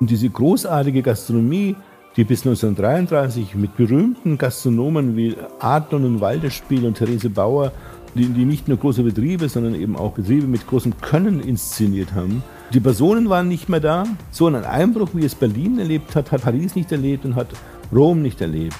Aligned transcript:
Und 0.00 0.10
diese 0.10 0.28
großartige 0.28 1.02
Gastronomie, 1.02 1.76
die 2.16 2.24
bis 2.24 2.46
1933 2.46 3.54
mit 3.54 3.76
berühmten 3.76 4.38
Gastronomen 4.38 5.16
wie 5.16 5.36
Adlon 5.58 6.04
und 6.04 6.20
Walderspiel 6.20 6.86
und 6.86 6.94
Therese 6.94 7.30
Bauer, 7.30 7.72
die, 8.14 8.26
die 8.26 8.44
nicht 8.44 8.68
nur 8.68 8.78
große 8.78 9.02
Betriebe, 9.02 9.48
sondern 9.48 9.74
eben 9.74 9.96
auch 9.96 10.12
Betriebe 10.12 10.46
mit 10.46 10.66
großem 10.66 11.00
Können 11.00 11.40
inszeniert 11.40 12.14
haben. 12.14 12.42
Die 12.72 12.80
Personen 12.80 13.28
waren 13.28 13.48
nicht 13.48 13.68
mehr 13.68 13.80
da. 13.80 14.04
So 14.30 14.46
einen 14.46 14.64
Einbruch, 14.64 15.10
wie 15.14 15.24
es 15.24 15.34
Berlin 15.34 15.78
erlebt 15.78 16.14
hat, 16.16 16.32
hat 16.32 16.42
Paris 16.42 16.74
nicht 16.74 16.92
erlebt 16.92 17.24
und 17.24 17.34
hat 17.34 17.48
Rom 17.92 18.22
nicht 18.22 18.40
erlebt. 18.40 18.76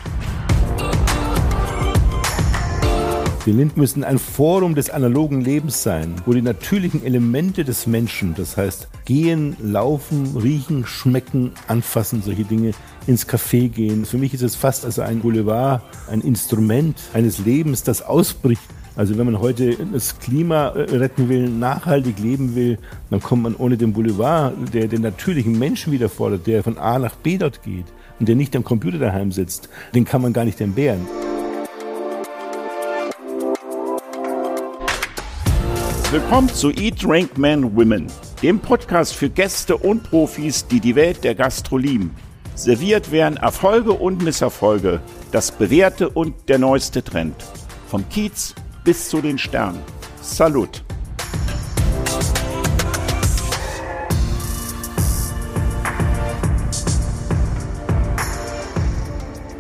Lind 3.53 3.77
müssen 3.77 4.05
ein 4.05 4.19
Forum 4.19 4.75
des 4.75 4.91
analogen 4.91 5.41
Lebens 5.41 5.83
sein, 5.83 6.15
wo 6.27 6.33
die 6.33 6.43
natürlichen 6.43 7.05
Elemente 7.05 7.65
des 7.65 7.87
Menschen, 7.87 8.35
das 8.35 8.57
heißt 8.57 8.89
gehen, 9.05 9.57
laufen, 9.63 10.37
riechen, 10.37 10.87
schmecken, 10.87 11.53
anfassen, 11.67 12.23
solche 12.23 12.45
Dinge, 12.45 12.73
ins 13.07 13.29
Café 13.29 13.69
gehen. 13.69 14.05
Für 14.05 14.19
mich 14.19 14.35
ist 14.35 14.43
es 14.43 14.57
fast 14.57 14.85
also 14.85 15.03
ein 15.03 15.21
Boulevard, 15.21 15.83
ein 16.11 16.21
Instrument 16.21 17.01
eines 17.15 17.39
Lebens, 17.39 17.83
das 17.83 18.03
ausbricht. 18.03 18.63
Also 18.97 19.17
wenn 19.17 19.27
man 19.27 19.41
heute 19.41 19.77
das 19.93 20.19
Klima 20.19 20.71
äh, 20.71 20.97
retten 20.97 21.29
will, 21.29 21.49
nachhaltig 21.49 22.19
leben 22.19 22.57
will, 22.57 22.79
dann 23.11 23.21
kommt 23.21 23.45
man 23.45 23.55
ohne 23.55 23.77
den 23.77 23.93
Boulevard, 23.93 24.55
der 24.75 24.89
den 24.89 25.03
natürlichen 25.03 25.57
Menschen 25.59 25.93
wieder 25.93 26.09
fordert, 26.09 26.47
der 26.49 26.65
von 26.65 26.79
A 26.79 26.99
nach 26.99 27.15
B 27.15 27.39
dort 27.39 27.63
geht 27.63 27.87
und 28.19 28.29
der 28.29 28.35
nicht 28.35 28.57
am 28.57 28.65
Computer 28.65 28.99
daheim 28.99 29.31
sitzt, 29.31 29.69
den 29.95 30.05
kann 30.05 30.23
man 30.23 30.33
gar 30.33 30.45
nicht 30.45 30.61
entbehren. 30.61 31.07
Willkommen 36.11 36.49
zu 36.49 36.71
Eat, 36.71 37.05
Drink, 37.05 37.37
Men, 37.37 37.77
Women, 37.77 38.07
dem 38.43 38.61
Podcast 38.61 39.15
für 39.15 39.29
Gäste 39.29 39.77
und 39.77 40.05
Profis, 40.05 40.67
die 40.67 40.81
die 40.81 40.95
Welt 40.95 41.23
der 41.23 41.35
Gastro 41.35 41.77
lieben. 41.77 42.17
Serviert 42.55 43.11
werden 43.13 43.37
Erfolge 43.37 43.93
und 43.93 44.23
Misserfolge, 44.23 45.03
das 45.33 45.53
Bewährte 45.53 46.09
und 46.09 46.49
der 46.49 46.57
neueste 46.57 47.05
Trend. 47.05 47.37
Vom 47.89 48.09
Kiez 48.09 48.55
bis 48.85 49.11
zu 49.11 49.21
den 49.21 49.37
Sternen. 49.37 49.83
Salut! 50.23 50.83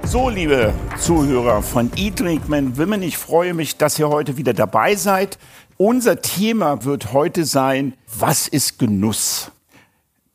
So, 0.04 0.30
liebe 0.30 0.72
Zuhörer 0.98 1.60
von 1.60 1.90
Eat, 1.94 2.20
Drink, 2.20 2.48
Men, 2.48 2.78
Women, 2.78 3.02
ich 3.02 3.18
freue 3.18 3.52
mich, 3.52 3.76
dass 3.76 3.98
ihr 3.98 4.08
heute 4.08 4.38
wieder 4.38 4.54
dabei 4.54 4.94
seid. 4.94 5.38
Unser 5.80 6.20
Thema 6.20 6.82
wird 6.82 7.12
heute 7.12 7.44
sein, 7.44 7.94
was 8.18 8.48
ist 8.48 8.80
Genuss? 8.80 9.52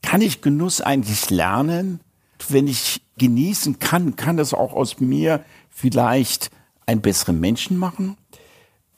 Kann 0.02 0.22
ich 0.22 0.40
Genuss 0.40 0.80
eigentlich 0.80 1.30
lernen? 1.32 2.00
Wenn 2.48 2.66
ich 2.66 3.02
genießen 3.18 3.78
kann, 3.78 4.16
kann 4.16 4.38
das 4.38 4.54
auch 4.54 4.72
aus 4.72 5.02
mir 5.02 5.44
vielleicht 5.70 6.50
einen 6.86 7.02
besseren 7.02 7.42
Menschen 7.42 7.76
machen? 7.76 8.16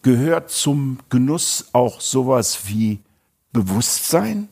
Gehört 0.04 0.52
zum 0.52 1.00
Genuss 1.10 1.70
auch 1.74 2.00
sowas 2.00 2.68
wie 2.68 3.00
Bewusstsein? 3.52 4.50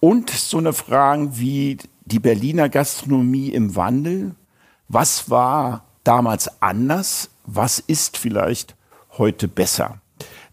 Und 0.00 0.28
so 0.28 0.58
eine 0.58 0.74
Frage 0.74 1.38
wie 1.38 1.78
die 2.04 2.18
Berliner 2.18 2.68
Gastronomie 2.68 3.48
im 3.48 3.74
Wandel. 3.74 4.34
Was 4.88 5.30
war 5.30 5.86
damals 6.04 6.60
anders? 6.60 7.30
Was 7.46 7.78
ist 7.78 8.18
vielleicht 8.18 8.76
heute 9.16 9.48
besser? 9.48 10.01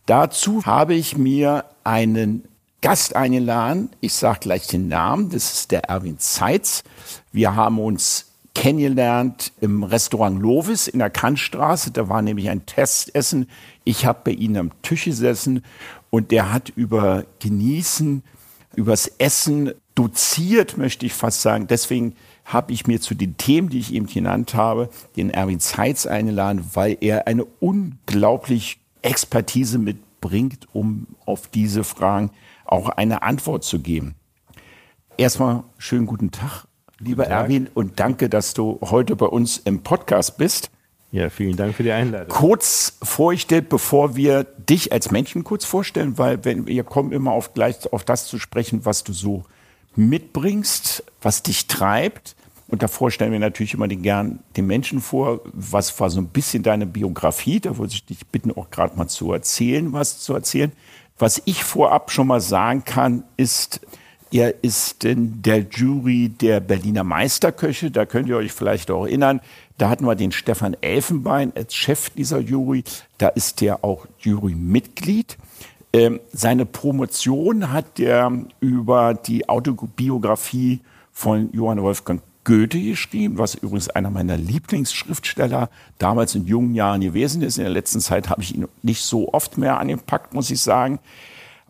Dazu 0.09 0.65
habe 0.65 0.95
ich 0.95 1.19
mir 1.19 1.65
einen 1.83 2.43
Gast 2.81 3.15
eingeladen. 3.15 3.91
Ich 4.01 4.13
sage 4.15 4.39
gleich 4.39 4.65
den 4.65 4.87
Namen. 4.87 5.29
Das 5.29 5.53
ist 5.53 5.69
der 5.69 5.83
Erwin 5.83 6.17
Zeitz. 6.17 6.83
Wir 7.31 7.55
haben 7.55 7.77
uns 7.77 8.25
kennengelernt 8.55 9.51
im 9.61 9.83
Restaurant 9.83 10.41
Lovis 10.41 10.87
in 10.87 10.97
der 10.97 11.11
Kantstraße. 11.11 11.91
Da 11.91 12.09
war 12.09 12.23
nämlich 12.23 12.49
ein 12.49 12.65
Testessen. 12.65 13.47
Ich 13.83 14.07
habe 14.07 14.21
bei 14.23 14.31
ihm 14.31 14.55
am 14.55 14.71
Tisch 14.81 15.05
gesessen 15.05 15.63
und 16.09 16.31
der 16.31 16.51
hat 16.51 16.69
über 16.69 17.25
Genießen, 17.37 18.23
übers 18.75 19.11
Essen 19.19 19.73
doziert, 19.93 20.75
möchte 20.75 21.05
ich 21.05 21.13
fast 21.13 21.43
sagen. 21.43 21.67
Deswegen 21.67 22.15
habe 22.45 22.73
ich 22.73 22.87
mir 22.87 22.99
zu 22.99 23.13
den 23.13 23.37
Themen, 23.37 23.69
die 23.69 23.77
ich 23.77 23.93
eben 23.93 24.07
genannt 24.07 24.55
habe, 24.55 24.89
den 25.17 25.29
Erwin 25.29 25.59
Zeitz 25.59 26.07
eingeladen, 26.07 26.65
weil 26.73 26.97
er 26.99 27.27
eine 27.27 27.45
unglaublich 27.45 28.79
Expertise 29.01 29.79
mitbringt, 30.19 30.67
um 30.73 31.07
auf 31.25 31.47
diese 31.47 31.83
Fragen 31.83 32.31
auch 32.65 32.89
eine 32.89 33.23
Antwort 33.23 33.63
zu 33.63 33.79
geben. 33.79 34.15
Erstmal 35.17 35.63
schönen 35.77 36.05
guten 36.05 36.31
Tag, 36.31 36.65
lieber 36.99 37.23
guten 37.23 37.33
Tag. 37.33 37.43
Erwin, 37.43 37.69
und 37.73 37.99
danke, 37.99 38.29
dass 38.29 38.53
du 38.53 38.79
heute 38.81 39.15
bei 39.15 39.25
uns 39.25 39.57
im 39.57 39.81
Podcast 39.81 40.37
bist. 40.37 40.69
Ja, 41.11 41.29
vielen 41.29 41.55
Dank 41.55 41.75
für 41.75 41.83
die 41.83 41.91
Einladung. 41.91 42.27
Kurz 42.29 42.97
vorgestellt, 43.01 43.69
bevor 43.69 44.15
wir 44.15 44.43
dich 44.43 44.91
als 44.91 45.09
Menschen 45.09 45.43
kurz 45.43 45.65
vorstellen, 45.65 46.17
weil 46.17 46.45
wenn, 46.45 46.67
wir 46.67 46.83
kommen 46.83 47.11
immer 47.11 47.31
auf 47.31 47.53
gleich 47.53 47.91
auf 47.91 48.03
das 48.03 48.27
zu 48.27 48.37
sprechen, 48.37 48.85
was 48.85 49.03
du 49.03 49.13
so 49.13 49.43
mitbringst, 49.95 51.03
was 51.21 51.41
dich 51.41 51.65
treibt. 51.65 52.35
Und 52.69 52.83
davor 52.83 53.09
stellen 53.09 53.31
wir 53.31 53.39
natürlich 53.39 53.73
immer 53.73 53.87
den, 53.87 54.03
gern 54.03 54.39
den 54.55 54.67
Menschen 54.67 55.01
vor. 55.01 55.41
Was 55.45 55.99
war 55.99 56.09
so 56.09 56.21
ein 56.21 56.27
bisschen 56.27 56.61
deine 56.61 56.85
Biografie? 56.85 57.59
Da 57.59 57.77
würde 57.77 57.93
ich 57.93 58.05
dich 58.05 58.27
bitten, 58.27 58.55
auch 58.55 58.69
gerade 58.69 58.95
mal 58.95 59.07
zu 59.07 59.33
erzählen, 59.33 59.91
was 59.91 60.19
zu 60.19 60.33
erzählen. 60.33 60.71
Was 61.17 61.41
ich 61.45 61.63
vorab 61.63 62.11
schon 62.11 62.27
mal 62.27 62.39
sagen 62.39 62.85
kann, 62.85 63.23
ist, 63.37 63.81
er 64.31 64.63
ist 64.63 65.03
in 65.03 65.41
der 65.41 65.65
Jury 65.69 66.29
der 66.29 66.59
Berliner 66.59 67.03
Meisterköche. 67.03 67.89
Da 67.89 68.05
könnt 68.05 68.29
ihr 68.29 68.37
euch 68.37 68.51
vielleicht 68.51 68.91
auch 68.91 69.05
erinnern. 69.05 69.41
Da 69.79 69.89
hatten 69.89 70.05
wir 70.05 70.15
den 70.15 70.31
Stefan 70.31 70.77
Elfenbein 70.81 71.51
als 71.55 71.73
Chef 71.73 72.11
dieser 72.11 72.39
Jury. 72.39 72.83
Da 73.17 73.29
ist 73.29 73.61
er 73.63 73.83
auch 73.83 74.05
Jurymitglied. 74.19 75.37
Ähm, 75.91 76.19
seine 76.31 76.67
Promotion 76.67 77.71
hat 77.71 77.99
er 77.99 78.31
über 78.59 79.15
die 79.15 79.49
Autobiografie 79.49 80.81
von 81.11 81.51
Johann 81.51 81.81
Wolfgang 81.81 82.21
Goethe 82.49 82.81
geschrieben, 82.81 83.37
was 83.37 83.53
übrigens 83.53 83.89
einer 83.89 84.09
meiner 84.09 84.35
Lieblingsschriftsteller 84.35 85.69
damals 85.99 86.33
in 86.33 86.47
jungen 86.47 86.73
Jahren 86.73 87.01
gewesen 87.01 87.43
ist. 87.43 87.59
In 87.59 87.63
der 87.63 87.71
letzten 87.71 87.99
Zeit 87.99 88.27
habe 88.27 88.41
ich 88.41 88.55
ihn 88.55 88.67
nicht 88.81 89.03
so 89.03 89.31
oft 89.31 89.59
mehr 89.59 89.79
angepackt, 89.79 90.33
muss 90.33 90.49
ich 90.49 90.59
sagen. 90.59 90.97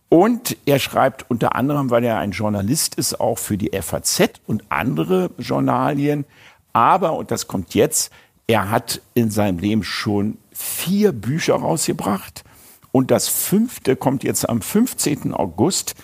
Und 0.08 0.56
er 0.66 0.80
schreibt 0.80 1.30
unter 1.30 1.58
anderem, 1.58 1.90
weil 1.90 2.06
er 2.06 2.20
ein 2.20 2.32
Journalist 2.32 2.96
ist, 2.96 3.20
auch 3.20 3.38
für 3.38 3.58
die 3.58 3.72
FAZ 3.78 4.40
und 4.48 4.64
andere 4.70 5.32
Journalien. 5.38 6.24
Aber, 6.72 7.18
und 7.18 7.30
das 7.30 7.48
kommt 7.48 7.76
jetzt, 7.76 8.10
er 8.48 8.72
hat 8.72 9.02
in 9.16 9.32
seinem 9.32 9.60
Leben 9.60 9.84
schon 9.84 10.38
vier 10.54 11.12
Bücher 11.12 11.56
rausgebracht. 11.56 12.46
Und 12.94 13.12
das 13.12 13.28
fünfte 13.28 13.98
kommt 13.98 14.24
jetzt 14.24 14.48
am 14.48 14.62
15. 14.62 15.34
August 15.34 15.96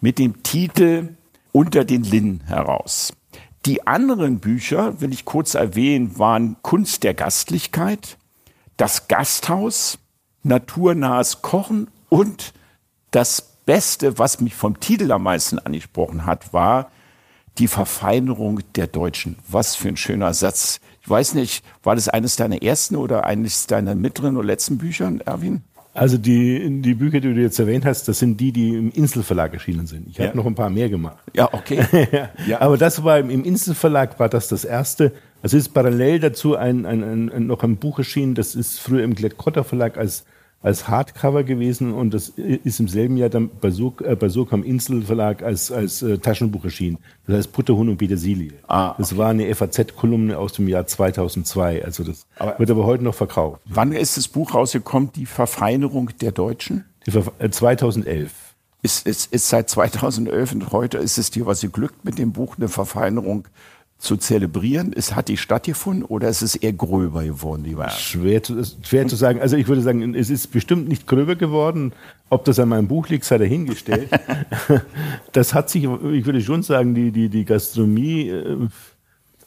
mit 0.00 0.18
dem 0.18 0.42
Titel 0.42 1.16
Unter 1.52 1.84
den 1.84 2.02
Linden 2.02 2.40
heraus. 2.46 3.12
Die 3.64 3.86
anderen 3.86 4.40
Bücher, 4.40 5.00
will 5.00 5.12
ich 5.12 5.24
kurz 5.24 5.54
erwähnen, 5.54 6.18
waren 6.18 6.56
Kunst 6.62 7.04
der 7.04 7.14
Gastlichkeit, 7.14 8.18
Das 8.76 9.06
Gasthaus, 9.06 9.98
Naturnahes 10.42 11.42
Kochen 11.42 11.88
und 12.08 12.52
das 13.12 13.52
Beste, 13.64 14.18
was 14.18 14.40
mich 14.40 14.56
vom 14.56 14.80
Titel 14.80 15.12
am 15.12 15.22
meisten 15.22 15.60
angesprochen 15.60 16.26
hat, 16.26 16.52
war 16.52 16.90
die 17.58 17.68
Verfeinerung 17.68 18.60
der 18.74 18.88
Deutschen. 18.88 19.36
Was 19.46 19.76
für 19.76 19.88
ein 19.88 19.96
schöner 19.96 20.34
Satz. 20.34 20.80
Ich 21.00 21.08
weiß 21.08 21.34
nicht, 21.34 21.64
war 21.84 21.94
das 21.94 22.08
eines 22.08 22.34
deiner 22.34 22.62
ersten 22.62 22.96
oder 22.96 23.24
eines 23.26 23.68
deiner 23.68 23.94
mittleren 23.94 24.36
oder 24.36 24.46
letzten 24.46 24.78
Bücher, 24.78 25.12
Erwin? 25.24 25.62
Also 25.94 26.16
die, 26.16 26.80
die 26.80 26.94
Bücher, 26.94 27.20
die 27.20 27.34
du 27.34 27.40
jetzt 27.40 27.58
erwähnt 27.58 27.84
hast, 27.84 28.08
das 28.08 28.18
sind 28.18 28.40
die, 28.40 28.50
die 28.50 28.70
im 28.70 28.90
Inselverlag 28.92 29.52
erschienen 29.52 29.86
sind. 29.86 30.08
Ich 30.08 30.16
ja. 30.16 30.26
habe 30.26 30.36
noch 30.36 30.46
ein 30.46 30.54
paar 30.54 30.70
mehr 30.70 30.88
gemacht. 30.88 31.18
Ja, 31.34 31.52
okay. 31.52 31.84
ja. 32.46 32.60
Aber 32.62 32.78
das 32.78 33.04
war 33.04 33.18
im 33.18 33.44
Inselverlag 33.44 34.18
war 34.18 34.30
das 34.30 34.48
das 34.48 34.64
erste. 34.64 35.12
Also 35.42 35.56
ist 35.56 35.74
parallel 35.74 36.20
dazu 36.20 36.56
ein, 36.56 36.86
ein, 36.86 37.02
ein, 37.02 37.46
noch 37.46 37.62
ein 37.62 37.76
Buch 37.76 37.98
erschienen, 37.98 38.34
das 38.34 38.54
ist 38.54 38.78
früher 38.78 39.02
im 39.02 39.14
Klett-Cotta 39.14 39.64
Verlag 39.64 39.98
als 39.98 40.24
als 40.62 40.88
Hardcover 40.88 41.42
gewesen 41.44 41.92
und 41.92 42.14
das 42.14 42.28
ist 42.28 42.80
im 42.80 42.88
selben 42.88 43.16
Jahr 43.16 43.28
dann 43.28 43.50
bei, 43.60 43.70
so 43.70 43.94
äh, 44.04 44.14
bei 44.14 44.28
Sokam 44.28 44.62
Insel 44.62 45.02
Verlag 45.02 45.42
als, 45.42 45.72
als 45.72 46.02
äh, 46.02 46.18
Taschenbuch 46.18 46.64
erschienen. 46.64 46.98
Das 47.26 47.36
heißt 47.36 47.52
Putterhund 47.52 47.90
und 47.90 47.96
Petersilie. 47.96 48.52
Ah, 48.68 48.90
okay. 48.90 48.96
Das 48.98 49.16
war 49.16 49.30
eine 49.30 49.52
FAZ-Kolumne 49.52 50.38
aus 50.38 50.52
dem 50.52 50.68
Jahr 50.68 50.86
2002. 50.86 51.84
Also 51.84 52.04
das 52.04 52.26
aber 52.38 52.58
wird 52.58 52.70
aber 52.70 52.86
heute 52.86 53.02
noch 53.02 53.14
verkauft. 53.14 53.60
Wann 53.64 53.92
ist 53.92 54.16
das 54.16 54.28
Buch 54.28 54.54
rausgekommen, 54.54 55.10
Die 55.14 55.26
Verfeinerung 55.26 56.10
der 56.20 56.32
Deutschen? 56.32 56.84
Die 57.06 57.10
Ver 57.10 57.24
äh, 57.38 57.50
2011. 57.50 58.32
Ist, 58.84 59.06
ist, 59.06 59.32
ist 59.32 59.48
seit 59.48 59.70
2011 59.70 60.52
und 60.52 60.72
heute 60.72 60.98
ist 60.98 61.16
es 61.16 61.30
dir 61.30 61.46
was 61.46 61.60
geglückt 61.60 62.04
mit 62.04 62.18
dem 62.18 62.32
Buch, 62.32 62.56
eine 62.56 62.68
Verfeinerung 62.68 63.46
zu 64.02 64.16
zelebrieren? 64.16 64.92
Ist, 64.92 65.14
hat 65.14 65.28
die 65.28 65.36
stattgefunden 65.36 66.04
oder 66.04 66.28
ist 66.28 66.42
es 66.42 66.56
eher 66.56 66.72
gröber 66.72 67.22
geworden, 67.22 67.62
lieber 67.64 67.88
Schwer 67.90 68.42
zu, 68.42 68.60
schwer 68.82 69.06
zu 69.06 69.14
sagen. 69.14 69.40
Also 69.40 69.56
ich 69.56 69.68
würde 69.68 69.80
sagen, 69.80 70.14
es 70.14 70.28
ist 70.28 70.50
bestimmt 70.50 70.88
nicht 70.88 71.06
gröber 71.06 71.36
geworden. 71.36 71.92
Ob 72.28 72.44
das 72.44 72.58
an 72.58 72.68
meinem 72.68 72.88
Buch 72.88 73.08
liegt, 73.08 73.24
sei 73.24 73.38
dahingestellt. 73.38 74.08
das 75.32 75.54
hat 75.54 75.70
sich, 75.70 75.84
ich 75.84 76.26
würde 76.26 76.40
schon 76.40 76.62
sagen, 76.64 76.94
die, 76.94 77.12
die, 77.12 77.28
die 77.28 77.44
Gastronomie, 77.44 78.28
äh, 78.28 78.68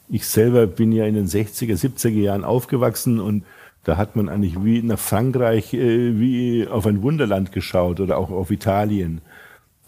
ich 0.07 0.25
selber 0.25 0.67
bin 0.67 0.91
ja 0.91 1.05
in 1.05 1.15
den 1.15 1.27
60er, 1.27 1.75
70er 1.75 2.09
Jahren 2.09 2.45
aufgewachsen 2.45 3.19
und 3.19 3.43
da 3.83 3.97
hat 3.97 4.15
man 4.15 4.29
eigentlich 4.29 4.63
wie 4.63 4.81
nach 4.81 4.99
Frankreich, 4.99 5.73
äh, 5.73 6.17
wie 6.17 6.65
auf 6.67 6.87
ein 6.87 7.01
Wunderland 7.01 7.51
geschaut 7.51 7.99
oder 7.99 8.17
auch 8.17 8.29
auf 8.29 8.51
Italien. 8.51 9.21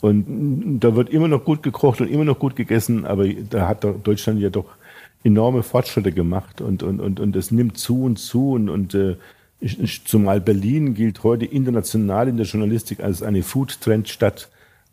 Und 0.01 0.79
da 0.79 0.95
wird 0.95 1.09
immer 1.09 1.27
noch 1.27 1.43
gut 1.43 1.63
gekocht 1.63 2.01
und 2.01 2.09
immer 2.09 2.25
noch 2.25 2.37
gut 2.37 2.55
gegessen, 2.55 3.05
aber 3.05 3.27
da 3.27 3.67
hat 3.67 3.83
Deutschland 4.03 4.39
ja 4.39 4.49
doch 4.49 4.67
enorme 5.23 5.63
Fortschritte 5.63 6.11
gemacht 6.11 6.61
und, 6.61 6.83
und, 6.83 6.99
und, 6.99 7.19
und 7.19 7.35
es 7.35 7.51
nimmt 7.51 7.77
zu 7.77 8.03
und 8.03 8.17
zu 8.17 8.51
und, 8.51 8.69
und 8.69 8.93
äh, 8.93 9.15
zumal 10.05 10.39
Berlin 10.39 10.93
gilt 10.93 11.23
heute 11.23 11.45
international 11.45 12.27
in 12.27 12.37
der 12.37 12.45
Journalistik 12.45 12.99
als 12.99 13.23
eine 13.23 13.41
Food-Trend-Stadt. 13.41 14.49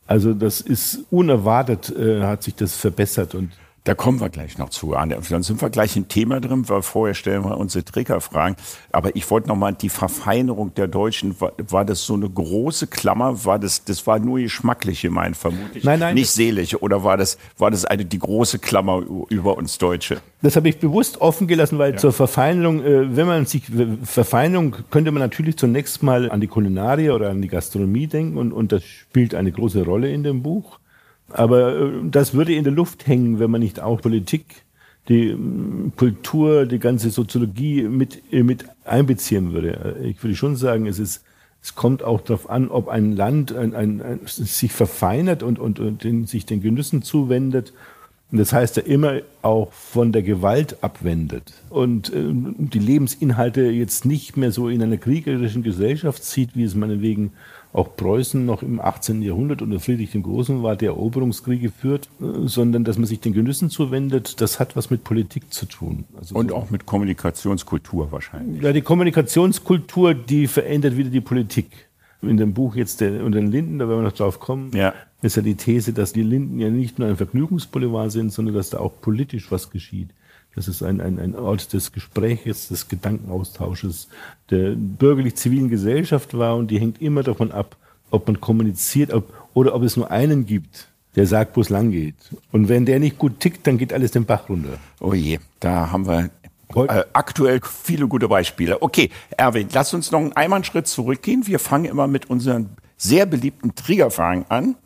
Also 0.07 0.33
das 0.33 0.61
ist 0.61 1.05
unerwartet, 1.11 1.95
äh, 1.97 2.23
hat 2.23 2.43
sich 2.43 2.55
das 2.55 2.77
verbessert 2.77 3.35
und 3.35 3.51
da 3.85 3.95
kommen 3.95 4.19
wir 4.19 4.31
gleich 4.31 4.57
noch 4.57 4.71
zu. 4.71 4.93
Dann 4.93 5.43
sind 5.43 5.61
wir 5.61 5.69
gleich 5.69 5.95
im 5.95 6.09
Thema 6.09 6.41
drin, 6.41 6.67
weil 6.71 6.81
vorher 6.81 7.15
stellen 7.15 7.45
wir 7.45 7.59
unsere 7.59 7.85
Triggerfragen. 7.85 8.57
Aber 8.91 9.15
ich 9.15 9.31
wollte 9.31 9.49
noch 9.49 9.57
mal 9.57 9.73
die 9.73 9.91
Verfeinerung 9.91 10.73
der 10.73 10.89
Deutschen. 10.89 11.39
War, 11.39 11.53
war, 11.59 11.85
das 11.85 12.03
so 12.07 12.15
eine 12.15 12.31
große 12.31 12.87
Klammer? 12.87 13.45
War 13.45 13.59
das, 13.59 13.85
das 13.85 14.07
war 14.07 14.19
nur 14.19 14.39
geschmacklich 14.39 15.03
gemeint, 15.03 15.37
vermutlich? 15.37 15.85
Nein, 15.85 16.01
nein. 16.01 16.15
Nicht 16.15 16.31
selig. 16.31 16.81
Oder 16.81 17.05
war 17.05 17.19
das, 17.19 17.37
war 17.59 17.71
das 17.71 17.85
eine, 17.85 18.07
die 18.07 18.19
große 18.19 18.59
Klammer 18.59 19.03
über 19.29 19.59
uns 19.59 19.77
Deutsche? 19.77 20.23
Das 20.41 20.57
habe 20.57 20.71
ich 20.71 20.79
bewusst 20.79 21.21
offen 21.21 21.47
gelassen, 21.47 21.79
weil 21.79 21.93
ja. 21.93 21.99
zur 21.99 22.15
Verfeinerung, 22.15 22.83
äh, 22.83 23.15
wenn 23.15 23.27
man 23.27 23.45
sich, 23.45 23.65
Verfeinerung 24.03 24.77
könnte 24.91 25.11
man 25.11 25.21
natürlich 25.21 25.59
zunächst 25.59 26.03
mal 26.03 26.31
an 26.31 26.41
die 26.41 26.47
Kulinarie 26.47 27.11
oder 27.11 27.29
an 27.29 27.43
die 27.43 27.49
Gastronomie 27.49 28.07
denken 28.07 28.39
und, 28.39 28.53
und 28.53 28.73
das 28.73 28.83
spielt 28.83 29.35
eine 29.35 29.53
große 29.53 29.85
Rolle 29.85 30.11
in 30.11 30.23
dem 30.23 30.43
Buch. 30.43 30.79
Aber 31.35 31.77
äh, 31.77 31.91
das 32.11 32.33
würde 32.33 32.55
in 32.55 32.65
der 32.65 32.73
Luft 32.73 33.07
hängen, 33.07 33.39
wenn 33.39 33.51
man 33.51 33.61
nicht 33.61 33.81
auch 33.81 34.01
Politik, 34.01 34.63
die 35.09 35.37
Kultur, 35.97 36.65
die 36.65 36.79
ganze 36.79 37.11
Soziologie 37.11 37.83
mit, 37.83 38.23
äh, 38.33 38.43
mit 38.43 38.65
einbeziehen 38.85 39.53
würde. 39.53 39.97
Ich 40.03 40.23
würde 40.23 40.37
schon 40.37 40.57
sagen, 40.57 40.87
es 40.87 40.99
ist, 40.99 41.25
es 41.61 41.75
kommt 41.75 42.03
auch 42.03 42.21
darauf 42.21 42.49
an, 42.49 42.69
ob 42.69 42.89
ein 42.89 43.17
Land 43.17 43.55
ein, 43.55 43.75
ein, 43.75 44.01
ein, 44.01 44.21
sich 44.25 44.73
verfeinert 44.73 45.43
und, 45.43 45.59
und, 45.59 45.81
und 45.81 46.05
den, 46.05 46.27
sich 46.27 46.47
den 46.47 46.63
Genüssen 46.63 47.03
zuwendet. 47.03 47.73
Und 48.31 48.39
das 48.39 48.53
heißt 48.53 48.77
ja 48.77 48.83
immer 48.85 49.21
auch 49.43 49.73
von 49.73 50.13
der 50.13 50.23
Gewalt 50.23 50.83
abwendet 50.83 51.53
und 51.69 52.13
äh, 52.13 52.33
die 52.33 52.79
Lebensinhalte 52.79 53.63
jetzt 53.63 54.05
nicht 54.07 54.37
mehr 54.37 54.53
so 54.53 54.69
in 54.69 54.83
einer 54.83 54.97
kriegerischen 54.97 55.63
Gesellschaft 55.63 56.25
zieht, 56.25 56.51
wie 56.55 56.65
es 56.65 56.75
meinetwegen 56.75 57.33
auch 57.75 57.97
Preußen 57.97 58.47
noch 58.47 58.63
im 58.63 58.81
18. 58.81 59.21
Jahrhundert 59.21 59.61
unter 59.61 59.81
Friedrich 59.81 60.13
dem 60.13 60.23
Großen 60.23 60.63
war, 60.63 60.77
der 60.77 60.91
Eroberungskriege 60.91 61.71
führt, 61.71 62.09
sondern 62.45 62.85
dass 62.85 62.99
man 62.99 63.07
sich 63.07 63.19
den 63.19 63.33
Genüssen 63.33 63.69
zuwendet, 63.69 64.41
das 64.41 64.61
hat 64.61 64.77
was 64.77 64.91
mit 64.91 65.03
Politik 65.03 65.53
zu 65.53 65.67
tun. 65.67 66.05
Also 66.17 66.37
Und 66.37 66.51
so 66.51 66.57
auch 66.57 66.71
mit 66.71 66.87
Kommunikationskultur 66.87 68.13
wahrscheinlich. 68.13 68.63
Ja, 68.63 68.73
die 68.73 68.81
Kommunikationskultur, 68.81 70.15
die 70.15 70.47
verändert 70.47 70.97
wieder 70.97 71.11
die 71.11 71.21
Politik. 71.21 71.89
In 72.23 72.37
dem 72.37 72.55
Buch 72.55 72.77
jetzt 72.77 73.01
der, 73.01 73.25
unter 73.25 73.41
den 73.41 73.51
Linden, 73.51 73.81
da 73.81 73.89
werden 73.89 73.99
wir 73.99 74.05
noch 74.05 74.13
drauf 74.13 74.39
kommen, 74.39 74.71
ja. 74.73 74.95
ist 75.21 75.37
ja 75.37 75.43
die 75.43 75.57
These, 75.57 75.93
dass 75.93 76.13
die 76.13 76.23
Linden 76.23 76.61
ja 76.61 76.71
nicht 76.71 77.01
nur 77.01 77.09
ein 77.09 77.17
Vergnügungsboulevard 77.17 78.13
sind, 78.13 78.33
sondern 78.33 78.55
dass 78.55 78.71
da 78.71 78.79
auch 78.79 78.93
politisch 79.01 79.51
was 79.51 79.71
geschieht 79.71 80.11
dass 80.55 80.69
es 80.69 80.83
ein, 80.83 81.01
ein, 81.01 81.19
ein 81.19 81.35
Ort 81.37 81.73
des 81.73 81.93
Gespräches, 81.93 82.69
des 82.69 82.89
Gedankenaustausches 82.89 84.09
der 84.51 84.75
bürgerlich-zivilen 84.77 85.69
Gesellschaft 85.69 86.37
war 86.37 86.57
und 86.57 86.71
die 86.71 86.79
hängt 86.79 87.01
immer 87.01 87.23
davon 87.23 87.53
ab, 87.53 87.77
ob 88.11 88.27
man 88.27 88.41
kommuniziert 88.41 89.13
ob, 89.13 89.33
oder 89.55 89.75
ob 89.75 89.83
es 89.83 89.97
nur 89.97 90.11
einen 90.11 90.47
gibt, 90.47 90.89
der 91.17 91.27
sagt, 91.27 91.57
wo 91.57 91.61
es 91.61 91.71
lang 91.71 91.91
geht. 91.91 92.17
Und 92.53 92.69
wenn 92.69 92.87
der 92.87 92.99
nicht 93.01 93.19
gut 93.19 93.41
tickt, 93.41 93.67
dann 93.67 93.79
geht 93.79 93.93
alles 93.93 94.13
den 94.13 94.25
Bach 94.25 94.49
runter. 94.49 94.79
Oh 95.01 95.15
je, 95.15 95.39
da 95.61 95.91
haben 95.91 96.07
wir 96.07 96.31
äh, 96.75 97.05
aktuell 97.13 97.61
viele 97.63 98.09
gute 98.09 98.29
Beispiele. 98.29 98.83
Okay, 98.83 99.11
Erwin, 99.37 99.69
lass 99.73 99.95
uns 99.95 100.11
noch 100.11 100.21
einmal 100.35 100.59
einen 100.59 100.65
Schritt 100.65 100.87
zurückgehen. 100.87 101.47
Wir 101.47 101.59
fangen 101.59 101.85
immer 101.85 102.07
mit 102.07 102.31
unseren 102.31 102.71
sehr 102.97 103.27
beliebten 103.27 103.75
Triggerfragen 103.75 104.47
an. 104.49 104.77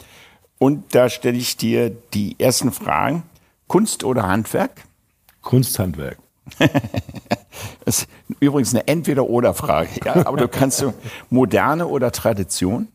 Und 0.58 0.94
da 0.94 1.08
stelle 1.08 1.38
ich 1.38 1.56
dir 1.56 1.90
die 1.90 2.36
ersten 2.38 2.72
Fragen. 2.72 3.22
Kunst 3.68 4.04
oder 4.04 4.26
Handwerk? 4.26 4.87
Kunsthandwerk. 5.48 6.18
das 7.86 8.00
ist 8.00 8.08
übrigens 8.38 8.74
eine 8.74 8.86
Entweder-Oder-Frage. 8.86 9.88
Ja, 10.04 10.26
aber 10.26 10.36
du 10.36 10.46
kannst 10.46 10.76
so 10.76 10.92
moderne 11.30 11.86
oder 11.86 12.12
Tradition? 12.12 12.88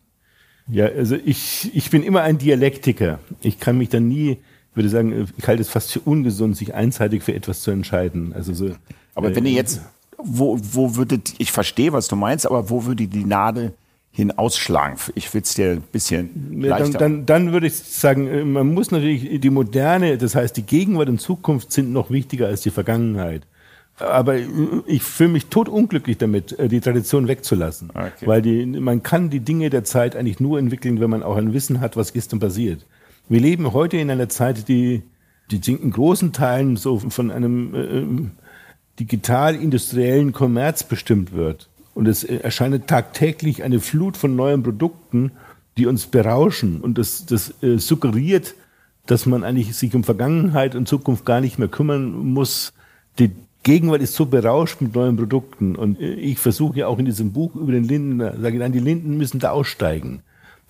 Ja, 0.68 0.86
also 0.86 1.16
ich, 1.16 1.76
ich 1.76 1.90
bin 1.90 2.04
immer 2.04 2.22
ein 2.22 2.38
Dialektiker. 2.38 3.18
Ich 3.42 3.60
kann 3.60 3.80
mich 3.80 3.90
dann 3.90 4.08
nie, 4.08 4.34
ich 4.34 4.76
würde 4.76 4.90
sagen, 4.90 5.28
ich 5.36 5.48
halte 5.48 5.64
es 5.64 5.70
fast 5.70 5.94
für 5.94 6.02
ungesund, 6.02 6.56
sich 6.56 6.76
einseitig 6.76 7.24
für 7.24 7.34
etwas 7.34 7.64
zu 7.64 7.72
entscheiden. 7.72 8.34
Also 8.34 8.54
so, 8.54 8.70
aber 9.16 9.32
äh, 9.32 9.36
wenn 9.36 9.48
ihr 9.48 9.54
jetzt, 9.54 9.82
wo, 10.20 10.60
wo 10.62 10.96
würdet, 10.96 11.34
ich 11.40 11.52
verstehe, 11.52 11.92
was 11.92 12.08
du 12.08 12.16
meinst, 12.16 12.46
aber 12.46 12.70
wo 12.70 12.86
würde 12.86 13.08
die 13.08 13.26
Nadel 13.26 13.74
hinausschlagen? 14.14 14.98
Ich 15.16 15.34
will 15.34 15.42
es 15.42 15.56
dir 15.56 15.72
ein 15.72 15.82
bisschen 15.82 16.62
leichter. 16.62 16.98
Dann, 16.98 17.26
dann, 17.26 17.26
dann 17.26 17.52
würde 17.52 17.68
ich 17.68 17.76
sagen, 17.76 18.28
äh, 18.28 18.46
man 18.46 18.74
muss 18.74 18.92
natürlich 18.92 19.42
die 19.42 19.50
Moderne, 19.50 20.18
das 20.18 20.36
heißt 20.36 20.56
die 20.56 20.64
Gegenwart 20.64 21.10
und 21.10 21.20
Zukunft 21.20 21.74
sind 21.74 21.92
noch 21.92 22.10
wichtiger 22.10 22.48
als 22.48 22.62
die 22.62 22.70
Vergangenheit. 22.70 23.42
Aber 23.98 24.36
ich 24.88 25.04
fühle 25.04 25.30
mich 25.30 25.48
totunglücklich 25.48 26.18
damit, 26.18 26.58
äh, 26.58 26.68
die 26.68 26.80
Tradition 26.80 27.28
wegzulassen. 27.28 27.90
Okay. 27.90 28.26
Weil 28.26 28.42
die, 28.42 28.66
man 28.66 29.04
kann 29.04 29.30
die 29.30 29.40
Dinge 29.40 29.70
der 29.70 29.84
Zeit 29.84 30.16
eigentlich 30.16 30.40
nur 30.40 30.60
entwickeln, 30.60 31.00
wenn 31.00 31.10
man 31.10 31.24
auch 31.24 31.36
ein 31.36 31.54
Wissen 31.54 31.82
hat, 31.82 31.98
was 31.98 32.14
gestern 32.14 32.40
passiert. 32.40 32.86
Wir 33.30 33.40
leben 33.40 33.74
heute 33.74 33.98
in 33.98 34.12
einer 34.12 34.30
Zeit, 34.30 34.68
die, 34.68 35.04
die 35.50 35.72
in 35.72 35.92
großen 35.92 36.34
Teilen 36.34 36.76
so 36.76 37.00
von 37.00 37.32
einem 37.32 37.76
äh, 37.76 38.30
digital-industriellen 39.00 40.34
Kommerz 40.34 40.84
bestimmt 40.84 41.34
wird. 41.34 41.70
Und 41.94 42.08
es 42.08 42.24
erscheint 42.24 42.88
tagtäglich 42.88 43.64
eine 43.64 43.80
Flut 43.80 44.18
von 44.18 44.36
neuen 44.36 44.64
Produkten, 44.64 45.32
die 45.78 45.86
uns 45.86 46.08
berauschen. 46.08 46.82
Und 46.82 46.98
das, 46.98 47.26
das 47.26 47.54
äh, 47.62 47.78
suggeriert, 47.78 48.56
dass 49.06 49.26
man 49.26 49.44
eigentlich 49.44 49.76
sich 49.76 49.94
um 49.96 50.04
Vergangenheit 50.04 50.76
und 50.76 50.88
Zukunft 50.88 51.26
gar 51.26 51.42
nicht 51.42 51.60
mehr 51.60 51.68
kümmern 51.68 52.12
muss. 52.34 52.74
Die 53.20 53.32
Gegenwart 53.64 54.02
ist 54.02 54.16
so 54.16 54.26
berauscht 54.26 54.82
mit 54.82 54.96
neuen 54.96 55.18
Produkten. 55.18 55.76
Und 55.76 56.00
äh, 56.00 56.14
ich 56.14 56.40
versuche 56.40 56.80
ja 56.80 56.88
auch 56.88 57.00
in 57.00 57.06
diesem 57.06 57.32
Buch 57.32 57.56
über 57.56 57.72
den 57.72 57.84
Linden, 57.84 58.20
sage 58.20 58.50
ich, 58.50 58.60
nein, 58.60 58.72
die 58.72 58.80
Linden 58.80 59.18
müssen 59.18 59.40
da 59.40 59.52
aussteigen. 59.52 60.22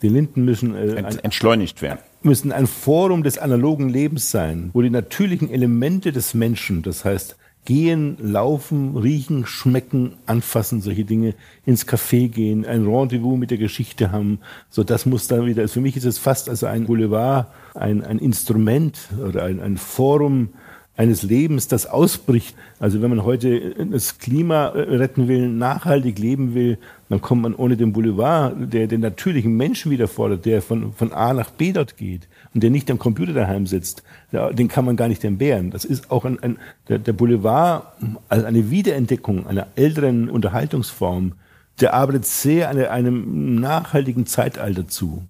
Die 0.02 0.10
Linden 0.10 0.44
müssen 0.44 0.76
äh, 0.76 0.96
Ent, 0.96 1.24
entschleunigt 1.24 1.82
werden. 1.82 2.00
Müssen 2.22 2.52
ein 2.52 2.68
Forum 2.68 3.24
des 3.24 3.38
analogen 3.38 3.90
Lebens 3.90 4.32
sein, 4.32 4.70
wo 4.74 4.82
die 4.82 4.90
natürlichen 4.90 5.50
Elemente 5.50 6.12
des 6.12 6.34
Menschen, 6.34 6.82
das 6.82 7.06
heißt 7.06 7.38
Gehen, 7.66 8.18
laufen, 8.20 8.98
riechen, 8.98 9.46
schmecken, 9.46 10.14
anfassen, 10.26 10.82
solche 10.82 11.06
Dinge, 11.06 11.34
ins 11.66 11.88
Café 11.88 12.28
gehen, 12.28 12.66
ein 12.66 12.86
Rendezvous 12.86 13.38
mit 13.38 13.52
der 13.52 13.58
Geschichte 13.58 14.12
haben. 14.12 14.40
So, 14.70 14.84
das 14.84 15.06
muss 15.06 15.28
dann 15.28 15.46
wieder, 15.46 15.68
für 15.68 15.80
mich 15.80 15.96
ist 15.96 16.06
es 16.06 16.18
fast 16.18 16.50
also 16.50 16.66
ein 16.66 16.86
Boulevard, 16.86 17.48
ein, 17.74 18.04
ein 18.04 18.20
Instrument 18.20 18.98
oder 19.26 19.44
ein, 19.44 19.62
ein 19.62 19.78
Forum 19.78 20.50
eines 20.96 21.24
Lebens, 21.24 21.68
das 21.68 21.86
ausbricht. 21.86 22.56
Also 22.80 23.02
wenn 23.02 23.10
man 23.10 23.24
heute 23.24 23.74
das 23.92 24.20
Klima 24.20 24.68
retten 24.68 25.28
will, 25.28 25.48
nachhaltig 25.50 26.20
leben 26.20 26.54
will, 26.54 26.78
dann 27.10 27.22
kommt 27.22 27.44
man 27.44 27.56
ohne 27.56 27.78
den 27.78 27.94
Boulevard, 27.94 28.74
der 28.74 28.88
den 28.88 29.02
natürlichen 29.02 29.56
Menschen 29.56 29.92
wieder 29.92 30.08
fordert, 30.08 30.46
der 30.46 30.62
von, 30.62 30.94
von 30.94 31.12
A 31.14 31.34
nach 31.34 31.50
B 31.50 31.72
dort 31.72 31.98
geht 31.98 32.28
und 32.54 32.62
der 32.62 32.70
nicht 32.70 32.90
am 32.92 33.00
Computer 33.00 33.34
daheim 33.34 33.66
sitzt, 33.66 34.04
den 34.32 34.68
kann 34.68 34.86
man 34.86 34.96
gar 34.96 35.08
nicht 35.08 35.24
entbehren. 35.24 35.72
Das 35.72 35.86
ist 35.86 36.12
auch 36.12 36.26
ein, 36.26 36.42
ein 36.42 36.58
der, 36.88 37.00
der 37.00 37.14
Boulevard 37.14 37.88
als 38.30 38.44
eine 38.44 38.70
Wiederentdeckung 38.70 39.48
einer 39.48 39.68
älteren 39.76 40.30
Unterhaltungsform, 40.30 41.34
der 41.82 41.94
arbeitet 41.94 42.26
sehr 42.26 42.70
an 42.70 42.78
einem 42.78 43.60
nachhaltigen 43.60 44.26
Zeitalter 44.26 44.88
zu. 44.88 45.24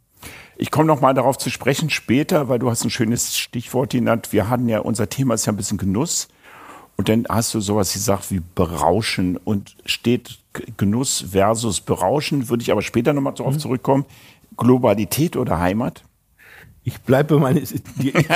Ich 0.57 0.71
komme 0.71 0.85
noch 0.85 1.01
mal 1.01 1.13
darauf 1.13 1.37
zu 1.37 1.49
sprechen 1.49 1.89
später, 1.89 2.49
weil 2.49 2.59
du 2.59 2.69
hast 2.69 2.83
ein 2.83 2.89
schönes 2.89 3.37
Stichwort 3.37 3.91
genannt. 3.91 4.29
Wir 4.31 4.49
hatten 4.49 4.69
ja, 4.69 4.79
unser 4.79 5.09
Thema 5.09 5.33
ist 5.33 5.45
ja 5.45 5.53
ein 5.53 5.57
bisschen 5.57 5.77
Genuss. 5.77 6.27
Und 6.95 7.09
dann 7.09 7.25
hast 7.27 7.53
du 7.53 7.59
sowas 7.59 7.93
gesagt 7.93 8.29
wie 8.29 8.41
Berauschen 8.53 9.37
und 9.37 9.75
steht 9.85 10.39
Genuss 10.77 11.25
versus 11.31 11.81
Berauschen, 11.81 12.49
würde 12.49 12.61
ich 12.61 12.71
aber 12.71 12.83
später 12.83 13.13
nochmal 13.13 13.33
darauf 13.33 13.55
mhm. 13.55 13.59
zurückkommen. 13.59 14.05
Globalität 14.55 15.35
oder 15.35 15.59
Heimat? 15.59 16.03
Ich 16.85 16.99
bleibe 16.99 17.35
bei 17.35 17.41
meinen. 17.41 17.65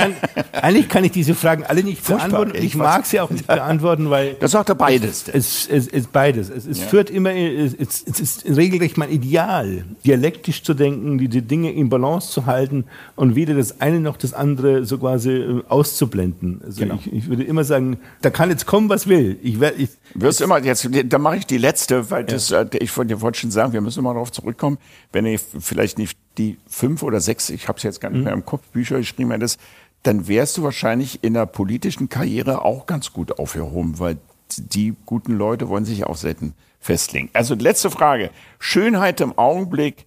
Eigentlich 0.52 0.88
kann 0.88 1.04
ich 1.04 1.12
diese 1.12 1.34
Fragen 1.34 1.64
alle 1.64 1.82
nicht 1.82 2.00
Furchtbar, 2.00 2.28
beantworten. 2.28 2.58
Ich, 2.58 2.64
ich 2.64 2.74
mag 2.76 3.04
sie 3.04 3.20
auch 3.20 3.28
nicht 3.28 3.46
beantworten, 3.46 4.08
weil. 4.08 4.36
Das 4.40 4.52
sagt 4.52 4.70
er 4.70 4.74
beides. 4.74 5.28
Es, 5.28 5.68
es, 5.68 5.86
es, 5.86 6.06
beides. 6.06 6.48
Es, 6.48 6.66
es 6.66 6.80
ja. 6.80 6.86
führt 6.86 7.10
immer, 7.10 7.30
es, 7.34 7.74
es 7.78 8.00
ist 8.00 8.46
regelrecht 8.46 8.96
mein 8.96 9.10
Ideal, 9.10 9.84
dialektisch 10.06 10.62
zu 10.62 10.72
denken, 10.72 11.18
die, 11.18 11.28
die 11.28 11.42
Dinge 11.42 11.72
in 11.72 11.90
Balance 11.90 12.30
zu 12.30 12.46
halten 12.46 12.84
und 13.16 13.34
weder 13.34 13.52
das 13.52 13.82
eine 13.82 14.00
noch 14.00 14.16
das 14.16 14.32
andere 14.32 14.86
so 14.86 14.96
quasi 14.96 15.30
äh, 15.30 15.62
auszublenden. 15.68 16.62
Also 16.64 16.80
genau. 16.80 16.98
ich, 17.04 17.12
ich 17.12 17.28
würde 17.28 17.44
immer 17.44 17.64
sagen, 17.64 17.98
da 18.22 18.30
kann 18.30 18.48
jetzt 18.48 18.64
kommen, 18.64 18.88
was 18.88 19.06
will. 19.06 19.38
Ich 19.42 19.60
werde. 19.60 19.76
Ich, 19.82 19.90
Wirst 20.14 20.40
immer 20.40 20.58
jetzt, 20.64 20.88
da 21.04 21.18
mache 21.18 21.36
ich 21.36 21.46
die 21.46 21.58
letzte, 21.58 22.10
weil 22.10 22.22
ja. 22.22 22.28
das, 22.28 22.50
äh, 22.50 22.66
ich 22.80 22.96
wollte 22.96 23.38
schon 23.38 23.50
sagen, 23.50 23.74
wir 23.74 23.82
müssen 23.82 23.98
immer 23.98 24.14
darauf 24.14 24.32
zurückkommen, 24.32 24.78
wenn 25.12 25.26
ich 25.26 25.42
vielleicht 25.60 25.98
nicht 25.98 26.16
die 26.38 26.58
fünf 26.66 27.02
oder 27.02 27.20
sechs, 27.20 27.50
ich 27.50 27.68
habe 27.68 27.78
es 27.78 27.82
jetzt 27.82 28.00
gar 28.00 28.10
nicht 28.10 28.18
mhm. 28.18 28.24
mehr 28.24 28.32
im 28.32 28.46
Kopf, 28.46 28.66
Bücher 28.68 28.98
geschrieben 28.98 29.30
hättest, 29.32 29.60
dann 30.02 30.28
wärst 30.28 30.56
du 30.56 30.62
wahrscheinlich 30.62 31.22
in 31.22 31.34
der 31.34 31.46
politischen 31.46 32.08
Karriere 32.08 32.64
auch 32.64 32.86
ganz 32.86 33.12
gut 33.12 33.38
aufgehoben, 33.38 33.98
weil 33.98 34.18
die 34.56 34.94
guten 35.04 35.34
Leute 35.34 35.68
wollen 35.68 35.84
sich 35.84 36.04
auch 36.04 36.16
selten 36.16 36.54
festlegen. 36.80 37.28
Also 37.32 37.54
letzte 37.54 37.90
Frage. 37.90 38.30
Schönheit 38.58 39.20
im 39.20 39.36
Augenblick, 39.36 40.06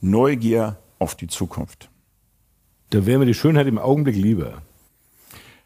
Neugier 0.00 0.78
auf 0.98 1.14
die 1.14 1.26
Zukunft. 1.26 1.90
Da 2.90 3.06
wäre 3.06 3.18
mir 3.18 3.26
die 3.26 3.34
Schönheit 3.34 3.66
im 3.66 3.78
Augenblick 3.78 4.16
lieber. 4.16 4.62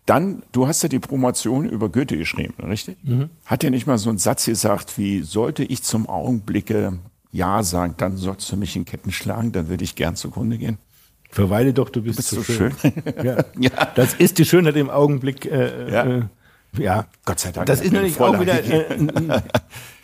Dann, 0.07 0.43
du 0.53 0.67
hast 0.67 0.83
ja 0.83 0.89
die 0.89 0.99
Promotion 0.99 1.67
über 1.69 1.89
Goethe 1.89 2.19
geschrieben, 2.19 2.55
richtig? 2.63 2.99
Mhm. 3.03 3.31
Hat 3.47 3.65
er 3.65 3.71
nicht 3.71 3.87
mal 3.87 3.97
so 3.97 4.11
einen 4.11 4.19
Satz 4.19 4.45
gesagt 4.45 4.99
wie, 4.99 5.23
sollte 5.23 5.65
ich 5.65 5.83
zum 5.83 6.09
Augenblicke 6.09 6.99
ja 7.35 7.63
sagen, 7.63 7.95
dann 7.97 8.17
sollst 8.17 8.51
du 8.51 8.57
mich 8.57 8.77
in 8.77 8.85
Ketten 8.85 9.13
schlagen, 9.13 9.53
dann 9.53 9.69
würde 9.69 9.85
ich 9.85 9.97
gern 9.97 10.17
zugrunde 10.17 10.57
gehen. 10.57 10.79
Verweile 11.31 11.75
doch, 11.75 11.91
du 11.91 12.03
bist, 12.03 12.19
bist 12.19 12.31
so 12.31 12.43
schön. 12.45 12.73
schön. 12.81 12.93
ja. 13.25 13.45
ja. 13.59 13.71
Das 13.97 14.15
ist 14.15 14.39
die 14.39 14.45
Schönheit 14.45 14.77
im 14.77 14.89
Augenblick. 14.89 15.45
Äh, 15.45 15.93
ja. 15.93 16.05
Äh, 16.05 16.23
ja. 16.79 17.07
Gott 17.25 17.41
sei 17.41 17.51
Dank. 17.51 17.67
Das 17.67 17.81
ist 17.81 17.93
natürlich 17.93 18.21
auch 18.21 18.39
wieder. 18.39 18.63
Äh, 18.63 19.41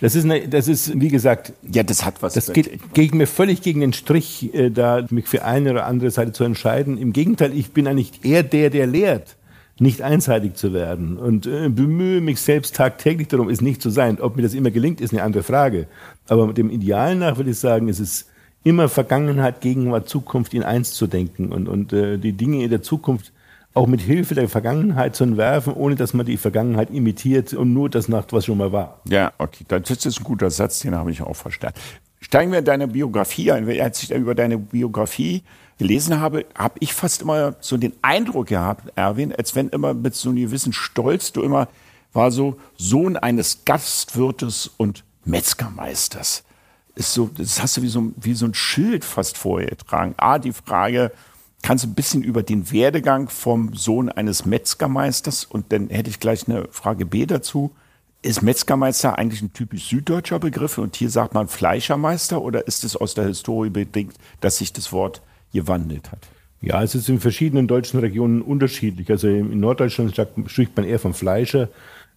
das 0.00 0.16
ist, 0.16 0.24
ne, 0.24 0.48
das 0.48 0.66
ist, 0.66 1.00
wie 1.00 1.08
gesagt. 1.08 1.52
Ja, 1.62 1.84
das 1.84 2.04
hat 2.04 2.20
was. 2.20 2.34
Das 2.34 2.52
geht 2.52 2.94
gegen 2.94 3.18
mir 3.18 3.28
völlig 3.28 3.62
gegen 3.62 3.80
den 3.80 3.92
Strich, 3.92 4.52
äh, 4.52 4.70
da 4.70 5.06
mich 5.10 5.28
für 5.28 5.44
eine 5.44 5.70
oder 5.70 5.86
andere 5.86 6.10
Seite 6.10 6.32
zu 6.32 6.42
entscheiden. 6.42 6.98
Im 6.98 7.12
Gegenteil, 7.12 7.56
ich 7.56 7.70
bin 7.70 7.86
eigentlich 7.86 8.24
eher 8.24 8.42
der, 8.42 8.70
der 8.70 8.88
lehrt 8.88 9.36
nicht 9.80 10.02
einseitig 10.02 10.54
zu 10.54 10.72
werden 10.72 11.16
und 11.16 11.46
äh, 11.46 11.68
bemühe 11.68 12.20
mich 12.20 12.40
selbst 12.40 12.76
tagtäglich 12.76 13.28
darum, 13.28 13.48
es 13.48 13.60
nicht 13.60 13.80
zu 13.80 13.90
sein. 13.90 14.20
Ob 14.20 14.36
mir 14.36 14.42
das 14.42 14.54
immer 14.54 14.70
gelingt, 14.70 15.00
ist 15.00 15.12
eine 15.12 15.22
andere 15.22 15.42
Frage. 15.42 15.86
Aber 16.28 16.46
mit 16.46 16.58
dem 16.58 16.70
Ideal 16.70 17.16
nach 17.16 17.38
würde 17.38 17.50
ich 17.50 17.58
sagen, 17.58 17.88
es 17.88 17.98
ist 17.98 18.28
immer 18.62 18.88
Vergangenheit, 18.88 19.62
Gegenwart, 19.62 20.08
Zukunft 20.08 20.52
in 20.52 20.62
eins 20.62 20.92
zu 20.92 21.06
denken 21.06 21.50
und, 21.50 21.66
und 21.66 21.92
äh, 21.94 22.18
die 22.18 22.34
Dinge 22.34 22.62
in 22.62 22.70
der 22.70 22.82
Zukunft 22.82 23.32
auch 23.72 23.86
mit 23.86 24.00
Hilfe 24.00 24.34
der 24.34 24.48
Vergangenheit 24.48 25.16
zu 25.16 25.24
entwerfen, 25.24 25.72
ohne 25.72 25.94
dass 25.94 26.12
man 26.12 26.26
die 26.26 26.36
Vergangenheit 26.36 26.90
imitiert 26.90 27.54
und 27.54 27.72
nur 27.72 27.88
das 27.88 28.08
macht, 28.08 28.32
was 28.32 28.44
schon 28.44 28.58
mal 28.58 28.72
war. 28.72 29.00
Ja, 29.08 29.32
okay, 29.38 29.64
das 29.66 29.90
ist 29.90 30.20
ein 30.20 30.24
guter 30.24 30.50
Satz, 30.50 30.80
den 30.80 30.94
habe 30.94 31.10
ich 31.10 31.22
auch 31.22 31.36
verstanden. 31.36 31.78
Steigen 32.20 32.52
wir 32.52 32.58
in 32.58 32.64
deine 32.64 32.88
Biografie 32.88 33.52
ein. 33.52 33.68
Als 33.80 34.02
ich 34.02 34.10
über 34.10 34.34
deine 34.34 34.58
Biografie 34.58 35.42
gelesen 35.80 36.20
habe, 36.20 36.44
habe 36.54 36.74
ich 36.80 36.92
fast 36.92 37.22
immer 37.22 37.56
so 37.60 37.78
den 37.78 37.94
Eindruck 38.02 38.48
gehabt, 38.48 38.92
Erwin, 38.96 39.34
als 39.34 39.54
wenn 39.54 39.70
immer 39.70 39.94
mit 39.94 40.14
so 40.14 40.28
einem 40.28 40.36
gewissen 40.36 40.74
Stolz 40.74 41.32
du 41.32 41.42
immer 41.42 41.68
war 42.12 42.30
so 42.30 42.58
Sohn 42.76 43.16
eines 43.16 43.64
Gastwirtes 43.64 44.70
und 44.76 45.04
Metzgermeisters. 45.24 46.44
Ist 46.96 47.14
so, 47.14 47.30
das 47.34 47.62
hast 47.62 47.78
du 47.78 47.82
wie 47.82 47.88
so, 47.88 48.12
wie 48.16 48.34
so 48.34 48.44
ein 48.46 48.52
Schild 48.52 49.06
fast 49.06 49.38
vorgetragen. 49.38 50.14
A, 50.18 50.38
die 50.38 50.52
Frage, 50.52 51.12
kannst 51.62 51.84
du 51.84 51.88
ein 51.88 51.94
bisschen 51.94 52.22
über 52.22 52.42
den 52.42 52.70
Werdegang 52.72 53.30
vom 53.30 53.74
Sohn 53.74 54.10
eines 54.10 54.44
Metzgermeisters 54.44 55.46
und 55.46 55.72
dann 55.72 55.88
hätte 55.88 56.10
ich 56.10 56.20
gleich 56.20 56.46
eine 56.46 56.68
Frage 56.70 57.06
B 57.06 57.24
dazu. 57.24 57.70
Ist 58.20 58.42
Metzgermeister 58.42 59.18
eigentlich 59.18 59.40
ein 59.40 59.54
typisch 59.54 59.88
süddeutscher 59.88 60.40
Begriff 60.40 60.76
und 60.76 60.96
hier 60.96 61.08
sagt 61.08 61.32
man 61.32 61.48
Fleischermeister 61.48 62.42
oder 62.42 62.66
ist 62.66 62.84
es 62.84 62.96
aus 62.96 63.14
der 63.14 63.24
Historie 63.24 63.70
bedingt, 63.70 64.16
dass 64.40 64.58
sich 64.58 64.74
das 64.74 64.92
Wort 64.92 65.22
gewandelt 65.52 66.12
hat? 66.12 66.20
Ja, 66.62 66.82
es 66.82 66.94
ist 66.94 67.08
in 67.08 67.20
verschiedenen 67.20 67.66
deutschen 67.66 68.00
Regionen 68.00 68.42
unterschiedlich. 68.42 69.10
Also 69.10 69.28
in 69.28 69.60
Norddeutschland 69.60 70.14
spricht 70.46 70.76
man 70.76 70.86
eher 70.86 70.98
vom 70.98 71.14
Fleischer, 71.14 71.68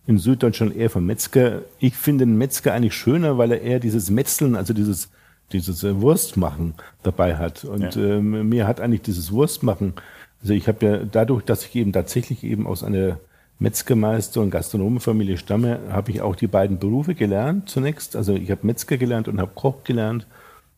in 0.06 0.18
Süddeutschland 0.18 0.76
eher 0.76 0.90
vom 0.90 1.06
Metzger. 1.06 1.62
Ich 1.80 1.96
finde 1.96 2.26
den 2.26 2.38
Metzger 2.38 2.74
eigentlich 2.74 2.94
schöner, 2.94 3.38
weil 3.38 3.52
er 3.54 3.62
eher 3.62 3.80
dieses 3.80 4.10
Metzeln, 4.10 4.56
also 4.56 4.74
dieses, 4.74 5.10
dieses 5.54 5.84
äh, 5.84 6.02
Wurstmachen 6.02 6.74
dabei 7.04 7.38
hat. 7.38 7.64
Und 7.64 7.96
ja. 7.96 8.02
ähm, 8.02 8.50
mir 8.50 8.68
hat 8.68 8.82
eigentlich 8.82 9.02
dieses 9.02 9.32
Wurstmachen, 9.32 9.94
also 10.42 10.54
ich 10.54 10.68
habe 10.68 10.86
ja 10.86 10.98
dadurch, 11.10 11.46
dass 11.46 11.66
ich 11.66 11.74
eben 11.76 11.94
tatsächlich 11.94 12.44
eben 12.44 12.68
aus 12.68 12.84
einer 12.84 13.20
Metzgermeister 13.60 14.42
und 14.42 14.50
Gastronomenfamilie 14.50 15.38
stamme, 15.38 15.80
habe 15.90 16.12
ich 16.12 16.22
auch 16.22 16.36
die 16.36 16.48
beiden 16.48 16.80
Berufe 16.80 17.16
gelernt 17.16 17.70
zunächst. 17.70 18.18
Also 18.18 18.34
ich 18.34 18.52
habe 18.52 18.68
Metzger 18.68 18.98
gelernt 18.98 19.30
und 19.30 19.40
habe 19.40 19.52
Koch 19.56 19.86
gelernt. 19.86 20.28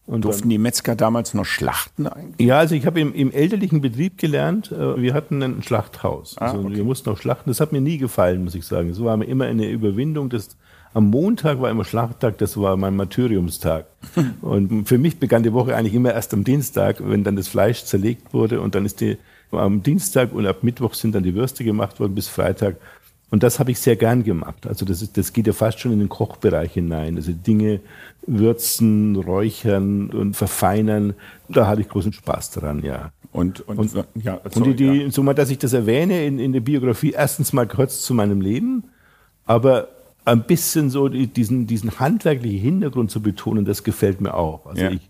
Und 0.07 0.24
Durften 0.24 0.50
die 0.50 0.59
Metzger 0.59 0.95
damals 0.95 1.33
noch 1.33 1.45
schlachten 1.45 2.05
eigentlich? 2.05 2.47
Ja, 2.47 2.59
also 2.59 2.75
ich 2.75 2.85
habe 2.85 3.00
im, 3.00 3.13
im 3.13 3.31
elterlichen 3.31 3.81
Betrieb 3.81 4.19
gelernt, 4.19 4.71
äh, 4.71 5.01
wir 5.01 5.15
hatten 5.15 5.41
ein 5.41 5.63
Schlachthaus. 5.63 6.35
Ah, 6.38 6.51
also 6.51 6.59
okay. 6.59 6.75
wir 6.75 6.83
mussten 6.83 7.09
auch 7.09 7.17
schlachten. 7.17 7.50
Das 7.50 7.59
hat 7.59 7.71
mir 7.71 7.81
nie 7.81 7.97
gefallen, 7.97 8.43
muss 8.43 8.53
ich 8.53 8.65
sagen. 8.65 8.93
So 8.93 9.05
war 9.05 9.17
mir 9.17 9.25
immer 9.25 9.45
eine 9.45 9.67
Überwindung. 9.67 10.29
Das, 10.29 10.57
am 10.93 11.09
Montag 11.09 11.59
war 11.59 11.71
immer 11.71 11.85
Schlachttag, 11.85 12.38
das 12.38 12.55
war 12.55 12.77
mein 12.77 12.95
Martyriumstag. 12.95 13.88
und 14.41 14.88
für 14.88 15.00
mich 15.00 15.17
begann 15.17 15.41
die 15.41 15.53
Woche 15.53 15.75
eigentlich 15.75 15.95
immer 15.95 16.13
erst 16.13 16.35
am 16.35 16.43
Dienstag, 16.43 16.97
wenn 17.00 17.24
dann 17.24 17.35
das 17.35 17.47
Fleisch 17.47 17.83
zerlegt 17.83 18.31
wurde 18.31 18.62
und 18.62 18.75
dann 18.75 18.85
ist 18.85 19.01
die 19.01 19.17
am 19.51 19.83
Dienstag 19.83 20.33
und 20.33 20.45
ab 20.45 20.63
Mittwoch 20.63 20.93
sind 20.93 21.15
dann 21.15 21.24
die 21.24 21.33
Würste 21.33 21.63
gemacht 21.63 22.00
worden 22.00 22.15
bis 22.15 22.27
Freitag. 22.27 22.77
Und 23.35 23.43
das 23.43 23.59
habe 23.59 23.69
ich 23.69 23.79
sehr 23.79 23.97
gern 23.97 24.23
gemacht. 24.23 24.65
Also 24.65 24.85
das, 24.85 25.01
ist, 25.01 25.17
das 25.17 25.33
geht 25.33 25.45
ja 25.45 25.51
fast 25.51 25.81
schon 25.81 25.91
in 25.91 25.99
den 25.99 26.07
Kochbereich 26.07 26.71
hinein. 26.71 27.17
Also 27.17 27.33
Dinge 27.33 27.81
würzen, 28.25 29.17
räuchern 29.17 30.09
und 30.09 30.37
verfeinern, 30.37 31.15
da 31.49 31.67
hatte 31.67 31.81
ich 31.81 31.89
großen 31.89 32.13
Spaß 32.13 32.51
dran, 32.51 32.81
ja. 32.81 33.11
Und, 33.33 33.59
und, 33.67 33.77
und, 33.77 33.93
ja, 34.15 34.39
sorry, 34.49 34.69
und 34.69 34.79
die, 34.79 34.89
die, 34.89 35.01
ja. 35.01 35.11
so 35.11 35.21
mal, 35.21 35.33
dass 35.33 35.49
ich 35.49 35.57
das 35.57 35.73
erwähne 35.73 36.25
in, 36.25 36.39
in 36.39 36.53
der 36.53 36.61
Biografie, 36.61 37.11
erstens 37.11 37.51
mal 37.51 37.67
kurz 37.67 38.03
zu 38.03 38.13
meinem 38.13 38.39
Leben, 38.39 38.85
aber 39.45 39.89
ein 40.23 40.47
bisschen 40.47 40.89
so 40.89 41.09
diesen, 41.09 41.67
diesen 41.67 41.99
handwerklichen 41.99 42.61
Hintergrund 42.61 43.11
zu 43.11 43.21
betonen, 43.21 43.65
das 43.65 43.83
gefällt 43.83 44.21
mir 44.21 44.35
auch. 44.35 44.65
Also 44.65 44.81
ja. 44.81 44.91
ich, 44.91 45.01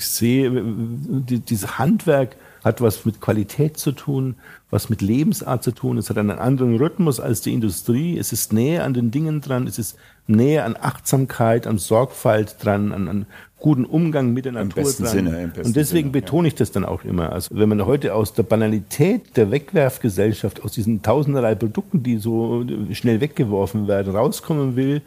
ich 0.00 0.08
sehe 0.08 0.50
dieses 0.50 1.78
Handwerk, 1.78 2.36
hat 2.64 2.80
was 2.80 3.04
mit 3.04 3.20
Qualität 3.20 3.76
zu 3.76 3.92
tun, 3.92 4.36
was 4.70 4.88
mit 4.88 5.02
Lebensart 5.02 5.62
zu 5.62 5.72
tun. 5.72 5.98
Es 5.98 6.08
hat 6.08 6.18
einen 6.18 6.38
anderen 6.38 6.76
Rhythmus 6.76 7.20
als 7.20 7.42
die 7.42 7.52
Industrie. 7.52 8.18
Es 8.18 8.32
ist 8.32 8.52
näher 8.52 8.84
an 8.84 8.94
den 8.94 9.10
Dingen 9.10 9.40
dran. 9.42 9.66
Es 9.66 9.78
ist 9.78 9.96
näher 10.26 10.64
an 10.64 10.76
Achtsamkeit, 10.80 11.66
an 11.66 11.78
Sorgfalt 11.78 12.56
dran, 12.62 12.92
an, 12.92 13.08
an 13.08 13.26
guten 13.58 13.84
Umgang 13.84 14.32
mit 14.32 14.46
der 14.46 14.52
Natur 14.52 14.78
Im 14.78 14.84
besten 14.84 15.04
dran. 15.04 15.12
Sinne, 15.12 15.42
im 15.42 15.50
besten 15.50 15.66
Und 15.66 15.76
deswegen 15.76 16.08
Sinne, 16.08 16.22
betone 16.22 16.48
ich 16.48 16.54
das 16.54 16.72
dann 16.72 16.86
auch 16.86 17.04
immer. 17.04 17.32
Also 17.32 17.50
wenn 17.52 17.68
man 17.68 17.84
heute 17.84 18.14
aus 18.14 18.32
der 18.32 18.42
Banalität 18.42 19.36
der 19.36 19.50
Wegwerfgesellschaft, 19.50 20.62
aus 20.62 20.72
diesen 20.72 21.02
tausenderlei 21.02 21.54
Produkten, 21.54 22.02
die 22.02 22.16
so 22.16 22.64
schnell 22.92 23.20
weggeworfen 23.20 23.86
werden, 23.86 24.16
rauskommen 24.16 24.76
will, 24.76 25.02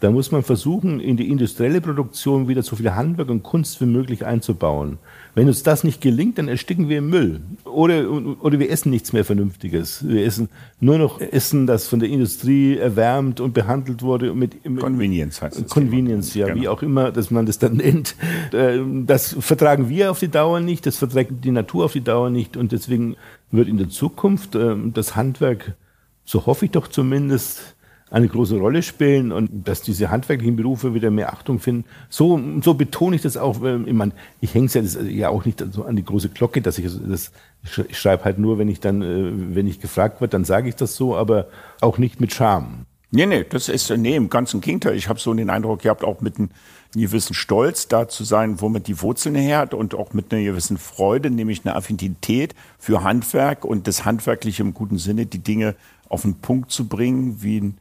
da 0.00 0.10
muss 0.10 0.32
man 0.32 0.42
versuchen, 0.42 0.98
in 0.98 1.18
die 1.18 1.30
industrielle 1.30 1.82
Produktion 1.82 2.48
wieder 2.48 2.62
so 2.62 2.74
viel 2.74 2.90
Handwerk 2.90 3.28
und 3.28 3.42
Kunst 3.42 3.80
wie 3.82 3.86
möglich 3.86 4.24
einzubauen. 4.24 4.96
Wenn 5.34 5.46
uns 5.46 5.62
das 5.62 5.84
nicht 5.84 6.00
gelingt, 6.00 6.38
dann 6.38 6.48
ersticken 6.48 6.88
wir 6.88 6.98
im 6.98 7.10
Müll. 7.10 7.40
Oder, 7.64 8.10
oder 8.40 8.58
wir 8.58 8.70
essen 8.70 8.90
nichts 8.90 9.12
mehr 9.12 9.26
Vernünftiges. 9.26 10.08
Wir 10.08 10.24
essen 10.24 10.48
nur 10.80 10.96
noch 10.96 11.20
Essen, 11.20 11.66
das 11.66 11.86
von 11.86 12.00
der 12.00 12.08
Industrie 12.08 12.78
erwärmt 12.78 13.40
und 13.40 13.52
behandelt 13.52 14.02
wurde. 14.02 14.34
Mit, 14.34 14.64
mit 14.64 14.80
Convenience 14.80 15.42
heißt 15.42 15.60
es. 15.60 15.70
Convenience, 15.70 16.34
ja, 16.34 16.46
genau. 16.46 16.60
wie 16.60 16.68
auch 16.68 16.82
immer, 16.82 17.12
dass 17.12 17.30
man 17.30 17.44
das 17.44 17.58
dann 17.58 17.76
nennt. 17.76 18.16
Äh, 18.52 18.78
das 19.04 19.36
vertragen 19.38 19.90
wir 19.90 20.10
auf 20.10 20.18
die 20.18 20.28
Dauer 20.28 20.60
nicht, 20.60 20.86
das 20.86 20.96
verträgt 20.96 21.44
die 21.44 21.50
Natur 21.50 21.84
auf 21.84 21.92
die 21.92 22.00
Dauer 22.00 22.30
nicht. 22.30 22.56
Und 22.56 22.72
deswegen 22.72 23.16
wird 23.50 23.68
in 23.68 23.76
der 23.76 23.90
Zukunft 23.90 24.54
äh, 24.54 24.74
das 24.94 25.14
Handwerk, 25.14 25.74
so 26.24 26.46
hoffe 26.46 26.64
ich 26.64 26.70
doch 26.70 26.88
zumindest, 26.88 27.76
eine 28.10 28.28
große 28.28 28.58
Rolle 28.58 28.82
spielen 28.82 29.30
und 29.30 29.48
dass 29.68 29.82
diese 29.82 30.10
handwerklichen 30.10 30.56
Berufe 30.56 30.94
wieder 30.94 31.10
mehr 31.10 31.32
Achtung 31.32 31.60
finden. 31.60 31.84
So, 32.08 32.40
so 32.60 32.74
betone 32.74 33.16
ich 33.16 33.22
das 33.22 33.36
auch. 33.36 33.62
Ich, 33.62 33.92
meine, 33.92 34.12
ich 34.40 34.52
hänge 34.52 34.66
es 34.66 34.74
ja, 34.74 35.02
ja 35.02 35.28
auch 35.28 35.44
nicht 35.44 35.64
so 35.70 35.84
an 35.84 35.96
die 35.96 36.04
große 36.04 36.30
Glocke, 36.30 36.60
dass 36.60 36.78
ich 36.78 36.86
das, 37.08 37.30
ich 37.62 37.98
schreibe 37.98 38.24
halt 38.24 38.38
nur, 38.38 38.58
wenn 38.58 38.68
ich 38.68 38.80
dann, 38.80 39.02
äh, 39.02 39.54
wenn 39.54 39.66
ich 39.68 39.80
gefragt 39.80 40.20
wird, 40.20 40.34
dann 40.34 40.44
sage 40.44 40.68
ich 40.68 40.74
das 40.74 40.96
so, 40.96 41.16
aber 41.16 41.46
auch 41.80 41.98
nicht 41.98 42.20
mit 42.20 42.32
Scham. 42.32 42.86
Nee, 43.12 43.26
nee, 43.26 43.44
das 43.48 43.68
ist, 43.68 43.90
nee, 43.90 44.14
im 44.14 44.30
ganzen 44.30 44.60
Gegenteil. 44.60 44.94
Ich 44.94 45.08
habe 45.08 45.18
so 45.18 45.34
den 45.34 45.50
Eindruck 45.50 45.82
gehabt, 45.82 46.04
auch 46.04 46.20
mit 46.20 46.38
einem 46.38 46.50
gewissen 46.94 47.34
Stolz 47.34 47.88
da 47.88 48.08
zu 48.08 48.24
sein, 48.24 48.60
womit 48.60 48.86
die 48.88 49.00
Wurzeln 49.00 49.34
her 49.34 49.58
hat 49.58 49.74
und 49.74 49.94
auch 49.94 50.12
mit 50.12 50.32
einer 50.32 50.42
gewissen 50.42 50.78
Freude, 50.78 51.30
nämlich 51.30 51.64
eine 51.64 51.76
Affinität 51.76 52.54
für 52.78 53.04
Handwerk 53.04 53.64
und 53.64 53.86
das 53.86 54.04
Handwerkliche 54.04 54.62
im 54.62 54.74
guten 54.74 54.98
Sinne, 54.98 55.26
die 55.26 55.38
Dinge 55.38 55.76
auf 56.08 56.22
den 56.22 56.34
Punkt 56.36 56.70
zu 56.72 56.86
bringen, 56.86 57.42
wie 57.42 57.60
ein 57.60 57.78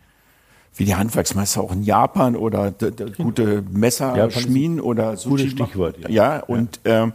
wie 0.75 0.85
die 0.85 0.95
Handwerksmeister 0.95 1.61
auch 1.61 1.73
in 1.73 1.83
Japan 1.83 2.35
oder 2.35 2.73
gute 3.17 3.63
Messer 3.71 4.31
schmieden 4.31 4.79
oder 4.79 5.17
Sushi 5.17 5.43
Gutes 5.43 5.51
Stichwort. 5.51 5.97
Ja, 6.03 6.09
ja 6.09 6.39
und 6.43 6.79
ja. 6.85 7.07
Äh, 7.07 7.11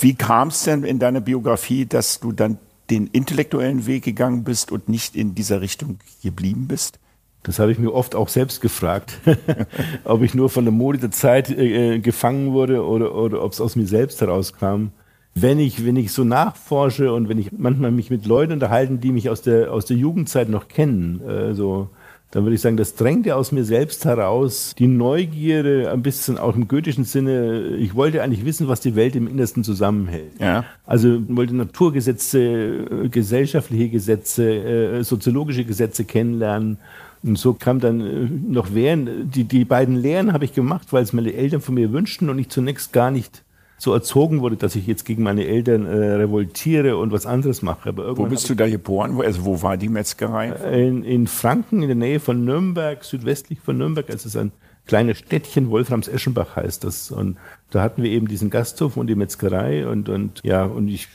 Wie 0.00 0.14
kam 0.14 0.48
es 0.48 0.64
denn 0.64 0.84
in 0.84 0.98
deiner 0.98 1.20
Biografie, 1.20 1.86
dass 1.86 2.20
du 2.20 2.32
dann 2.32 2.58
den 2.90 3.08
intellektuellen 3.08 3.86
Weg 3.86 4.04
gegangen 4.04 4.44
bist 4.44 4.72
und 4.72 4.88
nicht 4.88 5.16
in 5.16 5.34
dieser 5.34 5.60
Richtung 5.60 5.98
geblieben 6.22 6.66
bist? 6.68 6.98
Das 7.46 7.60
habe 7.60 7.70
ich 7.70 7.78
mir 7.78 7.92
oft 7.92 8.16
auch 8.16 8.28
selbst 8.28 8.60
gefragt, 8.60 9.20
ob 10.04 10.22
ich 10.22 10.34
nur 10.34 10.50
von 10.50 10.64
der 10.64 10.72
Mode 10.72 10.98
der 10.98 11.12
Zeit 11.12 11.48
äh, 11.48 12.00
gefangen 12.00 12.52
wurde 12.52 12.84
oder, 12.84 13.14
oder 13.14 13.42
ob 13.42 13.52
es 13.52 13.60
aus 13.60 13.76
mir 13.76 13.86
selbst 13.86 14.20
herauskam. 14.20 14.88
Wenn 15.36 15.60
ich, 15.60 15.86
wenn 15.86 15.94
ich 15.94 16.12
so 16.12 16.24
nachforsche 16.24 17.12
und 17.12 17.28
wenn 17.28 17.38
ich 17.38 17.52
manchmal 17.52 17.92
mich 17.92 18.10
mit 18.10 18.26
Leuten 18.26 18.54
unterhalten, 18.54 19.00
die 19.00 19.12
mich 19.12 19.30
aus 19.30 19.42
der, 19.42 19.72
aus 19.72 19.84
der 19.84 19.96
Jugendzeit 19.96 20.48
noch 20.48 20.66
kennen, 20.66 21.20
äh, 21.20 21.54
so, 21.54 21.90
dann 22.36 22.44
würde 22.44 22.56
ich 22.56 22.60
sagen, 22.60 22.76
das 22.76 22.94
drängt 22.94 23.24
ja 23.24 23.34
aus 23.34 23.50
mir 23.50 23.64
selbst 23.64 24.04
heraus. 24.04 24.74
Die 24.78 24.88
Neugierde, 24.88 25.90
ein 25.90 26.02
bisschen 26.02 26.36
auch 26.36 26.54
im 26.54 26.68
goethischen 26.68 27.04
Sinne. 27.04 27.76
Ich 27.78 27.94
wollte 27.94 28.22
eigentlich 28.22 28.44
wissen, 28.44 28.68
was 28.68 28.80
die 28.80 28.94
Welt 28.94 29.16
im 29.16 29.26
Innersten 29.26 29.64
zusammenhält. 29.64 30.38
Ja. 30.38 30.66
Also 30.84 31.22
wollte 31.28 31.56
Naturgesetze, 31.56 33.08
gesellschaftliche 33.10 33.88
Gesetze, 33.88 34.52
äh, 34.52 35.02
soziologische 35.02 35.64
Gesetze 35.64 36.04
kennenlernen. 36.04 36.76
Und 37.22 37.38
so 37.38 37.54
kam 37.54 37.80
dann 37.80 38.00
äh, 38.02 38.28
noch 38.52 38.74
während, 38.74 39.34
die, 39.34 39.44
die 39.44 39.64
beiden 39.64 39.96
Lehren 39.96 40.34
habe 40.34 40.44
ich 40.44 40.52
gemacht, 40.52 40.88
weil 40.92 41.04
es 41.04 41.14
meine 41.14 41.32
Eltern 41.32 41.62
von 41.62 41.74
mir 41.74 41.90
wünschten 41.90 42.28
und 42.28 42.38
ich 42.38 42.50
zunächst 42.50 42.92
gar 42.92 43.10
nicht 43.10 43.44
so 43.78 43.92
erzogen 43.92 44.40
wurde, 44.40 44.56
dass 44.56 44.74
ich 44.74 44.86
jetzt 44.86 45.04
gegen 45.04 45.22
meine 45.22 45.46
Eltern 45.46 45.86
äh, 45.86 46.14
revoltiere 46.14 46.96
und 46.96 47.12
was 47.12 47.26
anderes 47.26 47.60
mache. 47.60 47.94
Wo 47.96 48.26
bist 48.26 48.48
du 48.48 48.54
da 48.54 48.68
geboren? 48.68 49.20
Also 49.20 49.44
wo 49.44 49.62
war 49.62 49.76
die 49.76 49.88
Metzgerei? 49.88 50.48
Äh, 50.48 50.88
in, 50.88 51.04
in 51.04 51.26
Franken, 51.26 51.82
in 51.82 51.88
der 51.88 51.96
Nähe 51.96 52.20
von 52.20 52.44
Nürnberg, 52.44 53.04
südwestlich 53.04 53.60
von 53.60 53.76
Nürnberg. 53.76 54.06
Also 54.08 54.28
es 54.28 54.34
ist 54.34 54.36
ein 54.36 54.52
kleines 54.86 55.18
Städtchen, 55.18 55.70
Wolframs-Eschenbach 55.70 56.56
heißt 56.56 56.84
das. 56.84 57.10
Und 57.10 57.36
da 57.70 57.82
hatten 57.82 58.02
wir 58.02 58.10
eben 58.10 58.28
diesen 58.28 58.48
Gasthof 58.48 58.96
und 58.96 59.08
die 59.08 59.14
Metzgerei 59.14 59.86
und, 59.86 60.08
und 60.08 60.40
ja, 60.42 60.64
und 60.64 60.88
ich 60.88 61.08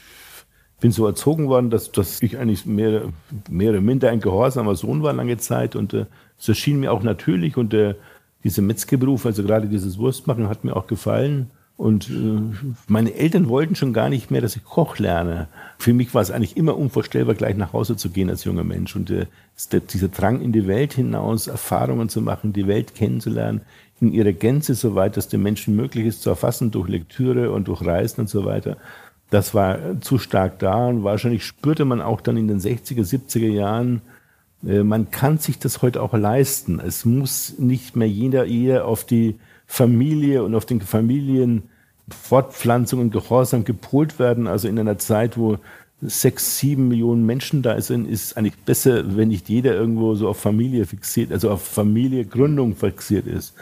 bin 0.79 0.91
so 0.91 1.05
erzogen 1.05 1.47
worden, 1.47 1.69
dass, 1.69 1.91
dass 1.91 2.21
ich 2.21 2.37
eigentlich 2.37 2.65
mehr, 2.65 3.03
mehr 3.49 3.71
oder 3.71 3.81
minder 3.81 4.09
ein 4.09 4.19
gehorsamer 4.19 4.75
Sohn 4.75 5.03
war 5.03 5.13
lange 5.13 5.37
Zeit 5.37 5.75
und 5.75 5.93
äh, 5.93 6.05
es 6.39 6.49
erschien 6.49 6.79
mir 6.79 6.91
auch 6.91 7.03
natürlich 7.03 7.55
und 7.55 7.73
äh, 7.73 7.95
dieser 8.43 8.63
Metzgerberuf, 8.63 9.25
also 9.25 9.43
gerade 9.43 9.67
dieses 9.67 9.99
Wurstmachen 9.99 10.49
hat 10.49 10.63
mir 10.63 10.75
auch 10.75 10.87
gefallen. 10.87 11.51
Und 11.77 12.09
äh, 12.09 12.41
meine 12.87 13.15
Eltern 13.15 13.49
wollten 13.49 13.75
schon 13.75 13.93
gar 13.93 14.09
nicht 14.09 14.29
mehr, 14.29 14.41
dass 14.41 14.55
ich 14.55 14.63
Koch 14.63 14.99
lerne. 14.99 15.47
Für 15.79 15.93
mich 15.93 16.13
war 16.13 16.21
es 16.21 16.29
eigentlich 16.29 16.55
immer 16.55 16.77
unvorstellbar, 16.77 17.33
gleich 17.33 17.57
nach 17.57 17.73
Hause 17.73 17.95
zu 17.95 18.11
gehen 18.11 18.29
als 18.29 18.43
junger 18.43 18.63
Mensch. 18.63 18.95
Und 18.95 19.09
äh, 19.09 19.25
dieser 19.91 20.09
Drang 20.09 20.41
in 20.41 20.51
die 20.51 20.67
Welt 20.67 20.93
hinaus, 20.93 21.47
Erfahrungen 21.47 22.07
zu 22.07 22.21
machen, 22.21 22.53
die 22.53 22.67
Welt 22.67 22.93
kennenzulernen, 22.93 23.61
in 23.99 24.11
ihrer 24.11 24.33
Gänze, 24.33 24.73
soweit 24.73 25.17
das 25.17 25.27
dem 25.27 25.43
Menschen 25.43 25.75
möglich 25.75 26.05
ist, 26.05 26.21
zu 26.21 26.29
erfassen 26.29 26.71
durch 26.71 26.89
Lektüre 26.89 27.51
und 27.51 27.67
durch 27.67 27.85
Reisen 27.85 28.21
und 28.21 28.29
so 28.29 28.45
weiter, 28.45 28.77
das 29.29 29.53
war 29.53 30.01
zu 30.01 30.19
stark 30.19 30.59
da 30.59 30.87
und 30.87 31.03
wahrscheinlich 31.03 31.45
spürte 31.45 31.85
man 31.85 32.01
auch 32.01 32.19
dann 32.19 32.35
in 32.35 32.47
den 32.47 32.59
60er, 32.59 33.03
70er 33.03 33.49
Jahren, 33.49 34.01
äh, 34.67 34.83
man 34.83 35.09
kann 35.09 35.37
sich 35.37 35.57
das 35.57 35.81
heute 35.81 36.01
auch 36.01 36.13
leisten. 36.13 36.79
Es 36.79 37.05
muss 37.05 37.57
nicht 37.57 37.95
mehr 37.95 38.09
jeder 38.09 38.45
eher 38.45 38.85
auf 38.85 39.05
die 39.05 39.35
Familie 39.71 40.43
und 40.43 40.53
auf 40.53 40.65
den 40.65 40.81
Familienfortpflanzung 40.81 42.99
und 42.99 43.11
Gehorsam 43.11 43.63
gepolt 43.63 44.19
werden. 44.19 44.47
Also 44.47 44.67
in 44.67 44.77
einer 44.77 44.97
Zeit, 44.97 45.37
wo 45.37 45.59
sechs, 46.01 46.57
sieben 46.57 46.89
Millionen 46.89 47.25
Menschen 47.25 47.61
da 47.61 47.79
sind, 47.79 48.05
ist 48.05 48.35
eigentlich 48.35 48.57
besser, 48.57 49.15
wenn 49.15 49.29
nicht 49.29 49.47
jeder 49.47 49.73
irgendwo 49.73 50.13
so 50.15 50.27
auf 50.27 50.37
Familie 50.37 50.85
fixiert, 50.85 51.31
also 51.31 51.49
auf 51.49 51.65
Familiegründung 51.65 52.75
fixiert 52.75 53.27
ist. 53.27 53.53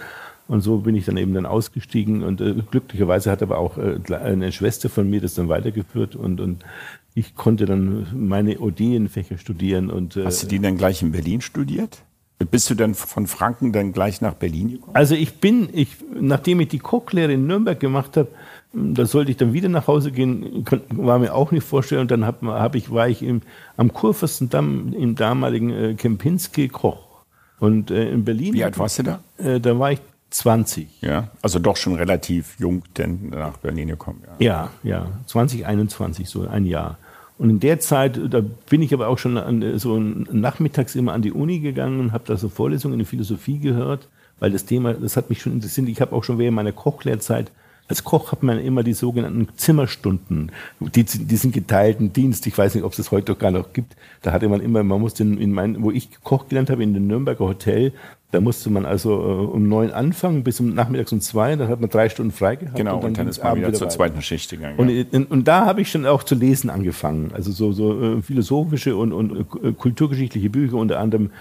Und 0.48 0.62
so 0.62 0.80
bin 0.80 0.96
ich 0.96 1.06
dann 1.06 1.18
eben 1.18 1.36
dann 1.36 1.46
ausgestiegen 1.46 2.24
und 2.24 2.42
äh, 2.42 2.56
glücklicherweise 2.72 3.30
hat 3.30 3.44
aber 3.44 3.60
auch 3.60 3.78
äh, 3.78 4.00
eine 4.16 4.52
Schwester 4.52 4.90
von 4.90 5.08
mir 5.08 5.22
das 5.22 5.36
dann 5.36 5.48
weitergeführt 5.48 6.16
und, 6.16 6.42
und 6.42 6.66
ich 7.14 7.36
konnte 7.36 7.68
dann 7.68 8.08
meine 8.16 8.60
Odeenfächer 8.60 9.38
studieren. 9.38 9.92
Und, 9.92 10.18
äh, 10.18 10.26
Hast 10.26 10.42
du 10.42 10.48
die 10.48 10.58
dann 10.58 10.76
gleich 10.76 11.04
in 11.04 11.12
Berlin 11.12 11.42
studiert? 11.42 12.02
Bist 12.46 12.70
du 12.70 12.76
dann 12.76 12.96
von 12.96 13.28
Franken 13.28 13.74
dann 13.74 13.92
gleich 13.92 14.22
nach 14.22 14.34
Berlin 14.34 14.72
gekommen? 14.72 14.96
Also 14.96 15.14
ich 15.14 15.40
bin, 15.40 15.70
ich, 15.74 15.98
nachdem 16.14 16.62
ich 16.62 16.70
die 16.70 16.80
Kochlehre 16.80 17.34
in 17.34 17.48
Nürnberg 17.48 17.78
gemacht 17.80 18.16
habe, 18.16 18.30
da 18.72 19.06
sollte 19.06 19.32
ich 19.32 19.38
dann 19.38 19.52
wieder 19.52 19.68
nach 19.68 19.88
Hause 19.88 20.12
gehen, 20.12 20.66
war 20.90 21.20
mir 21.20 21.34
auch 21.34 21.52
nicht 21.52 21.66
vorstellen. 21.66 22.02
Und 22.02 22.12
dann 22.12 22.26
hab, 22.26 22.42
hab 22.44 22.76
ich, 22.76 22.92
war 22.92 23.10
ich 23.10 23.24
im, 23.24 23.42
am 23.78 23.92
Kurfürstendamm 23.92 24.94
im 24.94 25.16
damaligen 25.16 25.70
äh, 25.72 25.94
Kempinski 25.96 26.70
Koch. 26.70 27.24
Und 27.60 27.92
äh, 27.92 28.10
in 28.10 28.24
Berlin. 28.24 28.54
Wie 28.54 28.64
alt 28.64 28.78
warst 28.78 29.00
du 29.00 29.04
da? 29.04 29.20
Äh, 29.38 29.60
da 29.60 29.78
war 29.78 29.92
ich 29.92 30.00
20. 30.30 31.02
Ja, 31.02 31.30
also 31.42 31.60
doch 31.60 31.76
schon 31.76 31.96
relativ 31.96 32.56
jung 32.60 32.84
denn 32.98 33.30
nach 33.30 33.58
Berlin 33.58 33.90
gekommen. 33.90 34.22
Ja, 34.40 34.70
ja, 34.84 35.00
ja 35.02 35.08
2021, 35.26 36.30
so 36.30 36.48
ein 36.48 36.66
Jahr. 36.66 36.98
Und 37.40 37.50
in 37.50 37.60
der 37.62 37.80
Zeit, 37.80 38.20
da 38.32 38.42
bin 38.70 38.82
ich 38.82 38.94
aber 38.94 39.08
auch 39.08 39.18
schon 39.18 39.38
an, 39.38 39.80
so 39.80 39.98
nachmittags 39.98 40.94
immer 40.96 41.14
an 41.14 41.22
die 41.22 41.32
Uni 41.32 41.60
gegangen 41.60 42.02
und 42.02 42.12
habe 42.12 42.26
da 42.28 42.36
so 42.36 42.50
Vorlesungen 42.50 43.00
in 43.00 43.06
Philosophie 43.06 43.60
gehört, 43.60 44.10
weil 44.40 44.52
das 44.52 44.66
Thema, 44.66 44.94
das 44.94 45.16
hat 45.16 45.30
mich 45.30 45.42
schon 45.42 45.54
interessiert. 45.54 45.88
Ich 45.88 46.02
habe 46.02 46.14
auch 46.14 46.26
schon 46.26 46.38
während 46.38 46.56
meiner 46.56 46.74
Kochlehrzeit 46.74 47.50
als 47.90 48.04
Koch 48.04 48.32
hat 48.32 48.44
man 48.44 48.60
immer 48.60 48.84
die 48.84 48.94
sogenannten 48.94 49.48
Zimmerstunden, 49.56 50.52
die, 50.80 51.04
diesen 51.04 51.52
geteilten 51.52 52.14
Dienst. 52.14 52.46
Ich 52.46 52.56
weiß 52.56 52.76
nicht, 52.76 52.84
ob 52.84 52.92
es 52.92 52.98
das 52.98 53.12
heute 53.12 53.34
doch 53.34 53.40
gar 53.40 53.50
noch 53.50 53.74
gibt. 53.74 53.96
Da 54.22 54.32
hatte 54.32 54.48
man 54.48 54.62
immer, 54.62 54.84
man 54.84 55.02
musste 55.02 55.24
in, 55.24 55.40
in 55.40 55.52
mein, 55.52 55.82
wo 55.82 55.90
ich 55.90 56.10
Koch 56.24 56.48
gelernt 56.48 56.70
habe, 56.70 56.84
in 56.84 56.94
dem 56.94 57.08
Nürnberger 57.08 57.46
Hotel, 57.46 57.92
da 58.32 58.40
musste 58.42 58.70
man 58.70 58.86
also 58.86 59.12
äh, 59.12 59.56
um 59.56 59.68
neun 59.68 59.90
anfangen 59.90 60.44
bis 60.44 60.60
um 60.60 60.76
nachmittags 60.76 61.12
um 61.12 61.20
zwei, 61.20 61.56
dann 61.56 61.68
hat 61.68 61.82
man 61.82 61.90
drei 61.90 62.10
Stunden 62.10 62.32
frei 62.32 62.58
gehabt. 62.58 62.78
Genau, 62.78 62.96
und 62.96 63.04
dann, 63.04 63.10
und 63.10 63.18
dann 63.18 63.28
ist 63.28 63.44
man 63.44 63.56
wieder, 63.56 63.70
wieder 63.70 63.78
zur 63.78 63.90
zweiten 63.90 64.22
Schicht 64.22 64.52
gegangen. 64.52 64.78
Und, 64.78 64.90
ja. 64.90 65.04
und, 65.12 65.32
und 65.32 65.48
da 65.48 65.66
habe 65.66 65.82
ich 65.82 65.90
schon 65.90 66.06
auch 66.06 66.22
zu 66.22 66.36
lesen 66.36 66.70
angefangen. 66.70 67.32
Also 67.34 67.52
so, 67.52 67.72
so 67.72 68.18
äh, 68.18 68.22
philosophische 68.22 68.96
und, 68.96 69.14
und 69.14 69.48
äh, 69.64 69.72
kulturgeschichtliche 69.72 70.52
Bücher, 70.52 70.76
unter 70.76 71.00
anderem 71.00 71.32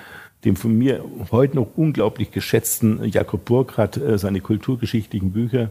dem 0.45 0.57
von 0.57 0.77
mir 0.77 1.05
heute 1.31 1.57
noch 1.57 1.67
unglaublich 1.77 2.31
geschätzten 2.31 3.05
Jakob 3.05 3.45
Burkhardt, 3.45 3.99
äh, 3.99 4.17
seine 4.17 4.41
kulturgeschichtlichen 4.41 5.33
Bücher. 5.33 5.71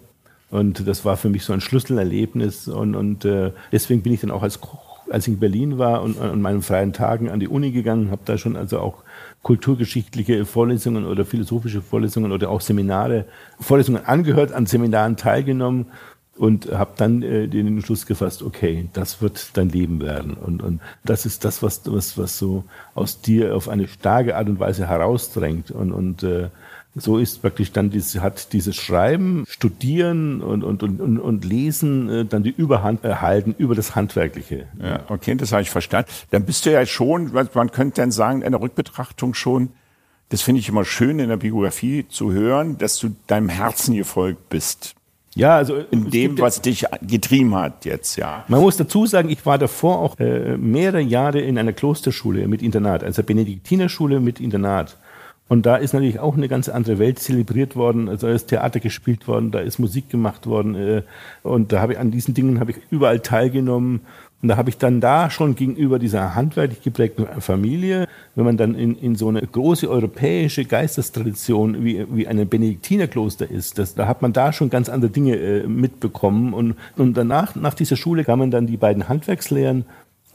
Und 0.50 0.88
das 0.88 1.04
war 1.04 1.18
für 1.18 1.30
mich 1.30 1.44
so 1.44 1.54
ein 1.54 1.62
Schlüsselerlebnis. 1.62 2.68
Und, 2.68 2.96
und 2.96 3.26
äh, 3.26 3.52
deswegen 3.72 4.02
bin 4.02 4.14
ich 4.14 4.22
dann 4.22 4.32
auch 4.32 4.44
als 4.44 4.62
Koch, 4.62 5.08
als 5.10 5.28
ich 5.28 5.34
in 5.34 5.40
Berlin 5.40 5.78
war 5.78 6.04
und 6.04 6.20
an 6.20 6.42
meinen 6.42 6.62
freien 6.62 6.94
Tagen 6.94 7.30
an 7.30 7.40
die 7.40 7.48
Uni 7.48 7.72
gegangen, 7.72 8.12
habe 8.12 8.22
da 8.26 8.38
schon 8.38 8.56
also 8.56 8.80
auch 8.80 9.04
kulturgeschichtliche 9.42 10.46
Vorlesungen 10.46 11.06
oder 11.06 11.26
philosophische 11.26 11.82
Vorlesungen 11.82 12.32
oder 12.32 12.50
auch 12.50 12.62
Seminare, 12.62 13.26
Vorlesungen 13.60 14.06
angehört, 14.06 14.52
an 14.52 14.66
Seminaren 14.66 15.16
teilgenommen 15.16 15.88
und 16.38 16.72
habe 16.72 16.92
dann 16.98 17.24
äh, 17.24 17.48
den 17.48 17.68
Entschluss 17.68 18.06
gefasst, 18.06 18.44
okay, 18.44 18.90
das 18.94 19.22
wird 19.22 19.58
dein 19.58 19.70
Leben 19.70 20.02
werden. 20.02 20.34
Und, 20.34 20.62
und 20.62 20.82
das 21.04 21.26
ist 21.26 21.46
das, 21.46 21.64
was, 21.64 21.82
was, 21.86 22.18
was 22.18 22.38
so 22.38 22.64
aus 22.94 23.22
dir 23.22 23.56
auf 23.56 23.70
eine 23.70 23.88
starke 23.88 24.36
Art 24.36 24.48
und 24.48 24.60
Weise 24.60 24.88
herausdrängt. 24.88 25.72
Und, 25.72 25.92
und 25.92 26.24
äh, 26.24 26.50
so 27.00 27.18
ist 27.18 27.42
praktisch 27.42 27.72
dann 27.72 27.90
dieses, 27.90 28.22
hat 28.22 28.54
dieses 28.54 28.76
Schreiben, 28.76 29.46
Studieren 29.48 30.42
und, 30.42 30.64
und, 30.64 30.84
und, 30.84 31.20
und 31.20 31.46
Lesen 31.46 32.10
äh, 32.10 32.26
dann 32.26 32.44
die 32.44 32.54
Überhand 32.56 33.04
erhalten 33.04 33.56
über 33.58 33.76
das 33.76 33.96
Handwerkliche. 33.96 34.68
Ja, 34.82 35.02
okay, 35.10 35.36
das 35.36 35.52
habe 35.52 35.62
ich 35.62 35.70
verstanden. 35.70 36.10
Dann 36.32 36.46
bist 36.46 36.66
du 36.66 36.72
ja 36.72 36.86
schon, 36.86 37.32
man 37.32 37.72
könnte 37.72 38.02
dann 38.02 38.12
sagen, 38.12 38.42
in 38.42 38.52
der 38.52 38.62
Rückbetrachtung 38.62 39.34
schon, 39.34 39.70
das 40.30 40.42
finde 40.42 40.60
ich 40.60 40.70
immer 40.70 40.86
schön 40.86 41.20
in 41.20 41.30
der 41.30 41.38
Biografie 41.38 42.06
zu 42.08 42.32
hören, 42.32 42.78
dass 42.78 42.98
du 43.00 43.16
deinem 43.28 43.50
Herzen 43.50 43.96
gefolgt 43.96 44.50
bist. 44.50 44.96
Ja, 45.36 45.56
also 45.56 45.78
in 45.92 46.10
dem, 46.10 46.40
was 46.40 46.62
dich 46.62 46.86
getrieben 47.04 47.54
hat 47.54 47.86
jetzt, 47.86 48.16
ja. 48.16 48.44
Man 48.48 48.60
muss 48.60 48.76
dazu 48.76 49.06
sagen, 49.06 49.30
ich 49.30 49.46
war 49.46 49.60
davor 49.60 50.00
auch 50.00 50.20
äh, 50.20 50.58
mehrere 50.58 51.00
Jahre 51.00 51.40
in 51.40 51.60
einer 51.60 51.74
Klosterschule 51.74 52.48
mit 52.48 52.64
Internat, 52.64 53.04
also 53.04 53.22
Benediktinerschule 53.22 54.20
mit 54.20 54.40
Internat. 54.40 54.98
Und 55.50 55.66
da 55.66 55.78
ist 55.78 55.94
natürlich 55.94 56.20
auch 56.20 56.36
eine 56.36 56.50
ganz 56.50 56.68
andere 56.68 57.00
Welt 57.00 57.20
zelebriert 57.20 57.76
worden. 57.76 58.10
Also 58.10 58.28
da 58.28 58.34
ist 58.34 58.48
Theater 58.48 58.80
gespielt 58.80 59.28
worden, 59.28 59.52
da 59.52 59.60
ist 59.60 59.80
Musik 59.80 60.10
gemacht 60.10 60.46
worden. 60.46 60.76
Äh, 60.76 61.02
und 61.44 61.72
da 61.72 61.80
habe 61.80 61.94
ich 61.94 62.00
an 62.00 62.12
diesen 62.12 62.34
Dingen 62.34 62.60
habe 62.60 62.72
ich 62.72 62.78
überall 62.90 63.20
teilgenommen. 63.22 64.02
Und 64.42 64.50
da 64.50 64.58
habe 64.58 64.70
ich 64.70 64.78
dann 64.78 65.02
da 65.02 65.32
schon 65.32 65.56
gegenüber 65.56 65.98
dieser 65.98 66.36
handwerklich 66.36 66.84
geprägten 66.84 67.26
Familie, 67.42 68.08
wenn 68.36 68.46
man 68.46 68.56
dann 68.56 68.76
in, 68.76 68.96
in 68.96 69.16
so 69.16 69.30
eine 69.30 69.42
große 69.42 69.90
europäische 69.90 70.64
Geistestradition 70.64 71.84
wie, 71.84 72.06
wie 72.12 72.28
ein 72.28 72.48
Benediktinerkloster 72.48 73.50
ist, 73.50 73.80
das, 73.80 73.96
da 73.96 74.08
hat 74.08 74.22
man 74.22 74.34
da 74.34 74.54
schon 74.54 74.70
ganz 74.70 74.90
andere 74.90 75.10
Dinge 75.10 75.38
äh, 75.38 75.68
mitbekommen. 75.68 76.54
Und, 76.54 76.76
und 76.98 77.18
danach, 77.18 77.56
nach 77.56 77.74
dieser 77.74 77.96
Schule, 77.96 78.24
kamen 78.24 78.52
dann 78.52 78.68
die 78.68 78.78
beiden 78.78 79.10
Handwerkslehren 79.10 79.86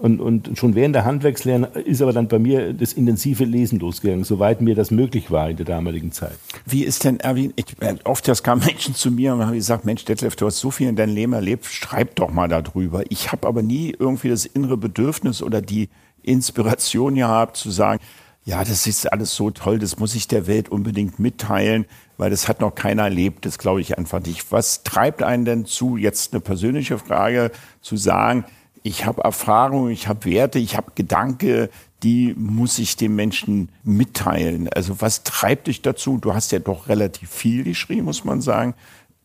und, 0.02 0.20
und 0.20 0.58
schon 0.58 0.74
während 0.74 0.96
der 0.96 1.04
Handwerkslehre 1.04 1.78
ist 1.78 2.02
aber 2.02 2.12
dann 2.12 2.26
bei 2.26 2.40
mir 2.40 2.72
das 2.72 2.92
intensive 2.92 3.44
Lesen 3.44 3.78
losgegangen, 3.78 4.24
soweit 4.24 4.60
mir 4.60 4.74
das 4.74 4.90
möglich 4.90 5.30
war 5.30 5.48
in 5.48 5.56
der 5.56 5.64
damaligen 5.64 6.10
Zeit. 6.10 6.36
Wie 6.66 6.82
ist 6.82 7.04
denn, 7.04 7.20
Erwin, 7.20 7.52
ich, 7.54 7.66
oft 8.02 8.26
das 8.26 8.42
kamen 8.42 8.64
Menschen 8.66 8.96
zu 8.96 9.12
mir 9.12 9.32
und 9.32 9.46
haben 9.46 9.54
gesagt, 9.54 9.84
Mensch, 9.84 10.04
Detlef, 10.04 10.34
du 10.34 10.46
hast 10.46 10.58
so 10.58 10.72
viel 10.72 10.88
in 10.88 10.96
deinem 10.96 11.14
Leben 11.14 11.34
erlebt, 11.34 11.66
schreib 11.66 12.16
doch 12.16 12.32
mal 12.32 12.48
darüber. 12.48 13.04
Ich 13.10 13.30
habe 13.30 13.46
aber 13.46 13.62
nie 13.62 13.94
irgendwie 13.96 14.28
das 14.28 14.44
innere 14.44 14.76
Bedürfnis 14.76 15.40
oder 15.40 15.62
die 15.62 15.88
Inspiration 16.24 17.14
gehabt 17.14 17.56
zu 17.56 17.70
sagen, 17.70 18.00
ja, 18.44 18.64
das 18.64 18.88
ist 18.88 19.12
alles 19.12 19.36
so 19.36 19.52
toll, 19.52 19.78
das 19.78 20.00
muss 20.00 20.16
ich 20.16 20.26
der 20.26 20.48
Welt 20.48 20.68
unbedingt 20.68 21.20
mitteilen, 21.20 21.86
weil 22.16 22.30
das 22.30 22.48
hat 22.48 22.60
noch 22.60 22.74
keiner 22.74 23.04
erlebt, 23.04 23.46
das 23.46 23.56
glaube 23.56 23.80
ich 23.80 23.96
einfach 23.96 24.18
nicht. 24.18 24.50
Was 24.50 24.82
treibt 24.82 25.22
einen 25.22 25.44
denn 25.44 25.64
zu, 25.64 25.96
jetzt 25.96 26.32
eine 26.32 26.40
persönliche 26.40 26.98
Frage, 26.98 27.52
zu 27.82 27.96
sagen, 27.96 28.44
ich 28.82 29.04
habe 29.06 29.22
Erfahrung, 29.22 29.90
ich 29.90 30.08
habe 30.08 30.24
Werte, 30.24 30.58
ich 30.58 30.76
habe 30.76 30.92
Gedanke, 30.94 31.70
die 32.02 32.34
muss 32.36 32.78
ich 32.78 32.96
den 32.96 33.14
Menschen 33.14 33.68
mitteilen. 33.84 34.68
Also 34.68 35.00
was 35.00 35.22
treibt 35.22 35.68
dich 35.68 35.82
dazu? 35.82 36.18
Du 36.18 36.34
hast 36.34 36.50
ja 36.50 36.58
doch 36.58 36.88
relativ 36.88 37.30
viel 37.30 37.62
geschrieben, 37.62 38.04
muss 38.04 38.24
man 38.24 38.40
sagen. 38.40 38.74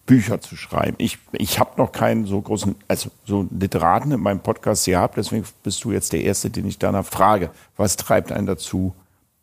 Bücher 0.06 0.40
zu 0.40 0.56
schreiben. 0.56 0.96
Ich, 1.00 1.18
ich 1.34 1.60
habe 1.60 1.72
noch 1.78 1.92
keinen 1.92 2.26
so 2.26 2.40
großen, 2.40 2.76
also 2.88 3.10
so 3.26 3.48
Literaten 3.52 4.12
in 4.12 4.22
meinem 4.22 4.40
Podcast 4.40 4.86
gehabt, 4.86 5.18
deswegen 5.18 5.44
bist 5.64 5.84
du 5.84 5.92
jetzt 5.92 6.14
der 6.14 6.22
Erste, 6.22 6.50
den 6.50 6.66
ich 6.66 6.80
danach 6.80 7.06
frage. 7.06 7.50
Was 7.76 7.98
treibt 7.98 8.32
einen 8.32 8.48
dazu, 8.48 8.94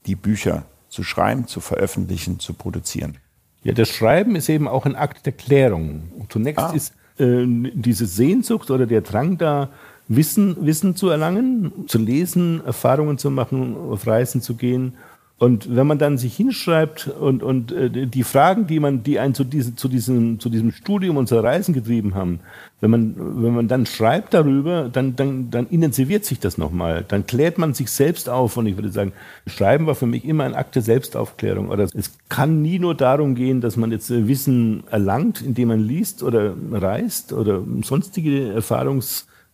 die 0.07 0.15
Bücher 0.15 0.65
zu 0.89 1.03
schreiben, 1.03 1.47
zu 1.47 1.61
veröffentlichen, 1.61 2.41
zu 2.41 2.55
produzieren? 2.55 3.19
Ja, 3.63 3.73
das 3.73 3.91
Schreiben 3.91 4.37
ist 4.37 4.49
eben 4.49 4.67
auch 4.67 4.87
ein 4.87 4.97
Akt 4.97 5.27
der 5.27 5.33
Klärung. 5.33 6.05
Zunächst 6.31 6.61
ah. 6.61 6.73
ist 6.73 6.95
äh, 7.19 7.45
diese 7.47 8.07
Sehnsucht 8.07 8.71
oder 8.71 8.87
der 8.87 9.03
Drang 9.03 9.37
da, 9.37 9.71
Wissen, 10.09 10.57
Wissen 10.67 10.97
zu 10.97 11.09
erlangen, 11.09 11.73
zu 11.87 11.99
lesen, 11.99 12.63
Erfahrungen 12.65 13.19
zu 13.19 13.31
machen, 13.31 13.77
auf 13.77 14.07
Reisen 14.07 14.43
zu 14.43 14.55
gehen 14.55 14.95
und 15.37 15.75
wenn 15.75 15.89
man 15.89 15.99
dann 15.99 16.17
sich 16.17 16.37
hinschreibt 16.37 17.09
und, 17.09 17.43
und 17.43 17.73
äh, 17.73 18.07
die 18.07 18.23
Fragen, 18.23 18.69
die 18.69 18.79
man, 18.79 19.03
die 19.03 19.19
einen 19.19 19.35
zu, 19.35 19.43
diese, 19.43 19.75
zu, 19.75 19.89
diesem, 19.89 20.39
zu 20.39 20.49
diesem 20.49 20.71
Studium 20.71 21.17
und 21.17 21.29
zur 21.29 21.43
Reisen 21.43 21.75
getrieben 21.75 22.15
haben, 22.15 22.39
wenn 22.81 22.91
man, 22.91 23.43
wenn 23.43 23.53
man 23.53 23.67
dann 23.67 23.85
schreibt 23.85 24.33
darüber, 24.33 24.89
dann, 24.93 25.17
dann, 25.17 25.51
dann 25.51 25.67
intensiviert 25.67 26.25
sich 26.25 26.39
das 26.39 26.57
nochmal. 26.57 27.05
Dann 27.09 27.27
klärt 27.27 27.59
man 27.59 27.75
sich 27.75 27.91
selbst 27.91 28.29
auf. 28.29 28.57
Und 28.57 28.67
ich 28.67 28.77
würde 28.77 28.91
sagen, 28.91 29.13
Schreiben 29.49 29.87
war 29.87 29.97
für 29.97 30.07
mich 30.07 30.25
immer 30.25 30.45
ein 30.45 30.55
Akt 30.55 30.77
der 30.77 30.83
Selbstaufklärung. 30.83 31.69
Oder 31.69 31.89
es 31.93 32.13
kann 32.29 32.63
nie 32.63 32.79
nur 32.79 32.95
darum 32.95 33.35
gehen, 33.35 33.61
dass 33.61 33.77
man 33.77 33.91
jetzt 33.91 34.11
äh, 34.11 34.29
Wissen 34.29 34.85
erlangt, 34.89 35.43
indem 35.43 35.69
man 35.69 35.81
liest 35.81 36.23
oder 36.23 36.55
reist 36.71 37.33
oder 37.33 37.61
sonstige 37.83 38.53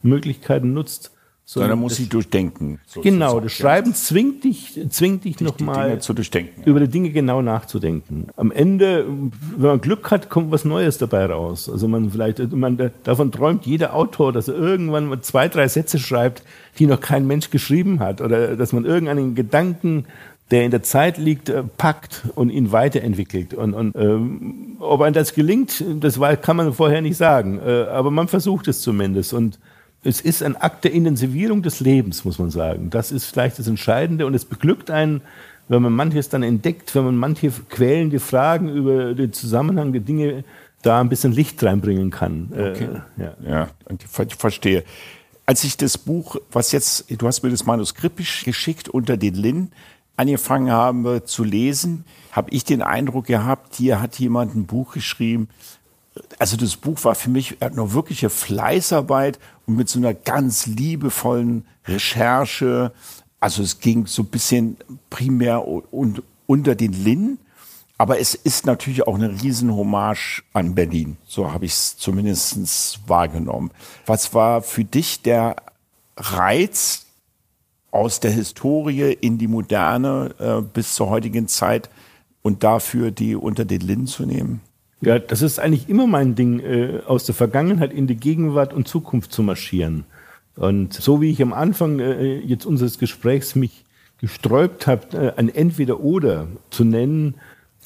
Erfahrungsmöglichkeiten 0.00 0.72
nutzt, 0.72 1.12
so, 1.46 1.58
Sondern 1.58 1.80
muss 1.80 1.96
sie 1.96 2.06
durchdenken. 2.06 2.78
Genau, 3.02 3.40
das 3.40 3.50
Schreiben 3.50 3.92
zwingt 3.92 4.44
dich, 4.44 4.78
zwingt 4.90 5.24
dich, 5.24 5.34
dich 5.34 5.44
nochmal 5.44 5.98
über 6.64 6.78
die 6.78 6.86
Dinge 6.86 7.10
genau 7.10 7.42
nachzudenken. 7.42 8.28
Am 8.36 8.52
Ende, 8.52 9.04
wenn 9.56 9.66
man 9.68 9.80
Glück 9.80 10.12
hat, 10.12 10.30
kommt 10.30 10.52
was 10.52 10.64
Neues 10.64 10.98
dabei 10.98 11.26
raus. 11.26 11.68
Also 11.68 11.88
man 11.88 12.12
vielleicht, 12.12 12.52
man, 12.52 12.92
davon 13.02 13.32
träumt 13.32 13.66
jeder 13.66 13.94
Autor, 13.94 14.32
dass 14.32 14.46
er 14.46 14.54
irgendwann 14.54 15.06
mal 15.06 15.22
zwei, 15.22 15.48
drei 15.48 15.66
Sätze 15.66 15.98
schreibt, 15.98 16.44
die 16.78 16.86
noch 16.86 17.00
kein 17.00 17.26
Mensch 17.26 17.50
geschrieben 17.50 17.98
hat. 17.98 18.20
Oder 18.20 18.54
dass 18.54 18.72
man 18.72 18.84
irgendeinen 18.84 19.34
Gedanken 19.34 20.06
der 20.52 20.64
in 20.64 20.70
der 20.70 20.82
Zeit 20.82 21.18
liegt, 21.18 21.48
äh, 21.48 21.62
packt 21.62 22.22
und 22.34 22.50
ihn 22.50 22.72
weiterentwickelt. 22.72 23.54
Und, 23.54 23.74
und 23.74 23.94
ähm, 23.96 24.76
ob 24.78 25.00
einem 25.00 25.14
das 25.14 25.34
gelingt, 25.34 25.84
das 26.00 26.20
kann 26.42 26.56
man 26.56 26.72
vorher 26.72 27.02
nicht 27.02 27.16
sagen. 27.16 27.60
Äh, 27.64 27.86
aber 27.90 28.10
man 28.10 28.28
versucht 28.28 28.68
es 28.68 28.82
zumindest. 28.82 29.32
Und 29.32 29.58
es 30.02 30.20
ist 30.20 30.42
ein 30.42 30.56
Akt 30.56 30.84
der 30.84 30.92
Intensivierung 30.92 31.62
des 31.62 31.80
Lebens, 31.80 32.24
muss 32.24 32.38
man 32.38 32.50
sagen. 32.50 32.90
Das 32.90 33.12
ist 33.12 33.26
vielleicht 33.26 33.58
das 33.58 33.66
Entscheidende 33.66 34.26
und 34.26 34.34
es 34.34 34.44
beglückt 34.44 34.90
einen, 34.90 35.20
wenn 35.68 35.82
man 35.82 35.92
manches 35.92 36.28
dann 36.28 36.42
entdeckt, 36.42 36.94
wenn 36.94 37.04
man 37.04 37.16
manche 37.16 37.50
quälende 37.50 38.18
Fragen 38.18 38.68
über 38.68 39.14
den 39.14 39.32
Zusammenhang 39.32 39.92
der 39.92 40.00
Dinge 40.00 40.44
da 40.82 41.00
ein 41.00 41.08
bisschen 41.08 41.32
Licht 41.32 41.62
reinbringen 41.62 42.10
kann. 42.10 42.50
Äh, 42.52 42.70
okay. 42.70 42.88
Äh, 43.18 43.22
ja. 43.22 43.34
ja, 43.48 43.68
ich 44.26 44.34
verstehe. 44.34 44.84
Als 45.44 45.64
ich 45.64 45.76
das 45.76 45.98
Buch, 45.98 46.36
was 46.50 46.72
jetzt, 46.72 47.06
du 47.10 47.26
hast 47.26 47.42
mir 47.42 47.50
das 47.50 47.66
Manuskript 47.66 48.16
geschickt 48.44 48.88
unter 48.88 49.16
den 49.16 49.34
Lin, 49.34 49.72
angefangen 50.16 50.70
habe 50.70 51.24
zu 51.24 51.44
lesen, 51.44 52.04
habe 52.32 52.50
ich 52.50 52.64
den 52.64 52.82
Eindruck 52.82 53.26
gehabt, 53.26 53.76
hier 53.76 54.00
hat 54.00 54.18
jemand 54.18 54.54
ein 54.54 54.66
Buch 54.66 54.92
geschrieben, 54.92 55.48
also 56.40 56.56
das 56.56 56.78
Buch 56.78 57.04
war 57.04 57.14
für 57.14 57.28
mich 57.28 57.58
eine 57.60 57.92
wirkliche 57.92 58.30
Fleißarbeit 58.30 59.38
und 59.66 59.76
mit 59.76 59.90
so 59.90 59.98
einer 59.98 60.14
ganz 60.14 60.66
liebevollen 60.66 61.66
Recherche. 61.84 62.92
Also 63.40 63.62
es 63.62 63.78
ging 63.80 64.06
so 64.06 64.22
ein 64.22 64.28
bisschen 64.28 64.78
primär 65.10 65.68
und 65.68 66.22
unter 66.46 66.74
den 66.74 66.94
Linden, 66.94 67.38
aber 67.98 68.20
es 68.20 68.34
ist 68.34 68.64
natürlich 68.64 69.06
auch 69.06 69.16
eine 69.16 69.42
Riesenhommage 69.42 70.42
an 70.54 70.74
Berlin. 70.74 71.18
So 71.26 71.52
habe 71.52 71.66
ich 71.66 71.72
es 71.72 71.98
zumindest 71.98 73.00
wahrgenommen. 73.06 73.70
Was 74.06 74.32
war 74.32 74.62
für 74.62 74.84
dich 74.84 75.20
der 75.20 75.56
Reiz 76.16 77.04
aus 77.90 78.18
der 78.18 78.30
Historie 78.30 79.12
in 79.12 79.36
die 79.36 79.46
Moderne 79.46 80.34
äh, 80.38 80.62
bis 80.62 80.94
zur 80.94 81.10
heutigen 81.10 81.48
Zeit 81.48 81.90
und 82.40 82.64
dafür 82.64 83.10
die 83.10 83.36
unter 83.36 83.66
den 83.66 83.82
Linden 83.82 84.06
zu 84.06 84.24
nehmen? 84.24 84.62
Ja, 85.02 85.18
das 85.18 85.40
ist 85.40 85.58
eigentlich 85.58 85.88
immer 85.88 86.06
mein 86.06 86.34
Ding, 86.34 86.60
äh, 86.60 87.00
aus 87.06 87.24
der 87.24 87.34
Vergangenheit 87.34 87.92
in 87.92 88.06
die 88.06 88.16
Gegenwart 88.16 88.74
und 88.74 88.86
Zukunft 88.86 89.32
zu 89.32 89.42
marschieren. 89.42 90.04
Und 90.56 90.92
so 90.92 91.22
wie 91.22 91.30
ich 91.30 91.40
am 91.40 91.54
Anfang 91.54 92.00
äh, 92.00 92.38
jetzt 92.38 92.66
unseres 92.66 92.98
Gesprächs 92.98 93.54
mich 93.54 93.84
gesträubt 94.20 94.86
habe, 94.86 95.16
äh, 95.16 95.32
ein 95.38 95.48
Entweder-Oder 95.48 96.48
zu 96.68 96.84
nennen, 96.84 97.36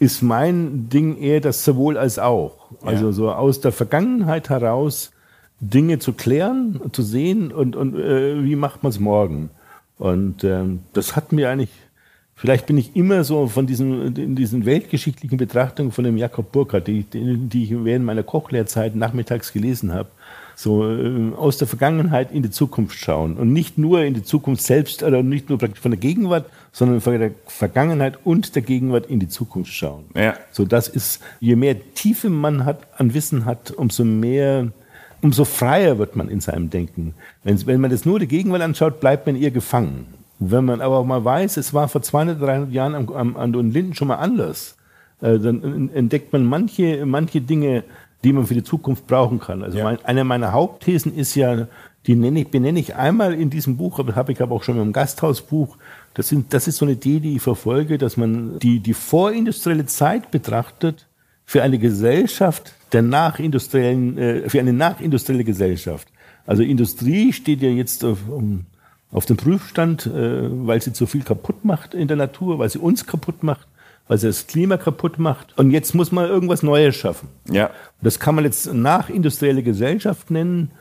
ist 0.01 0.23
mein 0.23 0.89
Ding 0.89 1.17
eher 1.17 1.41
das 1.41 1.65
sowohl 1.65 1.97
als 1.97 2.19
auch. 2.19 2.71
Also 2.83 3.13
so 3.13 3.31
aus 3.31 3.61
der 3.61 3.71
Vergangenheit 3.71 4.51
heraus 4.51 5.13
Dinge 5.61 6.01
zu 6.01 6.15
klären, 6.15 6.81
zu 6.91 7.03
sehen 7.03 7.53
und, 7.53 7.77
und 7.77 7.95
äh, 7.95 8.43
wie 8.43 8.57
macht 8.57 8.83
man 8.83 8.91
es 8.91 8.99
morgen. 8.99 9.51
Und 9.99 10.43
ähm, 10.43 10.81
das 10.93 11.15
hat 11.15 11.31
mir 11.31 11.49
eigentlich 11.49 11.71
Vielleicht 12.37 12.67
bin 12.67 12.77
ich 12.79 12.97
immer 12.97 13.23
so 13.25 13.47
von 13.47 13.67
diesen, 13.67 14.17
in 14.17 14.35
diesen 14.35 14.67
weltgeschichtlichen 14.67 15.39
Betrachtungen 15.39 15.93
von 15.93 16.05
dem 16.05 16.17
Jakob 16.17 16.51
Burckhardt, 16.51 16.89
die, 16.89 17.05
die 17.05 17.65
ich 17.65 17.85
während 17.85 18.05
meiner 18.05 18.25
Kochlehrzeit 18.25 18.97
nachmittags 18.97 19.53
gelesen 19.53 19.93
habe, 19.93 20.09
so 20.57 20.85
äh, 20.85 21.33
aus 21.37 21.59
der 21.59 21.69
Vergangenheit 21.69 22.33
in 22.33 22.43
die 22.43 22.51
Zukunft 22.51 22.99
schauen 22.99 23.37
und 23.37 23.53
nicht 23.53 23.79
nur 23.79 24.03
in 24.03 24.15
die 24.15 24.23
Zukunft 24.23 24.63
selbst 24.63 25.03
oder 25.03 25.23
nicht 25.23 25.49
nur 25.49 25.59
praktisch 25.59 25.81
von 25.81 25.91
der 25.91 26.01
Gegenwart, 26.01 26.47
sondern 26.73 27.01
von 27.01 27.19
der 27.19 27.33
Vergangenheit 27.47 28.19
und 28.25 28.55
der 28.55 28.63
Gegenwart 28.63 29.07
in 29.07 29.21
die 29.21 29.29
Zukunft 29.29 29.73
schauen. 29.73 30.05
Ja. 30.15 30.35
So 30.53 30.65
das 30.65 30.89
ist, 30.89 31.21
je 31.41 31.57
mehr 31.57 31.77
Tiefe 31.95 32.31
man 32.31 32.65
hat, 32.65 32.81
an 32.99 33.15
Wissen 33.15 33.45
hat, 33.45 33.71
umso 33.71 34.05
mehr, 34.05 34.73
umso 35.23 35.45
freier 35.45 35.99
wird 35.99 36.17
man 36.17 36.29
in 36.29 36.41
seinem 36.41 36.71
Denken. 36.71 37.15
Wenn, 37.43 37.65
wenn 37.67 37.81
man 37.81 37.91
das 37.91 38.05
nur 38.05 38.19
die 38.19 38.29
Gegenwart 38.29 38.63
anschaut, 38.63 39.01
bleibt 39.01 39.27
man 39.27 39.37
ihr 39.37 39.51
gefangen. 39.51 40.07
Wenn 40.39 40.65
man 40.65 40.81
aber 40.81 41.05
mal 41.05 41.25
weiß, 41.25 41.57
es 41.57 41.73
war 41.73 41.89
vor 41.89 42.03
200, 42.03 42.41
300 42.41 42.73
Jahren 42.73 42.95
am, 42.95 43.09
am, 43.11 43.37
an 43.37 43.53
den 43.53 43.71
Linden 43.71 43.95
schon 43.95 44.09
mal 44.09 44.17
anders, 44.17 44.77
äh, 45.21 45.39
dann 45.39 45.91
entdeckt 45.95 46.33
man 46.33 46.45
manche, 46.45 47.07
manche 47.07 47.41
Dinge, 47.41 47.85
die 48.25 48.33
man 48.33 48.47
für 48.47 48.55
die 48.55 48.65
Zukunft 48.65 49.07
brauchen 49.07 49.39
kann. 49.39 49.63
Also 49.63 49.79
ja. 49.79 49.85
mein, 49.85 50.05
eine 50.05 50.25
meiner 50.25 50.53
Hauptthesen 50.53 51.15
ist 51.15 51.35
ja, 51.35 51.69
die 52.07 52.17
nenne 52.17 52.41
ich, 52.41 52.49
benenne 52.49 52.81
ich 52.81 52.97
einmal 52.97 53.35
in 53.35 53.51
diesem 53.51 53.77
Buch, 53.77 53.99
aber 53.99 54.15
habe 54.17 54.33
ich 54.33 54.43
aber 54.43 54.55
auch 54.55 54.63
schon 54.63 54.81
im 54.81 54.93
Gasthausbuch. 54.93 55.77
Das, 56.15 56.29
sind, 56.29 56.53
das 56.53 56.69
ist 56.69 56.79
so 56.79 56.85
eine 56.85 56.95
Idee, 56.95 57.21
die 57.21 57.37
ich 57.37 57.43
verfolge, 57.43 57.99
dass 57.99 58.17
man 58.17 58.59
die, 58.59 58.81
die 58.81 58.95
vorindustrielle 58.95 59.87
Zeit 59.87 60.31
betrachtet 60.31 61.07
für 61.45 61.63
eine 61.63 61.79
Gesellschaft 61.79 62.73
der 62.93 63.03
nachindustriellen, 63.03 64.19
äh, 64.19 64.49
für 64.49 64.61
eine 64.61 64.73
nachindustrielle 64.73 65.45
Gesellschaft. 65.45 66.09
Also 66.47 66.63
Industrie 66.63 67.33
steht 67.33 67.63
ja 67.63 67.71
jetzt 67.71 68.05
auf, 68.05 68.19
um, 68.29 68.67
auf 69.15 69.25
dem 69.27 69.37
Prüfstand, 69.37 70.07
äh, 70.07 70.67
weil 70.67 70.83
sie 70.83 70.93
zu 70.93 71.07
viel 71.07 71.23
kaputt 71.23 71.65
macht 71.65 71.95
in 71.95 72.09
der 72.09 72.17
Natur, 72.17 72.59
weil 72.59 72.69
sie 72.69 72.81
uns 72.81 73.07
kaputt 73.07 73.43
macht, 73.43 73.67
weil 74.09 74.19
sie 74.19 74.27
das 74.27 74.47
Klima 74.49 74.77
kaputt 74.77 75.19
macht. 75.19 75.57
Und 75.57 75.71
jetzt 75.71 75.95
muss 75.95 76.13
man 76.13 76.29
irgendwas 76.29 76.63
Neues 76.63 76.97
schaffen. 76.97 77.29
Ja. 77.49 77.71
Das 78.03 78.19
kann 78.19 78.35
man 78.35 78.45
jetzt 78.45 78.75
nachindustrielle 78.75 79.63
Gesellschaft 79.63 80.31
nennen. 80.31 80.73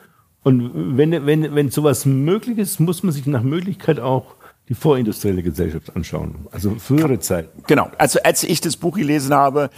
Und 0.42 0.98
wenn, 0.98 1.24
wenn, 1.24 1.54
wenn 1.54 1.70
sowas 1.70 2.04
möglich 2.04 2.58
ist, 2.58 2.80
muss 2.80 3.02
man 3.04 3.12
sich 3.12 3.24
nach 3.24 3.42
Möglichkeit 3.42 4.00
auch 4.00 4.34
die 4.68 4.74
vorindustrielle 4.74 5.42
Gesellschaft 5.42 5.94
anschauen. 5.94 6.34
Also 6.50 6.74
frühere 6.78 7.20
Zeit. 7.20 7.48
Genau. 7.68 7.90
Also 7.98 8.18
als 8.24 8.42
ich 8.42 8.60
das 8.60 8.76
Buch 8.76 8.96
gelesen 8.96 9.32
habe, 9.32 9.70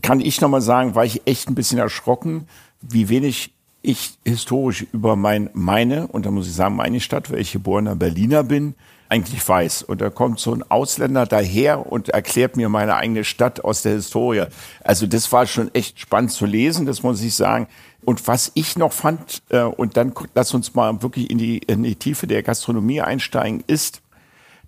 kann 0.00 0.20
ich 0.20 0.40
nochmal 0.40 0.62
sagen, 0.62 0.94
war 0.94 1.04
ich 1.04 1.22
echt 1.26 1.48
ein 1.48 1.54
bisschen 1.54 1.78
erschrocken, 1.78 2.48
wie 2.80 3.08
wenig 3.10 3.52
ich 3.82 4.18
historisch 4.24 4.86
über 4.92 5.16
mein, 5.16 5.50
meine, 5.52 6.08
und 6.08 6.26
da 6.26 6.30
muss 6.30 6.46
ich 6.46 6.54
sagen, 6.54 6.76
meine 6.76 7.00
Stadt, 7.00 7.30
weil 7.30 7.40
ich 7.40 7.52
geborener 7.52 7.96
Berliner 7.96 8.42
bin, 8.42 8.74
eigentlich 9.08 9.46
weiß. 9.46 9.82
Und 9.82 10.00
da 10.00 10.10
kommt 10.10 10.38
so 10.38 10.52
ein 10.52 10.62
Ausländer 10.70 11.26
daher 11.26 11.90
und 11.90 12.10
erklärt 12.10 12.56
mir 12.56 12.68
meine 12.68 12.96
eigene 12.96 13.24
Stadt 13.24 13.64
aus 13.64 13.82
der 13.82 13.92
Historie. 13.92 14.44
Also 14.84 15.06
das 15.06 15.32
war 15.32 15.46
schon 15.46 15.74
echt 15.74 15.98
spannend 16.00 16.32
zu 16.32 16.44
lesen, 16.44 16.86
das 16.86 17.02
muss 17.02 17.22
ich 17.22 17.34
sagen. 17.34 17.68
Und 18.04 18.26
was 18.28 18.52
ich 18.54 18.76
noch 18.76 18.92
fand, 18.92 19.42
äh, 19.48 19.62
und 19.62 19.96
dann 19.96 20.12
lass 20.34 20.52
uns 20.54 20.74
mal 20.74 21.02
wirklich 21.02 21.30
in 21.30 21.38
die, 21.38 21.58
in 21.58 21.82
die 21.82 21.96
Tiefe 21.96 22.26
der 22.26 22.42
Gastronomie 22.42 23.00
einsteigen, 23.00 23.64
ist, 23.66 24.02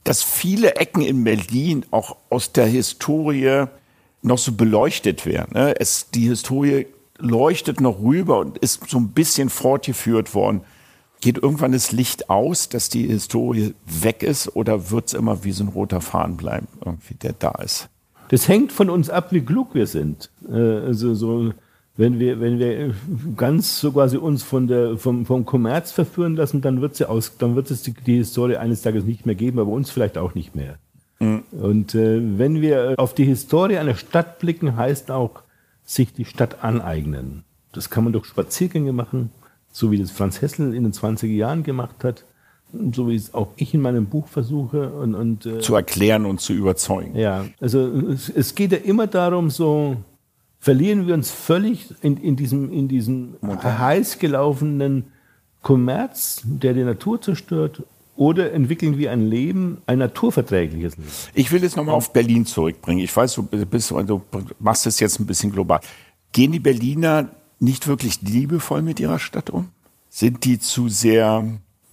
dass 0.04 0.22
viele 0.22 0.76
Ecken 0.76 1.02
in 1.02 1.24
Berlin 1.24 1.84
auch 1.90 2.16
aus 2.30 2.52
der 2.52 2.66
Historie 2.66 3.66
noch 4.22 4.38
so 4.38 4.52
beleuchtet 4.52 5.26
werden. 5.26 5.52
Ne? 5.54 5.78
Es, 5.78 6.10
die 6.10 6.28
Historie 6.28 6.86
leuchtet 7.20 7.80
noch 7.80 8.00
rüber 8.00 8.38
und 8.38 8.58
ist 8.58 8.88
so 8.88 8.98
ein 8.98 9.08
bisschen 9.08 9.48
fortgeführt 9.48 10.34
worden. 10.34 10.62
Geht 11.20 11.38
irgendwann 11.38 11.72
das 11.72 11.92
Licht 11.92 12.30
aus, 12.30 12.68
dass 12.68 12.88
die 12.88 13.06
Historie 13.06 13.74
weg 13.86 14.22
ist 14.22 14.56
oder 14.56 14.90
wird 14.90 15.08
es 15.08 15.14
immer 15.14 15.44
wie 15.44 15.52
so 15.52 15.64
ein 15.64 15.68
roter 15.68 16.00
Faden 16.00 16.36
bleiben, 16.36 16.66
irgendwie, 16.84 17.14
der 17.14 17.34
da 17.38 17.50
ist? 17.62 17.88
Das 18.28 18.48
hängt 18.48 18.72
von 18.72 18.88
uns 18.88 19.10
ab, 19.10 19.32
wie 19.32 19.40
klug 19.40 19.74
wir 19.74 19.86
sind. 19.86 20.30
Äh, 20.48 20.54
also 20.54 21.14
so, 21.14 21.52
wenn 21.96 22.18
wir, 22.18 22.40
wenn 22.40 22.58
wir 22.58 22.94
ganz 23.36 23.80
so 23.80 23.92
quasi 23.92 24.16
uns 24.16 24.42
von 24.42 24.66
der, 24.66 24.96
vom, 24.96 25.26
vom 25.26 25.44
Kommerz 25.44 25.92
verführen 25.92 26.36
lassen, 26.36 26.62
dann 26.62 26.80
wird, 26.80 26.96
sie 26.96 27.08
aus, 27.08 27.36
dann 27.36 27.56
wird 27.56 27.70
es 27.70 27.82
die, 27.82 27.92
die 27.92 28.16
Historie 28.16 28.56
eines 28.56 28.82
Tages 28.82 29.04
nicht 29.04 29.26
mehr 29.26 29.34
geben, 29.34 29.58
aber 29.58 29.70
uns 29.70 29.90
vielleicht 29.90 30.16
auch 30.16 30.34
nicht 30.34 30.54
mehr. 30.54 30.78
Mhm. 31.18 31.42
Und 31.50 31.94
äh, 31.94 32.20
wenn 32.38 32.60
wir 32.62 32.94
auf 32.96 33.14
die 33.14 33.24
Historie 33.24 33.76
einer 33.76 33.96
Stadt 33.96 34.38
blicken, 34.38 34.76
heißt 34.76 35.10
auch, 35.10 35.42
sich 35.90 36.12
die 36.12 36.24
Stadt 36.24 36.62
aneignen. 36.62 37.42
Das 37.72 37.90
kann 37.90 38.04
man 38.04 38.12
durch 38.12 38.26
Spaziergänge 38.26 38.92
machen, 38.92 39.30
so 39.72 39.90
wie 39.90 39.98
das 39.98 40.12
Franz 40.12 40.40
Hessel 40.40 40.72
in 40.74 40.84
den 40.84 40.92
20er 40.92 41.26
Jahren 41.26 41.64
gemacht 41.64 42.04
hat, 42.04 42.24
so 42.92 43.08
wie 43.08 43.16
es 43.16 43.34
auch 43.34 43.48
ich 43.56 43.74
in 43.74 43.80
meinem 43.80 44.06
Buch 44.06 44.28
versuche. 44.28 44.90
Und, 44.90 45.16
und, 45.16 45.46
äh, 45.46 45.58
zu 45.58 45.74
erklären 45.74 46.26
und 46.26 46.40
zu 46.40 46.52
überzeugen. 46.52 47.16
Ja, 47.16 47.44
also 47.60 47.80
es, 48.08 48.28
es, 48.28 48.54
geht 48.54 48.70
ja 48.70 48.78
immer 48.78 49.08
darum, 49.08 49.50
so 49.50 49.96
verlieren 50.60 51.08
wir 51.08 51.14
uns 51.14 51.32
völlig 51.32 51.92
in, 52.02 52.16
in 52.18 52.36
diesem, 52.36 52.72
in 52.72 52.86
diesem 52.86 53.36
heiß 53.42 54.20
gelaufenen 54.20 55.06
Kommerz, 55.62 56.42
der 56.44 56.72
die 56.72 56.84
Natur 56.84 57.20
zerstört, 57.20 57.82
oder 58.20 58.52
entwickeln 58.52 58.98
wir 58.98 59.12
ein 59.12 59.26
Leben, 59.26 59.78
ein 59.86 59.98
naturverträgliches 59.98 60.98
Leben? 60.98 61.08
Ich 61.32 61.50
will 61.52 61.62
jetzt 61.62 61.78
nochmal 61.78 61.94
auf 61.94 62.12
Berlin 62.12 62.44
zurückbringen. 62.44 63.02
Ich 63.02 63.16
weiß, 63.16 63.34
du, 63.34 63.44
bist, 63.44 63.90
du 63.90 64.22
machst 64.58 64.86
es 64.86 65.00
jetzt 65.00 65.18
ein 65.20 65.26
bisschen 65.26 65.52
global. 65.52 65.80
Gehen 66.32 66.52
die 66.52 66.58
Berliner 66.58 67.30
nicht 67.60 67.88
wirklich 67.88 68.20
liebevoll 68.20 68.82
mit 68.82 69.00
ihrer 69.00 69.18
Stadt 69.18 69.48
um? 69.48 69.70
Sind 70.10 70.44
die 70.44 70.58
zu 70.58 70.90
sehr 70.90 71.46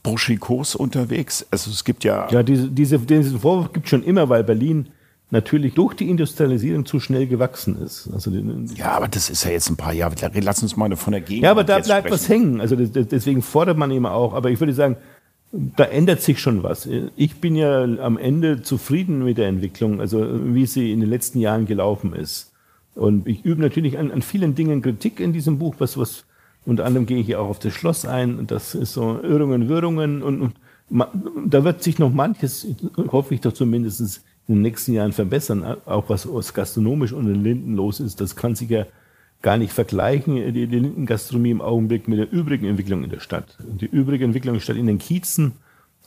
burschikos 0.03 0.75
unterwegs? 0.75 1.47
Also 1.49 1.71
es 1.71 1.85
gibt 1.85 2.03
ja... 2.03 2.27
Ja, 2.29 2.43
diese, 2.43 2.67
diese, 2.67 2.99
diesen 2.99 3.39
Vorwurf 3.39 3.71
gibt 3.71 3.85
es 3.85 3.89
schon 3.91 4.03
immer, 4.03 4.27
weil 4.27 4.43
Berlin 4.43 4.89
natürlich 5.29 5.75
durch 5.75 5.93
die 5.93 6.09
Industrialisierung 6.09 6.85
zu 6.85 6.99
schnell 6.99 7.27
gewachsen 7.27 7.81
ist. 7.81 8.09
Also 8.13 8.31
ja, 8.75 8.91
aber 8.91 9.07
das 9.07 9.29
ist 9.29 9.45
ja 9.45 9.51
jetzt 9.51 9.69
ein 9.69 9.77
paar 9.77 9.93
Jahre. 9.93 10.15
Lass 10.41 10.61
uns 10.61 10.75
mal 10.75 10.93
von 10.97 11.11
der 11.11 11.21
Gegend. 11.21 11.43
Ja, 11.43 11.51
aber 11.51 11.63
da 11.63 11.79
bleibt 11.79 12.07
sprechen. 12.07 12.13
was 12.13 12.29
hängen. 12.29 12.61
Also 12.61 12.75
deswegen 12.75 13.41
fordert 13.41 13.77
man 13.77 13.91
immer 13.91 14.11
auch. 14.11 14.33
Aber 14.33 14.49
ich 14.49 14.59
würde 14.59 14.73
sagen, 14.73 14.97
da 15.75 15.85
ändert 15.85 16.21
sich 16.21 16.39
schon 16.39 16.63
was. 16.63 16.87
Ich 17.15 17.35
bin 17.37 17.55
ja 17.55 17.83
am 17.83 18.17
Ende 18.17 18.61
zufrieden 18.61 19.23
mit 19.23 19.37
der 19.37 19.47
Entwicklung, 19.47 19.99
also 19.99 20.25
wie 20.53 20.65
sie 20.65 20.91
in 20.91 20.99
den 20.99 21.09
letzten 21.09 21.39
Jahren 21.39 21.65
gelaufen 21.65 22.13
ist. 22.13 22.51
Und 22.95 23.27
ich 23.27 23.43
übe 23.43 23.61
natürlich 23.61 23.97
an, 23.97 24.11
an 24.11 24.21
vielen 24.21 24.55
Dingen 24.55 24.81
Kritik 24.81 25.19
in 25.19 25.33
diesem 25.33 25.59
Buch, 25.59 25.75
was, 25.79 25.97
was 25.97 26.25
unter 26.65 26.85
anderem 26.85 27.05
gehe 27.05 27.19
ich 27.19 27.27
ja 27.27 27.39
auch 27.39 27.49
auf 27.49 27.59
das 27.59 27.73
Schloss 27.73 28.05
ein 28.05 28.45
das 28.47 28.75
ist 28.75 28.93
so 28.93 29.19
Irrungen, 29.21 29.69
Wirrungen 29.69 30.21
und, 30.21 30.41
und 30.41 30.53
da 31.45 31.63
wird 31.63 31.83
sich 31.83 31.99
noch 31.99 32.11
manches, 32.11 32.67
hoffe 33.11 33.33
ich 33.33 33.41
doch 33.41 33.53
zumindest 33.53 34.23
in 34.47 34.55
den 34.55 34.61
nächsten 34.61 34.93
Jahren 34.93 35.11
verbessern, 35.11 35.77
auch 35.85 36.09
was, 36.09 36.31
was 36.31 36.53
gastronomisch 36.53 37.13
unter 37.13 37.33
den 37.33 37.43
Linden 37.43 37.75
los 37.75 37.99
ist. 37.99 38.21
Das 38.21 38.35
kann 38.35 38.55
sich 38.55 38.69
ja 38.69 38.85
gar 39.41 39.57
nicht 39.57 39.73
vergleichen, 39.73 40.35
die, 40.35 40.67
die 40.67 40.79
Lindengastronomie 40.79 41.51
im 41.51 41.61
Augenblick 41.61 42.07
mit 42.07 42.19
der 42.19 42.31
übrigen 42.31 42.65
Entwicklung 42.65 43.03
in 43.03 43.09
der 43.09 43.19
Stadt. 43.19 43.57
Die 43.59 43.85
übrige 43.85 44.25
Entwicklung 44.25 44.59
statt 44.59 44.77
in 44.77 44.87
den 44.87 44.97
Kiezen, 44.97 45.53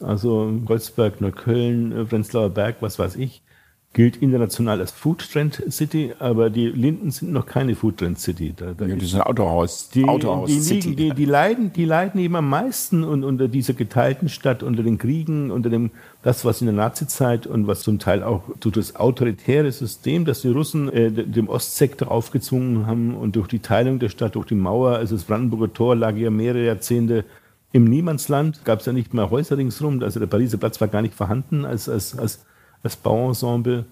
also 0.01 0.53
Goldsberg, 0.64 1.21
Neukölln, 1.21 2.07
Prenzlauer 2.09 2.51
Berg, 2.51 2.77
was 2.81 2.99
weiß 2.99 3.16
ich, 3.16 3.43
gilt 3.92 4.18
international 4.18 4.79
als 4.79 4.92
Food 4.92 5.33
Trend 5.33 5.64
City, 5.68 6.12
aber 6.20 6.48
die 6.48 6.68
Linden 6.68 7.11
sind 7.11 7.33
noch 7.33 7.44
keine 7.44 7.74
Food 7.74 7.96
Trend 7.96 8.20
City. 8.20 8.55
Da, 8.57 8.72
da 8.72 8.87
ja, 8.87 8.94
die 8.94 9.05
sind 9.05 9.20
Autohaus, 9.20 9.88
die, 9.88 10.05
Autohaus 10.05 10.48
die, 10.48 10.61
City. 10.61 10.94
Die, 10.94 11.11
die, 11.11 11.24
leiden, 11.24 11.72
die 11.72 11.87
leiden 11.87 12.20
eben 12.20 12.37
am 12.37 12.48
meisten 12.48 13.03
und 13.03 13.24
unter 13.24 13.48
dieser 13.48 13.74
geteilten 13.74 14.29
Stadt, 14.29 14.62
unter 14.62 14.85
den 14.85 14.96
Kriegen, 14.96 15.50
unter 15.50 15.70
dem, 15.70 15.90
das, 16.22 16.44
was 16.44 16.61
in 16.61 16.66
der 16.66 16.74
Nazizeit 16.76 17.48
und 17.48 17.66
was 17.66 17.81
zum 17.81 17.98
Teil 17.98 18.22
auch 18.22 18.42
durch 18.61 18.76
das 18.76 18.94
autoritäre 18.94 19.72
System, 19.72 20.24
das 20.24 20.42
die 20.42 20.50
Russen 20.50 20.88
äh, 20.92 21.11
dem 21.11 21.48
Ostsektor 21.48 22.12
aufgezwungen 22.12 22.87
haben 22.87 23.16
und 23.16 23.35
durch 23.35 23.48
die 23.48 23.59
Teilung 23.59 23.98
der 23.98 24.09
Stadt, 24.09 24.37
durch 24.37 24.46
die 24.46 24.55
Mauer, 24.55 24.92
also 24.92 25.16
das 25.16 25.24
Brandenburger 25.24 25.72
Tor 25.72 25.96
lag 25.96 26.14
ja 26.16 26.31
mehrere 26.31 26.64
Jahrzehnte 26.64 27.24
im 27.72 27.85
Niemandsland, 27.85 28.64
gab 28.64 28.81
es 28.81 28.87
ja 28.87 28.92
nicht 28.92 29.14
mehr 29.14 29.31
Häuser 29.31 29.59
ringsrum, 29.59 30.00
also 30.00 30.20
der 30.20 30.29
Pariser 30.29 30.59
Platz 30.59 30.81
war 30.81 30.88
gar 30.88 31.03
nicht 31.03 31.14
vorhanden 31.14 31.64
als, 31.64 31.88
als, 31.88 32.16
als 32.16 32.44
das 32.83 32.97
Bauensemble. 32.97 33.85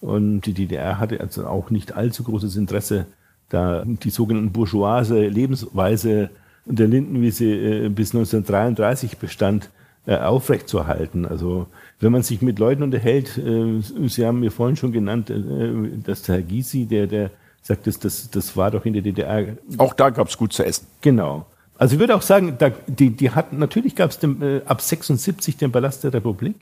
Und 0.00 0.42
die 0.42 0.52
DDR 0.52 0.98
hatte 0.98 1.20
also 1.20 1.46
auch 1.46 1.70
nicht 1.70 1.94
allzu 1.94 2.24
großes 2.24 2.56
Interesse, 2.56 3.06
da 3.48 3.84
die 3.84 4.10
sogenannten 4.10 4.52
bourgeoise 4.52 5.28
Lebensweise 5.28 6.30
der 6.64 6.88
Linden, 6.88 7.20
wie 7.20 7.30
sie 7.30 7.52
äh, 7.52 7.88
bis 7.88 8.14
1933 8.14 9.18
bestand, 9.18 9.70
äh, 10.06 10.16
aufrechtzuerhalten. 10.16 11.26
Also 11.26 11.66
wenn 12.00 12.12
man 12.12 12.22
sich 12.22 12.42
mit 12.42 12.58
Leuten 12.58 12.82
unterhält, 12.82 13.38
äh, 13.38 13.80
Sie 14.08 14.26
haben 14.26 14.40
mir 14.40 14.50
vorhin 14.50 14.76
schon 14.76 14.92
genannt, 14.92 15.32
dass 16.04 16.22
der 16.22 16.36
Herr 16.36 16.42
Gysi, 16.42 16.86
der, 16.86 17.06
der 17.06 17.30
sagt, 17.62 17.86
das, 17.86 17.98
das, 17.98 18.30
das 18.30 18.56
war 18.56 18.70
doch 18.70 18.84
in 18.84 18.94
der 18.94 19.02
DDR. 19.02 19.56
Auch 19.78 19.94
da 19.94 20.10
gab 20.10 20.28
es 20.28 20.36
gut 20.36 20.52
zu 20.52 20.64
essen. 20.64 20.86
Genau. 21.00 21.46
Also 21.78 21.94
ich 21.94 22.00
würde 22.00 22.14
auch 22.14 22.22
sagen, 22.22 22.56
da, 22.58 22.70
die, 22.86 23.10
die 23.10 23.30
hatten, 23.30 23.58
natürlich 23.58 23.94
gab 23.94 24.10
es 24.10 24.18
ab 24.66 24.80
76 24.80 25.56
den 25.56 25.72
Palast 25.72 26.04
der 26.04 26.12
Republik. 26.12 26.56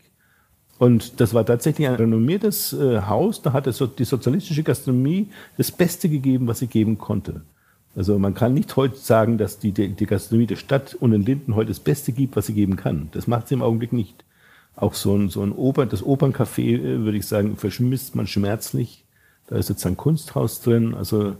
Und 0.81 1.21
das 1.21 1.35
war 1.35 1.45
tatsächlich 1.45 1.87
ein 1.87 1.97
renommiertes 1.97 2.73
äh, 2.73 3.03
Haus. 3.03 3.43
Da 3.43 3.53
hat 3.53 3.67
es 3.67 3.77
so 3.77 3.87
die 3.87 4.07
sozialistische 4.07 4.63
Gastronomie 4.63 5.29
das 5.59 5.71
Beste 5.71 6.09
gegeben, 6.09 6.47
was 6.47 6.61
sie 6.61 6.69
geben 6.69 6.97
konnte. 6.97 7.43
Also 7.95 8.19
man 8.19 8.33
kann 8.33 8.55
nicht 8.55 8.77
heute 8.77 8.97
sagen, 8.97 9.37
dass 9.37 9.59
die, 9.59 9.73
die, 9.73 9.91
die 9.91 10.07
Gastronomie 10.07 10.47
der 10.47 10.57
Stadt 10.57 10.95
und 10.95 11.13
in 11.13 11.23
Linden 11.23 11.55
heute 11.55 11.69
das 11.69 11.81
Beste 11.81 12.13
gibt, 12.13 12.35
was 12.35 12.47
sie 12.47 12.55
geben 12.55 12.77
kann. 12.77 13.11
Das 13.13 13.27
macht 13.27 13.49
sie 13.49 13.57
im 13.57 13.63
Augenblick 13.63 13.93
nicht. 13.93 14.25
Auch 14.75 14.95
so 14.95 15.15
ein, 15.15 15.29
so 15.29 15.43
ein 15.43 15.53
Opern, 15.53 15.91
das 15.91 16.03
Operncafé, 16.03 16.79
äh, 16.79 17.05
würde 17.05 17.19
ich 17.19 17.27
sagen, 17.27 17.59
verschmisst 17.59 18.15
man 18.15 18.27
schmerzlich. 18.27 19.05
Da 19.49 19.57
ist 19.57 19.69
jetzt 19.69 19.85
ein 19.85 19.99
Kunsthaus 19.99 20.63
drin. 20.63 20.95
Also 20.95 21.37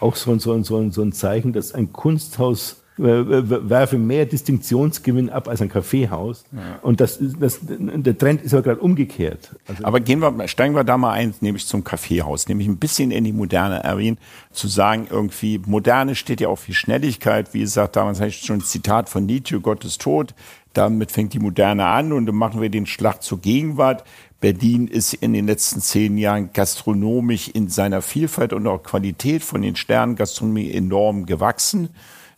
auch 0.00 0.16
so 0.16 0.32
ein, 0.32 0.38
so 0.38 0.54
ein, 0.54 0.64
so 0.64 0.78
ein, 0.78 0.90
so 0.90 1.02
ein 1.02 1.12
Zeichen, 1.12 1.52
dass 1.52 1.74
ein 1.74 1.92
Kunsthaus 1.92 2.82
werfe 3.00 3.98
mehr 3.98 4.26
Distinktionsgewinn 4.26 5.30
ab 5.30 5.48
als 5.48 5.62
ein 5.62 5.68
Kaffeehaus. 5.68 6.44
Ja. 6.52 6.78
Und 6.82 7.00
das, 7.00 7.18
das, 7.20 7.60
der 7.62 8.18
Trend 8.18 8.42
ist 8.42 8.52
aber 8.52 8.62
gerade 8.62 8.80
umgekehrt. 8.80 9.56
Also 9.66 9.84
aber 9.84 10.00
gehen 10.00 10.20
wir, 10.20 10.48
steigen 10.48 10.74
wir 10.74 10.84
da 10.84 10.98
mal 10.98 11.12
ein, 11.12 11.34
nämlich 11.40 11.66
zum 11.66 11.84
Kaffeehaus, 11.84 12.48
nämlich 12.48 12.68
ein 12.68 12.76
bisschen 12.76 13.10
in 13.10 13.24
die 13.24 13.32
Moderne 13.32 13.82
erwähnen, 13.82 14.18
zu 14.52 14.68
sagen, 14.68 15.06
irgendwie, 15.10 15.60
Moderne 15.64 16.14
steht 16.14 16.40
ja 16.40 16.48
auch 16.48 16.58
für 16.58 16.74
Schnelligkeit. 16.74 17.54
Wie 17.54 17.60
gesagt, 17.60 17.96
damals 17.96 18.18
habe 18.20 18.28
ich 18.28 18.40
schon 18.40 18.58
ein 18.58 18.64
Zitat 18.64 19.08
von 19.08 19.26
Nietzsche, 19.26 19.60
Gott 19.60 19.84
ist 19.84 20.00
tot. 20.00 20.34
Damit 20.72 21.10
fängt 21.10 21.32
die 21.32 21.40
Moderne 21.40 21.86
an 21.86 22.12
und 22.12 22.26
dann 22.26 22.36
machen 22.36 22.60
wir 22.60 22.68
den 22.68 22.86
Schlag 22.86 23.22
zur 23.22 23.40
Gegenwart. 23.40 24.04
Berlin 24.40 24.88
ist 24.88 25.12
in 25.14 25.32
den 25.32 25.46
letzten 25.46 25.80
zehn 25.80 26.16
Jahren 26.16 26.50
gastronomisch 26.52 27.48
in 27.48 27.68
seiner 27.68 28.02
Vielfalt 28.02 28.52
und 28.52 28.66
auch 28.66 28.82
Qualität 28.82 29.42
von 29.42 29.62
den 29.62 29.76
Sternen 29.76 30.16
Gastronomie 30.16 30.72
enorm 30.72 31.26
gewachsen. 31.26 31.90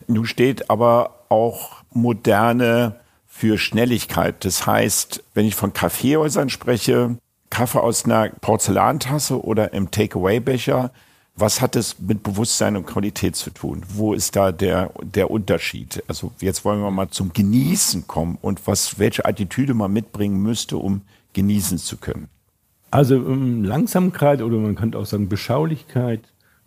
Nun 0.07 0.25
steht 0.25 0.69
aber 0.69 1.25
auch 1.29 1.83
moderne 1.91 2.95
für 3.27 3.57
Schnelligkeit. 3.57 4.45
Das 4.45 4.67
heißt, 4.67 5.23
wenn 5.33 5.45
ich 5.45 5.55
von 5.55 5.73
Kaffeehäusern 5.73 6.49
spreche, 6.49 7.17
Kaffee 7.49 7.81
aus 7.81 8.05
einer 8.05 8.29
Porzellantasse 8.29 9.43
oder 9.43 9.73
im 9.73 9.91
Takeaway-Becher, 9.91 10.91
was 11.35 11.61
hat 11.61 11.75
es 11.75 11.99
mit 11.99 12.21
Bewusstsein 12.21 12.77
und 12.77 12.85
Qualität 12.85 13.35
zu 13.35 13.49
tun? 13.49 13.83
Wo 13.87 14.13
ist 14.13 14.35
da 14.35 14.51
der, 14.51 14.91
der 15.01 15.31
Unterschied? 15.31 16.03
Also 16.07 16.31
jetzt 16.39 16.63
wollen 16.63 16.81
wir 16.81 16.91
mal 16.91 17.09
zum 17.09 17.33
Genießen 17.33 18.05
kommen 18.07 18.37
und 18.41 18.67
was, 18.67 18.99
welche 18.99 19.25
Attitüde 19.25 19.73
man 19.73 19.91
mitbringen 19.91 20.41
müsste, 20.41 20.77
um 20.77 21.01
genießen 21.33 21.79
zu 21.79 21.97
können. 21.97 22.29
Also 22.91 23.15
um, 23.15 23.63
Langsamkeit 23.63 24.43
oder 24.43 24.57
man 24.57 24.75
könnte 24.75 24.99
auch 24.99 25.05
sagen 25.07 25.27
Beschaulichkeit, 25.27 26.21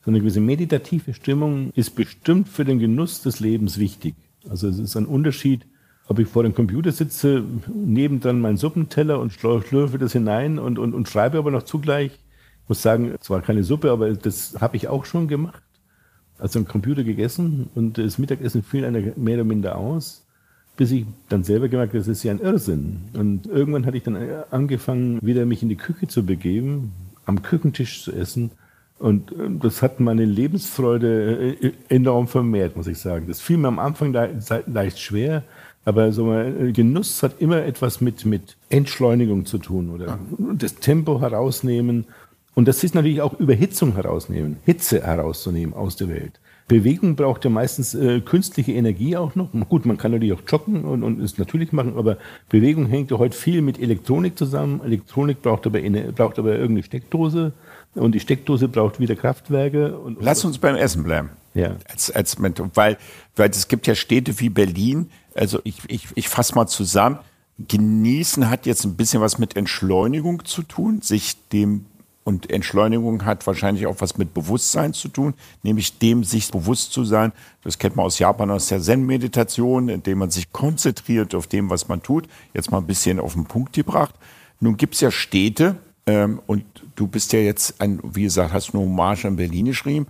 so 0.07 0.13
eine 0.13 0.21
gewisse 0.21 0.41
meditative 0.41 1.15
Stimmung 1.15 1.73
ist 1.75 1.97
bestimmt 1.97 2.49
für 2.49 2.65
den 2.65 2.79
Genuss 2.79 3.23
des 3.23 3.41
Lebens 3.41 3.77
wichtig. 3.77 4.15
Also 4.49 4.69
es 4.69 4.79
ist 4.79 4.97
ein 4.97 5.05
Unterschied, 5.05 5.67
ob 6.07 6.21
ich 6.21 6.29
vor 6.29 6.45
dem 6.45 6.55
Computer 6.55 6.93
sitze, 6.93 7.43
nebendran 7.75 8.41
meinen 8.41 8.57
Suppenteller 8.57 9.19
und 9.19 9.33
schlürfe 9.33 9.99
das 9.99 10.13
hinein 10.13 10.61
und, 10.61 10.79
und, 10.79 10.95
und 10.95 11.09
schreibe 11.09 11.39
aber 11.39 11.51
noch 11.51 11.65
zugleich. 11.65 12.13
Ich 12.13 12.69
muss 12.69 12.83
sagen, 12.83 13.17
zwar 13.19 13.43
keine 13.43 13.65
Suppe, 13.65 13.91
aber 13.91 14.13
das 14.13 14.61
habe 14.61 14.77
ich 14.77 14.87
auch 14.87 15.07
schon 15.07 15.27
gemacht. 15.27 15.61
Also 16.39 16.61
am 16.61 16.69
Computer 16.69 17.03
gegessen 17.03 17.69
und 17.75 17.99
das 17.99 18.19
Mittagessen 18.19 18.63
fiel 18.63 18.85
einer 18.85 19.01
mehr 19.17 19.35
oder 19.35 19.45
minder 19.45 19.77
aus, 19.77 20.25
bis 20.77 20.93
ich 20.93 21.05
dann 21.29 21.43
selber 21.43 21.69
gemerkt 21.69 21.95
habe, 21.95 21.99
das 21.99 22.07
ist 22.07 22.23
ja 22.23 22.31
ein 22.31 22.41
Irrsinn. 22.41 23.09
Und 23.15 23.47
irgendwann 23.47 23.87
hatte 23.87 23.97
ich 23.97 24.05
dann 24.05 24.17
angefangen, 24.53 25.19
wieder 25.21 25.47
mich 25.47 25.65
in 25.65 25.69
die 25.69 25.75
Küche 25.75 26.07
zu 26.07 26.25
begeben, 26.25 26.93
am 27.25 27.43
Küchentisch 27.43 28.05
zu 28.05 28.13
essen 28.13 28.53
und 28.99 29.33
äh, 29.33 29.51
das 29.61 29.83
hat 29.83 30.01
meine 30.01 30.25
Lebensfreude 30.25 31.57
äh, 31.61 31.73
enorm 31.89 32.29
vermehrt, 32.29 32.77
muss 32.77 32.87
ich 32.87 32.99
sagen. 32.99 33.27
Das 33.29 33.41
fiel 33.41 33.59
mir 33.59 33.69
am 33.69 33.79
Anfang 33.79 34.13
leicht 34.67 34.99
schwer, 34.99 35.43
aber 35.85 36.13
so 36.13 36.27
Genuss 36.73 37.23
hat 37.23 37.41
immer 37.41 37.63
etwas 37.65 38.01
mit, 38.01 38.25
mit 38.25 38.57
Entschleunigung 38.71 39.47
zu 39.47 39.59
tun 39.59 39.91
oder 39.91 40.19
das 40.55 40.75
Tempo 40.77 41.21
herausnehmen. 41.21 42.07
Und 42.55 42.67
das 42.67 42.83
ist 42.83 42.95
natürlich 42.95 43.21
auch 43.21 43.39
Überhitzung 43.39 43.95
herausnehmen, 43.95 44.57
Hitze 44.65 45.07
herauszunehmen 45.07 45.75
aus 45.75 45.95
der 45.95 46.09
Welt. 46.09 46.41
Bewegung 46.69 47.15
braucht 47.15 47.45
ja 47.45 47.51
meistens 47.51 47.95
äh, 47.95 48.21
künstliche 48.21 48.73
Energie 48.73 49.17
auch 49.17 49.37
noch. 49.37 49.51
Gut, 49.69 49.87
man 49.87 49.99
kann 49.99 50.11
natürlich 50.11 50.35
auch 50.35 50.43
joggen 50.49 50.85
und, 50.85 51.05
und 51.05 51.21
es 51.21 51.39
natürlich 51.39 51.73
machen, 51.73 51.97
aber 51.97 52.19
Bewegung 52.49 52.87
hängt 52.87 53.13
ja 53.13 53.19
heute 53.19 53.37
viel 53.37 53.63
mit 53.63 53.79
Elektronik 53.79 54.37
zusammen. 54.37 54.81
Elektronik 54.85 55.43
braucht 55.43 55.67
aber, 55.67 55.79
eine, 55.79 56.13
braucht 56.13 56.41
aber 56.41 56.53
irgendeine 56.53 56.83
Steckdose 56.83 57.53
und 57.95 58.13
die 58.13 58.21
Steckdose 58.21 58.69
braucht 58.69 59.01
wieder 59.01 59.17
Kraftwerke. 59.17 59.99
Und, 59.99 60.19
Lass 60.21 60.45
uns 60.45 60.59
beim 60.59 60.77
Essen 60.77 61.03
bleiben. 61.03 61.31
Ja. 61.55 61.77
Als, 61.89 62.11
als, 62.11 62.37
weil, 62.75 62.99
weil 63.35 63.51
es 63.51 63.69
gibt 63.69 63.87
ja 63.87 63.95
Städte 63.95 64.39
wie 64.41 64.51
Berlin, 64.51 65.11
also 65.35 65.61
ich, 65.65 65.79
ich, 65.89 66.09
ich 66.15 66.29
fasse 66.29 66.55
mal 66.55 66.67
zusammen, 66.67 67.19
Genießen 67.59 68.51
hat 68.51 68.67
jetzt 68.67 68.85
ein 68.85 68.97
bisschen 68.97 69.23
was 69.23 69.39
mit 69.39 69.57
Entschleunigung 69.57 70.45
zu 70.45 70.63
tun, 70.63 71.01
sich 71.01 71.37
dem 71.49 71.87
und 72.23 72.51
Entschleunigung 72.51 73.25
hat 73.25 73.47
wahrscheinlich 73.47 73.87
auch 73.87 74.01
was 74.01 74.19
mit 74.19 74.35
Bewusstsein 74.35 74.93
zu 74.93 75.07
tun, 75.09 75.35
nämlich 75.63 75.99
dem 75.99 76.25
sich 76.25 76.51
bewusst 76.51 76.93
zu 76.93 77.05
sein. 77.05 77.33
Das 77.63 77.79
kennt 77.79 77.95
man 77.95 78.05
aus 78.05 78.19
Japan 78.19 78.51
aus 78.51 78.67
der 78.67 78.81
Zen-Meditation, 78.81 79.89
indem 79.89 80.19
man 80.19 80.31
sich 80.31 80.53
konzentriert 80.53 81.37
auf 81.37 81.47
dem, 81.47 81.71
was 81.71 81.87
man 81.87 82.03
tut. 82.03 82.27
Jetzt 82.53 82.73
mal 82.73 82.79
ein 82.79 82.87
bisschen 82.87 83.21
auf 83.21 83.35
den 83.35 83.45
Punkt 83.45 83.75
gebracht. 83.75 84.15
Nun 84.59 84.77
gibt's 84.77 85.01
ja 85.01 85.13
Städte, 85.13 85.77
ähm, 86.07 86.41
und 86.47 86.65
du 86.97 87.07
bist 87.07 87.33
ja 87.33 87.39
jetzt, 87.39 87.81
ein, 87.81 88.01
wie 88.03 88.25
gesagt, 88.25 88.53
hast 88.53 88.75
eine 88.75 88.83
Hommage 88.83 89.27
an 89.27 89.37
Berlin 89.37 89.67
geschrieben. 89.67 90.07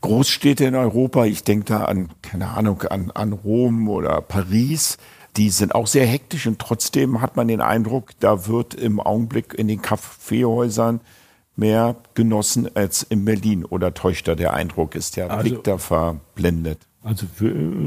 Großstädte 0.00 0.66
in 0.66 0.74
Europa, 0.74 1.24
ich 1.24 1.44
denke 1.44 1.64
da 1.64 1.84
an, 1.84 2.10
keine 2.20 2.48
Ahnung, 2.48 2.82
an, 2.82 3.10
an 3.12 3.32
Rom 3.32 3.88
oder 3.88 4.20
Paris, 4.20 4.98
die 5.36 5.48
sind 5.48 5.74
auch 5.74 5.86
sehr 5.86 6.06
hektisch 6.06 6.46
und 6.46 6.58
trotzdem 6.58 7.22
hat 7.22 7.36
man 7.36 7.48
den 7.48 7.60
Eindruck, 7.60 8.10
da 8.20 8.46
wird 8.46 8.74
im 8.74 9.00
Augenblick 9.00 9.54
in 9.54 9.66
den 9.66 9.80
Kaffeehäusern 9.80 11.00
mehr 11.56 11.96
genossen 12.14 12.68
als 12.74 13.02
in 13.02 13.24
Berlin. 13.24 13.64
Oder 13.64 13.94
täuscht 13.94 14.28
da 14.28 14.34
der 14.34 14.54
Eindruck? 14.54 14.94
Ist 14.94 15.16
der 15.16 15.30
also, 15.30 15.42
Blick 15.42 15.64
da 15.64 15.78
verblendet? 15.78 16.80
Also 17.02 17.26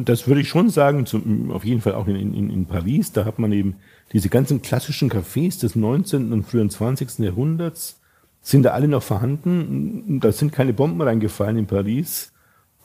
das 0.05 0.27
würde 0.27 0.41
ich 0.41 0.49
schon 0.49 0.69
sagen, 0.69 1.05
zum, 1.05 1.51
auf 1.51 1.65
jeden 1.65 1.81
Fall 1.81 1.95
auch 1.95 2.07
in, 2.07 2.15
in, 2.15 2.49
in 2.49 2.65
Paris. 2.65 3.11
Da 3.11 3.25
hat 3.25 3.39
man 3.39 3.51
eben 3.51 3.75
diese 4.13 4.29
ganzen 4.29 4.61
klassischen 4.61 5.09
Cafés 5.09 5.59
des 5.59 5.75
19. 5.75 6.31
und 6.31 6.43
frühen 6.43 6.69
20. 6.69 7.19
Jahrhunderts, 7.19 7.99
sind 8.41 8.63
da 8.63 8.71
alle 8.71 8.87
noch 8.87 9.03
vorhanden. 9.03 10.19
Da 10.21 10.31
sind 10.31 10.53
keine 10.53 10.73
Bomben 10.73 11.01
reingefallen 11.01 11.57
in 11.57 11.65
Paris. 11.65 12.31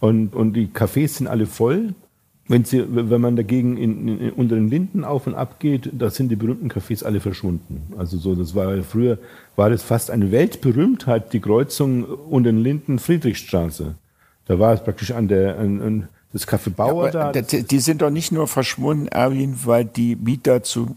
Und, 0.00 0.35
und 0.35 0.54
die 0.54 0.66
Cafés 0.66 1.18
sind 1.18 1.28
alle 1.28 1.46
voll. 1.46 1.94
Wenn, 2.48 2.64
sie, 2.64 2.85
wenn 2.88 3.20
man 3.20 3.37
dagegen 3.37 3.76
in, 3.76 4.08
in, 4.08 4.30
unter 4.30 4.56
den 4.56 4.68
Linden 4.68 5.04
auf 5.04 5.28
und 5.28 5.37
ab 5.37 5.61
geht, 5.61 5.88
da 5.92 6.11
sind 6.11 6.28
die 6.30 6.37
berühmten 6.37 6.68
Cafés 6.68 7.04
alle 7.04 7.20
verschwunden. 7.20 7.94
Also 7.96 8.18
so, 8.18 8.35
das 8.35 8.56
war 8.56 8.82
früher 8.82 9.18
war 9.54 9.70
das 9.70 9.85
fast 9.85 10.11
eine 10.11 10.32
Weltberühmtheit, 10.32 11.32
die 11.32 11.40
Kreuzung 11.40 12.04
unter 12.04 12.50
den 12.50 12.61
Linden 12.61 12.98
Friedrichstraße. 12.98 13.94
Da 14.46 14.58
war 14.58 14.74
es 14.74 14.82
praktisch 14.82 15.12
an 15.12 15.28
der, 15.28 15.56
an, 15.58 15.80
an 15.80 16.08
das 16.33 16.49
Café 16.49 16.71
Bauer 16.71 17.12
ja, 17.12 17.31
da. 17.31 17.42
Die 17.42 17.79
sind 17.79 18.01
doch 18.01 18.11
nicht 18.11 18.33
nur 18.33 18.49
verschwunden, 18.49 19.07
Erwin, 19.09 19.61
weil 19.64 19.85
die 19.85 20.16
Mieter 20.16 20.62
zu 20.62 20.97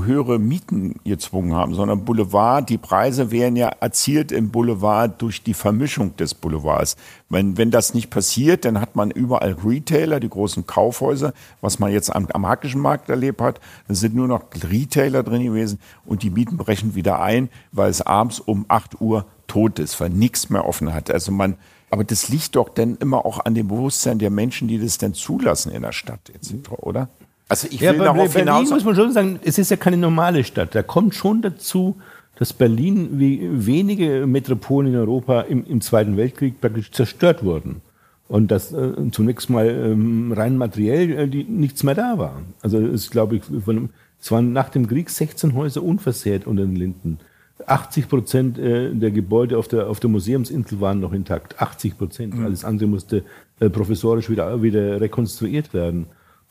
höhere 0.00 0.38
Mieten 0.38 1.00
gezwungen 1.04 1.54
haben, 1.54 1.74
sondern 1.74 2.04
Boulevard, 2.04 2.68
die 2.68 2.78
Preise 2.78 3.32
werden 3.32 3.56
ja 3.56 3.68
erzielt 3.80 4.30
im 4.30 4.50
Boulevard 4.50 5.20
durch 5.20 5.42
die 5.42 5.54
Vermischung 5.54 6.16
des 6.16 6.34
Boulevards. 6.34 6.96
Wenn, 7.28 7.56
wenn 7.58 7.72
das 7.72 7.94
nicht 7.94 8.10
passiert, 8.10 8.64
dann 8.64 8.80
hat 8.80 8.94
man 8.94 9.10
überall 9.10 9.56
Retailer, 9.64 10.20
die 10.20 10.28
großen 10.28 10.66
Kaufhäuser, 10.66 11.32
was 11.60 11.80
man 11.80 11.90
jetzt 11.92 12.14
am, 12.14 12.26
am 12.32 12.46
Hackischen 12.46 12.80
Markt 12.80 13.10
erlebt 13.10 13.40
hat. 13.40 13.60
Da 13.88 13.94
sind 13.94 14.14
nur 14.14 14.28
noch 14.28 14.44
Retailer 14.70 15.24
drin 15.24 15.42
gewesen 15.42 15.80
und 16.04 16.22
die 16.22 16.30
Mieten 16.30 16.56
brechen 16.56 16.94
wieder 16.94 17.20
ein, 17.20 17.48
weil 17.72 17.90
es 17.90 18.02
abends 18.02 18.38
um 18.38 18.66
8 18.68 19.00
Uhr 19.00 19.26
tot 19.48 19.80
ist, 19.80 20.00
weil 20.00 20.10
nichts 20.10 20.48
mehr 20.48 20.64
offen 20.64 20.94
hat. 20.94 21.10
Also 21.10 21.32
man, 21.32 21.56
aber 21.90 22.04
das 22.04 22.28
liegt 22.28 22.56
doch 22.56 22.68
dann 22.68 22.96
immer 22.96 23.26
auch 23.26 23.44
an 23.44 23.54
dem 23.54 23.68
Bewusstsein 23.68 24.18
der 24.18 24.30
Menschen, 24.30 24.68
die 24.68 24.78
das 24.78 24.98
dann 24.98 25.12
zulassen 25.14 25.72
in 25.72 25.82
der 25.82 25.92
Stadt, 25.92 26.30
oder? 26.68 27.08
Also 27.48 27.66
ich 27.68 27.80
will 27.80 27.86
ja, 27.86 27.92
darauf 27.94 28.32
Berlin 28.32 28.54
hinaus. 28.54 28.70
muss 28.70 28.84
man 28.84 28.94
schon 28.94 29.12
sagen, 29.12 29.40
es 29.42 29.58
ist 29.58 29.72
ja 29.72 29.76
keine 29.76 29.96
normale 29.96 30.44
Stadt. 30.44 30.72
Da 30.72 30.84
kommt 30.84 31.16
schon 31.16 31.42
dazu, 31.42 31.96
dass 32.36 32.52
Berlin 32.52 33.18
wie 33.18 33.40
wenige 33.52 34.24
Metropolen 34.26 34.92
in 34.92 34.98
Europa 34.98 35.40
im, 35.42 35.66
im 35.66 35.80
Zweiten 35.80 36.16
Weltkrieg 36.16 36.60
praktisch 36.60 36.92
zerstört 36.92 37.44
wurden. 37.44 37.82
Und 38.28 38.52
dass 38.52 38.72
äh, 38.72 38.92
zunächst 39.10 39.50
mal 39.50 39.68
ähm, 39.68 40.30
rein 40.30 40.56
materiell 40.56 41.10
äh, 41.10 41.28
die, 41.28 41.42
nichts 41.42 41.82
mehr 41.82 41.96
da 41.96 42.18
war. 42.18 42.40
Also 42.62 42.78
es 42.78 43.10
glaube 43.10 43.36
ich, 43.36 43.42
von, 43.64 43.90
es 44.20 44.30
waren 44.30 44.52
nach 44.52 44.68
dem 44.68 44.86
Krieg 44.86 45.10
16 45.10 45.54
Häuser 45.54 45.82
unversehrt 45.82 46.46
unter 46.46 46.62
den 46.62 46.76
Linden. 46.76 47.18
80 47.66 48.08
Prozent 48.08 48.58
äh, 48.58 48.94
der 48.94 49.10
Gebäude 49.10 49.58
auf 49.58 49.68
der, 49.68 49.88
auf 49.88 50.00
der 50.00 50.10
Museumsinsel 50.10 50.80
waren 50.80 51.00
noch 51.00 51.12
intakt. 51.12 51.60
80 51.60 51.98
Prozent. 51.98 52.34
Mhm. 52.34 52.44
Alles 52.44 52.64
andere 52.64 52.88
musste 52.88 53.24
äh, 53.58 53.68
professorisch 53.68 54.30
wieder, 54.30 54.62
wieder 54.62 55.00
rekonstruiert 55.00 55.74
werden. 55.74 56.06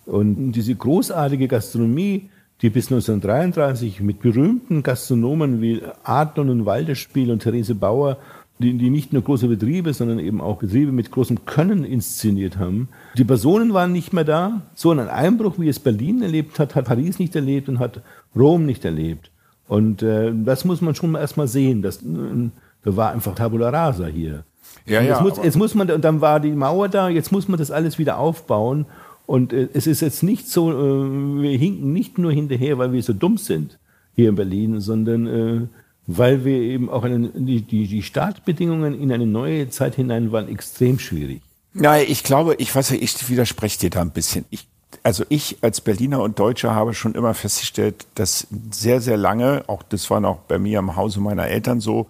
Und 0.06 0.54
diese 0.54 0.74
großartige 0.76 1.48
Gastronomie, 1.48 2.30
die 2.62 2.70
bis 2.70 2.88
1933 2.88 4.02
mit 4.02 4.20
berühmten 4.20 4.84
Gastronomen 4.84 5.62
wie 5.62 5.82
Adlon 6.04 6.50
und 6.50 6.66
Walderspiel 6.66 7.32
und 7.32 7.44
Therese 7.44 7.76
Bauer, 7.76 8.18
die, 8.60 8.78
die 8.78 8.90
nicht 8.90 9.14
nur 9.14 9.22
große 9.22 9.48
Betriebe, 9.48 9.94
sondern 9.94 10.20
eben 10.20 10.42
auch 10.42 10.58
Betriebe 10.58 10.92
mit 10.92 11.12
großem 11.12 11.46
Können 11.46 11.86
inszeniert 11.86 12.58
haben. 12.58 12.90
Die 13.18 13.24
Personen 13.24 13.74
waren 13.74 13.94
nicht 13.94 14.12
mehr 14.12 14.26
da. 14.26 14.62
So 14.76 14.92
einen 14.92 15.08
Einbruch, 15.08 15.56
wie 15.58 15.70
es 15.70 15.80
Berlin 15.80 16.22
erlebt 16.22 16.60
hat, 16.60 16.76
hat 16.76 16.86
Paris 16.86 17.20
nicht 17.20 17.36
erlebt 17.36 17.70
und 17.70 17.80
hat 17.80 18.02
Rom 18.36 18.66
nicht 18.66 18.84
erlebt. 18.84 19.32
Und 19.70 20.02
äh, 20.02 20.34
das 20.34 20.66
muss 20.66 20.82
man 20.82 20.96
schon 20.96 21.14
erstmal 21.14 21.48
sehen. 21.48 21.84
Das, 21.84 21.98
äh, 21.98 22.50
da 22.84 22.96
war 22.96 23.12
einfach 23.12 23.36
Tabula 23.36 23.70
Rasa 23.70 24.08
hier. 24.08 24.44
Ja, 24.88 25.00
ja. 25.00 25.22
Muss, 25.22 25.38
jetzt 25.44 25.58
muss 25.58 25.76
man, 25.76 25.92
und 25.92 26.04
dann 26.04 26.22
war 26.22 26.40
die 26.40 26.52
Mauer 26.52 26.90
da, 26.90 27.08
jetzt 27.08 27.32
muss 27.32 27.48
man 27.48 27.60
das 27.60 27.70
alles 27.70 28.00
wieder 28.00 28.18
aufbauen. 28.18 28.88
Und 29.28 29.54
äh, 29.54 29.70
es 29.74 29.86
ist 29.86 30.02
jetzt 30.02 30.24
nicht 30.24 30.50
so, 30.50 30.72
äh, 30.72 31.44
wir 31.44 31.56
hinken 31.56 31.94
nicht 31.94 32.18
nur 32.18 32.32
hinterher, 32.32 32.80
weil 32.80 32.94
wir 32.94 33.04
so 33.04 33.14
dumm 33.14 33.38
sind 33.38 33.78
hier 34.16 34.30
in 34.30 34.36
Berlin, 34.36 34.82
sondern 34.82 35.28
äh, 35.28 35.68
weil 36.08 36.44
wir 36.46 36.58
eben 36.58 36.90
auch 36.90 37.04
eine, 37.04 37.30
die, 37.30 37.62
die, 37.62 37.86
die 37.86 38.02
Startbedingungen 38.02 39.00
in 39.00 39.12
eine 39.12 39.28
neue 39.28 39.70
Zeit 39.70 39.94
hinein 39.94 40.32
waren 40.32 40.50
extrem 40.50 40.98
schwierig. 40.98 41.44
Nein, 41.76 42.06
ich 42.08 42.24
glaube, 42.24 42.56
ich 42.56 42.74
weiß 42.74 42.90
ja, 42.90 42.98
ich 43.00 43.30
widerspreche 43.30 43.78
dir 43.78 43.90
da 43.92 44.02
ein 44.02 44.10
bisschen. 44.10 44.46
Ich 44.50 44.68
also 45.10 45.26
ich 45.30 45.58
als 45.62 45.82
Berliner 45.82 46.22
und 46.22 46.38
Deutscher 46.38 46.76
habe 46.76 46.94
schon 46.94 47.16
immer 47.16 47.34
festgestellt, 47.34 48.06
dass 48.14 48.46
sehr, 48.70 49.02
sehr 49.02 49.18
lange, 49.18 49.64
auch 49.66 49.82
das 49.82 50.08
war 50.12 50.20
noch 50.20 50.38
bei 50.42 50.60
mir 50.60 50.78
im 50.78 50.96
Hause 50.96 51.20
meiner 51.20 51.48
Eltern 51.48 51.80
so, 51.80 52.06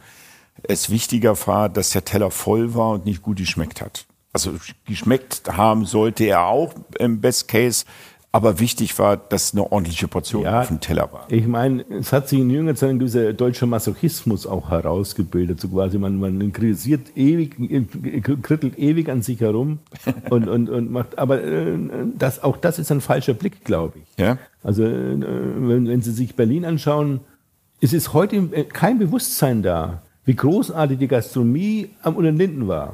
es 0.64 0.90
wichtiger 0.90 1.34
war, 1.48 1.70
dass 1.70 1.92
der 1.92 2.04
Teller 2.04 2.30
voll 2.30 2.76
war 2.76 2.90
und 2.90 3.06
nicht 3.06 3.22
gut 3.22 3.38
geschmeckt 3.38 3.80
hat. 3.80 4.06
Also 4.34 4.52
geschmeckt 4.86 5.44
haben 5.48 5.86
sollte 5.86 6.26
er 6.26 6.48
auch 6.48 6.74
im 7.00 7.22
Best 7.22 7.48
Case, 7.48 7.86
aber 8.32 8.60
wichtig 8.60 8.98
war, 9.00 9.18
dass 9.18 9.54
eine 9.54 9.72
ordentliche 9.72 10.08
Portion 10.08 10.44
ja, 10.44 10.62
auf 10.62 10.68
dem 10.68 10.80
Teller 10.80 11.12
war. 11.12 11.26
Ich 11.30 11.48
meine, 11.48 11.84
es 11.90 12.14
hat 12.14 12.30
sich 12.30 12.40
in 12.40 12.50
jüngerer 12.52 12.76
Zeit 12.76 13.02
dieser 13.02 13.34
deutsche 13.34 13.66
Masochismus 13.66 14.46
auch 14.46 14.70
herausgebildet. 14.70 15.60
So 15.60 15.70
quasi 15.70 15.98
man, 15.98 16.20
man 16.20 16.54
kritisiert 16.54 17.18
ewig, 17.18 17.56
krittelt 18.44 18.78
ewig 18.78 19.10
an 19.10 19.24
sich 19.24 19.42
herum 19.42 19.80
und, 20.30 20.48
und, 20.48 20.70
und 20.70 20.92
macht, 20.92 21.18
aber 21.18 21.44
äh, 21.44 21.78
das, 22.18 22.44
auch 22.44 22.58
das 22.58 22.78
ist 22.78 22.92
ein 22.92 23.02
falscher 23.02 23.34
Blick, 23.34 23.66
glaube 23.66 23.98
ich. 23.98 24.24
Ja? 24.24 24.38
Also, 24.64 24.84
äh, 24.84 25.20
wenn, 25.20 25.88
wenn 25.88 26.02
Sie 26.02 26.12
sich 26.12 26.36
Berlin 26.36 26.66
anschauen, 26.66 27.22
es 27.82 27.94
ist 27.94 28.14
heute 28.14 28.48
kein 28.66 29.00
Bewusstsein 29.00 29.64
da, 29.64 30.04
wie 30.26 30.36
großartig 30.36 31.00
die 31.00 31.08
Gastronomie 31.08 31.90
am 32.04 32.16
Unter 32.16 32.32
Linden 32.32 32.68
war. 32.68 32.94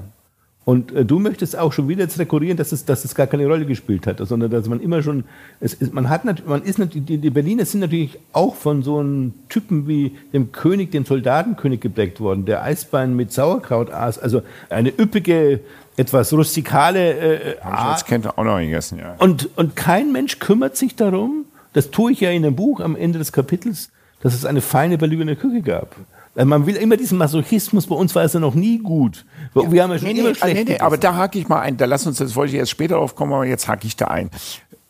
Und 0.65 0.91
äh, 0.93 1.05
du 1.05 1.19
möchtest 1.19 1.57
auch 1.57 1.71
schon 1.71 1.87
wieder 1.87 2.01
jetzt 2.01 2.17
rekurrieren, 2.17 2.57
dass 2.57 2.71
es, 2.71 2.85
dass 2.85 3.05
es 3.05 3.13
gar 3.13 3.27
keine 3.27 3.45
Rolle 3.45 3.67
gespielt 3.67 4.07
hat, 4.07 4.17
sondern 4.17 4.49
dass 4.49 4.67
man 4.67 4.81
immer 4.81 5.03
schon, 5.03 5.23
es 5.59 5.75
ist, 5.75 5.93
man 5.93 6.09
hat 6.09 6.25
man 6.25 6.63
ist 6.63 6.79
natürlich, 6.79 7.05
die, 7.05 7.17
die 7.19 7.29
Berliner 7.29 7.65
sind 7.65 7.81
natürlich 7.81 8.17
auch 8.33 8.55
von 8.55 8.81
so 8.81 8.97
einem 8.97 9.33
Typen 9.47 9.87
wie 9.87 10.17
dem 10.33 10.51
König, 10.51 10.91
dem 10.91 11.05
Soldatenkönig 11.05 11.81
geprägt 11.81 12.19
worden, 12.19 12.45
der 12.45 12.63
Eisbein 12.63 13.15
mit 13.15 13.31
Sauerkraut 13.31 13.91
aß, 13.91 14.17
also 14.17 14.41
eine 14.69 14.89
üppige, 14.89 15.59
etwas 15.97 16.33
rustikale 16.33 17.13
äh, 17.13 17.59
Art. 17.59 17.63
Hab 17.63 17.73
ich 17.73 17.85
als 17.85 18.05
Kind 18.05 18.27
auch 18.27 18.43
noch 18.43 18.57
gegessen, 18.57 18.97
ja. 18.97 19.15
Und, 19.19 19.49
und 19.57 19.75
kein 19.75 20.11
Mensch 20.11 20.39
kümmert 20.39 20.77
sich 20.77 20.95
darum, 20.95 21.45
das 21.73 21.91
tue 21.91 22.11
ich 22.11 22.21
ja 22.21 22.31
in 22.31 22.43
einem 22.43 22.55
Buch 22.55 22.79
am 22.79 22.95
Ende 22.95 23.19
des 23.19 23.31
Kapitels, 23.31 23.91
dass 24.21 24.33
es 24.33 24.45
eine 24.45 24.61
feine 24.61 24.97
Berliner 24.97 25.35
Küche 25.35 25.61
gab. 25.61 25.95
Man 26.43 26.65
will 26.65 26.75
immer 26.75 26.97
diesen 26.97 27.17
Masochismus, 27.17 27.87
bei 27.87 27.95
uns 27.95 28.13
war 28.13 28.23
es 28.23 28.33
ja 28.33 28.41
noch 28.41 28.55
nie 28.55 28.79
gut. 28.79 29.25
Ja. 29.53 29.71
Wir 29.71 29.83
haben 29.83 29.91
ja 29.91 29.99
schon 29.99 30.09
nee, 30.09 30.19
immer 30.19 30.29
nee, 30.29 30.35
schlecht 30.35 30.55
nee, 30.55 30.73
nee, 30.73 30.79
Aber 30.79 30.97
da 30.97 31.15
hake 31.15 31.39
ich 31.39 31.47
mal 31.47 31.61
ein, 31.61 31.77
da 31.77 31.85
lass 31.85 32.05
uns, 32.05 32.17
das 32.17 32.35
wollte 32.35 32.53
ich 32.53 32.59
erst 32.59 32.71
später 32.71 32.99
aufkommen, 32.99 33.31
aber 33.31 33.45
jetzt 33.45 33.69
hake 33.69 33.87
ich 33.87 33.95
da 33.95 34.07
ein. 34.07 34.29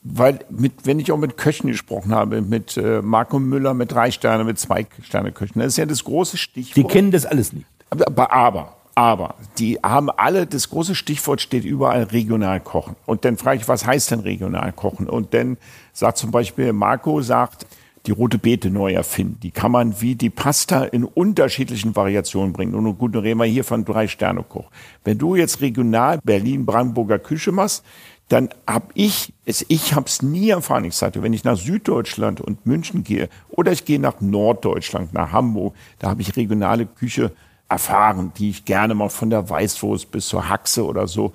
Weil, 0.02 0.40
mit, 0.50 0.74
wenn 0.86 1.00
ich 1.00 1.12
auch 1.12 1.18
mit 1.18 1.38
Köchen 1.38 1.68
gesprochen 1.68 2.14
habe, 2.14 2.42
mit 2.42 2.78
äh, 2.78 3.02
Marco 3.02 3.40
Müller, 3.40 3.74
mit 3.74 3.92
drei 3.92 4.12
Sterne, 4.12 4.44
mit 4.44 4.60
zwei 4.60 4.88
Sterne 5.04 5.32
Köchen, 5.32 5.60
das 5.60 5.70
ist 5.70 5.78
ja 5.78 5.86
das 5.86 6.04
große 6.04 6.38
Stichwort. 6.38 6.78
Die 6.78 6.84
kennen 6.84 7.12
das 7.12 7.26
alles 7.26 7.54
nicht. 7.54 7.66
Aber, 7.90 8.32
aber, 8.32 8.76
aber, 8.96 9.36
die 9.58 9.78
haben 9.84 10.10
alle, 10.10 10.48
das 10.48 10.70
große 10.70 10.96
Stichwort 10.96 11.42
steht 11.42 11.66
überall 11.66 12.04
regional 12.04 12.60
kochen. 12.60 12.96
Und 13.06 13.26
dann 13.26 13.38
frage 13.38 13.60
ich, 13.60 13.68
was 13.68 13.86
heißt 13.86 14.12
denn 14.12 14.22
regional 14.22 14.72
kochen? 14.72 15.10
Und 15.10 15.34
dann 15.34 15.58
sagt 15.92 16.18
zum 16.18 16.32
Beispiel 16.32 16.72
Marco, 16.72 17.22
sagt, 17.22 17.66
die 18.06 18.12
rote 18.12 18.38
Beete 18.38 18.70
neu 18.70 18.94
erfinden. 18.94 19.40
Die 19.42 19.52
kann 19.52 19.72
man 19.72 20.02
wie 20.02 20.16
die 20.16 20.30
Pasta 20.30 20.84
in 20.84 21.04
unterschiedlichen 21.04 21.96
Variationen 21.96 22.54
bringen. 22.54 22.76
Und 22.76 22.98
gut, 22.98 23.16
reden 23.16 23.40
wir 23.40 23.46
hier 23.46 23.64
von 23.64 23.86
drei 23.86 24.08
Sterne 24.08 24.44
Koch. 24.44 24.70
Wenn 25.04 25.18
du 25.18 25.36
jetzt 25.36 25.62
regional 25.62 26.20
Berlin-Brandenburger 26.24 27.20
Küche 27.20 27.52
machst, 27.52 27.84
dann 28.28 28.50
hab 28.66 28.92
ich 28.96 29.34
es, 29.46 29.66
ich 29.68 29.94
habe 29.94 30.08
es 30.08 30.22
nie 30.22 30.50
erfahren. 30.50 30.86
Ich 30.86 30.96
sagte, 30.96 31.22
wenn 31.22 31.34
ich 31.34 31.44
nach 31.44 31.58
Süddeutschland 31.58 32.42
und 32.42 32.66
München 32.66 33.04
gehe 33.04 33.30
oder 33.50 33.72
ich 33.72 33.86
gehe 33.86 34.00
nach 34.00 34.20
Norddeutschland, 34.20 35.14
nach 35.14 35.32
Hamburg, 35.32 35.76
da 36.00 36.10
habe 36.10 36.22
ich 36.22 36.36
regionale 36.36 36.86
Küche 36.86 37.32
erfahren, 37.70 38.32
die 38.38 38.50
ich 38.50 38.66
gerne 38.66 38.96
mal 38.96 39.10
von 39.10 39.30
der 39.30 39.50
Weißwurst 39.50 40.12
bis 40.12 40.28
zur 40.28 40.50
Haxe 40.50 40.86
oder 40.86 41.08
so. 41.08 41.34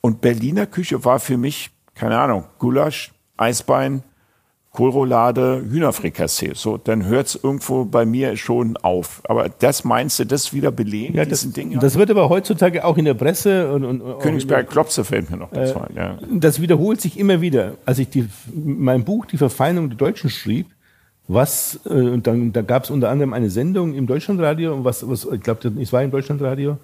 Und 0.00 0.20
Berliner 0.20 0.66
Küche 0.66 1.04
war 1.04 1.20
für 1.20 1.36
mich, 1.36 1.70
keine 1.94 2.18
Ahnung, 2.18 2.44
Gulasch, 2.58 3.12
Eisbein, 3.36 4.02
Kohlroulade, 4.76 5.64
Hühnerfrikassee. 5.68 6.52
So, 6.54 6.76
dann 6.76 7.06
hört 7.06 7.28
es 7.28 7.40
irgendwo 7.42 7.86
bei 7.86 8.04
mir 8.04 8.36
schon 8.36 8.76
auf. 8.76 9.22
Aber 9.24 9.48
das 9.48 9.84
meinst 9.84 10.18
du, 10.18 10.26
das 10.26 10.52
wieder 10.52 10.70
belegen, 10.70 11.16
ja, 11.16 11.24
das, 11.24 11.48
das 11.80 11.96
wird 11.96 12.10
aber 12.10 12.28
heutzutage 12.28 12.84
auch 12.84 12.98
in 12.98 13.06
der 13.06 13.14
Presse 13.14 13.72
und, 13.72 13.84
und 13.84 14.18
Königsberg 14.20 14.68
Klopse 14.68 15.02
fällt 15.02 15.30
mir 15.30 15.38
noch 15.38 15.50
das 15.50 15.70
äh, 15.70 15.74
ja. 15.96 16.18
Das 16.30 16.60
wiederholt 16.60 17.00
sich 17.00 17.18
immer 17.18 17.40
wieder. 17.40 17.72
Als 17.86 17.98
ich 17.98 18.10
die, 18.10 18.28
mein 18.54 19.04
Buch 19.04 19.24
Die 19.24 19.38
Verfeinerung 19.38 19.88
der 19.88 19.96
Deutschen 19.96 20.28
schrieb, 20.28 20.66
was, 21.26 21.80
äh, 21.86 21.88
und 21.88 22.26
dann 22.26 22.52
da 22.52 22.60
gab 22.60 22.84
es 22.84 22.90
unter 22.90 23.08
anderem 23.08 23.32
eine 23.32 23.48
Sendung 23.48 23.94
im 23.94 24.06
Deutschlandradio, 24.06 24.84
was, 24.84 25.08
was 25.08 25.26
ich 25.32 25.40
glaube, 25.40 25.72
es 25.80 25.92
war 25.92 26.02
im 26.02 26.10
Deutschlandradio, 26.10 26.76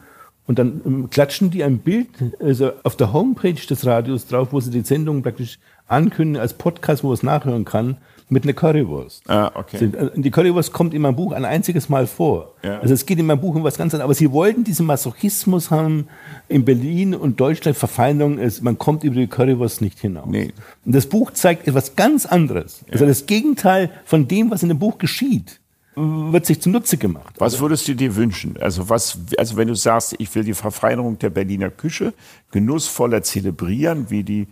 und 0.47 0.59
dann 0.59 0.81
ähm, 0.85 1.11
klatschen 1.11 1.51
die 1.51 1.63
ein 1.63 1.79
Bild 1.79 2.09
also 2.41 2.73
auf 2.83 2.97
der 2.97 3.13
Homepage 3.13 3.55
des 3.55 3.87
Radios 3.87 4.27
drauf, 4.27 4.49
wo 4.51 4.61
sie 4.61 4.71
die 4.71 4.81
Sendung 4.81 5.23
praktisch 5.23 5.59
ankündigen 5.93 6.41
als 6.41 6.55
Podcast, 6.55 7.05
wo 7.05 7.09
man 7.09 7.15
es 7.15 7.23
nachhören 7.23 7.65
kann, 7.65 7.99
mit 8.33 8.45
einer 8.45 8.55
Currywurst. 8.55 9.29
Ah, 9.29 9.53
okay. 9.55 9.85
Äh, 9.85 10.11
die 10.15 10.31
Currywurst 10.31 10.73
kommt 10.73 10.95
in 10.95 11.03
meinem 11.03 11.17
Buch 11.17 11.33
ein 11.33 11.45
einziges 11.45 11.89
Mal 11.89 12.07
vor. 12.07 12.55
Ja. 12.63 12.81
Also 12.81 12.95
es 12.95 13.05
geht 13.05 13.19
in 13.19 13.27
meinem 13.27 13.41
Buch 13.41 13.55
um 13.55 13.63
was 13.63 13.77
ganz 13.77 13.93
anderes. 13.93 14.05
Aber 14.05 14.15
sie 14.15 14.33
wollten 14.33 14.65
diesen 14.65 14.87
Masochismus 14.87 15.71
haben 15.71 16.09
in 16.49 16.65
Berlin 16.65 17.15
und 17.15 17.39
Deutschland, 17.39 17.77
Verfeindung 17.77 18.39
ist, 18.39 18.63
man 18.63 18.79
kommt 18.79 19.05
über 19.05 19.17
die 19.17 19.27
Currywurst 19.27 19.83
nicht 19.83 19.99
hinaus. 20.01 20.27
Nee. 20.29 20.53
Und 20.85 20.95
das 20.95 21.07
Buch 21.07 21.33
zeigt 21.33 21.69
etwas 21.69 21.95
ganz 21.95 22.25
anderes. 22.25 22.81
Ja. 22.87 22.95
Also 22.95 23.07
das 23.07 23.27
Gegenteil 23.27 23.91
von 24.05 24.27
dem, 24.27 24.51
was 24.51 24.63
in 24.63 24.71
dem 24.71 24.79
Buch 24.79 24.99
geschieht 24.99 25.61
wird 25.95 26.47
sich 26.47 26.61
zunutze 26.61 26.97
gemacht. 26.97 27.35
Was 27.39 27.61
würdest 27.61 27.87
du 27.87 27.95
dir 27.95 28.17
wünschen? 28.17 28.57
Also 28.59 28.89
was, 28.89 29.19
also 29.37 29.57
wenn 29.57 29.69
du 29.69 29.75
sagst, 29.75 30.15
ich 30.19 30.35
will 30.35 30.43
die 30.43 30.55
Verfeinerung 30.55 31.19
der 31.19 31.29
Berliner 31.29 31.69
Küche 31.69 32.15
genussvoller 32.51 33.23
zelebrieren, 33.23 34.07
wie 34.09 34.23
die 34.23 34.47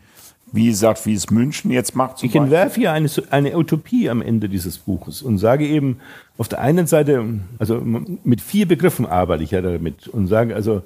wie 0.52 0.66
gesagt, 0.66 1.06
wie 1.06 1.14
es 1.14 1.30
München 1.30 1.70
jetzt 1.70 1.94
macht. 1.94 2.22
Ich 2.22 2.34
entwerfe 2.34 2.80
hier 2.80 2.92
eine, 2.92 3.08
eine 3.30 3.56
Utopie 3.56 4.10
am 4.10 4.22
Ende 4.22 4.48
dieses 4.48 4.78
Buches 4.78 5.22
und 5.22 5.38
sage 5.38 5.66
eben, 5.66 5.98
auf 6.38 6.48
der 6.48 6.60
einen 6.60 6.86
Seite, 6.86 7.24
also 7.58 7.80
mit 7.80 8.40
vier 8.40 8.66
Begriffen 8.66 9.06
arbeite 9.06 9.44
ich 9.44 9.50
ja 9.50 9.62
damit 9.62 10.08
und 10.08 10.26
sage 10.26 10.54
also, 10.54 10.82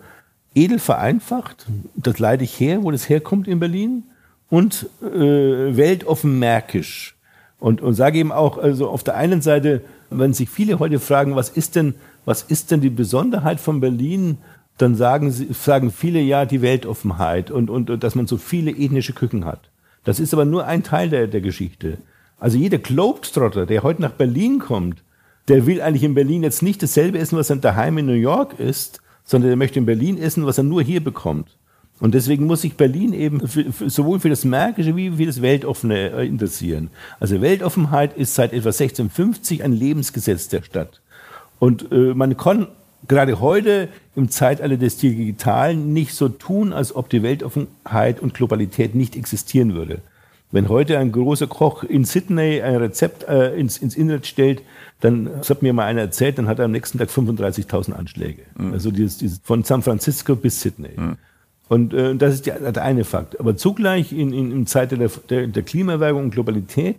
edel 0.54 0.78
vereinfacht, 0.78 1.66
das 1.96 2.18
leide 2.18 2.44
ich 2.44 2.58
her, 2.60 2.82
wo 2.82 2.90
das 2.90 3.08
herkommt 3.08 3.48
in 3.48 3.58
Berlin, 3.58 4.04
und 4.50 4.88
äh, 5.02 5.76
weltoffen 5.76 6.38
märkisch. 6.38 7.16
Und, 7.58 7.80
und 7.80 7.94
sage 7.94 8.18
eben 8.18 8.30
auch, 8.30 8.58
also 8.58 8.88
auf 8.88 9.02
der 9.02 9.16
einen 9.16 9.42
Seite, 9.42 9.80
wenn 10.10 10.34
sich 10.34 10.48
viele 10.48 10.78
heute 10.78 11.00
fragen, 11.00 11.34
was 11.34 11.48
ist 11.48 11.76
denn, 11.76 11.94
was 12.24 12.42
ist 12.42 12.70
denn 12.70 12.80
die 12.80 12.90
Besonderheit 12.90 13.58
von 13.58 13.80
Berlin, 13.80 14.38
dann 14.78 14.94
sagen, 14.94 15.30
sie, 15.30 15.48
sagen 15.52 15.90
viele 15.90 16.20
ja 16.20 16.46
die 16.46 16.62
Weltoffenheit 16.62 17.50
und, 17.50 17.70
und, 17.70 17.90
und 17.90 18.02
dass 18.02 18.14
man 18.14 18.26
so 18.26 18.36
viele 18.36 18.70
ethnische 18.70 19.12
Küchen 19.12 19.44
hat. 19.44 19.70
Das 20.04 20.20
ist 20.20 20.34
aber 20.34 20.44
nur 20.44 20.66
ein 20.66 20.82
Teil 20.82 21.08
der, 21.08 21.26
der 21.26 21.40
Geschichte. 21.40 21.98
Also 22.38 22.58
jeder 22.58 22.78
Globetrotter, 22.78 23.66
der 23.66 23.82
heute 23.82 24.02
nach 24.02 24.12
Berlin 24.12 24.58
kommt, 24.58 25.02
der 25.48 25.66
will 25.66 25.80
eigentlich 25.80 26.04
in 26.04 26.14
Berlin 26.14 26.42
jetzt 26.42 26.62
nicht 26.62 26.82
dasselbe 26.82 27.18
essen, 27.18 27.38
was 27.38 27.50
er 27.50 27.56
daheim 27.56 27.98
in 27.98 28.06
New 28.06 28.12
York 28.12 28.58
isst, 28.58 29.00
sondern 29.24 29.48
der 29.48 29.56
möchte 29.56 29.78
in 29.78 29.86
Berlin 29.86 30.18
essen, 30.18 30.46
was 30.46 30.58
er 30.58 30.64
nur 30.64 30.82
hier 30.82 31.02
bekommt. 31.02 31.56
Und 32.00 32.14
deswegen 32.14 32.46
muss 32.46 32.62
sich 32.62 32.76
Berlin 32.76 33.12
eben 33.12 33.46
für, 33.46 33.72
für, 33.72 33.88
sowohl 33.88 34.20
für 34.20 34.28
das 34.28 34.44
Märkische 34.44 34.96
wie 34.96 35.12
für 35.12 35.26
das 35.26 35.42
Weltoffene 35.42 36.10
äh, 36.10 36.26
interessieren. 36.26 36.90
Also 37.20 37.40
Weltoffenheit 37.40 38.16
ist 38.16 38.34
seit 38.34 38.52
etwa 38.52 38.70
1650 38.70 39.62
ein 39.62 39.72
Lebensgesetz 39.72 40.48
der 40.48 40.62
Stadt. 40.62 41.00
Und 41.60 41.90
äh, 41.92 42.14
man 42.14 42.36
kann 42.36 42.66
gerade 43.08 43.40
heute 43.40 43.88
im 44.16 44.30
Zeitalter 44.30 44.76
des 44.76 44.96
Digitalen 44.96 45.92
nicht 45.92 46.14
so 46.14 46.28
tun, 46.28 46.72
als 46.72 46.94
ob 46.94 47.08
die 47.08 47.22
Weltoffenheit 47.22 48.20
und 48.20 48.34
Globalität 48.34 48.94
nicht 48.94 49.16
existieren 49.16 49.74
würde. 49.74 50.00
Wenn 50.52 50.68
heute 50.68 50.98
ein 50.98 51.10
großer 51.10 51.48
Koch 51.48 51.82
in 51.82 52.04
Sydney 52.04 52.62
ein 52.62 52.76
Rezept 52.76 53.24
äh, 53.24 53.56
ins, 53.56 53.78
ins 53.78 53.96
Internet 53.96 54.26
stellt, 54.26 54.62
dann, 55.00 55.24
das 55.24 55.50
hat 55.50 55.62
mir 55.62 55.72
mal 55.72 55.86
einer 55.86 56.02
erzählt, 56.02 56.38
dann 56.38 56.46
hat 56.46 56.60
er 56.60 56.66
am 56.66 56.70
nächsten 56.70 56.98
Tag 56.98 57.08
35.000 57.08 57.92
Anschläge. 57.92 58.42
Mhm. 58.56 58.72
Also 58.72 58.92
dieses, 58.92 59.18
dieses, 59.18 59.40
von 59.42 59.64
San 59.64 59.82
Francisco 59.82 60.36
bis 60.36 60.60
Sydney. 60.60 60.92
Mhm. 60.96 61.16
Und 61.68 61.92
äh, 61.92 62.14
das 62.14 62.34
ist 62.34 62.46
der, 62.46 62.70
der 62.70 62.84
eine 62.84 63.04
Fakt. 63.04 63.40
Aber 63.40 63.56
zugleich 63.56 64.12
in, 64.12 64.32
in, 64.32 64.52
im 64.52 64.66
Zeitalter 64.66 65.08
der, 65.08 65.10
der, 65.28 65.46
der 65.48 65.62
Klimaerwärmung 65.64 66.24
und 66.24 66.30
Globalität 66.30 66.96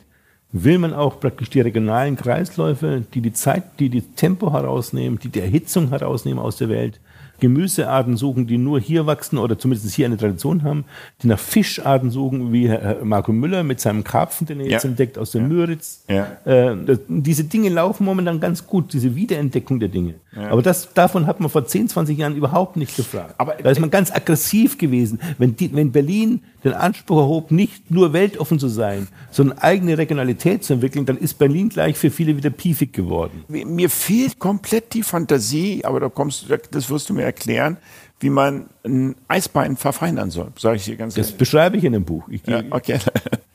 will 0.52 0.78
man 0.78 0.94
auch 0.94 1.20
praktisch 1.20 1.50
die 1.50 1.62
regionalen 1.62 2.16
Kreisläufe, 2.16 3.04
die 3.14 3.22
die 3.22 3.34
Zeit, 3.34 3.64
die 3.80 3.90
die 3.90 4.02
Tempo 4.02 4.54
herausnehmen, 4.54 5.20
die 5.20 5.30
die 5.30 5.42
Erhitzung 5.42 5.90
herausnehmen 5.90 6.40
aus 6.40 6.58
der 6.58 6.70
Welt, 6.70 7.00
Gemüsearten 7.40 8.16
suchen, 8.16 8.48
die 8.48 8.58
nur 8.58 8.80
hier 8.80 9.06
wachsen 9.06 9.38
oder 9.38 9.60
zumindest 9.60 9.94
hier 9.94 10.06
eine 10.06 10.18
Tradition 10.18 10.64
haben, 10.64 10.86
die 11.22 11.28
nach 11.28 11.40
Fischarten 11.40 12.10
suchen, 12.10 12.54
wie 12.54 12.70
Herr 12.70 13.04
Marco 13.04 13.32
Müller 13.32 13.64
mit 13.64 13.80
seinem 13.82 14.04
Karpfen, 14.04 14.48
den 14.48 14.62
er 14.62 14.68
jetzt 14.68 14.86
entdeckt 14.86 15.18
aus 15.18 15.32
der 15.32 15.42
ja. 15.42 15.48
Müritz. 15.48 16.04
Ja. 16.08 16.28
Äh, 16.46 16.78
das, 16.86 17.00
diese 17.08 17.44
Dinge 17.44 17.70
laufen 17.70 18.06
momentan 18.06 18.40
ganz 18.40 18.66
gut, 18.66 18.94
diese 18.94 19.16
Wiederentdeckung 19.16 19.80
der 19.80 19.90
Dinge. 19.90 20.16
Ja. 20.36 20.50
Aber 20.50 20.62
das, 20.62 20.94
davon 20.94 21.28
hat 21.28 21.40
man 21.40 21.50
vor 21.50 21.66
10, 21.66 21.90
20 21.90 22.18
Jahren 22.18 22.36
überhaupt 22.36 22.78
nicht 22.78 22.96
gefragt. 22.96 23.36
Aber 23.38 23.56
da 23.62 23.70
ist 23.70 23.80
man 23.80 23.90
ganz 23.90 24.12
aggressiv 24.12 24.78
gewesen. 24.78 25.20
Wenn, 25.38 25.56
die, 25.56 25.74
wenn 25.74 25.92
Berlin 25.92 26.42
den 26.66 26.74
Anspruch 26.74 27.20
erhob, 27.20 27.52
nicht 27.52 27.92
nur 27.92 28.12
weltoffen 28.12 28.60
zu 28.60 28.68
sein, 28.68 29.08
sondern 29.32 29.60
eigene 29.60 29.98
Regionalität 29.98 30.64
zu 30.64 30.74
entwickeln, 30.74 31.06
dann 31.06 31.18
ist 31.18 31.36
Berlin 31.36 31.70
gleich 31.70 31.98
für 31.98 32.10
viele 32.10 32.36
wieder 32.36 32.50
piefig 32.50 32.92
geworden. 32.92 33.46
Mir 33.48 33.90
fehlt 33.90 34.40
komplett 34.40 34.94
die 34.94 35.04
Fantasie, 35.04 35.86
aber 35.86 36.00
da 36.00 36.10
kommst 36.10 36.50
du, 36.50 36.58
das 36.72 36.90
wirst 36.90 37.10
du 37.10 37.14
mir 37.14 37.24
erklären, 37.24 37.78
wie 38.20 38.30
man 38.30 38.66
ein 38.84 39.16
Eisbein 39.28 39.78
verfeinern 39.78 40.32
soll, 40.32 40.48
sage 40.58 40.78
ich 40.78 40.86
dir 40.86 40.96
ganz 40.96 41.16
ehrlich. 41.16 41.32
Das 41.32 41.38
beschreibe 41.38 41.78
ich 41.78 41.84
in 41.84 41.94
dem 41.94 42.06
Buch. 42.06 42.28
Ich, 42.30 42.46
ja, 42.48 42.64
okay. 42.72 42.98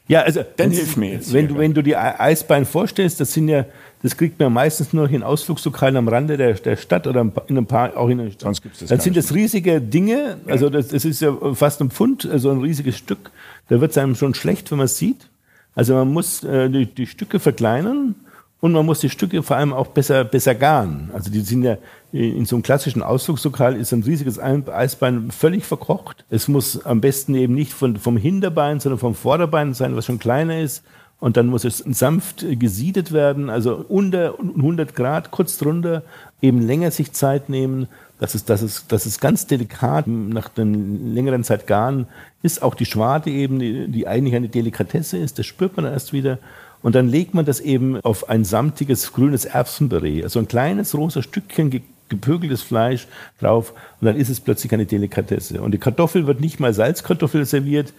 Ja, 0.06 0.22
also 0.22 0.44
dann 0.56 0.70
hilf 0.70 0.96
mir 0.96 1.12
jetzt. 1.12 1.32
Wenn 1.32 1.48
du, 1.48 1.56
wenn 1.56 1.72
du 1.72 1.82
die 1.82 1.96
Eisbein 1.96 2.66
vorstellst, 2.66 3.20
das 3.20 3.32
sind 3.32 3.48
ja, 3.48 3.64
das 4.03 4.16
kriegt 4.16 4.38
man 4.40 4.53
meistens 4.53 4.92
nur 4.92 5.09
in 5.11 5.22
Ausflugslokalen 5.22 5.96
am 5.96 6.09
Rande 6.09 6.36
der, 6.36 6.55
der 6.55 6.76
Stadt 6.76 7.07
oder 7.07 7.20
in 7.48 7.59
ein 7.59 7.66
paar, 7.66 7.96
auch 7.96 8.09
in 8.09 8.18
der 8.18 8.30
Stadt. 8.30 8.40
Sonst 8.40 8.62
gibt's 8.62 8.78
das 8.80 8.88
Dann 8.88 9.01
sind 9.01 9.16
das 9.16 9.34
riesige 9.34 9.80
Dinge, 9.80 10.38
also 10.46 10.70
das, 10.70 10.88
das 10.88 11.05
ist 11.05 11.20
ja 11.20 11.36
fast 11.55 11.80
ein 11.80 11.90
Pfund, 11.90 12.28
also 12.30 12.51
ein 12.51 12.61
riesiges 12.61 12.96
Stück. 12.96 13.30
Da 13.68 13.80
wird 13.80 13.90
es 13.90 13.98
einem 13.98 14.14
schon 14.14 14.34
schlecht, 14.34 14.70
wenn 14.70 14.78
man 14.78 14.86
es 14.86 14.96
sieht. 14.96 15.28
Also 15.74 15.94
man 15.94 16.12
muss 16.12 16.42
äh, 16.44 16.68
die, 16.68 16.86
die 16.86 17.07
Stücke 17.07 17.38
verkleinern 17.38 18.14
und 18.61 18.72
man 18.72 18.84
muss 18.84 19.01
die 19.01 19.11
Stücke 19.11 19.42
vor 19.42 19.57
allem 19.57 19.72
auch 19.72 19.88
besser, 19.88 20.24
besser 20.24 20.55
garen. 20.55 21.11
Also 21.12 21.30
die 21.30 21.40
sind 21.40 21.62
ja 21.62 21.78
in 22.12 22.44
so 22.44 22.57
einem 22.57 22.62
klassischen 22.62 23.03
Ausflugslokal 23.03 23.76
ist 23.76 23.92
ein 23.92 24.03
riesiges 24.03 24.38
Eisbein 24.40 25.30
völlig 25.30 25.64
verkocht. 25.64 26.24
Es 26.28 26.48
muss 26.48 26.84
am 26.84 27.01
besten 27.01 27.34
eben 27.34 27.55
nicht 27.55 27.72
von, 27.72 27.96
vom 27.96 28.16
Hinterbein, 28.16 28.80
sondern 28.80 28.98
vom 28.98 29.14
Vorderbein 29.14 29.74
sein, 29.74 29.94
was 29.94 30.07
schon 30.07 30.18
kleiner 30.18 30.61
ist. 30.61 30.82
Und 31.21 31.37
dann 31.37 31.47
muss 31.47 31.64
es 31.64 31.79
sanft 31.79 32.47
gesiedet 32.59 33.12
werden, 33.12 33.51
also 33.51 33.85
unter 33.89 34.39
100 34.39 34.97
Grad, 34.97 35.31
kurz 35.31 35.59
drunter, 35.59 36.03
eben 36.41 36.62
länger 36.62 36.91
sich 36.91 37.12
Zeit 37.12 37.51
nehmen. 37.51 37.89
Das 38.18 38.35
ist, 38.35 38.49
das 38.49 38.62
ist, 38.62 38.91
das 38.91 39.05
ist 39.05 39.21
ganz 39.21 39.47
delikat. 39.47 40.07
Nach 40.07 40.51
einer 40.57 40.77
längeren 40.77 41.45
Zeit 41.45 41.66
garen 41.66 42.07
ist 42.43 42.62
auch 42.62 42.75
die 42.75 42.87
Schwarte 42.87 43.29
eben, 43.29 43.59
die, 43.59 43.89
die 43.89 44.09
eigentlich 44.09 44.35
eine 44.35 44.49
Delikatesse 44.49 45.18
ist. 45.18 45.39
Das 45.39 45.45
spürt 45.45 45.77
man 45.77 45.85
erst 45.85 46.14
wieder. 46.14 46.39
Und 46.83 46.95
dann 46.95 47.09
legt 47.09 47.35
man 47.35 47.45
das 47.45 47.61
eben 47.61 48.01
auf 48.01 48.31
ein 48.31 48.45
samtiges 48.45 49.12
grünes 49.12 49.45
Erbsenberät, 49.45 50.25
also 50.25 50.39
ein 50.39 50.49
kleines 50.49 50.97
rosa 50.97 51.23
Stückchen 51.23 51.83
gepökeltes 52.09 52.62
Fleisch 52.62 53.07
drauf 53.39 53.73
und 54.01 54.07
dann 54.07 54.16
ist 54.16 54.31
es 54.31 54.41
plötzlich 54.41 54.73
eine 54.73 54.87
Delikatesse. 54.87 55.61
Und 55.61 55.73
die 55.73 55.79
Kartoffel 55.79 56.27
wird 56.27 56.41
nicht 56.41 56.59
mal 56.59 56.73
Salzkartoffel 56.73 57.45
serviert, 57.45 57.93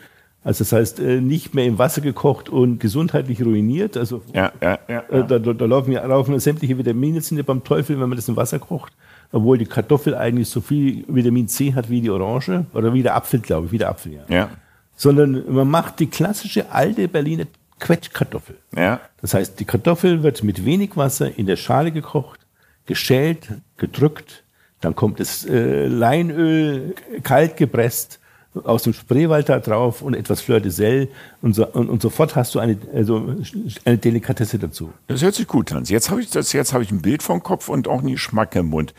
also 0.43 0.63
das 0.63 0.71
heißt 0.71 0.99
äh, 0.99 1.21
nicht 1.21 1.53
mehr 1.53 1.65
im 1.65 1.77
Wasser 1.77 2.01
gekocht 2.01 2.49
und 2.49 2.79
gesundheitlich 2.79 3.43
ruiniert. 3.43 3.95
Also 3.95 4.23
ja, 4.33 4.51
ja, 4.61 4.79
ja, 4.87 5.03
äh, 5.09 5.27
Da, 5.27 5.37
da, 5.37 5.65
laufen 5.65 5.91
ja 5.91 6.05
laufen 6.05 6.39
sämtliche 6.39 6.77
Vitamine 6.77 7.21
sind 7.21 7.37
ja 7.37 7.43
beim 7.43 7.63
Teufel, 7.63 7.99
wenn 7.99 8.09
man 8.09 8.15
das 8.15 8.27
im 8.27 8.35
Wasser 8.35 8.57
kocht. 8.57 8.93
Obwohl 9.31 9.57
die 9.57 9.65
Kartoffel 9.65 10.15
eigentlich 10.15 10.49
so 10.49 10.59
viel 10.59 11.05
Vitamin 11.07 11.47
C 11.47 11.73
hat 11.73 11.89
wie 11.89 12.01
die 12.01 12.09
Orange 12.09 12.65
oder 12.73 12.93
wie 12.93 13.03
der 13.03 13.15
Apfel, 13.15 13.39
glaube 13.39 13.67
ich, 13.67 13.71
wie 13.71 13.77
der 13.77 13.89
Apfel, 13.89 14.13
ja. 14.13 14.23
ja. 14.27 14.49
Sondern 14.95 15.43
man 15.53 15.69
macht 15.69 15.99
die 15.99 16.07
klassische 16.07 16.71
alte 16.71 17.07
Berliner 17.07 17.45
Quetschkartoffel. 17.79 18.57
Ja. 18.75 18.99
Das 19.21 19.33
heißt, 19.33 19.59
die 19.59 19.65
Kartoffel 19.65 20.23
wird 20.23 20.43
mit 20.43 20.65
wenig 20.65 20.97
Wasser 20.97 21.37
in 21.37 21.45
der 21.45 21.55
Schale 21.55 21.91
gekocht, 21.91 22.39
geschält, 22.85 23.49
gedrückt, 23.77 24.43
dann 24.81 24.95
kommt 24.95 25.19
das 25.19 25.45
äh, 25.45 25.87
Leinöl 25.87 26.95
kalt 27.23 27.57
gepresst, 27.57 28.19
aus 28.63 28.83
dem 28.83 28.93
Spreewald 28.93 29.47
da 29.47 29.59
drauf 29.59 30.01
und 30.01 30.13
etwas 30.13 30.41
Fleur 30.41 30.59
de 30.59 30.71
Sel 30.71 31.07
und, 31.41 31.53
so, 31.53 31.65
und, 31.67 31.89
und, 31.89 32.01
sofort 32.01 32.35
hast 32.35 32.53
du 32.53 32.59
eine, 32.59 32.77
also 32.93 33.35
eine 33.85 33.97
Delikatesse 33.97 34.59
dazu. 34.59 34.91
Das 35.07 35.21
hört 35.21 35.35
sich 35.35 35.47
gut 35.47 35.71
an. 35.71 35.85
Jetzt 35.85 36.11
habe 36.11 36.21
ich, 36.21 36.29
das, 36.29 36.51
jetzt 36.51 36.73
hab 36.73 36.81
ich 36.81 36.91
ein 36.91 37.01
Bild 37.01 37.23
vom 37.23 37.41
Kopf 37.43 37.69
und 37.69 37.87
auch 37.87 37.99
einen 37.99 38.11
Geschmack 38.11 38.55
im 38.55 38.67
Mund. 38.67 38.93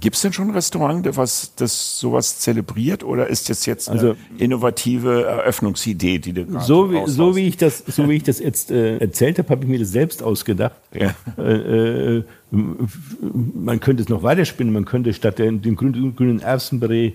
Gibt 0.00 0.14
es 0.14 0.22
denn 0.22 0.32
schon 0.32 0.48
ein 0.48 0.54
Restaurant, 0.54 1.16
was 1.16 1.56
das 1.56 1.98
sowas 1.98 2.38
zelebriert 2.38 3.02
oder 3.02 3.26
ist 3.26 3.50
das 3.50 3.66
jetzt 3.66 3.88
eine 3.88 4.00
also, 4.00 4.16
innovative 4.38 5.24
Eröffnungsidee, 5.24 6.20
die 6.20 6.32
du 6.32 6.46
gerade 6.46 6.64
so 6.64 6.92
wie, 6.92 7.02
so 7.10 7.34
wie 7.34 7.48
ich 7.48 7.56
das 7.56 7.78
So 7.78 8.08
wie 8.08 8.14
ich 8.14 8.22
das 8.22 8.38
jetzt 8.38 8.70
äh, 8.70 8.98
erzählt 8.98 9.38
habe, 9.38 9.48
habe 9.48 9.64
ich 9.64 9.68
mir 9.68 9.80
das 9.80 9.90
selbst 9.90 10.22
ausgedacht. 10.22 10.76
Ja. 10.94 11.12
Äh, 11.36 12.18
äh, 12.18 12.24
man 12.52 13.80
könnte 13.80 14.04
es 14.04 14.08
noch 14.08 14.22
weiterspinnen, 14.22 14.72
man 14.72 14.84
könnte 14.84 15.12
statt 15.12 15.40
dem 15.40 15.74
grünen, 15.74 16.14
grünen 16.14 16.40
Erbsenbrei 16.40 17.14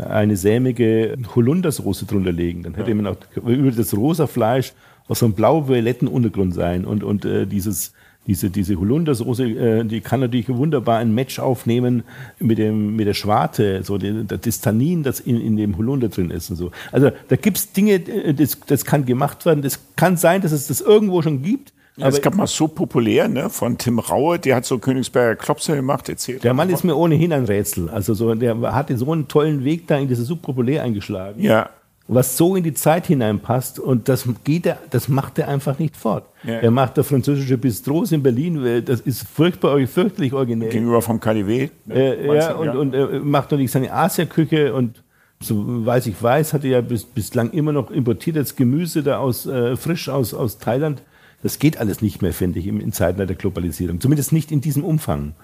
eine 0.00 0.36
sämige 0.36 1.16
Holundersoße 1.34 2.06
drunter 2.06 2.32
legen. 2.32 2.62
Dann 2.62 2.74
hätte 2.74 2.90
ja. 2.90 2.96
man 2.96 3.06
auch 3.06 3.16
über 3.44 3.70
das 3.70 3.96
rosa 3.96 4.26
Fleisch 4.26 4.72
aus 5.08 5.20
so 5.20 5.26
einem 5.26 5.34
blau-violetten 5.34 6.08
Untergrund 6.08 6.54
sein 6.54 6.84
und, 6.84 7.04
und 7.04 7.24
äh, 7.24 7.46
dieses 7.46 7.92
diese, 8.26 8.50
diese 8.50 8.76
Holundersoße, 8.76 9.44
äh, 9.44 9.84
die 9.84 10.00
kann 10.00 10.20
natürlich 10.20 10.48
wunderbar 10.48 10.98
ein 10.98 11.14
Match 11.14 11.38
aufnehmen 11.38 12.02
mit, 12.38 12.58
dem, 12.58 12.96
mit 12.96 13.06
der 13.06 13.14
Schwarte, 13.14 13.82
so 13.84 13.98
die, 13.98 14.26
das 14.26 14.60
Tannin, 14.60 15.02
das 15.02 15.20
in, 15.20 15.40
in 15.40 15.56
dem 15.56 15.76
Holunder 15.78 16.08
drin 16.08 16.30
ist 16.30 16.50
und 16.50 16.56
so. 16.56 16.70
Also 16.90 17.10
da 17.28 17.36
gibt's 17.36 17.72
Dinge, 17.72 17.94
äh, 17.94 18.34
das, 18.34 18.58
das 18.66 18.84
kann 18.84 19.06
gemacht 19.06 19.46
werden. 19.46 19.62
Das 19.62 19.80
kann 19.94 20.16
sein, 20.16 20.42
dass 20.42 20.52
es 20.52 20.66
das 20.66 20.80
irgendwo 20.80 21.22
schon 21.22 21.42
gibt. 21.42 21.72
Ja, 21.96 22.08
es 22.08 22.20
gab 22.20 22.34
mal 22.34 22.46
so 22.46 22.68
populär, 22.68 23.26
ne, 23.26 23.48
von 23.48 23.78
Tim 23.78 23.98
Raue, 23.98 24.38
der 24.38 24.56
hat 24.56 24.66
so 24.66 24.78
Königsberger 24.78 25.34
Klopse 25.34 25.74
gemacht, 25.74 26.08
erzählt. 26.08 26.44
Der 26.44 26.52
Mann 26.52 26.68
ist 26.68 26.84
mir 26.84 26.94
ohnehin 26.94 27.32
ein 27.32 27.44
Rätsel. 27.44 27.88
Also 27.88 28.12
so, 28.12 28.34
der 28.34 28.60
hatte 28.74 28.96
so 28.98 29.10
einen 29.12 29.28
tollen 29.28 29.64
Weg 29.64 29.86
da 29.86 29.96
in 29.96 30.06
diese 30.06 30.24
Subpopulär 30.24 30.82
eingeschlagen. 30.82 31.42
Ja. 31.42 31.70
Was 32.08 32.36
so 32.36 32.54
in 32.54 32.62
die 32.62 32.74
Zeit 32.74 33.06
hineinpasst 33.06 33.80
und 33.80 34.08
das 34.08 34.28
geht 34.44 34.66
er, 34.66 34.78
das 34.90 35.08
macht 35.08 35.38
er 35.38 35.48
einfach 35.48 35.78
nicht 35.78 35.96
fort. 35.96 36.24
Ja. 36.44 36.58
Er 36.58 36.70
macht 36.70 36.98
der 36.98 37.02
französische 37.02 37.58
Bistros 37.58 38.12
in 38.12 38.22
Berlin, 38.22 38.84
das 38.84 39.00
ist 39.00 39.26
furchtbar, 39.26 39.84
fürchterlich 39.86 40.32
originell. 40.32 40.68
Gegenüber 40.68 41.02
vom 41.02 41.18
KDW. 41.18 41.70
Äh, 41.88 42.36
ja, 42.36 42.54
und, 42.54 42.66
ja. 42.66 42.72
und 42.74 42.94
er 42.94 43.20
macht 43.20 43.50
natürlich 43.50 43.72
seine 43.72 43.92
Asiaküche 43.92 44.72
und 44.72 45.02
so 45.40 45.64
weiß 45.84 46.06
ich 46.06 46.22
weiß, 46.22 46.52
hatte 46.52 46.68
ja 46.68 46.80
bis, 46.80 47.04
bislang 47.04 47.50
immer 47.50 47.72
noch 47.72 47.90
importiertes 47.90 48.54
Gemüse 48.54 49.02
da 49.02 49.18
aus, 49.18 49.46
äh, 49.46 49.76
frisch 49.76 50.08
aus, 50.08 50.32
aus 50.32 50.58
Thailand 50.58 51.02
das 51.42 51.58
geht 51.58 51.78
alles 51.78 52.02
nicht 52.02 52.22
mehr, 52.22 52.32
finde 52.32 52.58
ich, 52.58 52.66
in 52.66 52.92
Zeiten 52.92 53.24
der 53.24 53.36
Globalisierung. 53.36 54.00
Zumindest 54.00 54.32
nicht 54.32 54.50
in 54.50 54.60
diesem 54.60 54.84
Umfang. 54.84 55.34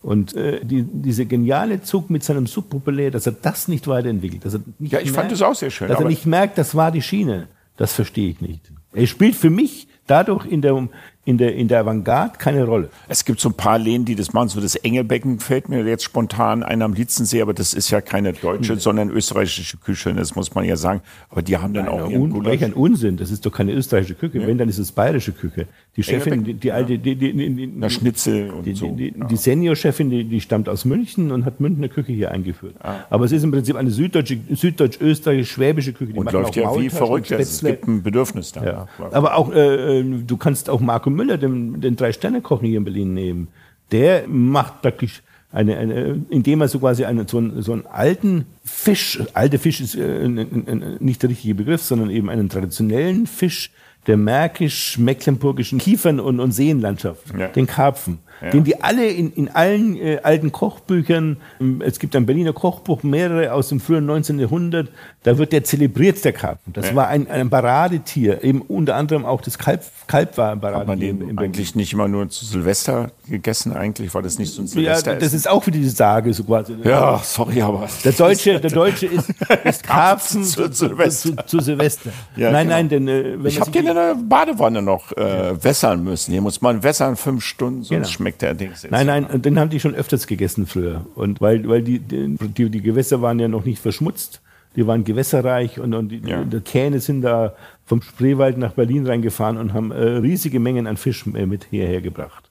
Und 0.00 0.34
äh, 0.34 0.64
die, 0.64 0.82
dieser 0.82 1.26
geniale 1.26 1.82
Zug 1.82 2.10
mit 2.10 2.24
seinem 2.24 2.46
Subpopulär, 2.46 3.10
dass 3.10 3.26
er 3.26 3.32
das 3.32 3.68
nicht 3.68 3.86
weiterentwickelt. 3.86 4.44
Dass 4.44 4.54
er 4.54 4.60
nicht 4.78 4.92
ja, 4.92 4.98
ich 4.98 5.06
merkt, 5.06 5.16
fand 5.16 5.32
das 5.32 5.42
auch 5.42 5.54
sehr 5.54 5.70
schön. 5.70 5.88
Dass 5.88 6.00
er 6.00 6.08
nicht 6.08 6.26
merkt, 6.26 6.58
das 6.58 6.74
war 6.74 6.90
die 6.90 7.02
Schiene. 7.02 7.46
Das 7.76 7.92
verstehe 7.92 8.30
ich 8.30 8.40
nicht. 8.40 8.72
Er 8.92 9.06
spielt 9.06 9.36
für 9.36 9.50
mich 9.50 9.88
dadurch 10.06 10.44
in 10.46 10.60
der 10.60 10.88
in 11.24 11.38
der, 11.38 11.54
in 11.54 11.68
der 11.68 11.80
Avantgarde 11.80 12.36
keine 12.36 12.64
Rolle. 12.64 12.88
Es 13.08 13.24
gibt 13.24 13.38
so 13.38 13.48
ein 13.48 13.54
paar 13.54 13.78
Läden, 13.78 14.04
die 14.04 14.16
das 14.16 14.32
machen. 14.32 14.48
So 14.48 14.60
das 14.60 14.74
Engelbecken 14.74 15.38
fällt 15.38 15.68
mir 15.68 15.84
jetzt 15.84 16.02
spontan 16.02 16.64
ein 16.64 16.82
am 16.82 16.94
Lietzensee, 16.94 17.42
aber 17.42 17.54
das 17.54 17.74
ist 17.74 17.90
ja 17.90 18.00
keine 18.00 18.32
deutsche, 18.32 18.72
nee. 18.72 18.78
sondern 18.80 19.08
österreichische 19.08 19.76
Küche, 19.76 20.12
das 20.14 20.34
muss 20.34 20.52
man 20.54 20.64
ja 20.64 20.76
sagen. 20.76 21.00
Aber 21.30 21.42
die 21.42 21.56
haben 21.56 21.74
dann 21.74 21.84
Nein, 21.84 21.94
auch 21.94 22.10
ihren 22.10 22.32
un 22.32 22.44
Welch 22.44 22.64
ein 22.64 22.72
Unsinn, 22.72 23.16
das 23.16 23.30
ist 23.30 23.46
doch 23.46 23.52
keine 23.52 23.72
österreichische 23.72 24.16
Küche. 24.16 24.40
Ja. 24.40 24.48
Wenn, 24.48 24.58
dann 24.58 24.68
ist 24.68 24.78
es 24.78 24.90
bayerische 24.90 25.30
Küche. 25.30 25.68
Die 25.96 26.02
Chefin, 26.02 26.42
die, 26.42 26.54
die 26.54 26.72
alte, 26.72 26.98
die, 26.98 27.14
die, 27.14 27.32
die, 27.32 27.66
die, 27.68 27.90
Schnitzel 27.90 28.50
und 28.50 28.66
die, 28.66 28.74
so. 28.74 28.88
Die, 28.88 29.12
die, 29.12 29.20
die 29.20 29.36
Senior-Chefin, 29.36 30.10
die, 30.10 30.24
die 30.24 30.40
stammt 30.40 30.68
aus 30.68 30.84
München 30.84 31.30
und 31.30 31.44
hat 31.44 31.60
Münchner 31.60 31.88
Küche 31.88 32.12
hier 32.12 32.32
eingeführt. 32.32 32.74
Ah. 32.80 32.96
Aber 33.10 33.26
es 33.26 33.32
ist 33.32 33.44
im 33.44 33.52
Prinzip 33.52 33.76
eine 33.76 33.90
süddeutsche, 33.90 34.38
süddeutsch-österreichisch-schwäbische 34.50 35.92
Küche. 35.92 36.14
Die 36.14 36.18
und 36.18 36.32
läuft 36.32 36.56
ja 36.56 36.74
wie 36.76 36.90
verrückt. 36.90 37.30
Es 37.30 37.62
gibt 37.62 37.86
ein 37.86 38.02
Bedürfnis 38.02 38.50
da. 38.50 38.64
Ja. 38.64 38.88
Aber 39.12 39.36
auch, 39.36 39.52
äh, 39.52 40.02
du 40.02 40.36
kannst 40.36 40.68
auch 40.68 40.80
Marco 40.80 41.11
Müller, 41.14 41.38
den, 41.38 41.80
den 41.80 41.96
Drei-Sterne-Koch 41.96 42.60
hier 42.60 42.78
in 42.78 42.84
Berlin 42.84 43.14
nehmen. 43.14 43.48
Der 43.90 44.26
macht 44.26 44.82
praktisch 44.82 45.22
eine, 45.52 45.76
eine, 45.76 46.24
indem 46.30 46.62
er 46.62 46.68
so 46.68 46.78
quasi 46.78 47.04
einen, 47.04 47.28
so, 47.28 47.38
einen, 47.38 47.62
so 47.62 47.72
einen 47.72 47.86
alten 47.86 48.46
Fisch, 48.64 49.20
alte 49.34 49.58
Fisch 49.58 49.80
ist 49.80 49.94
äh, 49.94 50.26
nicht 50.28 51.22
der 51.22 51.30
richtige 51.30 51.54
Begriff, 51.54 51.82
sondern 51.82 52.10
eben 52.10 52.30
einen 52.30 52.48
traditionellen 52.48 53.26
Fisch 53.26 53.70
der 54.06 54.16
märkisch-mecklenburgischen 54.16 55.78
Kiefern- 55.78 56.20
und, 56.20 56.40
und 56.40 56.52
Seenlandschaft, 56.52 57.22
ja. 57.38 57.48
den 57.48 57.66
Karpfen 57.66 58.18
ja. 58.42 58.50
den 58.50 58.64
die 58.64 58.82
alle 58.82 59.06
in, 59.06 59.32
in 59.32 59.48
allen 59.48 59.96
äh, 59.96 60.18
alten 60.22 60.52
Kochbüchern, 60.52 61.36
es 61.80 61.98
gibt 61.98 62.16
ein 62.16 62.26
Berliner 62.26 62.52
Kochbuch, 62.52 63.02
mehrere 63.02 63.52
aus 63.52 63.68
dem 63.68 63.80
frühen 63.80 64.06
19. 64.06 64.38
Jahrhundert, 64.38 64.88
da 65.22 65.38
wird 65.38 65.52
der 65.52 65.64
zelebriert, 65.64 66.24
der 66.24 66.32
Karpfen. 66.32 66.72
Das 66.72 66.90
ja. 66.90 66.94
war 66.94 67.08
ein, 67.08 67.30
ein 67.30 67.50
Paradetier, 67.50 68.42
eben 68.42 68.62
unter 68.62 68.96
anderem 68.96 69.24
auch 69.24 69.40
das 69.40 69.58
Kalb, 69.58 69.82
Kalb 70.06 70.36
war 70.36 70.52
ein 70.52 70.60
Paradetier. 70.60 70.80
Hat 70.80 70.86
man 70.88 71.00
den 71.00 71.28
im, 71.28 71.38
eigentlich 71.38 71.74
nicht 71.74 71.92
immer 71.92 72.08
nur 72.08 72.28
zu 72.28 72.44
Silvester 72.44 73.10
gegessen, 73.28 73.72
eigentlich 73.72 74.12
war 74.14 74.22
das 74.22 74.38
nicht 74.38 74.52
so 74.52 74.62
ein 74.62 74.66
Silvester. 74.66 75.14
Ja, 75.14 75.18
das 75.18 75.32
ist 75.32 75.48
auch 75.48 75.66
wieder 75.66 75.78
die 75.78 75.88
Sage, 75.88 76.32
so 76.34 76.44
quasi. 76.44 76.74
Ja, 76.84 77.20
sorry, 77.22 77.62
aber. 77.62 77.88
Der 78.04 78.12
Deutsche, 78.12 78.60
der 78.60 78.70
Deutsche 78.70 79.06
ist, 79.06 79.30
ist 79.64 79.82
Karpfen 79.84 80.44
zu, 80.44 80.70
zu, 80.70 80.88
Silvester. 80.88 81.36
Zu, 81.36 81.46
zu 81.46 81.60
Silvester. 81.60 82.10
Ja, 82.36 82.50
nein, 82.50 82.66
genau. 82.66 82.76
nein, 82.76 82.88
denn, 82.88 83.08
äh, 83.08 83.48
Ich 83.48 83.60
habe 83.60 83.70
den 83.70 83.86
in 83.86 83.94
der 83.94 84.16
Badewanne 84.16 84.82
noch 84.82 85.12
äh, 85.12 85.62
wässern 85.62 86.02
müssen. 86.02 86.32
Hier 86.32 86.40
muss 86.40 86.60
man 86.60 86.82
wässern 86.82 87.16
fünf 87.16 87.44
Stunden, 87.44 87.82
sonst 87.82 87.90
genau. 87.90 88.08
schmeckt 88.08 88.31
schmeckt 88.32 88.42
der 88.42 88.54
Dings 88.54 88.86
Nein, 88.90 89.06
nein, 89.06 89.42
den 89.42 89.58
haben 89.58 89.70
die 89.70 89.80
schon 89.80 89.94
öfters 89.94 90.26
gegessen 90.26 90.66
früher. 90.66 91.06
Und 91.14 91.40
weil, 91.40 91.68
weil 91.68 91.82
die, 91.82 91.98
die, 91.98 92.70
die 92.70 92.82
Gewässer 92.82 93.22
waren 93.22 93.38
ja 93.38 93.48
noch 93.48 93.64
nicht 93.64 93.80
verschmutzt, 93.80 94.40
die 94.76 94.86
waren 94.86 95.04
gewässerreich 95.04 95.78
und, 95.78 95.94
und 95.94 96.08
die, 96.08 96.22
ja. 96.24 96.44
die 96.44 96.60
Kähne 96.60 97.00
sind 97.00 97.22
da 97.22 97.54
vom 97.84 98.00
Spreewald 98.00 98.56
nach 98.56 98.72
Berlin 98.72 99.06
reingefahren 99.06 99.58
und 99.58 99.74
haben 99.74 99.90
äh, 99.90 100.02
riesige 100.02 100.60
Mengen 100.60 100.86
an 100.86 100.96
Fisch 100.96 101.26
äh, 101.26 101.46
mit 101.46 101.66
hierher 101.70 102.00
gebracht. 102.00 102.48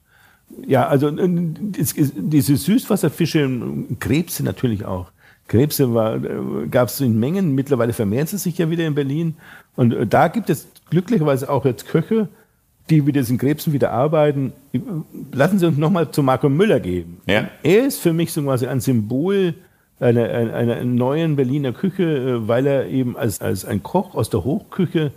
Ja, 0.66 0.86
also 0.86 1.10
diese 1.10 2.56
Süßwasserfische, 2.56 3.50
Krebse 3.98 4.44
natürlich 4.44 4.84
auch. 4.84 5.10
Krebse 5.48 5.84
äh, 5.84 6.68
gab 6.68 6.88
es 6.88 7.00
in 7.00 7.18
Mengen, 7.18 7.54
mittlerweile 7.54 7.94
vermehren 7.94 8.26
sie 8.26 8.36
sich 8.36 8.58
ja 8.58 8.68
wieder 8.68 8.86
in 8.86 8.94
Berlin. 8.94 9.34
Und 9.74 9.94
äh, 9.94 10.06
da 10.06 10.28
gibt 10.28 10.50
es 10.50 10.68
glücklicherweise 10.90 11.48
auch 11.50 11.64
jetzt 11.64 11.88
Köche, 11.88 12.28
die 12.90 13.02
mit 13.02 13.16
diesen 13.16 13.38
Krebsen 13.38 13.72
wieder 13.72 13.90
arbeiten. 13.92 14.52
Lassen 15.32 15.58
Sie 15.58 15.66
uns 15.66 15.78
nochmal 15.78 16.10
zu 16.10 16.22
Marco 16.22 16.48
Müller 16.48 16.80
gehen. 16.80 17.18
Ja. 17.26 17.48
Er 17.62 17.86
ist 17.86 18.00
für 18.00 18.12
mich 18.12 18.32
so 18.32 18.42
quasi 18.42 18.66
ein 18.66 18.80
Symbol 18.80 19.54
einer, 20.00 20.28
einer, 20.30 20.54
einer 20.54 20.84
neuen 20.84 21.36
Berliner 21.36 21.72
Küche, 21.72 22.02
äh, 22.02 22.48
weil 22.48 22.66
er 22.66 22.86
eben 22.88 23.16
als, 23.16 23.40
als 23.40 23.64
ein 23.64 23.82
Koch 23.82 24.14
aus 24.14 24.30
der 24.30 24.44
Hochküche 24.44 25.12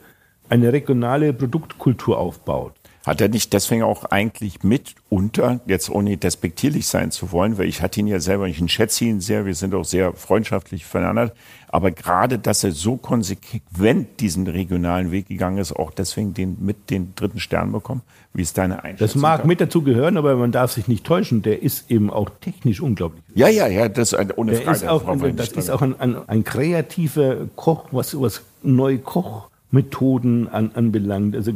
eine 0.47 0.71
regionale 0.71 1.33
Produktkultur 1.33 2.19
aufbaut. 2.19 2.73
Hat 3.05 3.21
er 3.21 3.29
nicht 3.29 3.53
deswegen 3.53 3.83
auch 3.83 4.05
eigentlich 4.05 4.63
mitunter, 4.63 5.59
jetzt 5.67 5.89
ohne 5.89 6.17
despektierlich 6.17 6.87
sein 6.87 7.11
zu 7.11 7.31
wollen, 7.31 7.57
weil 7.57 7.67
ich 7.67 7.81
hatte 7.83 7.99
ihn 7.99 8.07
ja 8.07 8.19
selber, 8.19 8.47
ich 8.47 8.71
schätze 8.71 9.05
ihn 9.05 9.21
sehr, 9.21 9.45
wir 9.45 9.53
sind 9.53 9.75
auch 9.75 9.85
sehr 9.85 10.13
freundschaftlich 10.13 10.85
voneinander, 10.85 11.31
aber 11.67 11.91
gerade, 11.91 12.39
dass 12.39 12.63
er 12.63 12.71
so 12.71 12.97
konsequent 12.97 14.19
diesen 14.19 14.47
regionalen 14.47 15.11
Weg 15.11 15.27
gegangen 15.27 15.59
ist, 15.59 15.75
auch 15.75 15.91
deswegen 15.91 16.33
den, 16.33 16.57
mit 16.59 16.89
den 16.89 17.13
dritten 17.15 17.39
Stern 17.39 17.71
bekommen, 17.71 18.01
wie 18.33 18.41
ist 18.41 18.57
deine 18.57 18.83
Einschätzung? 18.83 19.07
Das 19.07 19.15
mag 19.15 19.41
da? 19.41 19.47
mit 19.47 19.61
dazu 19.61 19.83
gehören, 19.83 20.17
aber 20.17 20.35
man 20.35 20.51
darf 20.51 20.71
sich 20.71 20.87
nicht 20.87 21.05
täuschen, 21.05 21.41
der 21.41 21.61
ist 21.61 21.91
eben 21.91 22.09
auch 22.09 22.29
technisch 22.41 22.81
unglaublich. 22.81 23.23
Ja, 23.35 23.49
ja, 23.49 23.67
ja, 23.67 23.87
das 23.87 24.13
ist 24.13 24.37
ohne 24.37 24.53
der 24.53 24.61
Frage. 24.61 24.77
Ist 24.77 24.87
auch, 24.87 25.05
das 25.35 25.51
ist 25.51 25.69
auch 25.69 25.81
ein, 25.81 25.99
ein, 25.99 26.27
ein 26.27 26.43
kreativer 26.43 27.47
Koch, 27.55 27.85
was, 27.91 28.19
was 28.19 28.41
neu 28.63 28.97
Koch 28.97 29.49
Methoden 29.75 30.47
an, 30.47 30.71
anbelangt. 30.73 31.35
Also 31.35 31.51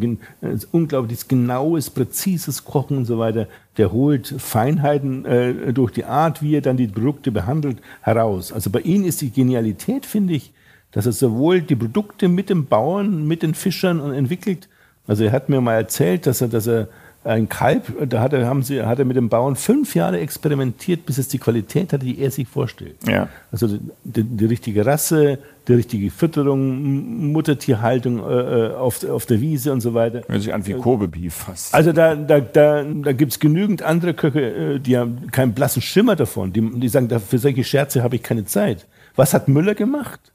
unglaubliches 0.72 1.28
genaues, 1.28 1.90
präzises 1.90 2.64
Kochen 2.64 2.98
und 2.98 3.06
so 3.06 3.18
weiter. 3.18 3.48
Der 3.78 3.92
holt 3.92 4.28
Feinheiten 4.38 5.26
äh, 5.26 5.74
durch 5.74 5.92
die 5.92 6.06
Art, 6.06 6.44
wie 6.44 6.56
er 6.56 6.62
dann 6.62 6.78
die 6.78 6.88
Produkte 6.88 7.32
behandelt, 7.32 7.78
heraus. 8.02 8.54
Also 8.54 8.70
bei 8.70 8.82
ihm 8.82 9.04
ist 9.04 9.22
die 9.22 9.32
Genialität, 9.32 10.06
finde 10.06 10.36
ich, 10.36 10.52
dass 10.92 11.08
er 11.08 11.12
sowohl 11.12 11.62
die 11.62 11.76
Produkte 11.76 12.28
mit 12.28 12.50
dem 12.50 12.66
Bauern, 12.68 13.28
mit 13.28 13.42
den 13.42 13.56
Fischern 13.56 14.14
entwickelt. 14.14 14.68
Also 15.08 15.24
er 15.24 15.32
hat 15.32 15.50
mir 15.50 15.62
mal 15.62 15.76
erzählt, 15.76 16.28
dass 16.28 16.42
er, 16.42 16.50
dass 16.50 16.68
er 16.68 16.88
ein 17.24 17.50
Kalb, 17.50 18.10
da 18.10 18.22
hat 18.22 18.32
er, 18.32 18.48
haben 18.48 18.64
sie, 18.64 18.82
hat 18.82 18.98
er 18.98 19.06
mit 19.06 19.18
dem 19.18 19.28
Bauern 19.28 19.58
fünf 19.58 19.94
Jahre 19.94 20.20
experimentiert, 20.20 21.06
bis 21.06 21.18
es 21.18 21.28
die 21.28 21.38
Qualität 21.38 21.92
hatte, 21.92 22.06
die 22.06 22.20
er 22.20 22.32
sich 22.32 22.48
vorstellt. 22.48 22.96
Ja. 23.06 23.28
Also 23.52 23.78
die, 24.06 24.24
die 24.24 24.46
richtige 24.46 24.86
Rasse, 24.86 25.40
die 25.68 25.74
richtige 25.74 26.12
Fütterung, 26.12 27.32
Muttertierhaltung 27.32 28.20
äh, 28.20 28.68
äh 28.68 28.74
auf, 28.74 29.08
auf 29.08 29.26
der 29.26 29.42
Wiese 29.42 29.74
und 29.74 29.82
so 29.82 29.94
weiter. 29.94 30.22
Hört 30.28 30.42
sich 30.42 30.54
an 30.54 30.66
wie 30.66 30.74
Kobe-Beef 30.74 31.34
fast. 31.34 31.76
Also 31.76 31.92
da, 31.92 32.16
da, 32.16 32.40
da, 32.40 32.84
da 32.84 33.12
gibt 33.12 33.34
es 33.34 33.40
genügend 33.40 33.82
andere 33.82 34.14
Köche, 34.14 34.42
äh, 34.42 34.80
die 34.80 34.98
haben 34.98 35.30
keinen 35.32 35.54
blassen 35.54 35.82
Schimmer 35.82 36.16
davon. 36.16 36.54
Die, 36.54 36.80
die 36.80 36.88
sagen, 36.88 37.10
für 37.20 37.38
solche 37.38 37.66
Scherze 37.66 38.02
habe 38.02 38.16
ich 38.16 38.24
keine 38.24 38.46
Zeit. 38.46 38.88
Was 39.16 39.34
hat 39.34 39.50
Müller 39.50 39.76
gemacht? 39.76 40.32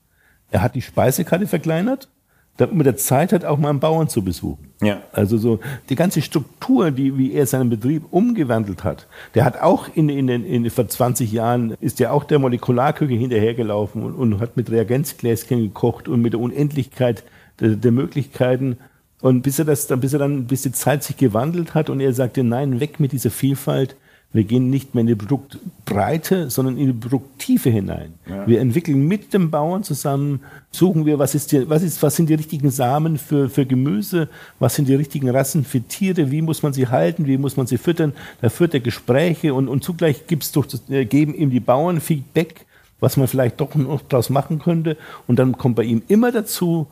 Er 0.50 0.62
hat 0.62 0.74
die 0.74 0.82
Speisekarte 0.82 1.46
verkleinert 1.46 2.08
damit 2.56 2.76
man 2.76 2.84
der 2.84 2.96
Zeit 2.96 3.32
hat, 3.32 3.44
auch 3.44 3.58
mal 3.58 3.70
einen 3.70 3.80
Bauern 3.80 4.08
zu 4.08 4.22
besuchen. 4.22 4.68
Ja. 4.80 5.02
Also 5.12 5.38
so 5.38 5.58
die 5.88 5.96
ganze 5.96 6.22
Struktur, 6.22 6.90
die, 6.90 7.18
wie 7.18 7.32
er 7.32 7.46
seinen 7.46 7.70
Betrieb 7.70 8.04
umgewandelt 8.10 8.84
hat, 8.84 9.06
der 9.34 9.44
hat 9.44 9.60
auch 9.60 9.88
in, 9.94 10.08
in, 10.08 10.28
in, 10.28 10.44
in 10.44 10.70
vor 10.70 10.86
20 10.86 11.32
Jahren, 11.32 11.76
ist 11.80 11.98
ja 11.98 12.12
auch 12.12 12.24
der 12.24 12.38
Molekularküche 12.38 13.14
hinterhergelaufen 13.14 14.02
und, 14.02 14.14
und 14.14 14.40
hat 14.40 14.56
mit 14.56 14.70
Reagenzgläschen 14.70 15.62
gekocht 15.62 16.06
und 16.06 16.22
mit 16.22 16.32
der 16.32 16.40
Unendlichkeit 16.40 17.24
der, 17.60 17.70
der 17.70 17.92
Möglichkeiten. 17.92 18.78
Und 19.20 19.42
bis 19.42 19.58
er 19.58 19.64
das, 19.64 19.86
bis 19.86 20.12
er 20.12 20.18
dann, 20.18 20.46
bis 20.46 20.62
die 20.62 20.72
Zeit 20.72 21.02
sich 21.02 21.16
gewandelt 21.16 21.74
hat 21.74 21.90
und 21.90 22.00
er 22.00 22.12
sagte, 22.12 22.44
nein, 22.44 22.78
weg 22.78 23.00
mit 23.00 23.12
dieser 23.12 23.30
Vielfalt, 23.30 23.96
wir 24.34 24.42
gehen 24.42 24.68
nicht 24.68 24.94
mehr 24.94 25.02
in 25.02 25.06
die 25.06 25.14
Produktbreite, 25.14 26.50
sondern 26.50 26.76
in 26.76 26.88
die 26.88 26.92
Produkttiefe 26.92 27.70
hinein. 27.70 28.14
Ja. 28.28 28.44
Wir 28.48 28.60
entwickeln 28.60 29.06
mit 29.06 29.32
dem 29.32 29.52
Bauern 29.52 29.84
zusammen, 29.84 30.40
suchen 30.72 31.06
wir, 31.06 31.20
was, 31.20 31.36
ist 31.36 31.52
die, 31.52 31.70
was, 31.70 31.84
ist, 31.84 32.02
was 32.02 32.16
sind 32.16 32.28
die 32.28 32.34
richtigen 32.34 32.70
Samen 32.70 33.16
für, 33.16 33.48
für 33.48 33.64
Gemüse, 33.64 34.28
was 34.58 34.74
sind 34.74 34.88
die 34.88 34.96
richtigen 34.96 35.30
Rassen 35.30 35.64
für 35.64 35.80
Tiere, 35.80 36.32
wie 36.32 36.42
muss 36.42 36.64
man 36.64 36.72
sie 36.72 36.88
halten, 36.88 37.26
wie 37.26 37.38
muss 37.38 37.56
man 37.56 37.68
sie 37.68 37.78
füttern. 37.78 38.12
Da 38.40 38.48
führt 38.48 38.74
er 38.74 38.80
Gespräche 38.80 39.54
und, 39.54 39.68
und 39.68 39.84
zugleich 39.84 40.26
gibt's 40.26 40.50
durch 40.50 40.66
äh, 40.88 41.04
geben 41.04 41.32
ihm 41.32 41.50
die 41.50 41.60
Bauern 41.60 42.00
Feedback, 42.00 42.66
was 42.98 43.16
man 43.16 43.28
vielleicht 43.28 43.60
doch 43.60 43.72
noch 43.76 44.02
daraus 44.02 44.30
machen 44.30 44.58
könnte. 44.58 44.96
Und 45.28 45.38
dann 45.38 45.56
kommt 45.56 45.76
bei 45.76 45.84
ihm 45.84 46.02
immer 46.08 46.32
dazu, 46.32 46.88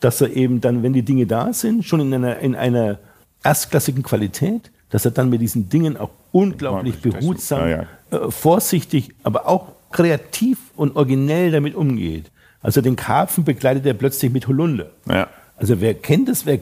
dass 0.00 0.22
er 0.22 0.34
eben 0.34 0.62
dann, 0.62 0.82
wenn 0.82 0.94
die 0.94 1.02
Dinge 1.02 1.26
da 1.26 1.52
sind, 1.52 1.84
schon 1.84 2.00
in 2.00 2.14
einer, 2.14 2.38
in 2.38 2.54
einer 2.54 2.98
erstklassigen 3.44 4.02
Qualität, 4.02 4.70
dass 4.88 5.04
er 5.04 5.10
dann 5.10 5.28
mit 5.28 5.42
diesen 5.42 5.68
Dingen 5.68 5.98
auch 5.98 6.10
unglaublich 6.36 7.00
behutsam, 7.00 7.68
ja, 7.68 7.68
ja. 7.68 7.86
Äh, 8.10 8.30
vorsichtig, 8.30 9.14
aber 9.22 9.48
auch 9.48 9.72
kreativ 9.90 10.58
und 10.76 10.96
originell 10.96 11.50
damit 11.50 11.74
umgeht. 11.74 12.30
Also 12.60 12.80
den 12.80 12.96
Karpfen 12.96 13.44
begleitet 13.44 13.86
er 13.86 13.94
plötzlich 13.94 14.32
mit 14.32 14.48
Holunder. 14.48 14.90
Ja. 15.08 15.28
Also 15.58 15.80
wer 15.80 15.94
kennt 15.94 16.28
das? 16.28 16.44
Wer. 16.44 16.60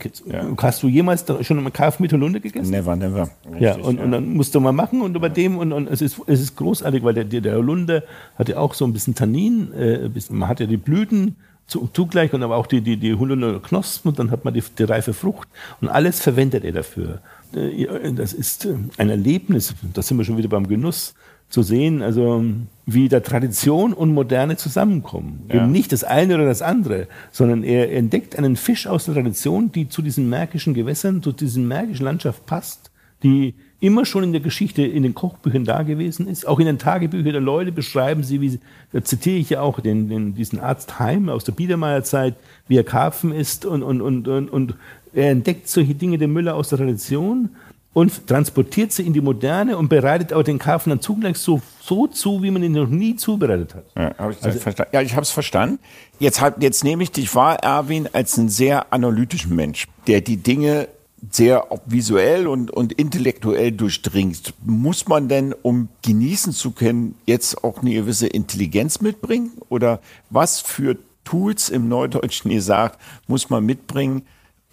Hast 0.58 0.82
du 0.82 0.88
jemals 0.88 1.24
schon 1.40 1.58
einen 1.58 1.72
Karpfen 1.72 2.04
mit 2.04 2.12
Holunder 2.12 2.38
gegessen? 2.38 2.70
Never, 2.70 2.94
never. 2.94 3.28
Richtig, 3.44 3.60
ja, 3.60 3.74
und, 3.74 3.98
und 3.98 4.12
dann 4.12 4.34
musst 4.34 4.54
du 4.54 4.60
mal 4.60 4.72
machen 4.72 5.00
und 5.00 5.18
bei 5.20 5.28
dem 5.28 5.58
und, 5.58 5.72
und 5.72 5.88
es, 5.88 6.00
ist, 6.00 6.20
es 6.26 6.40
ist 6.40 6.56
großartig, 6.56 7.02
weil 7.02 7.14
der, 7.14 7.24
der 7.24 7.56
Holunder 7.56 8.04
hat 8.38 8.48
ja 8.48 8.58
auch 8.58 8.74
so 8.74 8.84
ein 8.84 8.92
bisschen 8.92 9.16
Tannin, 9.16 9.72
äh, 9.72 10.08
man 10.30 10.48
hat 10.48 10.60
ja 10.60 10.66
die 10.66 10.76
Blüten 10.76 11.34
zugleich 11.66 12.32
und 12.34 12.42
aber 12.42 12.56
auch 12.56 12.66
die, 12.66 12.82
die, 12.82 12.96
die 12.96 13.14
Holunder 13.14 13.58
Knospen 13.58 14.10
und 14.10 14.18
dann 14.18 14.30
hat 14.30 14.44
man 14.44 14.54
die, 14.54 14.62
die 14.78 14.84
reife 14.84 15.12
Frucht 15.12 15.48
und 15.80 15.88
alles 15.88 16.20
verwendet 16.20 16.64
er 16.64 16.72
dafür. 16.72 17.20
Äh, 17.56 18.12
das 18.14 18.32
ist 18.32 18.64
äh, 18.64 18.74
ein 18.98 19.10
Erlebnis, 19.10 19.74
da 19.92 20.02
sind 20.02 20.18
wir 20.18 20.24
schon 20.24 20.36
wieder 20.36 20.48
beim 20.48 20.66
Genuss, 20.66 21.14
zu 21.54 21.62
sehen, 21.62 22.02
also 22.02 22.44
wie 22.84 23.08
da 23.08 23.20
Tradition 23.20 23.92
und 23.92 24.12
Moderne 24.12 24.56
zusammenkommen. 24.56 25.44
Ja. 25.48 25.56
Eben 25.56 25.72
nicht 25.72 25.92
das 25.92 26.02
eine 26.02 26.34
oder 26.34 26.46
das 26.46 26.62
andere, 26.62 27.06
sondern 27.30 27.62
er 27.62 27.92
entdeckt 27.92 28.36
einen 28.36 28.56
Fisch 28.56 28.86
aus 28.86 29.04
der 29.04 29.14
Tradition, 29.14 29.70
die 29.70 29.88
zu 29.88 30.02
diesen 30.02 30.28
märkischen 30.28 30.74
Gewässern, 30.74 31.22
zu 31.22 31.32
diesen 31.32 31.68
märkischen 31.68 32.04
Landschaft 32.04 32.44
passt, 32.46 32.90
die 33.22 33.54
immer 33.78 34.04
schon 34.04 34.24
in 34.24 34.32
der 34.32 34.40
Geschichte, 34.40 34.82
in 34.82 35.02
den 35.02 35.14
Kochbüchern 35.14 35.64
da 35.64 35.82
gewesen 35.82 36.26
ist. 36.26 36.46
Auch 36.46 36.58
in 36.58 36.66
den 36.66 36.78
Tagebüchern 36.78 37.32
der 37.32 37.40
Leute 37.40 37.70
beschreiben 37.70 38.24
sie, 38.24 38.40
wie, 38.40 38.58
da 38.92 39.04
zitiere 39.04 39.36
ich 39.36 39.50
ja 39.50 39.60
auch 39.60 39.78
den, 39.80 40.08
den, 40.08 40.34
diesen 40.34 40.58
Arzt 40.58 40.98
Heim 40.98 41.28
aus 41.28 41.44
der 41.44 41.52
Biedermeierzeit, 41.52 42.34
wie 42.66 42.78
er 42.78 42.84
Karpfen 42.84 43.32
isst 43.32 43.64
und, 43.64 43.82
und, 43.82 44.00
und, 44.00 44.26
und, 44.26 44.48
und 44.48 44.74
er 45.14 45.30
entdeckt 45.30 45.68
solche 45.68 45.94
Dinge 45.94 46.18
der 46.18 46.28
Müller 46.28 46.54
aus 46.54 46.68
der 46.68 46.78
Tradition 46.78 47.50
und 47.92 48.26
transportiert 48.26 48.92
sie 48.92 49.06
in 49.06 49.12
die 49.12 49.20
Moderne 49.20 49.78
und 49.78 49.88
bereitet 49.88 50.32
auch 50.32 50.42
den 50.42 50.58
Karpfen 50.58 50.90
dann 50.90 51.00
zugleich 51.00 51.38
so, 51.38 51.62
so 51.80 52.08
zu, 52.08 52.42
wie 52.42 52.50
man 52.50 52.62
ihn 52.62 52.72
noch 52.72 52.88
nie 52.88 53.16
zubereitet 53.16 53.74
hat. 53.74 53.84
Ja, 53.96 54.14
hab 54.18 54.32
ich 54.32 54.42
also, 54.42 54.58
verstanden. 54.58 54.90
Ja, 54.92 55.00
ich 55.00 55.12
habe 55.12 55.22
es 55.22 55.30
verstanden. 55.30 55.78
Jetzt, 56.18 56.40
hab, 56.40 56.60
jetzt 56.62 56.84
nehme 56.84 57.04
ich 57.04 57.12
dich 57.12 57.34
wahr, 57.34 57.56
Erwin, 57.62 58.08
als 58.12 58.38
einen 58.38 58.48
sehr 58.48 58.92
analytischen 58.92 59.54
Mensch, 59.54 59.86
der 60.08 60.20
die 60.20 60.36
Dinge 60.36 60.88
sehr 61.30 61.66
visuell 61.86 62.46
und, 62.46 62.70
und 62.70 62.92
intellektuell 62.92 63.72
durchdringt. 63.72 64.52
Muss 64.62 65.08
man 65.08 65.28
denn, 65.28 65.54
um 65.62 65.88
genießen 66.02 66.52
zu 66.52 66.72
können, 66.72 67.14
jetzt 67.26 67.64
auch 67.64 67.80
eine 67.80 67.94
gewisse 67.94 68.26
Intelligenz 68.26 69.00
mitbringen? 69.00 69.52
Oder 69.68 70.00
was 70.30 70.60
für 70.60 70.98
Tools 71.24 71.70
im 71.70 71.88
Neudeutschen 71.88 72.50
gesagt 72.50 73.00
muss 73.26 73.48
man 73.48 73.64
mitbringen, 73.64 74.22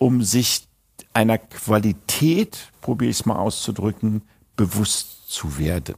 um 0.01 0.23
sich 0.23 0.67
einer 1.13 1.37
Qualität, 1.37 2.71
probiere 2.81 3.11
ich 3.11 3.19
es 3.19 3.25
mal 3.27 3.35
auszudrücken, 3.35 4.23
bewusst 4.55 5.31
zu 5.31 5.59
werden? 5.59 5.95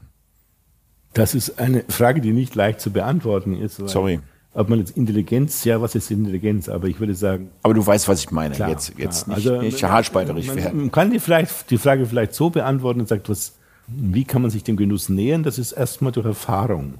Das 1.13 1.33
ist 1.33 1.57
eine 1.57 1.85
Frage, 1.87 2.19
die 2.19 2.33
nicht 2.33 2.53
leicht 2.53 2.81
zu 2.81 2.91
beantworten 2.91 3.55
ist. 3.55 3.77
Sorry. 3.87 4.19
Ob 4.53 4.67
man 4.67 4.79
jetzt 4.79 4.97
Intelligenz, 4.97 5.63
ja, 5.63 5.81
was 5.81 5.95
ist 5.95 6.11
Intelligenz? 6.11 6.67
Aber 6.67 6.87
ich 6.87 6.99
würde 6.99 7.15
sagen. 7.15 7.49
Aber 7.63 7.73
du 7.73 7.85
weißt, 7.85 8.09
was 8.09 8.19
ich 8.19 8.29
meine. 8.29 8.53
Klar, 8.53 8.71
jetzt, 8.71 8.93
jetzt 8.97 9.23
klar. 9.23 9.37
nicht, 9.37 9.47
also, 9.47 9.61
nicht 9.61 9.83
haarspalterig 9.83 10.47
man, 10.47 10.55
werden. 10.57 10.79
Man 10.81 10.91
kann 10.91 11.09
die, 11.09 11.19
vielleicht, 11.19 11.71
die 11.71 11.77
Frage 11.77 12.05
vielleicht 12.05 12.33
so 12.33 12.49
beantworten 12.49 12.99
und 12.99 13.07
sagt, 13.07 13.29
was, 13.29 13.53
wie 13.87 14.25
kann 14.25 14.41
man 14.41 14.51
sich 14.51 14.65
dem 14.65 14.75
Genuss 14.75 15.07
nähern? 15.07 15.43
Das 15.43 15.57
ist 15.57 15.71
erstmal 15.71 16.11
durch 16.11 16.25
Erfahrung. 16.25 16.95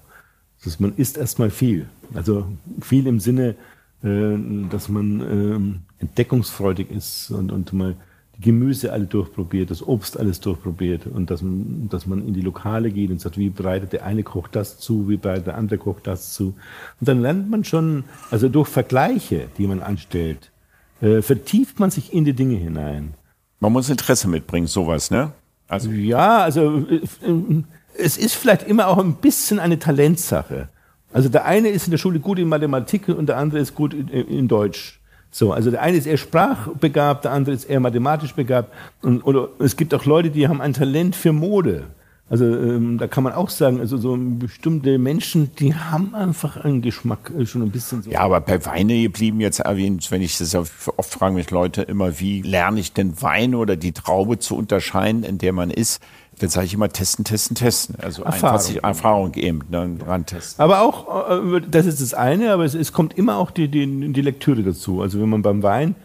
Das 0.59 0.67
ist, 0.67 0.79
man 0.79 0.95
isst 0.95 1.17
erstmal 1.17 1.49
viel. 1.49 1.89
Also 2.13 2.47
viel 2.79 3.07
im 3.07 3.19
Sinne, 3.19 3.55
äh, 4.03 4.37
dass 4.69 4.87
man 4.87 5.19
ähm, 5.19 5.81
entdeckungsfreudig 5.99 6.91
ist 6.91 7.31
und, 7.31 7.51
und 7.51 7.73
mal 7.73 7.95
die 8.37 8.41
Gemüse 8.41 8.91
alle 8.91 9.05
durchprobiert, 9.05 9.69
das 9.69 9.85
Obst 9.85 10.19
alles 10.19 10.39
durchprobiert 10.39 11.05
und 11.07 11.29
dass 11.29 11.41
man, 11.41 11.87
dass 11.89 12.07
man 12.07 12.27
in 12.27 12.33
die 12.33 12.41
Lokale 12.41 12.91
geht 12.91 13.11
und 13.11 13.21
sagt, 13.21 13.37
wie 13.37 13.49
bereitet 13.49 13.93
der 13.93 14.05
eine 14.05 14.23
Koch 14.23 14.47
das 14.47 14.79
zu, 14.79 15.07
wie 15.07 15.17
bereitet 15.17 15.47
der 15.47 15.57
andere 15.57 15.77
Koch 15.77 15.99
das 16.01 16.33
zu. 16.33 16.55
Und 16.99 17.07
dann 17.07 17.21
lernt 17.21 17.49
man 17.49 17.63
schon, 17.63 18.05
also 18.31 18.49
durch 18.49 18.67
Vergleiche, 18.67 19.47
die 19.57 19.67
man 19.67 19.81
anstellt, 19.81 20.51
äh, 21.01 21.21
vertieft 21.21 21.79
man 21.79 21.91
sich 21.91 22.13
in 22.13 22.25
die 22.25 22.33
Dinge 22.33 22.55
hinein. 22.55 23.13
Man 23.59 23.71
muss 23.71 23.89
Interesse 23.89 24.27
mitbringen, 24.27 24.67
sowas, 24.67 25.11
ne? 25.11 25.31
Also 25.67 25.91
ja, 25.91 26.39
also 26.39 26.85
äh, 26.89 27.01
es 27.97 28.17
ist 28.17 28.35
vielleicht 28.35 28.63
immer 28.63 28.87
auch 28.87 28.97
ein 28.97 29.15
bisschen 29.15 29.59
eine 29.59 29.79
Talentsache. 29.79 30.69
Also 31.11 31.29
der 31.29 31.45
eine 31.45 31.69
ist 31.69 31.85
in 31.85 31.91
der 31.91 31.97
Schule 31.97 32.19
gut 32.19 32.39
in 32.39 32.49
Mathematik 32.49 33.07
und 33.07 33.27
der 33.27 33.37
andere 33.37 33.59
ist 33.59 33.75
gut 33.75 33.93
in, 33.93 34.07
in 34.07 34.47
Deutsch. 34.47 34.99
So, 35.35 35.51
also 35.51 35.71
der 35.71 35.81
eine 35.81 35.97
ist 35.97 36.05
eher 36.05 36.17
sprachbegabt, 36.17 37.25
der 37.25 37.31
andere 37.31 37.55
ist 37.55 37.65
eher 37.65 37.79
mathematisch 37.79 38.35
begabt. 38.35 38.71
Und, 39.01 39.23
oder 39.23 39.49
es 39.57 39.75
gibt 39.75 39.95
auch 39.95 40.05
Leute, 40.05 40.29
die 40.29 40.47
haben 40.47 40.61
ein 40.61 40.73
Talent 40.73 41.15
für 41.15 41.33
Mode. 41.33 41.85
Also 42.29 42.45
ähm, 42.45 42.99
da 42.99 43.07
kann 43.07 43.23
man 43.23 43.33
auch 43.33 43.49
sagen, 43.49 43.79
also 43.79 43.97
so 43.97 44.15
bestimmte 44.15 44.99
Menschen, 44.99 45.51
die 45.55 45.73
haben 45.73 46.13
einfach 46.13 46.57
einen 46.57 46.83
Geschmack 46.83 47.31
äh, 47.35 47.47
schon 47.47 47.63
ein 47.63 47.71
bisschen 47.71 48.03
so. 48.03 48.11
Ja, 48.11 48.19
aber 48.19 48.41
bei 48.41 48.63
Weine 48.65 49.01
geblieben 49.01 49.41
jetzt 49.41 49.59
erwähnt, 49.59 50.09
wenn 50.11 50.21
ich 50.21 50.37
das 50.37 50.53
ja 50.53 50.63
oft 50.97 51.11
fragen 51.11 51.33
mich 51.33 51.49
Leute 51.49 51.81
immer, 51.81 52.19
wie 52.19 52.43
lerne 52.43 52.79
ich 52.79 52.93
denn 52.93 53.19
Wein 53.19 53.55
oder 53.55 53.75
die 53.75 53.91
Traube 53.91 54.37
zu 54.37 54.55
unterscheiden, 54.55 55.23
in 55.23 55.39
der 55.39 55.51
man 55.51 55.71
ist? 55.71 55.99
Dann 56.39 56.49
sage 56.49 56.65
ich 56.65 56.73
immer 56.73 56.89
testen, 56.89 57.25
testen, 57.25 57.55
testen. 57.55 57.95
Also 57.99 58.23
Erfahrung, 58.23 58.55
einfach 58.55 58.59
sich 58.59 58.83
Erfahrung 58.83 59.33
eben 59.35 59.61
dann 59.71 60.01
ran 60.01 60.25
testen. 60.25 60.63
Aber 60.63 60.81
auch, 60.81 61.29
äh, 61.29 61.61
das 61.69 61.85
ist 61.85 62.01
das 62.01 62.13
eine, 62.13 62.51
aber 62.51 62.65
es, 62.65 62.73
es 62.73 62.91
kommt 62.91 63.17
immer 63.17 63.37
auch 63.37 63.51
die, 63.51 63.67
die, 63.67 64.13
die 64.13 64.21
Lektüre 64.21 64.63
dazu. 64.63 65.01
Also 65.01 65.21
wenn 65.21 65.29
man 65.29 65.41
beim 65.41 65.63
Wein 65.63 65.95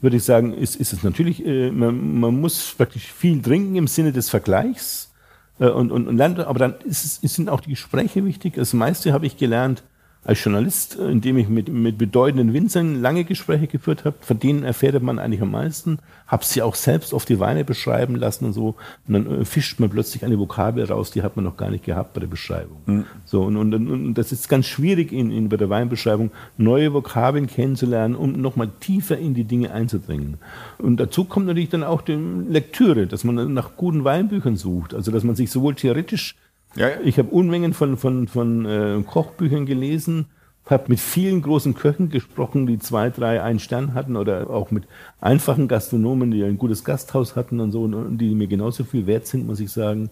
würde 0.00 0.16
ich 0.16 0.24
sagen, 0.24 0.54
ist, 0.54 0.76
ist 0.76 0.92
es 0.92 1.02
natürlich, 1.02 1.44
äh, 1.44 1.70
man, 1.70 2.20
man 2.20 2.40
muss 2.40 2.74
praktisch 2.76 3.12
viel 3.12 3.42
trinken 3.42 3.76
im 3.76 3.86
Sinne 3.86 4.12
des 4.12 4.30
Vergleichs 4.30 5.12
äh, 5.58 5.68
und, 5.68 5.90
und, 5.90 6.06
und 6.06 6.16
lernt, 6.16 6.38
aber 6.38 6.58
dann 6.58 6.74
ist, 6.84 7.24
es, 7.24 7.34
sind 7.34 7.48
auch 7.48 7.60
die 7.60 7.70
Gespräche 7.70 8.24
wichtig. 8.24 8.54
Das 8.54 8.72
meiste 8.72 9.12
habe 9.12 9.26
ich 9.26 9.36
gelernt 9.36 9.82
als 10.28 10.44
Journalist, 10.44 10.98
äh, 10.98 11.10
indem 11.10 11.38
ich 11.38 11.48
mit, 11.48 11.70
mit 11.70 11.96
bedeutenden 11.96 12.52
Winzern 12.52 13.00
lange 13.00 13.24
Gespräche 13.24 13.66
geführt 13.66 14.04
habe. 14.04 14.16
Von 14.20 14.38
denen 14.38 14.62
erfährt 14.62 15.02
man 15.02 15.18
eigentlich 15.18 15.40
am 15.40 15.52
meisten. 15.52 16.00
Habe 16.26 16.44
sie 16.44 16.60
auch 16.60 16.74
selbst 16.74 17.14
auf 17.14 17.24
die 17.24 17.40
Weine 17.40 17.64
beschreiben 17.64 18.14
lassen 18.14 18.44
und 18.44 18.52
so. 18.52 18.76
Und 19.06 19.14
dann 19.14 19.40
äh, 19.40 19.44
fischt 19.46 19.80
man 19.80 19.88
plötzlich 19.88 20.26
eine 20.26 20.38
Vokabel 20.38 20.84
raus, 20.84 21.10
die 21.10 21.22
hat 21.22 21.36
man 21.36 21.46
noch 21.46 21.56
gar 21.56 21.70
nicht 21.70 21.86
gehabt 21.86 22.12
bei 22.12 22.20
der 22.20 22.26
Beschreibung. 22.26 22.76
Mhm. 22.84 23.04
So, 23.24 23.42
und, 23.44 23.56
und, 23.56 23.74
und 23.74 24.14
das 24.14 24.30
ist 24.30 24.50
ganz 24.50 24.66
schwierig 24.66 25.12
in, 25.12 25.30
in, 25.30 25.48
bei 25.48 25.56
der 25.56 25.70
Weinbeschreibung, 25.70 26.30
neue 26.58 26.92
Vokabeln 26.92 27.46
kennenzulernen, 27.46 28.14
um 28.14 28.32
nochmal 28.32 28.68
tiefer 28.80 29.16
in 29.16 29.32
die 29.32 29.44
Dinge 29.44 29.72
einzudringen. 29.72 30.36
Und 30.76 30.98
dazu 31.00 31.24
kommt 31.24 31.46
natürlich 31.46 31.70
dann 31.70 31.84
auch 31.84 32.02
die 32.02 32.18
Lektüre, 32.50 33.06
dass 33.06 33.24
man 33.24 33.54
nach 33.54 33.76
guten 33.78 34.04
Weinbüchern 34.04 34.56
sucht. 34.56 34.92
Also, 34.92 35.10
dass 35.10 35.24
man 35.24 35.36
sich 35.36 35.50
sowohl 35.50 35.74
theoretisch 35.74 36.34
ja. 36.74 36.88
Ich 37.02 37.18
habe 37.18 37.30
Unmengen 37.30 37.74
von, 37.74 37.96
von, 37.96 38.28
von 38.28 38.66
äh, 38.66 39.02
Kochbüchern 39.02 39.66
gelesen, 39.66 40.26
habe 40.66 40.84
mit 40.88 41.00
vielen 41.00 41.42
großen 41.42 41.74
Köchen 41.74 42.10
gesprochen, 42.10 42.66
die 42.66 42.78
zwei, 42.78 43.10
drei, 43.10 43.42
einen 43.42 43.58
Stern 43.58 43.94
hatten 43.94 44.16
oder 44.16 44.50
auch 44.50 44.70
mit 44.70 44.84
einfachen 45.20 45.68
Gastronomen, 45.68 46.30
die 46.30 46.44
ein 46.44 46.58
gutes 46.58 46.84
Gasthaus 46.84 47.36
hatten 47.36 47.60
und 47.60 47.72
so, 47.72 47.82
und 47.82 48.18
die 48.18 48.34
mir 48.34 48.48
genauso 48.48 48.84
viel 48.84 49.06
wert 49.06 49.26
sind, 49.26 49.46
muss 49.46 49.60
ich 49.60 49.70
sagen. 49.70 50.10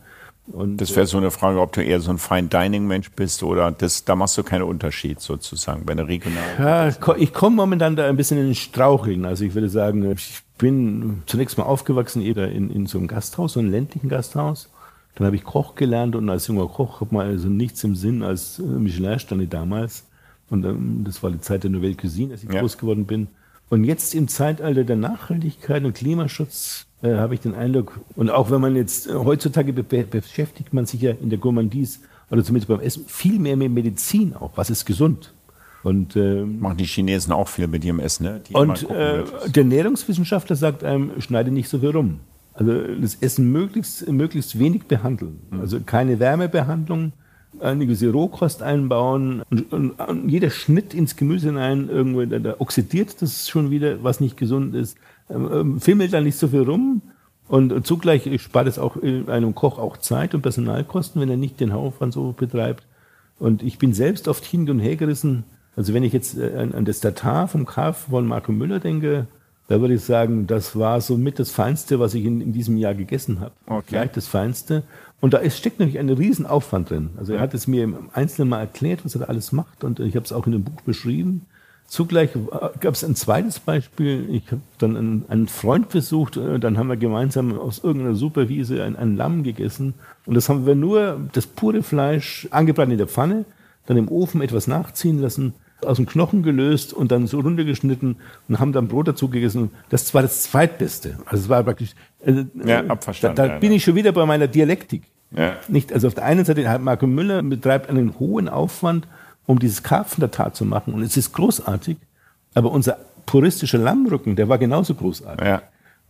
Und, 0.52 0.80
das 0.80 0.94
wäre 0.94 1.06
so 1.06 1.16
eine 1.16 1.32
Frage, 1.32 1.60
ob 1.60 1.72
du 1.72 1.82
eher 1.82 2.00
so 2.00 2.10
ein 2.10 2.18
Fine 2.18 2.48
Dining 2.48 2.86
Mensch 2.86 3.10
bist 3.10 3.42
oder 3.42 3.72
das, 3.72 4.04
da 4.04 4.14
machst 4.14 4.38
du 4.38 4.44
keinen 4.44 4.62
Unterschied 4.62 5.20
sozusagen 5.20 5.84
bei 5.84 5.94
der 5.94 6.06
regionalen. 6.06 6.58
Ja, 6.58 7.16
ich 7.16 7.32
komme 7.32 7.56
momentan 7.56 7.96
da 7.96 8.08
ein 8.08 8.16
bisschen 8.16 8.38
in 8.38 8.46
den 8.46 8.54
Straucheln. 8.54 9.24
Also 9.24 9.44
ich 9.44 9.54
würde 9.54 9.68
sagen, 9.68 10.12
ich 10.12 10.42
bin 10.56 11.22
zunächst 11.26 11.58
mal 11.58 11.64
aufgewachsen 11.64 12.22
in, 12.22 12.70
in 12.70 12.86
so 12.86 12.98
einem 12.98 13.08
Gasthaus, 13.08 13.54
so 13.54 13.60
einem 13.60 13.70
ländlichen 13.70 14.08
Gasthaus. 14.08 14.70
Dann 15.16 15.26
habe 15.26 15.36
ich 15.36 15.44
Koch 15.44 15.74
gelernt 15.74 16.14
und 16.14 16.28
als 16.28 16.46
junger 16.46 16.68
Koch 16.68 17.00
hat 17.00 17.10
man 17.10 17.26
also 17.26 17.48
nichts 17.48 17.82
im 17.84 17.96
Sinn 17.96 18.22
als 18.22 18.58
äh, 18.58 18.62
Michelin-Sterne 18.62 19.46
damals. 19.46 20.04
Und 20.50 20.64
ähm, 20.64 21.02
das 21.04 21.22
war 21.22 21.30
die 21.30 21.40
Zeit 21.40 21.64
der 21.64 21.70
Nouvelle 21.70 21.94
Cuisine, 21.94 22.34
als 22.34 22.44
ich 22.44 22.52
ja. 22.52 22.60
groß 22.60 22.78
geworden 22.78 23.06
bin. 23.06 23.28
Und 23.68 23.84
jetzt 23.84 24.14
im 24.14 24.28
Zeitalter 24.28 24.84
der 24.84 24.96
Nachhaltigkeit 24.96 25.84
und 25.84 25.94
Klimaschutz 25.94 26.86
äh, 27.02 27.14
habe 27.14 27.34
ich 27.34 27.40
den 27.40 27.54
Eindruck, 27.54 27.98
und 28.14 28.30
auch 28.30 28.50
wenn 28.50 28.60
man 28.60 28.76
jetzt 28.76 29.08
äh, 29.08 29.14
heutzutage 29.14 29.72
be 29.72 29.82
beschäftigt 29.82 30.72
man 30.72 30.86
sich 30.86 31.00
ja 31.00 31.12
in 31.12 31.30
der 31.30 31.38
Gourmandise 31.38 32.00
oder 32.30 32.44
zumindest 32.44 32.68
beim 32.68 32.80
Essen 32.80 33.04
viel 33.06 33.38
mehr 33.38 33.56
mit 33.56 33.72
Medizin 33.72 34.34
auch. 34.34 34.52
Was 34.56 34.70
ist 34.70 34.84
gesund? 34.84 35.32
Und, 35.82 36.14
äh, 36.16 36.44
Machen 36.44 36.76
die 36.76 36.84
Chinesen 36.84 37.32
auch 37.32 37.48
viel 37.48 37.68
mit 37.68 37.84
ihrem 37.84 38.00
Essen, 38.00 38.24
ne? 38.24 38.40
Die 38.48 38.54
und 38.54 38.88
äh, 38.90 39.24
der 39.46 39.62
Ernährungswissenschaftler 39.62 40.56
sagt 40.56 40.84
einem, 40.84 41.20
schneide 41.20 41.50
nicht 41.50 41.68
so 41.68 41.78
viel 41.78 41.90
rum. 41.90 42.20
Also 42.56 42.72
das 43.00 43.16
Essen 43.16 43.52
möglichst, 43.52 44.08
möglichst 44.08 44.58
wenig 44.58 44.84
behandeln. 44.84 45.40
Mhm. 45.50 45.60
Also 45.60 45.80
keine 45.80 46.18
Wärmebehandlung, 46.18 47.12
eine 47.60 47.86
gewisse 47.86 48.10
Rohkost 48.10 48.62
einbauen 48.62 49.42
und, 49.50 49.72
und, 49.72 49.90
und, 49.92 50.28
jeder 50.28 50.50
Schnitt 50.50 50.94
ins 50.94 51.16
Gemüse 51.16 51.48
hinein, 51.48 51.88
irgendwo, 51.88 52.24
da, 52.24 52.38
da, 52.38 52.56
oxidiert 52.58 53.20
das 53.22 53.48
schon 53.48 53.70
wieder, 53.70 54.02
was 54.02 54.20
nicht 54.20 54.36
gesund 54.36 54.74
ist. 54.74 54.96
Ähm, 55.30 55.48
ähm 55.52 55.80
fimmelt 55.80 56.12
da 56.12 56.20
nicht 56.20 56.36
so 56.36 56.48
viel 56.48 56.62
rum 56.62 57.02
und 57.48 57.86
zugleich 57.86 58.28
spart 58.42 58.66
es 58.66 58.78
auch 58.78 58.96
einem 59.02 59.54
Koch 59.54 59.78
auch 59.78 59.96
Zeit 59.98 60.34
und 60.34 60.42
Personalkosten, 60.42 61.20
wenn 61.20 61.30
er 61.30 61.36
nicht 61.36 61.60
den 61.60 61.72
Haufwand 61.72 62.12
so 62.12 62.32
betreibt. 62.32 62.84
Und 63.38 63.62
ich 63.62 63.78
bin 63.78 63.92
selbst 63.92 64.28
oft 64.28 64.44
hin 64.44 64.68
und 64.68 64.80
her 64.80 64.96
gerissen. 64.96 65.44
Also 65.76 65.92
wenn 65.94 66.02
ich 66.02 66.12
jetzt 66.12 66.38
äh, 66.38 66.56
an, 66.56 66.72
an 66.72 66.84
das 66.84 67.00
Tatar 67.00 67.48
vom 67.48 67.66
Kaf 67.66 68.06
von 68.10 68.26
Marco 68.26 68.50
Müller 68.50 68.80
denke, 68.80 69.26
da 69.68 69.80
würde 69.80 69.94
ich 69.94 70.02
sagen, 70.02 70.46
das 70.46 70.76
war 70.76 71.00
somit 71.00 71.38
das 71.38 71.50
Feinste, 71.50 71.98
was 71.98 72.14
ich 72.14 72.24
in, 72.24 72.40
in 72.40 72.52
diesem 72.52 72.76
Jahr 72.76 72.94
gegessen 72.94 73.40
habe. 73.40 73.52
Okay. 73.66 73.84
Vielleicht 73.88 74.16
das 74.16 74.28
Feinste. 74.28 74.84
Und 75.20 75.34
da 75.34 75.38
ist, 75.38 75.58
steckt 75.58 75.80
natürlich 75.80 75.98
ein 75.98 76.08
Riesenaufwand 76.08 76.90
drin. 76.90 77.10
Also 77.16 77.34
er 77.34 77.40
hat 77.40 77.54
es 77.54 77.66
mir 77.66 77.84
im 77.84 78.10
Einzelnen 78.12 78.50
mal 78.50 78.60
erklärt, 78.60 79.04
was 79.04 79.14
er 79.14 79.20
da 79.20 79.24
alles 79.26 79.50
macht. 79.50 79.82
Und 79.82 79.98
ich 79.98 80.14
habe 80.14 80.24
es 80.24 80.32
auch 80.32 80.46
in 80.46 80.52
dem 80.52 80.62
Buch 80.62 80.80
beschrieben. 80.82 81.46
Zugleich 81.88 82.34
äh, 82.34 82.38
gab 82.80 82.94
es 82.94 83.04
ein 83.04 83.16
zweites 83.16 83.58
Beispiel. 83.60 84.28
Ich 84.30 84.50
habe 84.50 84.60
dann 84.78 84.96
einen, 84.96 85.24
einen, 85.28 85.48
Freund 85.48 85.88
besucht, 85.88 86.36
äh, 86.36 86.58
dann 86.58 86.78
haben 86.78 86.88
wir 86.88 86.96
gemeinsam 86.96 87.58
aus 87.58 87.82
irgendeiner 87.82 88.14
Superwiese 88.14 88.82
ein, 88.84 88.96
ein 88.96 89.16
Lamm 89.16 89.42
gegessen. 89.42 89.94
Und 90.26 90.34
das 90.34 90.48
haben 90.48 90.66
wir 90.66 90.74
nur, 90.74 91.20
das 91.32 91.46
pure 91.46 91.82
Fleisch, 91.82 92.46
angebrannt 92.50 92.92
in 92.92 92.98
der 92.98 93.06
Pfanne, 93.06 93.44
dann 93.86 93.96
im 93.96 94.08
Ofen 94.08 94.42
etwas 94.42 94.66
nachziehen 94.66 95.20
lassen 95.20 95.54
aus 95.82 95.96
dem 95.96 96.06
Knochen 96.06 96.42
gelöst 96.42 96.92
und 96.92 97.12
dann 97.12 97.26
so 97.26 97.40
runtergeschnitten 97.40 98.16
und 98.48 98.58
haben 98.58 98.72
dann 98.72 98.88
Brot 98.88 99.08
dazu 99.08 99.28
gegessen. 99.28 99.70
Das 99.90 100.12
war 100.14 100.22
das 100.22 100.42
Zweitbeste. 100.42 101.18
Also 101.26 101.44
es 101.44 101.48
war 101.48 101.62
praktisch. 101.62 101.94
Äh, 102.24 102.44
ja, 102.64 102.84
abverstanden. 102.86 103.36
Da, 103.36 103.48
da 103.48 103.58
bin 103.58 103.72
ich 103.72 103.84
schon 103.84 103.94
wieder 103.94 104.12
bei 104.12 104.24
meiner 104.24 104.48
Dialektik. 104.48 105.02
Ja. 105.32 105.56
Nicht, 105.68 105.92
also 105.92 106.06
auf 106.06 106.14
der 106.14 106.24
einen 106.24 106.44
Seite 106.44 106.68
hat 106.68 106.80
Marco 106.80 107.06
Müller 107.06 107.42
betreibt 107.42 107.90
einen 107.90 108.18
hohen 108.18 108.48
Aufwand, 108.48 109.06
um 109.46 109.58
dieses 109.58 109.82
Karpfendatar 109.82 110.52
zu 110.52 110.64
machen 110.64 110.94
und 110.94 111.02
es 111.02 111.16
ist 111.16 111.32
großartig, 111.32 111.96
aber 112.54 112.70
unser 112.70 112.98
puristischer 113.26 113.78
Lammrücken, 113.78 114.36
der 114.36 114.48
war 114.48 114.58
genauso 114.58 114.94
großartig. 114.94 115.46
Ja. 115.46 115.62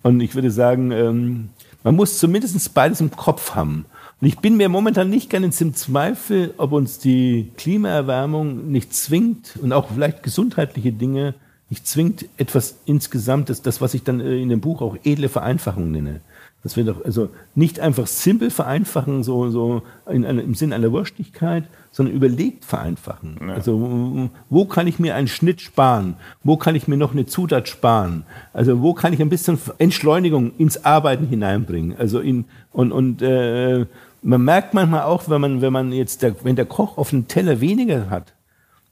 Und 0.02 0.20
ich 0.20 0.34
würde 0.34 0.50
sagen, 0.50 0.92
ähm, 0.92 1.48
man 1.82 1.96
muss 1.96 2.18
zumindest 2.18 2.74
beides 2.74 3.00
im 3.00 3.10
Kopf 3.10 3.54
haben. 3.54 3.86
Und 4.20 4.28
ich 4.28 4.38
bin 4.38 4.56
mir 4.56 4.68
momentan 4.68 5.10
nicht 5.10 5.28
ganz 5.28 5.60
im 5.60 5.74
Zweifel, 5.74 6.54
ob 6.56 6.72
uns 6.72 6.98
die 6.98 7.50
Klimaerwärmung 7.56 8.70
nicht 8.70 8.94
zwingt 8.94 9.58
und 9.60 9.72
auch 9.72 9.88
vielleicht 9.92 10.22
gesundheitliche 10.22 10.92
Dinge 10.92 11.34
nicht 11.68 11.86
zwingt, 11.86 12.26
etwas 12.36 12.78
insgesamt, 12.86 13.50
das, 13.50 13.60
das 13.60 13.80
was 13.80 13.92
ich 13.94 14.04
dann 14.04 14.20
äh, 14.20 14.40
in 14.40 14.48
dem 14.48 14.60
Buch 14.60 14.82
auch 14.82 14.96
edle 15.04 15.28
Vereinfachung 15.28 15.90
nenne. 15.90 16.20
Dass 16.62 16.76
wir 16.76 16.84
doch 16.84 17.04
also 17.04 17.30
nicht 17.54 17.80
einfach 17.80 18.06
simpel 18.06 18.50
vereinfachen, 18.50 19.22
so, 19.22 19.50
so 19.50 19.82
in, 20.10 20.24
in, 20.24 20.38
im 20.38 20.54
Sinn 20.54 20.72
einer 20.72 20.90
Wurstigkeit, 20.90 21.64
sondern 21.92 22.14
überlegt 22.14 22.64
vereinfachen. 22.64 23.38
Ja. 23.40 23.54
Also 23.54 24.30
wo 24.48 24.64
kann 24.64 24.86
ich 24.86 24.98
mir 24.98 25.14
einen 25.14 25.28
Schnitt 25.28 25.60
sparen? 25.60 26.16
Wo 26.42 26.56
kann 26.56 26.74
ich 26.74 26.88
mir 26.88 26.96
noch 26.96 27.12
eine 27.12 27.26
Zutat 27.26 27.68
sparen? 27.68 28.24
Also 28.52 28.82
wo 28.82 28.94
kann 28.94 29.12
ich 29.12 29.20
ein 29.20 29.28
bisschen 29.28 29.58
Entschleunigung 29.78 30.52
ins 30.58 30.84
Arbeiten 30.84 31.26
hineinbringen? 31.26 31.96
Also 31.96 32.20
in 32.20 32.46
und 32.72 32.92
und 32.92 33.22
äh, 33.22 33.86
man 34.22 34.42
merkt 34.42 34.74
manchmal 34.74 35.02
auch, 35.02 35.28
wenn 35.28 35.40
man, 35.40 35.60
wenn 35.60 35.72
man 35.72 35.92
jetzt, 35.92 36.22
der, 36.22 36.44
wenn 36.44 36.56
der 36.56 36.66
Koch 36.66 36.98
auf 36.98 37.10
dem 37.10 37.28
Teller 37.28 37.60
weniger 37.60 38.10
hat, 38.10 38.34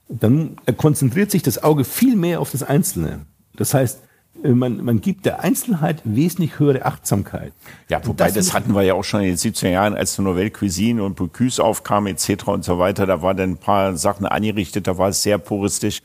dann 0.08 0.56
konzentriert 0.76 1.30
sich 1.30 1.42
das 1.42 1.62
Auge 1.62 1.84
viel 1.84 2.16
mehr 2.16 2.40
auf 2.40 2.50
das 2.50 2.62
Einzelne. 2.62 3.26
Das 3.56 3.74
heißt, 3.74 4.00
äh, 4.42 4.48
man, 4.48 4.84
man 4.84 5.00
gibt 5.00 5.26
der 5.26 5.40
Einzelheit 5.40 6.02
wesentlich 6.04 6.58
höhere 6.58 6.84
Achtsamkeit. 6.84 7.52
Ja, 7.88 8.04
wobei 8.06 8.26
das, 8.26 8.34
das 8.34 8.54
hatten 8.54 8.74
wir 8.74 8.82
ja 8.82 8.94
auch 8.94 9.04
schon 9.04 9.20
in 9.20 9.28
den 9.28 9.36
70er 9.36 9.70
Jahren, 9.70 9.94
als 9.94 10.18
Nouvelle 10.18 10.50
Cuisine 10.50 11.02
und 11.02 11.16
Bocuse 11.16 11.62
aufkam 11.62 12.06
etc. 12.06 12.48
und 12.48 12.64
so 12.64 12.78
weiter. 12.78 13.06
Da 13.06 13.22
waren 13.22 13.36
dann 13.36 13.50
ein 13.52 13.58
paar 13.58 13.96
Sachen 13.96 14.26
angerichtet, 14.26 14.86
da 14.86 14.98
war 14.98 15.08
es 15.08 15.22
sehr 15.22 15.38
puristisch. 15.38 16.02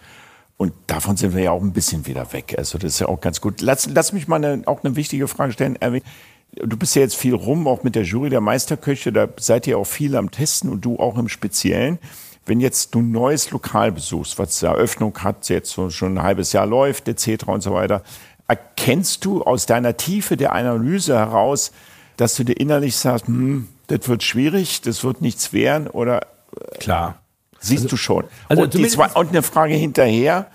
Und 0.58 0.74
davon 0.88 1.16
sind 1.16 1.34
wir 1.34 1.42
ja 1.42 1.52
auch 1.52 1.62
ein 1.62 1.72
bisschen 1.72 2.06
wieder 2.06 2.34
weg. 2.34 2.56
Also 2.58 2.78
das 2.78 2.94
ist 2.94 3.00
ja 3.00 3.08
auch 3.08 3.22
ganz 3.22 3.40
gut. 3.40 3.62
Lass, 3.62 3.88
lass 3.88 4.12
mich 4.12 4.28
mal 4.28 4.44
eine, 4.44 4.68
auch 4.68 4.84
eine 4.84 4.98
wichtige 4.98 5.30
Frage 5.30 5.54
stellen, 5.54 5.78
Erwin. 5.78 6.02
Du 6.52 6.78
bist 6.78 6.96
ja 6.96 7.04
jetzt 7.04 7.16
viel 7.16 7.36
rum, 7.36 7.68
auch 7.68 7.84
mit 7.84 7.96
der 7.96 8.04
Jury 8.04 8.30
der 8.30 8.42
Meisterköche, 8.42 9.12
da 9.12 9.28
seid 9.40 9.68
ihr 9.68 9.78
auch 9.78 9.86
viel 9.86 10.16
am 10.16 10.32
Testen 10.32 10.70
und 10.70 10.84
du 10.84 10.98
auch 10.98 11.18
im 11.18 11.30
Speziellen. 11.30 12.00
Wenn 12.46 12.60
jetzt 12.60 12.96
du 12.96 13.00
ein 13.00 13.12
neues 13.12 13.52
Lokal 13.52 13.92
besuchst, 13.92 14.40
was 14.40 14.64
Eröffnung 14.64 15.18
hat, 15.20 15.48
jetzt 15.50 15.72
so 15.72 15.90
schon 15.90 16.18
ein 16.18 16.24
halbes 16.24 16.52
Jahr 16.52 16.66
läuft, 16.66 17.08
etc. 17.08 17.46
und 17.46 17.62
so 17.62 17.74
weiter, 17.74 18.04
erkennst 18.48 19.24
du 19.26 19.44
aus 19.44 19.68
deiner 19.68 19.96
Tiefe 19.98 20.36
der 20.36 20.54
Analyse 20.54 21.16
heraus, 21.16 21.72
dass 22.18 22.36
du 22.36 22.44
dir 22.44 22.54
innerlich 22.54 22.98
sagst, 22.98 23.28
hm, 23.28 23.68
das 23.88 24.08
wird 24.08 24.24
schwierig, 24.24 24.82
das 24.82 25.04
wird 25.04 25.22
nichts 25.22 25.54
werden 25.54 25.88
oder 25.88 26.22
klar 26.80 27.20
siehst 27.60 27.84
also, 27.84 27.90
du 27.90 27.98
schon. 27.98 28.24
Also 28.48 28.64
und, 28.64 28.90
zwei, 28.90 29.10
und 29.10 29.30
eine 29.30 29.44
Frage 29.44 29.74
hinterher, 29.76 30.48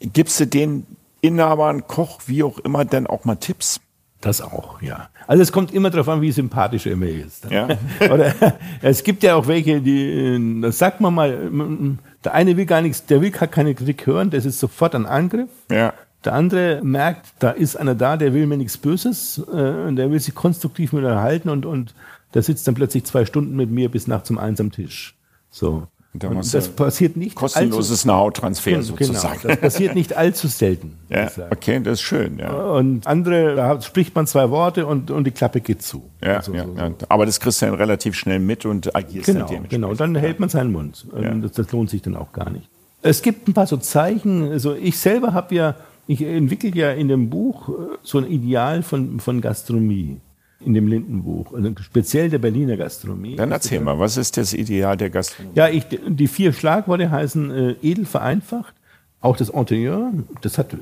gibst 0.00 0.40
du 0.40 0.46
den 0.46 0.86
Inhabern, 1.20 1.86
Koch, 1.86 2.20
wie 2.26 2.42
auch 2.42 2.58
immer, 2.58 2.84
denn 2.84 3.06
auch 3.06 3.24
mal 3.24 3.36
Tipps? 3.36 3.80
Das 4.20 4.40
auch, 4.40 4.82
ja. 4.82 5.08
Also 5.28 5.42
es 5.44 5.52
kommt 5.52 5.72
immer 5.72 5.90
darauf 5.90 6.08
an, 6.08 6.20
wie 6.20 6.32
sympathisch 6.32 6.86
er 6.86 6.96
mir 6.96 7.24
ist. 7.24 7.48
Ja. 7.50 7.68
Oder 8.00 8.34
es 8.82 9.04
gibt 9.04 9.22
ja 9.22 9.36
auch 9.36 9.46
welche, 9.46 9.80
die, 9.80 10.60
das 10.60 10.78
sagt 10.78 11.00
man 11.00 11.14
mal, 11.14 11.96
der 12.24 12.34
eine 12.34 12.56
will 12.56 12.66
gar 12.66 12.82
nichts, 12.82 13.06
der 13.06 13.20
will 13.20 13.30
gar 13.30 13.46
keine 13.46 13.74
Kritik 13.74 14.06
hören, 14.06 14.30
das 14.30 14.44
ist 14.44 14.58
sofort 14.58 14.96
ein 14.96 15.06
Angriff. 15.06 15.50
Ja. 15.70 15.92
Der 16.24 16.34
andere 16.34 16.80
merkt, 16.82 17.26
da 17.38 17.50
ist 17.50 17.76
einer 17.76 17.94
da, 17.94 18.16
der 18.16 18.34
will 18.34 18.46
mir 18.46 18.56
nichts 18.56 18.76
Böses, 18.76 19.38
äh, 19.38 19.92
der 19.92 20.10
will 20.10 20.18
sich 20.18 20.34
konstruktiv 20.34 20.92
mit 20.92 21.04
mir 21.04 21.10
erhalten 21.10 21.48
und, 21.48 21.64
und 21.64 21.94
der 22.34 22.42
sitzt 22.42 22.66
dann 22.66 22.74
plötzlich 22.74 23.04
zwei 23.04 23.24
Stunden 23.24 23.54
mit 23.54 23.70
mir 23.70 23.88
bis 23.88 24.08
nach 24.08 24.24
zum 24.24 24.36
Eins 24.36 24.60
am 24.60 24.72
Tisch. 24.72 25.14
So. 25.50 25.86
Da 26.18 26.28
das 26.30 26.68
passiert 26.68 27.16
nicht 27.16 27.34
kostenloses 27.34 28.02
Know-how-Transfer 28.02 28.82
sozusagen. 28.82 29.40
Genau, 29.40 29.54
das 29.54 29.60
passiert 29.60 29.94
nicht 29.94 30.16
allzu 30.16 30.48
selten. 30.48 30.96
Ja, 31.10 31.30
okay, 31.50 31.80
das 31.82 31.94
ist 31.94 32.02
schön. 32.02 32.38
Ja. 32.38 32.52
Und 32.52 33.06
andere, 33.06 33.56
da 33.56 33.80
spricht 33.80 34.14
man 34.14 34.26
zwei 34.26 34.50
Worte 34.50 34.86
und, 34.86 35.10
und 35.10 35.24
die 35.24 35.30
Klappe 35.30 35.62
geht 35.62 35.80
zu. 35.80 36.02
Ja, 36.22 36.36
also, 36.36 36.52
ja, 36.52 36.66
so, 36.66 36.74
ja. 36.76 36.90
Aber 37.08 37.24
das 37.24 37.40
kriegst 37.40 37.62
du 37.62 37.66
dann 37.66 37.76
relativ 37.76 38.14
schnell 38.14 38.40
mit 38.40 38.66
und 38.66 38.94
agierst 38.94 39.24
genau, 39.24 39.40
dann 39.40 39.48
dementsprechend. 39.48 39.70
Genau, 39.70 39.94
dann 39.94 40.14
hält 40.14 40.38
man 40.38 40.50
seinen 40.50 40.70
Mund. 40.70 41.06
Das, 41.42 41.52
das, 41.52 41.72
lohnt 41.72 41.88
sich 41.88 42.02
dann 42.02 42.14
auch 42.14 42.32
gar 42.32 42.50
nicht. 42.50 42.68
Es 43.00 43.22
gibt 43.22 43.48
ein 43.48 43.54
paar 43.54 43.66
so 43.66 43.78
Zeichen. 43.78 44.50
Also 44.50 44.74
ich 44.74 44.98
selber 44.98 45.32
habe 45.32 45.54
ja, 45.54 45.76
ich 46.06 46.20
entwickle 46.20 46.74
ja 46.74 46.92
in 46.92 47.08
dem 47.08 47.30
Buch 47.30 47.70
so 48.02 48.18
ein 48.18 48.26
Ideal 48.26 48.82
von, 48.82 49.18
von 49.18 49.40
Gastronomie 49.40 50.18
in 50.60 50.74
dem 50.74 50.88
Lindenbuch, 50.88 51.54
also 51.54 51.72
speziell 51.82 52.30
der 52.30 52.38
Berliner 52.38 52.76
Gastronomie. 52.76 53.36
Dann 53.36 53.52
erzähl 53.52 53.80
mal, 53.80 53.98
was 53.98 54.16
ist 54.16 54.36
das 54.36 54.52
Ideal 54.52 54.96
der 54.96 55.10
Gastronomie? 55.10 55.56
Ja, 55.56 55.68
ich, 55.68 55.84
die 56.08 56.26
vier 56.26 56.52
Schlagworte 56.52 57.10
heißen 57.10 57.50
äh, 57.50 57.76
edel 57.82 58.06
vereinfacht, 58.06 58.74
auch 59.20 59.36
das 59.36 59.50
Interieur, 59.50 60.12
das 60.40 60.58
hat, 60.58 60.72
äh, 60.74 60.76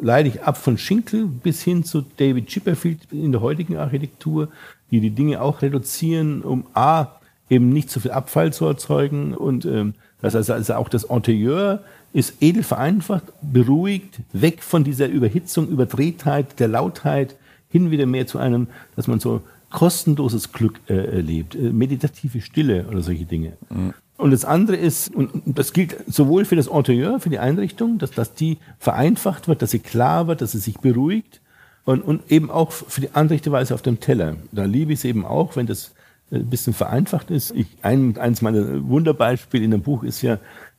leide 0.00 0.28
ich 0.28 0.42
ab 0.42 0.56
von 0.56 0.76
Schinkel 0.76 1.26
bis 1.26 1.62
hin 1.62 1.84
zu 1.84 2.02
David 2.16 2.48
Chipperfield 2.48 3.12
in 3.12 3.32
der 3.32 3.40
heutigen 3.40 3.76
Architektur, 3.76 4.48
die 4.90 5.00
die 5.00 5.10
Dinge 5.10 5.40
auch 5.40 5.62
reduzieren, 5.62 6.42
um 6.42 6.66
A, 6.74 7.06
eben 7.48 7.68
nicht 7.68 7.90
so 7.90 8.00
viel 8.00 8.10
Abfall 8.10 8.52
zu 8.52 8.66
erzeugen 8.66 9.34
und 9.34 9.64
ähm, 9.66 9.94
das 10.20 10.34
heißt 10.34 10.50
also 10.50 10.74
auch 10.74 10.88
das 10.88 11.04
Interieur 11.04 11.82
ist 12.12 12.34
edel 12.40 12.62
vereinfacht, 12.62 13.24
beruhigt, 13.40 14.20
weg 14.32 14.62
von 14.62 14.84
dieser 14.84 15.08
Überhitzung, 15.08 15.68
Überdrehtheit, 15.68 16.60
der 16.60 16.68
Lautheit, 16.68 17.36
hin 17.72 17.90
wieder 17.90 18.06
mehr 18.06 18.26
zu 18.26 18.38
einem, 18.38 18.68
dass 18.94 19.08
man 19.08 19.18
so 19.18 19.40
kostenloses 19.70 20.52
Glück 20.52 20.80
äh, 20.86 21.16
erlebt, 21.16 21.54
äh, 21.54 21.72
meditative 21.72 22.40
Stille 22.40 22.86
oder 22.88 23.00
solche 23.00 23.24
Dinge. 23.24 23.54
Mhm. 23.70 23.94
Und 24.18 24.30
das 24.30 24.44
andere 24.44 24.76
ist, 24.76 25.12
und 25.12 25.30
das 25.46 25.72
gilt 25.72 25.96
sowohl 26.06 26.44
für 26.44 26.54
das 26.54 26.68
Interieur, 26.68 27.18
für 27.18 27.30
die 27.30 27.40
Einrichtung, 27.40 27.98
dass, 27.98 28.12
dass 28.12 28.34
die 28.34 28.58
vereinfacht 28.78 29.48
wird, 29.48 29.62
dass 29.62 29.72
sie 29.72 29.80
klar 29.80 30.28
wird, 30.28 30.42
dass 30.42 30.52
sie 30.52 30.58
sich 30.58 30.78
beruhigt 30.78 31.40
und, 31.84 32.02
und 32.02 32.30
eben 32.30 32.50
auch 32.50 32.70
für 32.70 33.00
die 33.00 33.14
Anrichteweise 33.14 33.74
auf 33.74 33.82
dem 33.82 33.98
Teller. 33.98 34.36
Da 34.52 34.64
liebe 34.64 34.92
ich 34.92 35.00
es 35.00 35.04
eben 35.04 35.24
auch, 35.24 35.56
wenn 35.56 35.66
das 35.66 35.92
äh, 36.30 36.36
ein 36.36 36.50
bisschen 36.50 36.74
vereinfacht 36.74 37.30
ist. 37.30 37.52
Ich, 37.56 37.66
ein, 37.82 38.16
eins 38.18 38.42
meiner 38.42 38.88
Wunderbeispiele 38.88 39.64
in 39.64 39.72
dem 39.72 39.82
Buch 39.82 40.04
ist 40.04 40.22
ja 40.22 40.38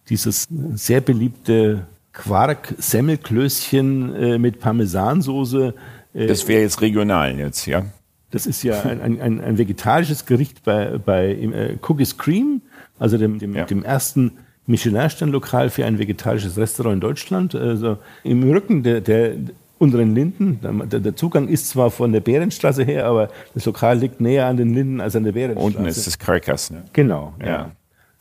dieses 0.10 0.48
sehr 0.76 1.02
beliebte 1.02 1.88
Quark-Semmelklößchen 2.14 4.16
äh, 4.16 4.38
mit 4.38 4.60
Parmesansoße, 4.60 5.68
äh, 5.68 5.74
das 6.14 6.48
wäre 6.48 6.62
jetzt 6.62 6.82
regional 6.82 7.38
jetzt, 7.38 7.66
ja? 7.66 7.86
Das 8.32 8.48
ist 8.48 8.64
ja 8.64 8.82
ein, 8.82 9.22
ein, 9.22 9.42
ein 9.42 9.58
vegetarisches 9.60 10.26
Gericht 10.26 10.64
bei, 10.64 10.98
bei 10.98 11.34
äh, 11.34 11.78
Cookies 11.88 12.18
Cream, 12.18 12.62
also 12.98 13.18
dem, 13.18 13.38
dem, 13.38 13.56
ja. 13.56 13.66
dem 13.66 13.84
ersten 13.84 14.40
Michelin-Stern-Lokal 14.66 15.70
für 15.70 15.86
ein 15.86 16.00
vegetarisches 16.00 16.58
Restaurant 16.58 16.96
in 16.96 17.02
Deutschland. 17.02 17.54
Also 17.54 17.98
im 18.24 18.44
Rücken 18.50 18.82
der, 18.82 19.02
der 19.02 19.36
unteren 19.78 20.16
Linden. 20.16 20.60
Der 20.90 21.16
Zugang 21.16 21.48
ist 21.48 21.70
zwar 21.70 21.92
von 21.92 22.12
der 22.12 22.22
Bärenstraße 22.22 22.84
her, 22.84 23.06
aber 23.06 23.30
das 23.54 23.66
Lokal 23.66 24.00
liegt 24.00 24.22
näher 24.22 24.48
an 24.48 24.58
den 24.58 24.74
Linden 24.74 25.02
als 25.02 25.16
an 25.16 25.26
der 25.26 25.34
Bärenstraße. 25.34 25.78
Unten 25.78 25.86
ist 25.86 26.08
das 26.08 26.18
Crackers, 26.18 26.72
ne? 26.72 26.84
Genau, 26.94 27.34
ja. 27.40 27.48
ja. 27.48 27.72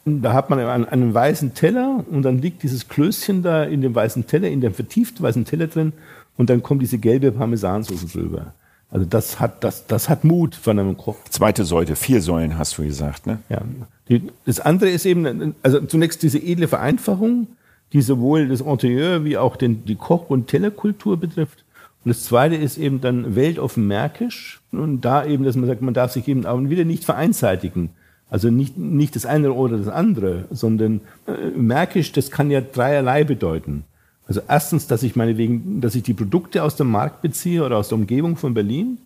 Da 0.05 0.33
hat 0.33 0.51
man 0.51 0.59
einen, 0.59 0.85
einen, 0.85 1.15
weißen 1.15 1.55
Teller 1.55 2.05
und 2.11 2.23
dann 2.23 2.39
liegt 2.39 2.65
dieses 2.65 2.89
Klößchen 2.89 3.43
da 3.45 3.63
in 3.63 3.81
dem 3.83 3.95
weißen 3.95 4.27
Teller, 4.27 4.49
in 4.49 4.61
dem 4.61 4.75
vertieft 4.75 5.23
weißen 5.23 5.45
Teller 5.45 5.69
drin 5.69 5.93
und 6.37 6.51
dann 6.51 6.63
kommt 6.63 6.83
diese 6.83 6.99
gelbe 6.99 7.33
Parmesansauce 7.33 8.13
drüber. 8.13 8.55
Also 8.91 9.07
das 9.07 9.41
hat, 9.41 9.65
das, 9.65 9.87
das 9.87 10.11
hat 10.11 10.23
Mut 10.23 10.55
von 10.55 10.79
einem 10.79 10.99
Koch. 10.99 11.17
Zweite 11.31 11.65
Säule, 11.65 11.97
vier 11.97 12.21
Säulen 12.21 12.59
hast 12.59 12.77
du 12.77 12.85
gesagt, 12.85 13.27
ne? 13.27 13.39
Ja. 13.49 13.63
Die, 14.09 14.31
das 14.45 14.61
andere 14.61 14.91
ist 14.91 15.07
eben, 15.07 15.55
also 15.63 15.81
zunächst 15.81 16.23
diese 16.23 16.39
edle 16.39 16.69
Vereinfachung, 16.69 17.49
die 17.95 18.03
sowohl 18.03 18.49
das 18.49 18.61
Interieur 18.61 19.25
wie 19.25 19.39
auch 19.39 19.57
den, 19.57 19.85
die 19.87 19.95
Koch- 19.95 20.29
und 20.29 20.49
Tellerkultur 20.49 21.17
betrifft. 21.17 21.65
Und 22.05 22.11
das 22.11 22.25
zweite 22.25 22.57
ist 22.57 22.77
eben 22.77 23.01
dann 23.01 23.35
weltoffen 23.35 23.87
märkisch. 23.87 24.61
Und 24.73 25.03
da 25.03 25.25
eben, 25.25 25.45
dass 25.45 25.57
man 25.57 25.67
sagt, 25.67 25.81
man 25.81 25.95
darf 25.95 26.13
sich 26.13 26.29
eben 26.29 26.45
auch 26.45 26.61
wieder 26.61 26.85
nicht 26.85 27.05
vereinseitigen. 27.05 27.91
Also 28.29 28.51
nicht, 28.51 28.77
nicht 28.77 29.15
das 29.15 29.27
eine 29.27 29.53
oder 29.53 29.79
das 29.79 29.89
andere, 29.89 30.47
sondern 30.51 31.03
äh, 31.27 31.51
märkisch, 31.57 32.13
das 32.13 32.31
kann 32.31 32.51
ja 32.51 32.61
dreierlei 32.61 33.25
bedeuten. 33.25 33.85
Also 34.39 34.49
erstens, 34.49 34.87
dass 34.87 35.03
ich 35.03 35.17
meinetwegen, 35.17 35.81
dass 35.81 35.95
ich 35.95 36.03
die 36.03 36.15
Produkte 36.15 36.63
aus 36.63 36.77
dem 36.77 36.91
Markt 36.91 37.23
beziehe 37.23 37.65
oder 37.65 37.77
aus 37.77 37.89
der 37.89 37.99
Umgebung 37.99 38.37
von 38.37 38.55
Berlin, 38.55 38.99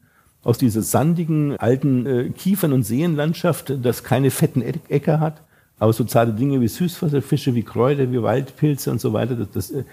aus 0.43 0.59
dieser 0.59 0.83
sandigen, 0.83 1.57
alten 1.57 2.07
äh, 2.07 2.31
Kiefern- 2.31 2.73
und 2.73 2.85
Seenlandschaft, 2.85 3.73
das 3.83 4.05
keine 4.05 4.31
fetten 4.31 4.63
Äcker 4.63 5.19
hat, 5.19 5.43
aber 5.79 5.93
so 5.93 6.05
zarte 6.05 6.33
Dinge 6.33 6.61
wie 6.61 6.69
Süßwasserfische, 6.69 7.55
wie 7.55 7.65
Kräuter, 7.65 8.13
wie 8.13 8.23
Waldpilze 8.23 8.91
und 8.91 9.01
so 9.01 9.13
weiter, 9.13 9.35
das, 9.35 9.51
das 9.51 9.71
äh, 9.73 9.85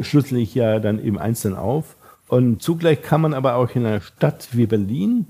schlüssel 0.00 0.38
ich 0.38 0.54
ja 0.54 0.80
dann 0.80 1.04
eben 1.04 1.18
einzeln 1.18 1.54
auf. 1.54 1.96
Und 2.28 2.62
zugleich 2.62 3.02
kann 3.02 3.20
man 3.20 3.34
aber 3.34 3.56
auch 3.56 3.74
in 3.74 3.84
einer 3.84 4.00
Stadt 4.00 4.48
wie 4.52 4.66
Berlin 4.66 5.26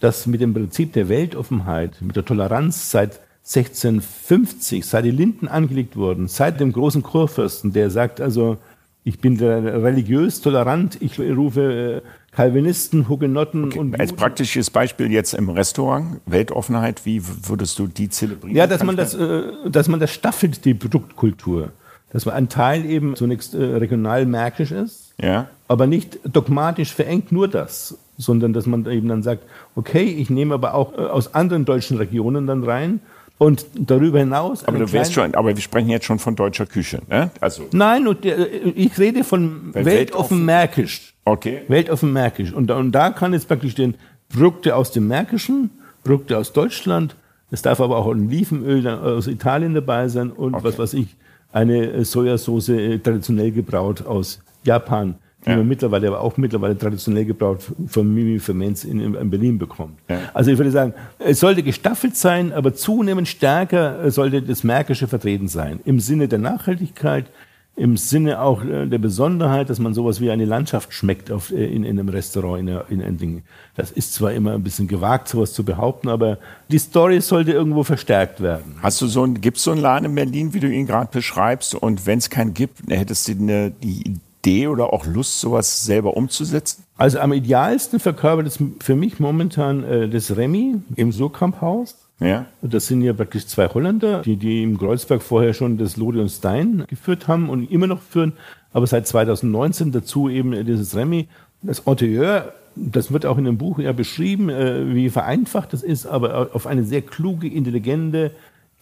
dass 0.00 0.26
mit 0.26 0.40
dem 0.40 0.54
Prinzip 0.54 0.94
der 0.94 1.08
Weltoffenheit, 1.08 2.00
mit 2.00 2.16
der 2.16 2.24
Toleranz 2.24 2.90
seit 2.90 3.20
1650, 3.44 4.84
seit 4.84 5.04
die 5.04 5.10
Linden 5.10 5.46
angelegt 5.46 5.96
wurden, 5.96 6.28
seit 6.28 6.60
dem 6.60 6.72
großen 6.72 7.02
Kurfürsten, 7.02 7.72
der 7.72 7.90
sagt 7.90 8.20
also, 8.20 8.58
ich 9.04 9.20
bin 9.20 9.40
religiös 9.40 10.40
tolerant, 10.40 11.00
ich 11.00 11.18
rufe 11.18 12.02
äh, 12.04 12.08
Calvinisten, 12.32 13.08
Hugenotten 13.08 13.64
okay. 13.64 13.78
und 13.78 13.98
Als 13.98 14.12
praktisches 14.12 14.70
Beispiel 14.70 15.10
jetzt 15.10 15.34
im 15.34 15.48
Restaurant, 15.48 16.20
Weltoffenheit, 16.26 17.04
wie 17.04 17.22
würdest 17.48 17.78
du 17.78 17.86
die 17.86 18.08
zelebrieren? 18.08 18.56
Ja, 18.56 18.66
dass 18.66 18.84
man 18.84 18.96
das, 18.96 19.14
äh, 19.14 19.42
dass 19.68 19.88
man 19.88 20.00
das 20.00 20.12
staffelt, 20.12 20.64
die 20.64 20.74
Produktkultur. 20.74 21.72
Dass 22.12 22.26
man 22.26 22.34
ein 22.34 22.48
Teil 22.48 22.84
eben 22.86 23.14
zunächst 23.14 23.54
äh, 23.54 23.62
regional 23.62 24.26
märkisch 24.26 24.72
ist, 24.72 25.14
ja. 25.20 25.48
aber 25.68 25.86
nicht 25.86 26.18
dogmatisch 26.24 26.92
verengt 26.92 27.30
nur 27.30 27.46
das, 27.46 27.98
sondern 28.18 28.52
dass 28.52 28.66
man 28.66 28.84
eben 28.86 29.08
dann 29.08 29.22
sagt, 29.22 29.44
okay, 29.76 30.04
ich 30.04 30.28
nehme 30.28 30.54
aber 30.54 30.74
auch 30.74 30.92
äh, 30.92 31.02
aus 31.02 31.34
anderen 31.34 31.64
deutschen 31.64 31.96
Regionen 31.96 32.46
dann 32.46 32.64
rein 32.64 33.00
und 33.40 33.64
darüber 33.74 34.18
hinaus. 34.18 34.64
Aber 34.66 34.78
du 34.78 34.92
weißt 34.92 35.14
schon, 35.14 35.34
aber 35.34 35.56
wir 35.56 35.62
sprechen 35.62 35.88
jetzt 35.88 36.04
schon 36.04 36.18
von 36.18 36.36
deutscher 36.36 36.66
Küche, 36.66 37.00
ne? 37.08 37.30
Also. 37.40 37.64
Nein, 37.72 38.06
und, 38.06 38.26
äh, 38.26 38.44
ich 38.74 38.98
rede 38.98 39.24
von 39.24 39.72
weltoffen 39.72 40.44
Märkisch. 40.44 41.14
Okay. 41.24 41.62
Weltoffen 41.66 42.12
Märkisch. 42.12 42.52
Und, 42.52 42.70
und 42.70 42.92
da 42.92 43.08
kann 43.08 43.32
jetzt 43.32 43.48
praktisch 43.48 43.74
den 43.74 43.94
Produkte 44.28 44.76
aus 44.76 44.92
dem 44.92 45.08
Märkischen, 45.08 45.70
Produkte 46.04 46.36
aus 46.36 46.52
Deutschland, 46.52 47.16
es 47.50 47.62
darf 47.62 47.80
aber 47.80 47.96
auch 47.96 48.06
Olivenöl 48.06 48.86
aus 48.86 49.26
Italien 49.26 49.72
dabei 49.72 50.08
sein 50.08 50.30
und 50.30 50.54
okay. 50.54 50.64
was 50.64 50.78
weiß 50.78 50.94
ich, 50.94 51.16
eine 51.50 52.04
Sojasauce 52.04 52.68
äh, 52.68 52.98
traditionell 52.98 53.52
gebraut 53.52 54.04
aus 54.04 54.40
Japan 54.64 55.14
die 55.44 55.50
ja. 55.50 55.56
man 55.56 55.68
mittlerweile, 55.68 56.08
aber 56.08 56.20
auch 56.20 56.36
mittlerweile 56.36 56.76
traditionell 56.76 57.24
gebraut 57.24 57.72
von 57.86 58.12
Mimi 58.12 58.38
Ferments 58.38 58.84
in, 58.84 59.14
in 59.14 59.30
Berlin 59.30 59.58
bekommt. 59.58 59.98
Ja. 60.08 60.18
Also 60.34 60.50
ich 60.50 60.58
würde 60.58 60.70
sagen, 60.70 60.92
es 61.18 61.40
sollte 61.40 61.62
gestaffelt 61.62 62.16
sein, 62.16 62.52
aber 62.52 62.74
zunehmend 62.74 63.28
stärker 63.28 64.10
sollte 64.10 64.42
das 64.42 64.64
Märkische 64.64 65.08
vertreten 65.08 65.48
sein. 65.48 65.80
Im 65.84 65.98
Sinne 65.98 66.28
der 66.28 66.38
Nachhaltigkeit, 66.38 67.30
im 67.76 67.96
Sinne 67.96 68.42
auch 68.42 68.62
äh, 68.62 68.86
der 68.86 68.98
Besonderheit, 68.98 69.70
dass 69.70 69.78
man 69.78 69.94
sowas 69.94 70.20
wie 70.20 70.30
eine 70.30 70.44
Landschaft 70.44 70.92
schmeckt 70.92 71.30
auf, 71.30 71.50
äh, 71.50 71.64
in, 71.64 71.84
in 71.84 71.98
einem 71.98 72.10
Restaurant, 72.10 72.68
in, 72.90 73.00
in 73.00 73.16
Ding. 73.16 73.42
Das 73.76 73.90
ist 73.90 74.12
zwar 74.12 74.32
immer 74.32 74.52
ein 74.52 74.62
bisschen 74.62 74.86
gewagt, 74.86 75.28
sowas 75.28 75.54
zu 75.54 75.64
behaupten, 75.64 76.10
aber 76.10 76.38
die 76.68 76.78
Story 76.78 77.22
sollte 77.22 77.52
irgendwo 77.52 77.82
verstärkt 77.82 78.42
werden. 78.42 78.76
Hast 78.82 79.00
du 79.00 79.06
so 79.06 79.24
ein, 79.24 79.40
gibt's 79.40 79.64
so 79.64 79.70
einen 79.70 79.80
Laden 79.80 80.04
in 80.04 80.14
Berlin, 80.14 80.52
wie 80.52 80.60
du 80.60 80.68
ihn 80.68 80.86
gerade 80.86 81.08
beschreibst? 81.10 81.74
Und 81.74 82.04
wenn 82.04 82.18
es 82.18 82.28
keinen 82.28 82.52
gibt, 82.52 82.80
hättest 82.90 83.28
du 83.28 83.32
eine, 83.32 83.70
die 83.70 84.18
Idee 84.42 84.68
oder 84.68 84.92
auch 84.92 85.06
Lust, 85.06 85.40
sowas 85.40 85.84
selber 85.84 86.16
umzusetzen? 86.16 86.84
Also 86.96 87.18
am 87.20 87.32
idealsten 87.32 88.00
verkörpert 88.00 88.46
es 88.46 88.58
für 88.80 88.94
mich 88.94 89.20
momentan 89.20 89.84
äh, 89.84 90.08
das 90.08 90.36
Remy 90.36 90.76
im 90.96 91.12
Surkamp-Haus. 91.12 91.96
Ja. 92.20 92.46
Das 92.60 92.86
sind 92.86 93.02
ja 93.02 93.12
praktisch 93.14 93.46
zwei 93.46 93.68
Holländer, 93.68 94.20
die, 94.22 94.36
die 94.36 94.62
im 94.62 94.78
Kreuzberg 94.78 95.22
vorher 95.22 95.54
schon 95.54 95.78
das 95.78 95.96
Lode 95.96 96.20
und 96.20 96.28
Stein 96.28 96.84
geführt 96.86 97.28
haben 97.28 97.48
und 97.48 97.70
immer 97.70 97.86
noch 97.86 98.02
führen, 98.02 98.34
aber 98.72 98.86
seit 98.86 99.06
2019 99.06 99.92
dazu 99.92 100.28
eben 100.28 100.52
dieses 100.66 100.94
Remy. 100.94 101.28
Das 101.62 101.80
Interieur, 101.80 102.52
das 102.76 103.12
wird 103.12 103.26
auch 103.26 103.38
in 103.38 103.44
dem 103.44 103.58
Buch 103.58 103.78
ja 103.78 103.92
beschrieben, 103.92 104.50
äh, 104.50 104.94
wie 104.94 105.08
vereinfacht 105.08 105.72
das 105.72 105.82
ist, 105.82 106.06
aber 106.06 106.50
auf 106.52 106.66
eine 106.66 106.84
sehr 106.84 107.02
kluge, 107.02 107.48
intelligente, 107.48 108.32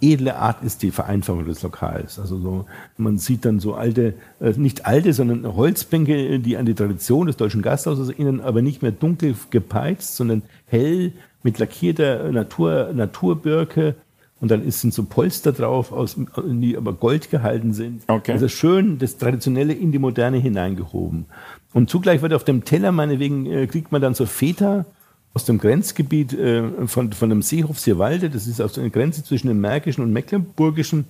edle 0.00 0.36
Art 0.36 0.62
ist 0.62 0.82
die 0.82 0.90
Vereinfachung 0.90 1.44
des 1.44 1.62
Lokals. 1.62 2.18
Also 2.18 2.38
so, 2.38 2.66
man 2.96 3.18
sieht 3.18 3.44
dann 3.44 3.58
so 3.58 3.74
alte, 3.74 4.14
äh, 4.40 4.52
nicht 4.56 4.86
alte, 4.86 5.12
sondern 5.12 5.56
Holzbänke, 5.56 6.38
die 6.38 6.56
an 6.56 6.66
die 6.66 6.74
Tradition 6.74 7.26
des 7.26 7.36
deutschen 7.36 7.62
Gasthauses 7.62 8.08
erinnern, 8.08 8.40
aber 8.40 8.62
nicht 8.62 8.82
mehr 8.82 8.92
dunkel 8.92 9.34
gepeizt, 9.50 10.16
sondern 10.16 10.42
hell 10.66 11.12
mit 11.42 11.58
lackierter 11.58 12.30
Natur, 12.30 12.92
Naturbirke. 12.94 13.96
Und 14.40 14.52
dann 14.52 14.70
sind 14.70 14.94
so 14.94 15.02
Polster 15.02 15.52
drauf, 15.52 15.90
aus, 15.90 16.16
die 16.36 16.76
aber 16.76 16.92
Gold 16.92 17.28
gehalten 17.30 17.72
sind. 17.72 18.02
Okay. 18.06 18.32
Also 18.32 18.46
schön 18.46 18.98
das 18.98 19.18
Traditionelle 19.18 19.72
in 19.72 19.90
die 19.90 19.98
Moderne 19.98 20.38
hineingehoben. 20.38 21.26
Und 21.72 21.90
zugleich 21.90 22.22
wird 22.22 22.32
auf 22.32 22.44
dem 22.44 22.64
Teller, 22.64 22.92
meinetwegen, 22.92 23.46
äh, 23.46 23.66
kriegt 23.66 23.90
man 23.90 24.00
dann 24.00 24.14
so 24.14 24.26
Feta, 24.26 24.86
aus 25.38 25.44
dem 25.44 25.58
Grenzgebiet 25.58 26.32
äh, 26.32 26.64
von, 26.88 27.12
von 27.12 27.30
dem 27.30 27.42
Seehof 27.42 27.78
Sierwalde. 27.78 28.28
Das 28.28 28.48
ist 28.48 28.60
auf 28.60 28.72
der 28.72 28.90
Grenze 28.90 29.22
zwischen 29.22 29.46
dem 29.46 29.60
Märkischen 29.60 30.02
und 30.02 30.12
Mecklenburgischen. 30.12 31.04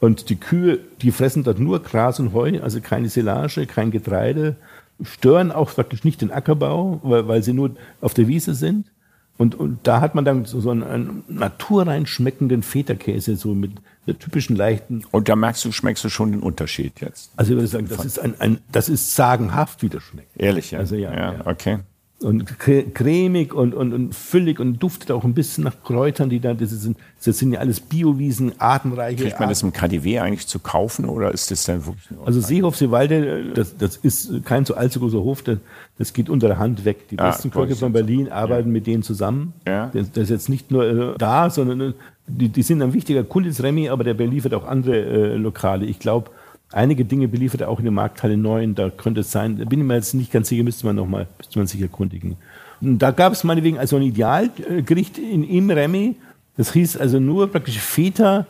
Und 0.00 0.30
die 0.30 0.36
Kühe, 0.36 0.78
die 1.02 1.10
fressen 1.10 1.44
dort 1.44 1.58
nur 1.58 1.82
Gras 1.82 2.18
und 2.18 2.32
Heu, 2.32 2.60
also 2.62 2.80
keine 2.80 3.10
Silage, 3.10 3.66
kein 3.66 3.90
Getreide, 3.90 4.56
stören 5.02 5.52
auch 5.52 5.74
praktisch 5.74 6.02
nicht 6.02 6.22
den 6.22 6.30
Ackerbau, 6.30 7.00
weil, 7.02 7.28
weil 7.28 7.42
sie 7.42 7.52
nur 7.52 7.72
auf 8.00 8.14
der 8.14 8.26
Wiese 8.26 8.54
sind. 8.54 8.86
Und, 9.36 9.54
und 9.54 9.80
da 9.82 10.00
hat 10.00 10.14
man 10.14 10.24
dann 10.24 10.46
so, 10.46 10.60
so 10.60 10.70
einen, 10.70 10.82
einen 10.82 11.24
naturrein 11.28 12.06
schmeckenden 12.06 12.62
Feta-Käse, 12.62 13.36
so 13.36 13.54
mit 13.54 13.72
der 14.06 14.18
typischen 14.18 14.56
leichten. 14.56 15.04
Und 15.10 15.28
da 15.28 15.36
merkst 15.36 15.62
du, 15.62 15.72
schmeckst 15.72 16.04
du 16.04 16.08
schon 16.08 16.32
den 16.32 16.40
Unterschied 16.40 17.02
jetzt. 17.02 17.32
Also 17.36 17.52
ich 17.52 17.56
würde 17.58 17.68
sagen, 17.68 17.88
das 17.90 18.06
ist 18.06 18.18
ein, 18.18 18.34
ein 18.40 18.58
das 18.72 18.88
ist 18.88 19.14
sagenhaft, 19.14 19.82
wie 19.82 19.90
das 19.90 20.02
schmeckt. 20.04 20.30
Ehrlich, 20.40 20.70
ja. 20.70 20.78
Also 20.78 20.94
ja, 20.96 21.12
ja, 21.12 21.32
ja. 21.34 21.46
okay 21.46 21.80
und 22.20 22.58
cremig 22.58 23.52
und, 23.52 23.74
und, 23.74 23.92
und 23.92 24.14
füllig 24.14 24.58
und 24.58 24.82
duftet 24.82 25.10
auch 25.10 25.24
ein 25.24 25.34
bisschen 25.34 25.64
nach 25.64 25.74
Kräutern, 25.82 26.30
die 26.30 26.40
da, 26.40 26.54
das 26.54 26.70
sind, 26.70 26.96
das 27.22 27.38
sind 27.38 27.52
ja 27.52 27.60
alles 27.60 27.80
Biowiesen, 27.80 28.58
artenreiche. 28.58 29.24
Kriegt 29.24 29.40
man 29.40 29.48
das 29.48 29.62
im 29.62 29.72
KDW 29.72 30.20
eigentlich 30.20 30.46
zu 30.46 30.58
kaufen 30.58 31.06
oder 31.06 31.32
ist 31.32 31.50
das 31.50 31.64
dann 31.64 31.84
wirklich? 31.84 32.06
Also 32.24 32.40
Seehof 32.40 32.76
Seewalde, 32.76 33.52
das, 33.52 33.76
das 33.76 33.96
ist 33.96 34.44
kein 34.44 34.64
so 34.64 34.74
allzu 34.74 35.00
großer 35.00 35.18
Hof, 35.18 35.42
das, 35.42 35.58
das 35.98 36.12
geht 36.12 36.30
unter 36.30 36.46
der 36.46 36.58
Hand 36.58 36.84
weg. 36.84 37.08
Die 37.08 37.18
ah, 37.18 37.26
besten 37.26 37.50
Köche 37.50 37.76
von 37.76 37.92
Berlin 37.92 38.30
arbeiten 38.30 38.68
ja. 38.68 38.72
mit 38.72 38.86
denen 38.86 39.02
zusammen. 39.02 39.52
Ja. 39.66 39.90
Das, 39.92 40.10
das, 40.12 40.24
ist 40.24 40.30
jetzt 40.30 40.48
nicht 40.48 40.70
nur 40.70 41.14
äh, 41.14 41.18
da, 41.18 41.50
sondern 41.50 41.80
äh, 41.80 41.92
die, 42.26 42.48
die 42.48 42.62
sind 42.62 42.80
ein 42.80 42.94
wichtiger 42.94 43.24
Kunde 43.24 43.50
des 43.50 43.62
Remy, 43.62 43.90
aber 43.90 44.04
der 44.04 44.14
beliefert 44.14 44.54
auch 44.54 44.66
andere 44.66 44.96
äh, 44.96 45.36
Lokale. 45.36 45.84
Ich 45.84 45.98
glaube, 45.98 46.30
Einige 46.74 47.04
Dinge 47.04 47.28
beliefert 47.28 47.60
er 47.60 47.68
auch 47.68 47.78
in 47.78 47.84
der 47.84 47.92
Markthalle 47.92 48.36
9, 48.36 48.74
da 48.74 48.90
könnte 48.90 49.20
es 49.20 49.30
sein, 49.30 49.58
da 49.58 49.64
bin 49.64 49.78
ich 49.78 49.86
mir 49.86 49.94
jetzt 49.94 50.12
nicht 50.12 50.32
ganz 50.32 50.48
sicher, 50.48 50.64
müsste 50.64 50.86
man 50.86 50.96
noch 50.96 51.06
mal, 51.06 51.28
müsste 51.38 51.60
man 51.60 51.68
sich 51.68 51.80
erkundigen. 51.80 52.36
Und 52.80 52.98
da 52.98 53.12
gab 53.12 53.32
es 53.32 53.44
meinetwegen 53.44 53.78
also 53.78 53.94
ein 53.94 54.02
Idealgericht 54.02 55.16
in, 55.18 55.44
im 55.44 55.70
Remy, 55.70 56.16
das 56.56 56.72
hieß 56.72 56.96
also 56.96 57.20
nur 57.20 57.46
praktisch 57.52 57.78
Feta, 57.78 58.46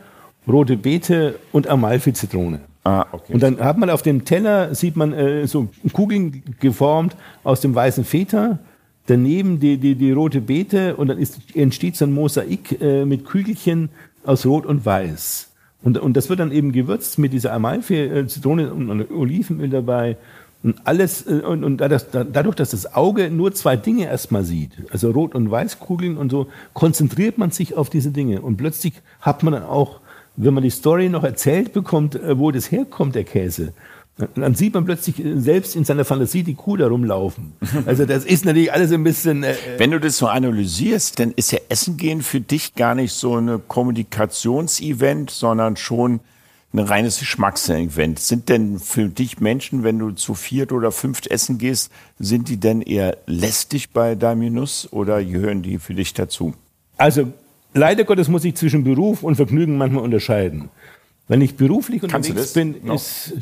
rote 0.49 0.79
Beete 0.79 1.39
und 1.53 1.67
Amalfi-Zitrone. 1.67 2.61
Ah, 2.85 3.05
okay. 3.13 3.35
Und 3.35 3.43
dann 3.43 3.61
hat 3.61 3.77
man 3.77 3.91
auf 3.91 4.01
dem 4.01 4.25
Teller, 4.25 4.75
sieht 4.75 4.97
man 4.97 5.13
äh, 5.13 5.47
so 5.47 5.69
Kugeln 5.93 6.43
geformt 6.61 7.17
aus 7.43 7.61
dem 7.61 7.75
weißen 7.75 8.05
Feta, 8.05 8.59
daneben 9.05 9.61
die, 9.61 9.77
die, 9.77 9.97
die 9.97 10.13
rote 10.13 10.41
Beete 10.41 10.97
und 10.97 11.09
dann 11.09 11.19
ist, 11.19 11.55
entsteht 11.55 11.97
so 11.97 12.07
ein 12.07 12.13
Mosaik 12.13 12.81
äh, 12.81 13.05
mit 13.05 13.27
Kügelchen 13.27 13.91
aus 14.25 14.47
Rot 14.47 14.65
und 14.65 14.87
Weiß. 14.87 15.51
Und, 15.85 15.99
und 15.99 16.17
das 16.17 16.29
wird 16.29 16.41
dann 16.41 16.51
eben 16.51 16.73
gewürzt 16.73 17.19
mit 17.19 17.33
dieser 17.33 17.53
Amalfi, 17.53 17.95
äh, 17.95 18.27
Zitrone 18.27 18.73
und 18.73 19.11
Olivenöl 19.11 19.69
dabei. 19.69 20.17
Und 20.63 20.77
alles, 20.85 21.27
äh, 21.27 21.43
und, 21.47 21.63
und 21.63 21.77
dadurch, 21.77 22.05
dadurch, 22.11 22.57
dass 22.57 22.71
das 22.71 22.95
Auge 22.95 23.31
nur 23.31 23.55
zwei 23.55 23.77
Dinge 23.77 24.07
erstmal 24.07 24.45
sieht, 24.45 24.73
also 24.91 25.11
Rot- 25.11 25.35
und 25.35 25.51
Weißkugeln 25.51 26.17
und 26.17 26.31
so, 26.31 26.49
konzentriert 26.73 27.39
man 27.39 27.51
sich 27.51 27.77
auf 27.77 27.91
diese 27.91 28.11
Dinge. 28.11 28.41
Und 28.41 28.57
plötzlich 28.57 28.95
hat 29.21 29.43
man 29.43 29.53
dann 29.53 29.65
auch 29.65 30.01
wenn 30.37 30.55
man 30.55 30.63
die 30.63 30.71
Story 30.71 31.09
noch 31.09 31.25
erzählt 31.25 31.73
bekommt, 31.73 32.17
äh, 32.17 32.39
wo 32.39 32.51
das 32.51 32.71
herkommt, 32.71 33.15
der 33.15 33.25
Käse, 33.25 33.73
dann 34.17 34.55
sieht 34.55 34.75
man 34.75 34.85
plötzlich 34.85 35.25
äh, 35.25 35.41
selbst 35.41 35.75
in 35.75 35.85
seiner 35.85 36.05
Fantasie 36.05 36.45
die 36.45 36.55
Kuh 36.55 36.77
da 36.77 36.87
rumlaufen. 36.87 37.53
Also 37.87 38.07
das 38.07 38.25
ist 38.25 38.45
natürlich 38.45 38.73
alles 38.73 38.93
ein 38.93 39.03
bisschen. 39.03 39.43
Äh, 39.43 39.55
Wenn 39.77 39.91
du 39.91 39.99
das 39.99 40.19
so 40.19 40.29
analysierst, 40.29 41.19
dann 41.19 41.33
ist 41.33 41.53
ja 41.53 41.59
Essen 41.69 41.97
gehen 41.97 42.23
für 42.23 42.41
dich 42.41 42.75
gar 42.75 42.95
nicht 42.95 43.13
so 43.13 43.35
eine 43.35 43.59
Kommunikationsevent, 43.59 45.31
sondern 45.31 45.77
schon 45.77 46.21
ein 46.73 46.79
reines 46.79 47.19
Geschmacksevent. 47.19 48.19
Sind 48.19 48.49
denn 48.49 48.79
für 48.79 49.09
dich 49.09 49.41
Menschen, 49.41 49.83
wenn 49.83 49.99
du 49.99 50.11
zu 50.13 50.35
viert 50.35 50.73
oder 50.73 50.93
fünft 50.93 51.29
essen 51.29 51.59
gehst, 51.59 51.91
sind 52.19 52.49
die 52.49 52.57
denn 52.57 52.83
eher 52.83 53.19
lästig 53.27 53.91
bei 53.91 54.15
Genuss 54.15 54.89
oder 54.93 55.23
gehören 55.23 55.63
die 55.63 55.79
für 55.79 55.95
dich 55.95 56.15
dazu? 56.15 56.55
Also 56.97 57.33
leider 57.75 58.05
Gottes 58.05 58.29
muss 58.29 58.45
ich 58.45 58.55
zwischen 58.55 58.85
Beruf 58.85 59.23
und 59.23 59.37
Vergnügen 59.37 59.77
manchmal 59.77 60.03
unterscheiden. 60.03 60.69
Wenn 61.27 61.41
ich 61.41 61.57
beruflich 61.57 62.03
unterwegs 62.03 62.53
bin, 62.53 62.77
no. 62.83 62.95
ist 62.95 63.35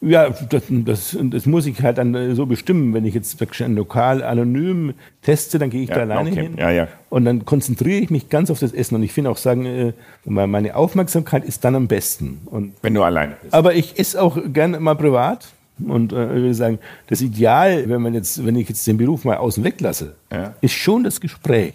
ja, 0.00 0.30
das, 0.30 0.62
das, 0.68 1.16
das 1.20 1.46
muss 1.46 1.66
ich 1.66 1.82
halt 1.82 1.98
dann 1.98 2.34
so 2.36 2.46
bestimmen. 2.46 2.94
Wenn 2.94 3.04
ich 3.04 3.14
jetzt 3.14 3.40
ein 3.60 3.74
Lokal 3.74 4.22
anonym 4.22 4.94
teste, 5.22 5.58
dann 5.58 5.70
gehe 5.70 5.82
ich 5.82 5.88
ja, 5.88 5.96
da 5.96 6.00
alleine 6.02 6.30
okay. 6.30 6.42
hin. 6.42 6.54
Ja, 6.56 6.70
ja. 6.70 6.88
Und 7.10 7.24
dann 7.24 7.44
konzentriere 7.44 7.98
ich 7.98 8.10
mich 8.10 8.28
ganz 8.28 8.50
auf 8.50 8.60
das 8.60 8.72
Essen. 8.72 8.94
Und 8.94 9.02
ich 9.02 9.12
finde 9.12 9.30
auch 9.30 9.36
sagen, 9.36 9.66
äh, 9.66 9.92
meine 10.24 10.76
Aufmerksamkeit 10.76 11.44
ist 11.44 11.64
dann 11.64 11.74
am 11.74 11.88
besten. 11.88 12.42
Und, 12.46 12.74
Wenn 12.80 12.94
du 12.94 13.02
alleine 13.02 13.36
bist. 13.42 13.52
Aber 13.52 13.74
ich 13.74 13.98
esse 13.98 14.22
auch 14.22 14.38
gerne 14.52 14.78
mal 14.78 14.94
privat. 14.94 15.48
Und 15.84 16.12
äh, 16.12 16.26
ich 16.26 16.42
würde 16.42 16.54
sagen, 16.54 16.78
das 17.08 17.20
Ideal, 17.20 17.88
wenn 17.88 18.00
man 18.00 18.14
jetzt, 18.14 18.44
wenn 18.44 18.54
ich 18.54 18.68
jetzt 18.68 18.86
den 18.86 18.98
Beruf 18.98 19.24
mal 19.24 19.36
außen 19.38 19.64
weglasse, 19.64 20.14
ja. 20.32 20.54
ist 20.60 20.74
schon 20.74 21.02
das 21.02 21.20
Gespräch. 21.20 21.74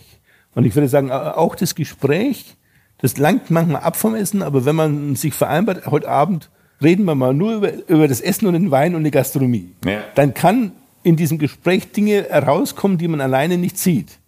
Und 0.56 0.66
ich 0.66 0.76
würde 0.76 0.88
sagen, 0.88 1.12
auch 1.12 1.56
das 1.56 1.76
Gespräch, 1.76 2.56
das 3.00 3.18
langt 3.18 3.52
manchmal 3.52 3.82
ab 3.82 3.98
vom 3.98 4.16
Essen, 4.16 4.42
aber 4.42 4.66
wenn 4.66 4.76
man 4.76 5.16
sich 5.16 5.34
vereinbart, 5.34 5.88
heute 5.88 6.08
Abend 6.08 6.50
reden 6.84 7.06
wir 7.06 7.16
mal 7.16 7.34
nur 7.34 7.56
über, 7.56 7.72
über 7.88 8.08
das 8.08 8.22
Essen 8.22 8.48
und 8.48 8.54
den 8.54 8.72
Wein 8.72 8.96
und 8.96 9.04
die 9.04 9.12
Gastronomie. 9.12 9.70
Ja. 9.86 10.04
Dann 10.16 10.34
kann 10.34 10.72
in 11.04 11.16
diesem 11.16 11.38
Gespräch 11.38 11.92
Dinge 11.92 12.28
herauskommen, 12.30 12.98
die 12.98 13.08
man 13.08 13.22
alleine 13.22 13.58
nicht 13.58 13.78
sieht. 13.78 14.20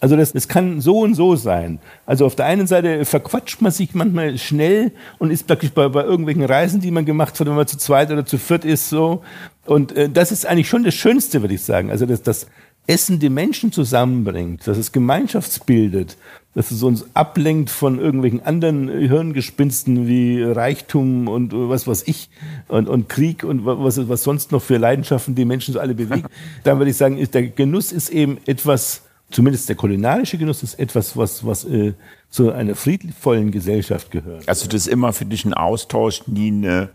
Also 0.00 0.16
das, 0.16 0.32
das 0.32 0.48
kann 0.48 0.80
so 0.80 1.00
und 1.00 1.14
so 1.14 1.36
sein. 1.36 1.78
Also 2.06 2.24
auf 2.24 2.34
der 2.34 2.46
einen 2.46 2.66
Seite 2.66 3.04
verquatscht 3.04 3.60
man 3.60 3.70
sich 3.70 3.94
manchmal 3.94 4.38
schnell 4.38 4.92
und 5.18 5.30
ist 5.30 5.46
praktisch 5.46 5.72
bei, 5.72 5.88
bei 5.88 6.02
irgendwelchen 6.02 6.44
Reisen, 6.44 6.80
die 6.80 6.90
man 6.90 7.04
gemacht 7.04 7.38
hat, 7.38 7.46
wenn 7.46 7.54
man 7.54 7.66
zu 7.66 7.76
zweit 7.76 8.10
oder 8.10 8.24
zu 8.24 8.38
viert 8.38 8.64
ist, 8.64 8.88
so. 8.88 9.22
Und 9.66 9.92
äh, 9.92 10.08
das 10.08 10.32
ist 10.32 10.46
eigentlich 10.46 10.70
schon 10.70 10.84
das 10.84 10.94
Schönste, 10.94 11.42
würde 11.42 11.54
ich 11.54 11.62
sagen. 11.62 11.90
Also 11.90 12.06
dass 12.06 12.22
das 12.22 12.46
Essen 12.86 13.20
die 13.20 13.30
Menschen 13.30 13.72
zusammenbringt, 13.72 14.66
dass 14.66 14.76
es 14.76 14.90
Gemeinschaftsbildet, 14.90 16.16
dass 16.54 16.72
es 16.72 16.82
uns 16.82 17.06
ablenkt 17.14 17.70
von 17.70 18.00
irgendwelchen 18.00 18.44
anderen 18.44 18.88
Hirngespinsten 18.88 20.08
wie 20.08 20.42
Reichtum 20.42 21.28
und 21.28 21.52
was 21.52 21.86
was 21.86 22.02
ich 22.08 22.28
und, 22.66 22.88
und 22.88 23.08
Krieg 23.08 23.44
und 23.44 23.64
was, 23.64 24.08
was 24.08 24.24
sonst 24.24 24.50
noch 24.50 24.62
für 24.62 24.76
Leidenschaften 24.76 25.36
die 25.36 25.44
Menschen 25.44 25.74
so 25.74 25.80
alle 25.80 25.94
bewegen. 25.94 26.26
Dann 26.64 26.78
würde 26.78 26.90
ich 26.90 26.96
sagen, 26.96 27.18
ist, 27.18 27.34
der 27.34 27.44
Genuss 27.44 27.92
ist 27.92 28.10
eben 28.10 28.38
etwas, 28.46 29.02
zumindest 29.30 29.68
der 29.68 29.76
kulinarische 29.76 30.38
Genuss 30.38 30.64
ist 30.64 30.78
etwas, 30.80 31.16
was, 31.16 31.46
was 31.46 31.64
äh, 31.64 31.94
zu 32.30 32.50
einer 32.50 32.74
friedvollen 32.74 33.52
Gesellschaft 33.52 34.10
gehört. 34.10 34.48
Also 34.48 34.66
das 34.66 34.82
ist 34.82 34.88
immer 34.88 35.12
für 35.12 35.26
dich 35.26 35.44
ein 35.44 35.54
Austausch, 35.54 36.26
nie 36.26 36.48
eine, 36.48 36.88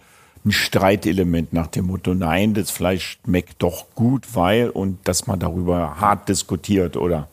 ein 0.46 0.52
Streitelement 0.52 1.54
nach 1.54 1.68
dem 1.68 1.88
Motto, 1.88 2.14
nein, 2.14 2.54
das 2.54 2.70
Fleisch 2.70 3.18
schmeckt 3.26 3.64
doch 3.64 3.88
gut, 3.96 4.28
weil 4.34 4.70
und 4.70 5.08
dass 5.08 5.28
man 5.28 5.40
darüber 5.40 6.00
hart 6.00 6.30
diskutiert, 6.30 6.98
oder? 6.98 7.28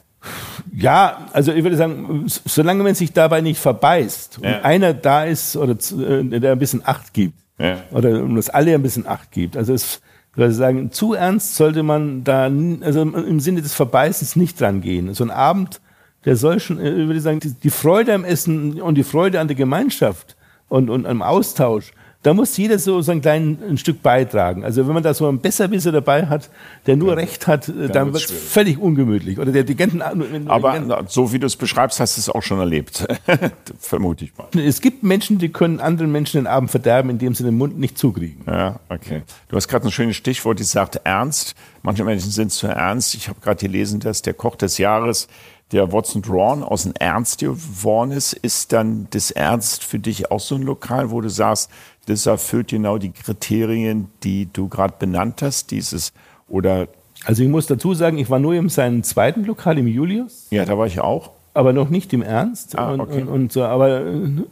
Ja, 0.74 1.26
also 1.32 1.52
ich 1.52 1.62
würde 1.64 1.76
sagen, 1.76 2.24
solange 2.26 2.82
man 2.82 2.94
sich 2.94 3.12
dabei 3.12 3.40
nicht 3.40 3.60
verbeißt 3.60 4.38
ja. 4.42 4.48
und 4.48 4.64
einer 4.64 4.94
da 4.94 5.24
ist 5.24 5.56
oder 5.56 5.72
äh, 5.72 6.40
der 6.40 6.52
ein 6.52 6.58
bisschen 6.58 6.82
Acht 6.84 7.12
gibt 7.12 7.34
ja. 7.58 7.78
oder 7.90 8.22
um 8.22 8.36
das 8.36 8.48
alle 8.48 8.74
ein 8.74 8.82
bisschen 8.82 9.06
Acht 9.06 9.32
gibt. 9.32 9.56
Also 9.56 9.74
es, 9.74 10.00
ich 10.32 10.38
würde 10.38 10.54
sagen, 10.54 10.92
zu 10.92 11.14
ernst 11.14 11.56
sollte 11.56 11.82
man 11.82 12.24
da, 12.24 12.44
also 12.44 13.02
im 13.02 13.40
Sinne 13.40 13.62
des 13.62 13.74
Verbeißens 13.74 14.36
nicht 14.36 14.60
dran 14.60 14.80
gehen. 14.80 15.12
So 15.12 15.24
ein 15.24 15.30
Abend, 15.30 15.80
der 16.24 16.36
soll 16.36 16.60
schon, 16.60 16.78
äh, 16.78 16.90
ich 16.90 17.06
würde 17.06 17.20
sagen, 17.20 17.40
die, 17.40 17.52
die 17.52 17.70
Freude 17.70 18.14
am 18.14 18.24
Essen 18.24 18.80
und 18.80 18.94
die 18.94 19.04
Freude 19.04 19.40
an 19.40 19.48
der 19.48 19.56
Gemeinschaft 19.56 20.36
und, 20.68 20.88
und 20.88 21.04
am 21.06 21.20
Austausch, 21.20 21.92
da 22.22 22.34
muss 22.34 22.56
jeder 22.56 22.78
so, 22.78 23.00
so 23.02 23.10
ein 23.10 23.20
kleines 23.20 23.58
ein 23.62 23.78
Stück 23.78 24.00
beitragen. 24.00 24.64
Also 24.64 24.86
wenn 24.86 24.94
man 24.94 25.02
da 25.02 25.12
so 25.12 25.26
einen 25.26 25.40
Besserwisser 25.40 25.90
dabei 25.90 26.26
hat, 26.26 26.50
der 26.86 26.96
nur 26.96 27.10
ja, 27.10 27.14
Recht 27.14 27.48
hat, 27.48 27.68
dann, 27.68 27.92
dann 27.92 28.12
wird 28.12 28.24
es 28.24 28.30
völlig 28.30 28.78
ungemütlich. 28.78 29.38
Oder 29.38 29.50
der 29.50 29.64
die 29.64 29.74
ganzen, 29.74 30.00
Aber 30.02 30.78
die 30.78 30.86
ganzen, 30.88 31.08
so 31.08 31.32
wie 31.32 31.40
du 31.40 31.46
es 31.46 31.56
beschreibst, 31.56 31.98
hast 31.98 32.16
du 32.16 32.20
es 32.20 32.28
auch 32.28 32.42
schon 32.42 32.60
erlebt. 32.60 33.06
Vermute 33.80 34.26
ich 34.26 34.32
mal. 34.36 34.48
Es 34.56 34.80
gibt 34.80 35.02
Menschen, 35.02 35.38
die 35.38 35.48
können 35.48 35.80
anderen 35.80 36.12
Menschen 36.12 36.38
den 36.38 36.46
Abend 36.46 36.70
verderben, 36.70 37.10
indem 37.10 37.34
sie 37.34 37.42
den 37.42 37.56
Mund 37.56 37.78
nicht 37.78 37.98
zukriegen. 37.98 38.42
Ja, 38.46 38.78
okay. 38.88 39.22
Du 39.48 39.56
hast 39.56 39.66
gerade 39.66 39.88
ein 39.88 39.92
schönes 39.92 40.16
Stichwort, 40.16 40.60
die 40.60 40.64
sagt 40.64 41.00
ernst. 41.04 41.54
Manche 41.82 42.04
Menschen 42.04 42.30
sind 42.30 42.52
zu 42.52 42.68
ernst. 42.68 43.14
Ich 43.14 43.28
habe 43.28 43.40
gerade 43.40 43.60
gelesen, 43.60 43.98
dass 43.98 44.22
der 44.22 44.34
Koch 44.34 44.54
des 44.54 44.78
Jahres 44.78 45.26
der 45.72 45.90
Watson 45.90 46.22
Drawn 46.22 46.62
aus 46.62 46.84
dem 46.84 46.92
Ernst 46.98 47.38
geworden 47.38 48.12
ist, 48.12 48.34
ist 48.34 48.72
dann 48.72 49.08
das 49.10 49.30
Ernst 49.30 49.84
für 49.84 49.98
dich 49.98 50.30
auch 50.30 50.40
so 50.40 50.54
ein 50.54 50.62
Lokal, 50.62 51.10
wo 51.10 51.20
du 51.20 51.30
sagst, 51.30 51.70
das 52.06 52.26
erfüllt 52.26 52.68
genau 52.68 52.98
die 52.98 53.12
Kriterien, 53.12 54.08
die 54.22 54.48
du 54.52 54.68
gerade 54.68 54.94
benannt 54.98 55.42
hast, 55.42 55.70
dieses 55.70 56.12
oder 56.48 56.88
also 57.24 57.42
ich 57.42 57.48
muss 57.48 57.66
dazu 57.66 57.94
sagen, 57.94 58.18
ich 58.18 58.30
war 58.30 58.38
nur 58.38 58.54
in 58.54 58.68
seinem 58.68 59.02
zweiten 59.04 59.44
Lokal 59.44 59.78
im 59.78 59.86
Julius. 59.86 60.48
Ja, 60.50 60.64
da 60.64 60.76
war 60.76 60.86
ich 60.86 61.00
auch. 61.00 61.30
Aber 61.54 61.74
noch 61.74 61.90
nicht 61.90 62.12
im 62.14 62.22
Ernst. 62.22 62.78
Ah, 62.78 62.94
okay. 62.94 63.20
und, 63.20 63.28
und, 63.28 63.28
und 63.28 63.52
so, 63.52 63.62
aber 63.62 64.02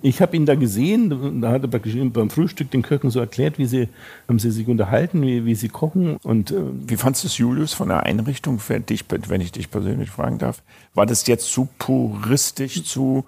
ich 0.03 0.21
habe 0.21 0.37
ihn 0.37 0.45
da 0.45 0.55
gesehen, 0.55 1.41
da 1.41 1.51
hat 1.51 1.63
er 1.63 1.69
praktisch 1.69 1.97
beim 2.13 2.29
Frühstück 2.29 2.71
den 2.71 2.83
Köchen 2.83 3.09
so 3.11 3.21
erklärt, 3.21 3.59
wie 3.59 3.65
sie, 3.65 3.89
haben 4.29 4.39
sie 4.39 4.51
sich 4.51 4.69
unterhalten, 4.69 5.23
wie, 5.23 5.47
wie 5.47 5.55
sie 5.55 5.71
kochen. 5.71 6.19
Und, 6.23 6.51
äh, 6.51 6.57
wie 6.87 6.97
fandest 6.97 7.25
du 7.25 7.29
es, 7.29 7.39
Julius, 7.39 7.73
von 7.73 7.89
der 7.89 8.03
Einrichtung, 8.03 8.59
für 8.59 8.79
dich, 8.81 9.07
wenn 9.09 9.41
ich 9.41 9.51
dich 9.51 9.71
persönlich 9.71 10.11
fragen 10.11 10.37
darf? 10.37 10.63
War 10.95 11.07
das 11.07 11.27
jetzt 11.27 11.51
zu 11.51 11.69
puristisch, 11.79 12.85
zu... 12.85 13.25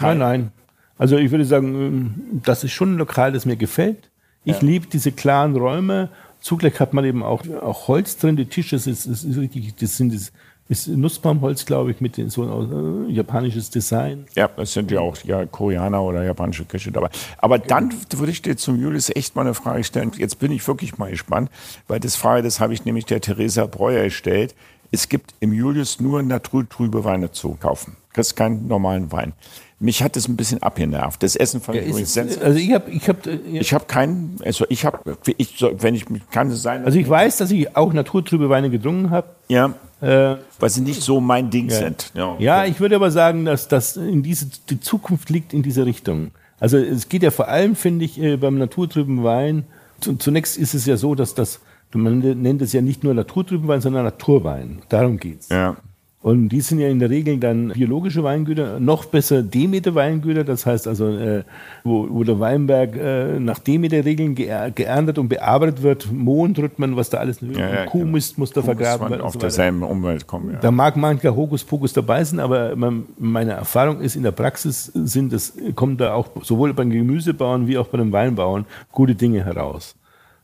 Nein, 0.00 0.18
nein. 0.18 0.52
Also 0.98 1.16
ich 1.16 1.30
würde 1.30 1.44
sagen, 1.44 1.74
ähm, 1.74 2.40
das 2.44 2.64
ist 2.64 2.72
schon 2.72 2.94
ein 2.94 2.98
Lokal, 2.98 3.32
das 3.32 3.46
mir 3.46 3.56
gefällt. 3.56 4.10
Ich 4.44 4.60
ja. 4.60 4.66
liebe 4.66 4.86
diese 4.86 5.12
klaren 5.12 5.56
Räume. 5.56 6.10
Zugleich 6.40 6.78
hat 6.80 6.94
man 6.94 7.04
eben 7.04 7.22
auch, 7.22 7.42
auch 7.62 7.88
Holz 7.88 8.16
drin. 8.16 8.36
Die 8.36 8.46
Tische, 8.46 8.76
das 8.76 8.86
ist, 8.86 9.06
ist 9.06 9.38
richtig, 9.38 9.74
das 9.76 9.96
sind 9.96 10.14
das, 10.14 10.32
ist 10.68 10.86
Nussbaumholz, 10.86 11.64
glaube 11.64 11.90
ich, 11.90 12.00
mit 12.00 12.16
so 12.30 12.42
ein 12.42 13.08
äh, 13.08 13.12
japanisches 13.12 13.70
Design. 13.70 14.26
Ja, 14.34 14.50
es 14.56 14.74
sind 14.74 14.90
ja 14.90 15.00
auch 15.00 15.16
ja, 15.24 15.46
Koreaner 15.46 16.02
oder 16.02 16.24
japanische 16.24 16.66
Küche 16.66 16.92
dabei. 16.92 17.08
Aber 17.38 17.58
dann 17.58 17.94
würde 18.10 18.30
ich 18.30 18.42
dir 18.42 18.56
zum 18.56 18.80
Julius 18.80 19.10
echt 19.10 19.34
mal 19.34 19.42
eine 19.42 19.54
Frage 19.54 19.82
stellen. 19.82 20.12
Jetzt 20.16 20.38
bin 20.38 20.52
ich 20.52 20.66
wirklich 20.68 20.98
mal 20.98 21.10
gespannt, 21.10 21.50
weil 21.88 22.00
das 22.00 22.16
Frage, 22.16 22.42
das 22.42 22.60
habe 22.60 22.74
ich 22.74 22.84
nämlich 22.84 23.06
der 23.06 23.20
Theresa 23.20 23.66
Breuer 23.66 24.04
gestellt. 24.04 24.54
Es 24.90 25.08
gibt 25.08 25.34
im 25.40 25.52
Julius 25.52 26.00
nur 26.00 26.22
naturtrübe 26.22 27.02
Weine 27.04 27.32
zu 27.32 27.54
kaufen. 27.54 27.96
Kriegst 28.18 28.36
keinen 28.36 28.66
normalen 28.66 29.12
Wein. 29.12 29.32
Mich 29.80 30.02
hat 30.02 30.16
das 30.16 30.26
ein 30.26 30.36
bisschen 30.36 30.60
abgenervt. 30.60 31.22
Das 31.22 31.36
Essen 31.36 31.60
fand 31.60 31.76
ja, 31.76 31.82
ich 31.82 31.90
übrigens 31.90 32.14
sensationell. 32.14 32.48
Also 32.48 32.58
ich 32.58 32.72
habe, 32.74 32.90
ich 32.90 33.08
habe, 33.08 33.30
ja. 33.30 33.60
ich 33.60 33.72
habe 33.72 33.84
keinen, 33.84 34.36
also 34.44 34.66
ich 34.68 34.84
habe, 34.84 35.16
ich, 35.36 35.64
wenn 35.78 35.94
ich 35.94 36.04
kann 36.32 36.50
es 36.50 36.62
sein. 36.62 36.84
Also 36.84 36.98
ich 36.98 37.08
weiß, 37.08 37.36
dass 37.36 37.52
ich 37.52 37.76
auch 37.76 37.92
naturtrübe 37.92 38.48
Weine 38.48 38.70
getrunken 38.70 39.10
habe. 39.10 39.28
Ja. 39.46 39.74
Äh, 40.00 40.36
weil 40.58 40.70
sie 40.70 40.80
nicht 40.80 41.00
so 41.00 41.20
mein 41.20 41.50
Ding 41.50 41.68
ja. 41.68 41.76
sind. 41.76 42.10
Ja, 42.14 42.32
okay. 42.32 42.42
ja, 42.42 42.64
ich 42.64 42.80
würde 42.80 42.96
aber 42.96 43.12
sagen, 43.12 43.44
dass 43.44 43.68
das 43.68 43.96
in 43.96 44.24
diese 44.24 44.46
die 44.68 44.80
Zukunft 44.80 45.30
liegt 45.30 45.52
in 45.52 45.62
dieser 45.62 45.86
Richtung. 45.86 46.32
Also 46.58 46.76
es 46.76 47.08
geht 47.08 47.22
ja 47.22 47.30
vor 47.30 47.46
allem, 47.46 47.76
finde 47.76 48.04
ich, 48.04 48.20
äh, 48.20 48.36
beim 48.36 48.58
naturtrüben 48.58 49.22
Wein. 49.22 49.64
Zunächst 50.00 50.56
ist 50.56 50.74
es 50.74 50.86
ja 50.86 50.96
so, 50.96 51.14
dass 51.14 51.34
das 51.34 51.60
man 51.94 52.18
nennt 52.18 52.60
es 52.62 52.72
ja 52.72 52.82
nicht 52.82 53.02
nur 53.02 53.14
naturtrüben 53.14 53.66
Wein, 53.68 53.80
sondern 53.80 54.04
Naturwein. 54.04 54.82
Darum 54.88 55.18
geht's. 55.18 55.48
Ja. 55.48 55.76
Und 56.20 56.48
die 56.48 56.60
sind 56.60 56.80
ja 56.80 56.88
in 56.88 56.98
der 56.98 57.10
Regel 57.10 57.38
dann 57.38 57.68
biologische 57.68 58.24
Weingüter, 58.24 58.80
noch 58.80 59.04
besser 59.04 59.44
Demeter-Weingüter, 59.44 60.42
das 60.42 60.66
heißt 60.66 60.88
also, 60.88 61.16
äh, 61.16 61.44
wo, 61.84 62.08
wo 62.10 62.24
der 62.24 62.40
Weinberg 62.40 62.96
äh, 62.96 63.38
nach 63.38 63.60
Demeter-Regeln 63.60 64.34
geerntet 64.34 65.18
und 65.18 65.28
bearbeitet 65.28 65.82
wird, 65.82 66.10
Mondrhythmen, 66.10 66.96
was 66.96 67.10
da 67.10 67.18
alles, 67.18 67.40
ja, 67.40 67.58
ja, 67.58 67.86
Kuhmist 67.86 68.34
genau. 68.34 68.42
muss 68.42 68.52
da 68.52 68.62
vergraben 68.62 69.10
werden. 69.10 69.22
Auf 69.22 69.34
so 69.34 69.38
derselben 69.38 69.84
Umwelt 69.84 70.26
kommen, 70.26 70.54
ja. 70.54 70.58
Da 70.58 70.72
mag 70.72 70.96
mancher 70.96 71.36
Hokuspokus 71.36 71.92
dabei 71.92 72.24
sein, 72.24 72.40
aber 72.40 72.74
meine 73.18 73.52
Erfahrung 73.52 74.00
ist, 74.00 74.16
in 74.16 74.24
der 74.24 74.32
Praxis 74.32 74.86
sind 74.86 75.32
es, 75.32 75.52
kommen 75.76 75.98
da 75.98 76.14
auch 76.14 76.30
sowohl 76.42 76.74
beim 76.74 76.90
Gemüsebauern 76.90 77.68
wie 77.68 77.78
auch 77.78 77.86
bei 77.86 77.98
den 77.98 78.10
Weinbauern 78.10 78.66
gute 78.90 79.14
Dinge 79.14 79.44
heraus 79.44 79.94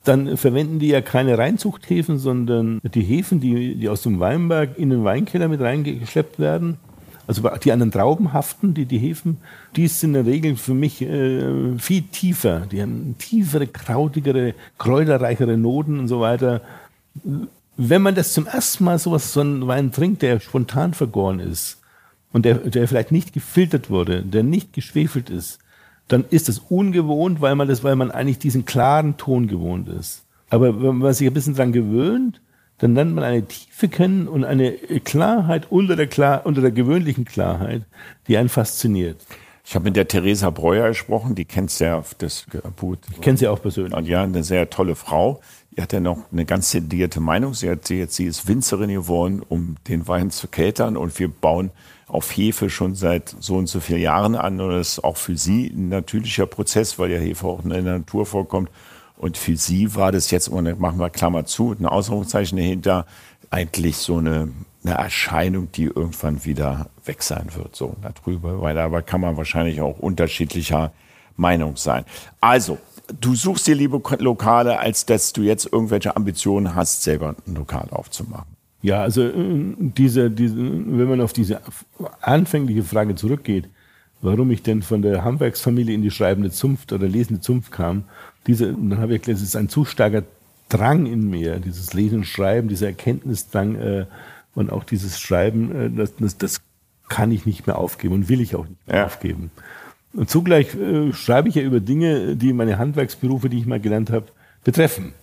dann 0.05 0.37
verwenden 0.37 0.79
die 0.79 0.89
ja 0.89 1.01
keine 1.01 1.39
Reinzuchthäfen, 1.39 2.19
sondern 2.19 2.81
die 2.83 3.03
Hefen, 3.03 3.41
die, 3.41 3.75
die 3.75 3.89
aus 3.89 4.03
dem 4.03 4.21
Weinberg 4.21 4.79
in 4.79 4.91
den 4.91 5.03
Weinkeller 5.03 5.49
mit 5.49 5.61
reingeschleppt 5.61 6.39
werden. 6.39 6.77
Also 7.27 7.49
die 7.63 7.73
an 7.73 7.81
den 7.81 7.91
Trauben 7.91 8.35
haften, 8.35 8.75
die, 8.75 8.85
die 8.85 8.99
Hefen, 8.99 9.39
die 9.77 9.89
sind 9.89 10.11
in 10.15 10.25
der 10.25 10.33
Regel 10.33 10.57
für 10.57 10.75
mich 10.75 11.01
äh, 11.01 11.79
viel 11.79 12.03
tiefer. 12.03 12.67
Die 12.71 12.83
haben 12.83 13.17
tiefere, 13.19 13.67
krautigere, 13.67 14.55
kräuterreichere 14.77 15.57
Noten 15.57 15.99
und 15.99 16.09
so 16.09 16.21
weiter. 16.21 16.61
Wenn 17.79 18.03
man 18.03 18.15
das 18.15 18.35
zum 18.35 18.47
ersten 18.47 18.85
Mal 18.85 18.99
sowas, 18.99 19.33
so 19.33 19.41
einen 19.41 19.67
Wein 19.67 19.91
trinkt, 19.91 20.21
der 20.21 20.39
spontan 20.39 20.93
vergoren 20.93 21.41
ist 21.41 21.81
und 22.33 22.45
der, 22.45 22.57
der 22.57 22.87
vielleicht 22.89 23.11
nicht 23.11 23.33
gefiltert 23.33 23.89
wurde, 23.89 24.23
der 24.23 24.43
nicht 24.43 24.75
geschwefelt 24.75 25.31
ist, 25.31 25.61
dann 26.09 26.25
ist 26.31 26.49
das 26.49 26.59
ungewohnt, 26.59 27.41
weil 27.41 27.55
man 27.55 27.69
das, 27.69 27.83
weil 27.83 27.97
man 27.97 28.11
eigentlich 28.11 28.39
diesen 28.39 28.65
klaren 28.65 29.17
Ton 29.17 29.47
gewohnt 29.47 29.89
ist. 29.89 30.25
Aber 30.51 30.83
wenn 30.83 30.99
man 30.99 31.15
sich 31.15 31.27
ein 31.27 31.35
bisschen 31.35 31.55
dran 31.55 31.73
gewöhnt, 31.73 32.41
dann 32.79 32.95
lernt 32.95 33.15
man 33.15 33.25
eine 33.25 33.45
Tiefe 33.47 33.89
kennen 33.89 34.29
und 34.29 34.45
eine 34.45 34.73
Klarheit 34.73 35.71
unter 35.71 35.97
der, 35.97 36.07
Klar 36.07 36.45
unter 36.45 36.61
der 36.61 36.73
gewöhnlichen 36.73 37.25
Klarheit, 37.25 37.83
die 38.29 38.37
einen 38.37 38.49
fasziniert. 38.49 39.17
Ich 39.67 39.75
habe 39.75 39.85
mit 39.85 39.97
der 39.97 40.07
Theresa 40.07 40.51
Breuer 40.51 40.89
gesprochen, 40.89 41.35
die 41.35 41.47
kennst 41.47 41.81
ja 41.81 42.03
das 42.19 42.47
gut. 42.77 42.99
Ich 43.11 43.21
kenne 43.23 43.39
sie 43.39 43.49
auch 43.49 43.63
persönlich. 43.63 43.95
Und 43.95 44.07
ja, 44.07 44.23
eine 44.23 44.45
sehr 44.45 44.69
tolle 44.69 44.95
Frau. 44.95 45.41
Die 45.75 45.81
hat 45.81 45.95
ja 45.95 46.01
noch 46.01 46.31
eine 46.31 46.45
ganz 46.45 46.71
sedierte 46.71 47.21
Meinung. 47.21 47.55
Sie 47.55 47.71
hat 47.71 47.89
jetzt, 47.89 48.17
sie 48.17 48.27
ist 48.27 48.47
Winzerin 48.47 48.91
geworden, 48.91 49.43
um 49.49 49.77
den 49.89 50.07
Wein 50.07 50.31
zu 50.31 50.49
keltern 50.49 50.99
und 50.99 51.19
wir 51.19 51.29
bauen 51.29 51.71
auf 52.07 52.31
Hefe 52.37 52.71
schon 52.71 52.95
seit 52.95 53.35
so 53.41 53.57
und 53.57 53.67
so 53.67 53.81
vielen 53.81 54.01
Jahren 54.01 54.35
an 54.35 54.61
und 54.61 54.71
das 54.71 54.99
ist 54.99 55.05
auch 55.05 55.17
für 55.17 55.37
sie 55.37 55.69
ein 55.69 55.89
natürlicher 55.89 56.47
Prozess, 56.47 56.99
weil 56.99 57.11
ja 57.11 57.19
Hefe 57.19 57.47
auch 57.47 57.65
in 57.65 57.71
der 57.71 57.83
Natur 57.83 58.27
vorkommt. 58.27 58.71
Und 59.17 59.39
für 59.39 59.57
sie 59.57 59.95
war 59.95 60.13
das 60.13 60.31
jetzt, 60.31 60.49
und 60.49 60.81
machen 60.81 60.99
wir 60.99 61.09
Klammer 61.09 61.45
zu, 61.45 61.73
ein 61.73 61.87
Ausrufezeichen 61.87 62.59
dahinter, 62.59 63.07
eigentlich 63.51 63.97
so 63.97 64.19
eine, 64.19 64.49
eine 64.85 64.95
Erscheinung, 64.95 65.71
die 65.73 65.85
irgendwann 65.85 66.45
wieder 66.45 66.91
weg 67.05 67.23
sein 67.23 67.49
wird, 67.55 67.77
so 67.77 67.97
darüber. 68.03 68.61
Weil 68.61 68.77
aber 68.79 69.03
kann 69.03 69.21
man 69.21 69.37
wahrscheinlich 69.37 69.81
auch 69.81 69.99
unterschiedlicher 69.99 70.93
Meinung 71.37 71.77
sein. 71.77 72.05
Also, 72.41 72.79
du 73.21 73.35
suchst 73.35 73.67
dir 73.67 73.75
liebe 73.75 74.01
Lokale, 74.19 74.79
als 74.79 75.07
dass 75.07 75.33
du 75.33 75.43
jetzt 75.43 75.73
irgendwelche 75.73 76.17
Ambitionen 76.17 76.75
hast, 76.75 77.03
selber 77.03 77.37
ein 77.47 77.55
Lokal 77.55 77.89
aufzumachen. 77.91 78.54
Ja, 78.85 79.01
also 79.01 79.23
äh, 79.23 79.33
diese, 79.79 80.31
diese, 80.31 80.57
wenn 80.59 81.09
man 81.09 81.23
auf 81.23 81.33
diese 81.33 81.63
anfängliche 82.21 82.83
Frage 82.83 83.15
zurückgeht, 83.15 83.71
warum 84.21 84.51
ich 84.51 84.63
denn 84.63 84.83
von 84.83 85.01
der 85.01 85.25
Handwerksfamilie 85.25 85.95
in 85.95 86.03
die 86.03 86.11
schreibende 86.11 86.51
Zunft 86.51 86.93
oder 86.93 87.09
lesende 87.09 87.41
Zunft 87.41 87.73
kam, 87.73 88.05
diese, 88.47 88.75
dann 88.75 88.99
habe 88.99 89.13
ich 89.13 89.21
erklärt, 89.21 89.39
es 89.39 89.43
ist 89.43 89.57
ein 89.57 89.71
zu 89.71 89.87
starker 89.87 90.25
Drang 90.69 91.07
in 91.07 91.31
mir, 91.31 91.61
dieses 91.61 91.95
Lesen 91.95 92.19
und 92.19 92.25
Schreiben, 92.27 92.69
dieser 92.69 92.89
Erkenntnisdrang 92.89 93.75
äh, 93.77 94.07
und 94.55 94.71
auch 94.71 94.85
dieses 94.85 95.19
Schreiben, 95.19 95.75
äh, 95.75 95.91
das, 95.91 96.15
das, 96.17 96.37
das 96.37 96.61
kann 97.09 97.33
ich 97.33 97.47
nicht 97.47 97.67
mehr 97.67 97.79
aufgeben 97.79 98.13
und 98.13 98.29
will 98.29 98.43
ich 98.43 98.55
auch 98.55 98.69
nicht 98.69 98.87
mehr 98.87 98.97
ja. 98.99 99.07
aufgeben. 99.07 99.51
Und 100.13 100.29
zugleich 100.29 100.75
äh, 100.75 101.11
schreibe 101.15 101.49
ich 101.49 101.55
ja 101.55 101.63
über 101.63 101.81
Dinge, 101.81 102.37
die 102.37 102.53
meine 102.53 102.77
Handwerksberufe, 102.77 103.49
die 103.49 103.61
ich 103.61 103.67
mal 103.67 103.81
gelernt 103.81 104.11
habe, 104.11 104.27
betreffen. 104.63 105.15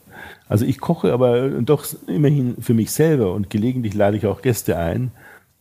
Also 0.48 0.66
ich 0.66 0.80
koche 0.80 1.14
aber 1.14 1.50
doch 1.62 1.86
immerhin 2.08 2.56
für 2.60 2.74
mich 2.74 2.92
selber 2.92 3.34
und 3.34 3.50
gelegentlich 3.50 3.94
lade 3.94 4.18
ich 4.18 4.26
auch 4.26 4.42
Gäste 4.42 4.78
ein. 4.78 5.12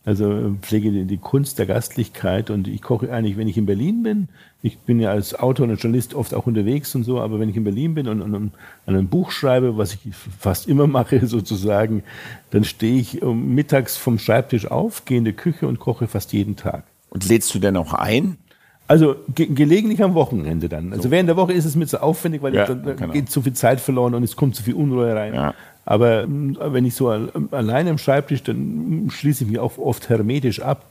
Also 0.03 0.55
pflege 0.63 1.05
die, 1.05 1.17
Kunst 1.17 1.59
der 1.59 1.67
Gastlichkeit 1.67 2.49
und 2.49 2.67
ich 2.67 2.81
koche 2.81 3.13
eigentlich, 3.13 3.37
wenn 3.37 3.47
ich 3.47 3.57
in 3.57 3.67
Berlin 3.67 4.01
bin. 4.01 4.29
Ich 4.63 4.79
bin 4.79 4.99
ja 4.99 5.11
als 5.11 5.35
Autor 5.35 5.67
und 5.67 5.75
Journalist 5.75 6.15
oft 6.15 6.33
auch 6.33 6.47
unterwegs 6.47 6.95
und 6.95 7.03
so, 7.03 7.19
aber 7.21 7.39
wenn 7.39 7.49
ich 7.49 7.55
in 7.55 7.63
Berlin 7.63 7.93
bin 7.93 8.07
und, 8.07 8.19
und, 8.21 8.33
und 8.33 8.51
an 8.87 8.95
einem 8.95 9.09
Buch 9.09 9.29
schreibe, 9.29 9.77
was 9.77 9.93
ich 9.93 9.99
fast 10.15 10.67
immer 10.67 10.87
mache 10.87 11.25
sozusagen, 11.27 12.03
dann 12.49 12.63
stehe 12.63 12.99
ich 12.99 13.21
mittags 13.21 13.95
vom 13.95 14.17
Schreibtisch 14.17 14.65
auf, 14.65 15.05
gehe 15.05 15.19
in 15.19 15.25
die 15.25 15.33
Küche 15.33 15.67
und 15.67 15.79
koche 15.79 16.07
fast 16.07 16.33
jeden 16.33 16.55
Tag. 16.55 16.83
Und 17.11 17.27
lädst 17.29 17.53
du 17.53 17.59
denn 17.59 17.77
auch 17.77 17.93
ein? 17.93 18.37
Also 18.91 19.15
ge 19.33 19.45
gelegentlich 19.45 20.03
am 20.03 20.15
Wochenende 20.15 20.67
dann. 20.67 20.91
Also 20.91 21.03
so. 21.03 21.11
während 21.11 21.29
der 21.29 21.37
Woche 21.37 21.53
ist 21.53 21.63
es 21.63 21.77
mir 21.77 21.87
zu 21.87 22.03
aufwendig, 22.03 22.41
weil 22.41 22.53
ja, 22.53 22.65
da, 22.65 22.73
da 22.73 22.91
genau. 22.91 23.13
geht 23.13 23.29
zu 23.29 23.41
viel 23.41 23.53
Zeit 23.53 23.79
verloren 23.79 24.13
und 24.15 24.23
es 24.23 24.35
kommt 24.35 24.53
zu 24.53 24.63
viel 24.63 24.73
Unruhe 24.73 25.15
rein. 25.15 25.33
Ja. 25.33 25.53
Aber 25.85 26.27
mm, 26.27 26.57
wenn 26.59 26.83
ich 26.83 26.93
so 26.93 27.07
alleine 27.07 27.91
am 27.91 27.97
Schreibtisch, 27.97 28.43
dann 28.43 29.07
schließe 29.09 29.45
ich 29.45 29.49
mich 29.49 29.59
auch 29.59 29.77
oft 29.77 30.09
hermetisch 30.09 30.61
ab, 30.61 30.87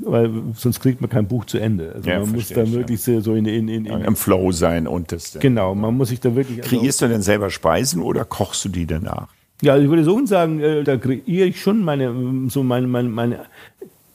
weil 0.00 0.32
sonst 0.56 0.80
kriegt 0.80 1.00
man 1.00 1.08
kein 1.08 1.28
Buch 1.28 1.44
zu 1.44 1.58
Ende. 1.58 1.92
Also 1.94 2.10
ja, 2.10 2.18
man 2.18 2.32
muss 2.32 2.48
da 2.48 2.68
wirklich 2.72 3.06
ja. 3.06 3.20
so 3.20 3.34
in, 3.36 3.46
in, 3.46 3.68
in, 3.68 3.86
in, 3.86 4.00
im 4.00 4.16
Flow 4.16 4.50
sein 4.50 4.88
und 4.88 5.12
das. 5.12 5.38
Genau, 5.38 5.76
man 5.76 5.96
muss 5.96 6.08
sich 6.08 6.18
da 6.18 6.34
wirklich. 6.34 6.60
Also 6.60 6.76
Kreierst 6.76 7.04
also, 7.04 7.06
du 7.06 7.12
denn 7.12 7.22
selber 7.22 7.50
Speisen 7.50 8.02
oder 8.02 8.24
kochst 8.24 8.64
du 8.64 8.68
die 8.68 8.86
danach? 8.86 9.28
Ja, 9.62 9.76
ich 9.76 9.88
würde 9.88 10.02
so 10.02 10.26
sagen, 10.26 10.58
äh, 10.58 10.82
da 10.82 10.96
kreiere 10.96 11.46
ich 11.46 11.60
schon 11.60 11.84
meine, 11.84 12.12
so 12.48 12.64
meine, 12.64 12.88
meine, 12.88 13.08
meine 13.10 13.40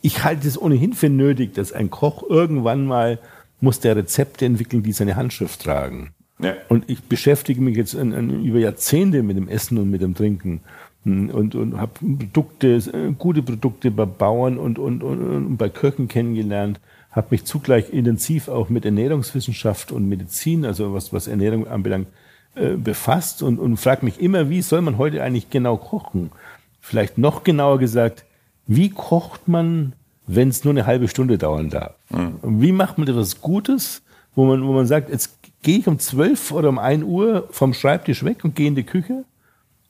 ich 0.01 0.23
halte 0.23 0.47
es 0.47 0.61
ohnehin 0.61 0.93
für 0.93 1.09
nötig, 1.09 1.53
dass 1.53 1.71
ein 1.71 1.89
Koch 1.89 2.23
irgendwann 2.29 2.85
mal 2.85 3.19
muss 3.61 3.79
der 3.79 3.95
Rezepte 3.95 4.45
entwickeln, 4.45 4.83
die 4.83 4.93
seine 4.93 5.15
Handschrift 5.15 5.61
tragen. 5.61 6.11
Ja. 6.41 6.53
Und 6.69 6.89
ich 6.89 7.03
beschäftige 7.03 7.61
mich 7.61 7.75
jetzt 7.75 7.95
an, 7.95 8.13
an, 8.13 8.45
über 8.45 8.59
Jahrzehnte 8.59 9.23
mit 9.23 9.35
dem 9.35 9.49
Essen 9.49 9.77
und 9.77 9.91
mit 9.91 10.01
dem 10.01 10.15
Trinken 10.15 10.61
hm, 11.03 11.29
und, 11.29 11.55
und 11.55 11.77
habe 11.77 11.91
Produkte, 11.99 12.75
äh, 12.77 13.11
gute 13.17 13.41
Produkte 13.41 13.91
bei 13.91 14.05
Bauern 14.05 14.57
und, 14.57 14.79
und, 14.79 15.03
und, 15.03 15.21
und 15.21 15.57
bei 15.57 15.67
Köchen 15.67 16.07
kennengelernt, 16.07 16.79
habe 17.11 17.27
mich 17.31 17.43
zugleich 17.43 17.91
intensiv 17.91 18.47
auch 18.47 18.69
mit 18.69 18.85
Ernährungswissenschaft 18.85 19.91
und 19.91 20.07
Medizin, 20.07 20.65
also 20.65 20.93
was, 20.93 21.11
was 21.11 21.27
Ernährung 21.27 21.67
anbelangt, 21.67 22.07
äh, 22.55 22.75
befasst 22.75 23.43
und, 23.43 23.59
und 23.59 23.75
frage 23.77 24.05
mich 24.05 24.21
immer, 24.21 24.49
wie 24.49 24.61
soll 24.61 24.81
man 24.81 24.97
heute 24.97 25.21
eigentlich 25.21 25.49
genau 25.49 25.75
kochen? 25.75 26.31
Vielleicht 26.79 27.17
noch 27.17 27.43
genauer 27.43 27.79
gesagt, 27.79 28.23
wie 28.69 28.91
kocht 28.91 29.47
man, 29.47 29.93
wenn 30.27 30.49
es 30.49 30.63
nur 30.63 30.71
eine 30.71 30.85
halbe 30.85 31.07
Stunde 31.07 31.39
dauern 31.39 31.71
darf? 31.71 31.95
Mhm. 32.11 32.61
Wie 32.61 32.71
macht 32.71 32.99
man 32.99 33.07
etwas 33.07 33.41
Gutes, 33.41 34.03
wo 34.35 34.45
man, 34.45 34.65
wo 34.65 34.71
man 34.71 34.85
sagt, 34.85 35.09
jetzt 35.09 35.39
gehe 35.63 35.79
ich 35.79 35.87
um 35.87 35.97
zwölf 35.97 36.51
oder 36.51 36.69
um 36.69 36.77
ein 36.77 37.03
Uhr 37.03 37.47
vom 37.49 37.73
Schreibtisch 37.73 38.23
weg 38.23 38.43
und 38.43 38.55
gehe 38.55 38.67
in 38.67 38.75
die 38.75 38.83
Küche? 38.83 39.25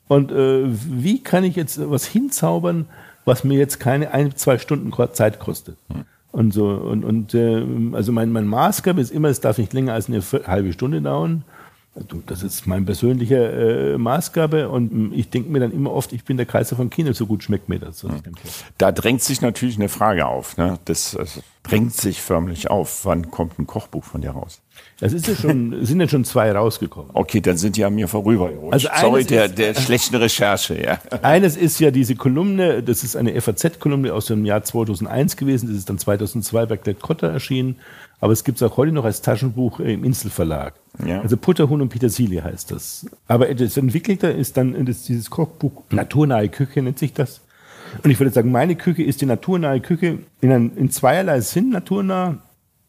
Und 0.07 0.31
äh, 0.31 0.63
wie 0.65 1.21
kann 1.21 1.43
ich 1.43 1.57
jetzt 1.57 1.77
was 1.91 2.05
hinzaubern, 2.05 2.87
was 3.25 3.43
mir 3.43 3.59
jetzt 3.59 3.81
keine 3.81 4.11
ein, 4.11 4.33
zwei 4.37 4.57
Stunden 4.57 4.93
Zeit 5.13 5.39
kostet? 5.39 5.77
Mhm. 5.89 6.05
Und 6.31 6.53
so, 6.53 6.69
und, 6.69 7.03
und 7.03 7.33
äh, 7.33 7.61
also 7.91 8.13
mein, 8.13 8.31
mein 8.31 8.47
Maßgabe 8.47 9.01
ist 9.01 9.11
immer, 9.11 9.27
es 9.27 9.41
darf 9.41 9.57
nicht 9.57 9.73
länger 9.73 9.93
als 9.93 10.07
eine 10.07 10.21
halbe 10.47 10.71
Stunde 10.71 11.01
dauern. 11.01 11.43
Das 12.27 12.43
ist 12.43 12.67
mein 12.67 12.85
persönlicher 12.85 13.93
äh, 13.93 13.97
Maßgabe 13.97 14.69
und 14.69 15.11
ich 15.13 15.29
denke 15.29 15.49
mir 15.49 15.59
dann 15.59 15.71
immer 15.71 15.91
oft, 15.91 16.13
ich 16.13 16.23
bin 16.23 16.37
der 16.37 16.45
Kaiser 16.45 16.75
von 16.75 16.89
China, 16.89 17.13
so 17.13 17.25
gut 17.25 17.43
schmeckt 17.43 17.67
mir 17.67 17.79
das. 17.79 18.05
Da 18.77 18.91
drängt 18.91 19.21
sich 19.21 19.41
natürlich 19.41 19.75
eine 19.77 19.89
Frage 19.89 20.27
auf. 20.27 20.55
Ne? 20.57 20.79
Das, 20.85 21.15
das 21.17 21.41
drängt 21.63 21.93
sich 21.93 22.21
förmlich 22.21 22.69
auf. 22.69 23.05
Wann 23.05 23.31
kommt 23.31 23.59
ein 23.59 23.67
Kochbuch 23.67 24.03
von 24.03 24.21
dir 24.21 24.31
raus? 24.31 24.61
Das 24.99 25.13
ist 25.13 25.27
ja 25.27 25.35
schon, 25.35 25.85
sind 25.85 25.99
ja 25.99 26.07
schon 26.07 26.25
zwei 26.25 26.51
rausgekommen. 26.51 27.11
Okay, 27.13 27.41
dann 27.41 27.57
sind 27.57 27.77
die 27.77 27.85
an 27.85 27.95
mir 27.95 28.07
vorübergerutscht. 28.07 28.73
Also 28.73 28.89
Sorry, 28.99 29.25
der, 29.25 29.45
ist, 29.45 29.57
der 29.57 29.73
schlechten 29.73 30.15
Recherche, 30.15 30.81
ja. 30.81 30.99
Eines 31.21 31.55
ist 31.55 31.79
ja 31.79 31.91
diese 31.91 32.15
Kolumne, 32.15 32.83
das 32.83 33.03
ist 33.03 33.15
eine 33.15 33.39
FAZ-Kolumne 33.39 34.13
aus 34.13 34.25
dem 34.25 34.45
Jahr 34.45 34.63
2001 34.63 35.37
gewesen, 35.37 35.67
das 35.67 35.77
ist 35.77 35.89
dann 35.89 35.97
2002 35.97 36.65
bei 36.65 36.77
Klett 36.77 37.01
Cotta 37.01 37.27
erschienen. 37.27 37.77
Aber 38.21 38.33
es 38.33 38.43
gibt 38.43 38.61
es 38.61 38.63
auch 38.63 38.75
heute 38.77 38.91
noch 38.91 39.05
als 39.05 39.21
Taschenbuch 39.21 39.79
im 39.79 40.03
Inselverlag. 40.03 40.73
Ja. 41.05 41.21
Also 41.21 41.37
Putterhuhn 41.37 41.81
und 41.81 41.89
Petersilie 41.89 42.43
heißt 42.43 42.71
das. 42.71 43.05
Aber 43.27 43.53
das 43.53 43.77
Entwickelte 43.77 44.27
ist 44.27 44.57
dann 44.57 44.85
das, 44.85 45.03
dieses 45.03 45.29
Kochbuch 45.29 45.83
Naturnahe 45.89 46.49
Küche 46.49 46.81
nennt 46.81 46.99
sich 46.99 47.13
das. 47.13 47.41
Und 48.03 48.11
ich 48.11 48.19
würde 48.19 48.31
sagen, 48.31 48.51
meine 48.51 48.75
Küche 48.75 49.03
ist 49.03 49.21
die 49.21 49.25
naturnahe 49.25 49.79
Küche 49.79 50.19
in, 50.41 50.51
ein, 50.51 50.71
in 50.75 50.91
zweierlei 50.91 51.41
Sinn 51.41 51.69
naturnah. 51.69 52.37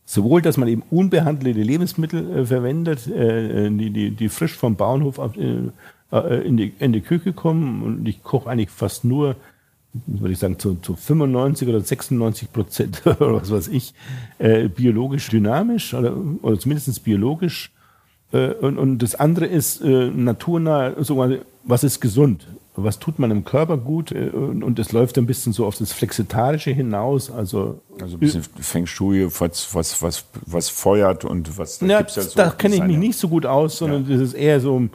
Sowohl, 0.04 0.42
dass 0.42 0.56
man 0.56 0.66
eben 0.66 0.82
unbehandelte 0.90 1.60
Lebensmittel 1.60 2.38
äh, 2.38 2.46
verwendet, 2.46 3.06
äh, 3.06 3.66
äh 3.66 3.70
die, 3.70 3.90
die, 3.90 4.10
die 4.10 4.28
frisch 4.28 4.56
vom 4.56 4.74
Bauernhof 4.74 5.20
äh, 5.36 5.70
äh, 6.12 6.46
in, 6.46 6.56
die, 6.56 6.74
in 6.80 6.92
die 6.92 7.00
Küche 7.00 7.32
kommen. 7.32 7.82
Und 7.84 8.08
ich 8.08 8.24
koche 8.24 8.50
eigentlich 8.50 8.70
fast 8.70 9.04
nur 9.04 9.36
würde 9.92 10.32
ich 10.32 10.38
sagen, 10.38 10.58
zu, 10.58 10.76
zu 10.76 10.94
95 10.94 11.68
oder 11.68 11.80
96 11.80 12.52
Prozent 12.52 13.02
oder 13.06 13.34
was 13.34 13.50
weiß 13.50 13.68
ich, 13.68 13.94
äh, 14.38 14.68
biologisch 14.68 15.28
dynamisch 15.28 15.94
oder, 15.94 16.16
oder 16.42 16.58
zumindest 16.58 17.02
biologisch. 17.04 17.72
Äh, 18.32 18.52
und, 18.54 18.78
und 18.78 18.98
das 18.98 19.14
andere 19.14 19.46
ist 19.46 19.80
äh, 19.80 20.10
naturnah, 20.10 20.94
so, 21.02 21.24
was 21.64 21.84
ist 21.84 22.00
gesund? 22.00 22.46
Was 22.76 23.00
tut 23.00 23.18
man 23.18 23.32
im 23.32 23.44
Körper 23.44 23.76
gut? 23.76 24.12
Äh, 24.12 24.28
und, 24.28 24.62
und 24.62 24.78
das 24.78 24.92
läuft 24.92 25.18
ein 25.18 25.26
bisschen 25.26 25.52
so 25.52 25.66
auf 25.66 25.76
das 25.76 25.92
Flexitarische 25.92 26.70
hinaus. 26.70 27.30
Also, 27.30 27.80
also 28.00 28.16
ein 28.16 28.20
bisschen 28.20 28.44
Feng 28.60 28.86
Shui, 28.86 29.26
was, 29.40 29.74
was, 29.74 30.00
was, 30.00 30.24
was 30.46 30.68
feuert 30.68 31.24
und 31.24 31.58
was. 31.58 31.80
Da, 31.80 31.86
ja, 31.86 32.00
ja 32.00 32.08
so 32.08 32.30
da 32.36 32.50
kenne 32.50 32.76
ich 32.76 32.84
mich 32.84 32.96
nicht 32.96 33.18
so 33.18 33.28
gut 33.28 33.44
aus, 33.44 33.78
sondern 33.78 34.08
ja. 34.08 34.16
das 34.16 34.28
ist 34.28 34.34
eher 34.34 34.60
so 34.60 34.88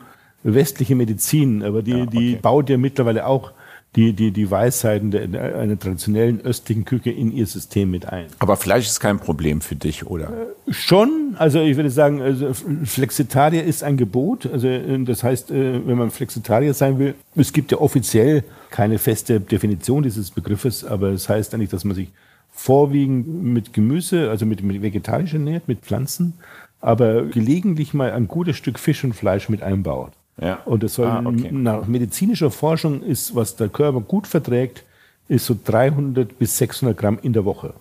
westliche 0.43 0.95
Medizin. 0.95 1.63
Aber 1.63 1.81
die, 1.81 1.91
ja, 1.91 2.03
okay. 2.03 2.17
die 2.17 2.35
baut 2.37 2.69
ja 2.69 2.77
mittlerweile 2.77 3.25
auch 3.25 3.51
die, 3.95 4.13
die, 4.13 4.31
die 4.31 4.51
Weisheiten 4.51 5.11
der, 5.11 5.55
einer 5.55 5.79
traditionellen 5.79 6.41
östlichen 6.41 6.83
Küche 6.83 7.11
in 7.11 7.31
ihr 7.31 7.47
System 7.47 7.91
mit 7.91 8.07
ein. 8.07 8.27
Aber 8.39 8.57
Fleisch 8.57 8.87
ist 8.87 8.99
kein 8.99 9.19
Problem 9.19 9.61
für 9.61 9.75
dich, 9.75 10.05
oder? 10.05 10.29
Äh, 10.67 10.73
schon. 10.73 11.35
Also 11.37 11.61
ich 11.61 11.77
würde 11.77 11.89
sagen, 11.89 12.21
also 12.21 12.53
Flexitarier 12.53 13.63
ist 13.63 13.83
ein 13.83 13.97
Gebot. 13.97 14.45
Also 14.51 14.67
äh, 14.67 15.03
das 15.03 15.23
heißt, 15.23 15.51
äh, 15.51 15.87
wenn 15.87 15.97
man 15.97 16.11
Flexitarier 16.11 16.73
sein 16.73 16.99
will, 16.99 17.15
es 17.35 17.53
gibt 17.53 17.71
ja 17.71 17.77
offiziell 17.79 18.43
keine 18.69 18.97
feste 18.99 19.39
Definition 19.39 20.03
dieses 20.03 20.31
Begriffes, 20.31 20.83
aber 20.83 21.09
es 21.09 21.23
das 21.23 21.29
heißt 21.29 21.53
eigentlich, 21.53 21.69
dass 21.69 21.85
man 21.85 21.95
sich 21.95 22.09
vorwiegend 22.51 23.43
mit 23.43 23.73
Gemüse, 23.73 24.29
also 24.29 24.45
mit, 24.45 24.63
mit 24.63 24.81
vegetarisch 24.81 25.33
ernährt, 25.33 25.67
mit 25.67 25.81
Pflanzen, 25.81 26.33
aber 26.81 27.23
gelegentlich 27.25 27.93
mal 27.93 28.11
ein 28.11 28.27
gutes 28.27 28.57
Stück 28.57 28.80
Fisch 28.80 29.03
und 29.03 29.13
Fleisch 29.13 29.49
mit 29.49 29.63
einbaut. 29.63 30.11
Ja. 30.41 30.60
Und 30.66 30.84
das 30.84 30.95
soll 30.95 31.07
ah, 31.07 31.24
okay. 31.26 31.49
nach 31.52 31.88
medizinischer 31.88 32.52
Forschung 32.52 33.02
ist, 33.02 33.36
was 33.36 33.56
der 33.56 33.70
Körper 33.70 34.02
gut 34.02 34.28
verträgt, 34.28 34.84
ist 35.28 35.45
so 35.45 35.57
300 35.64 36.38
bis 36.38 36.57
600 36.57 36.98
Gramm 36.98 37.20
in 37.22 37.34
der 37.34 37.45
Woche. 37.45 37.74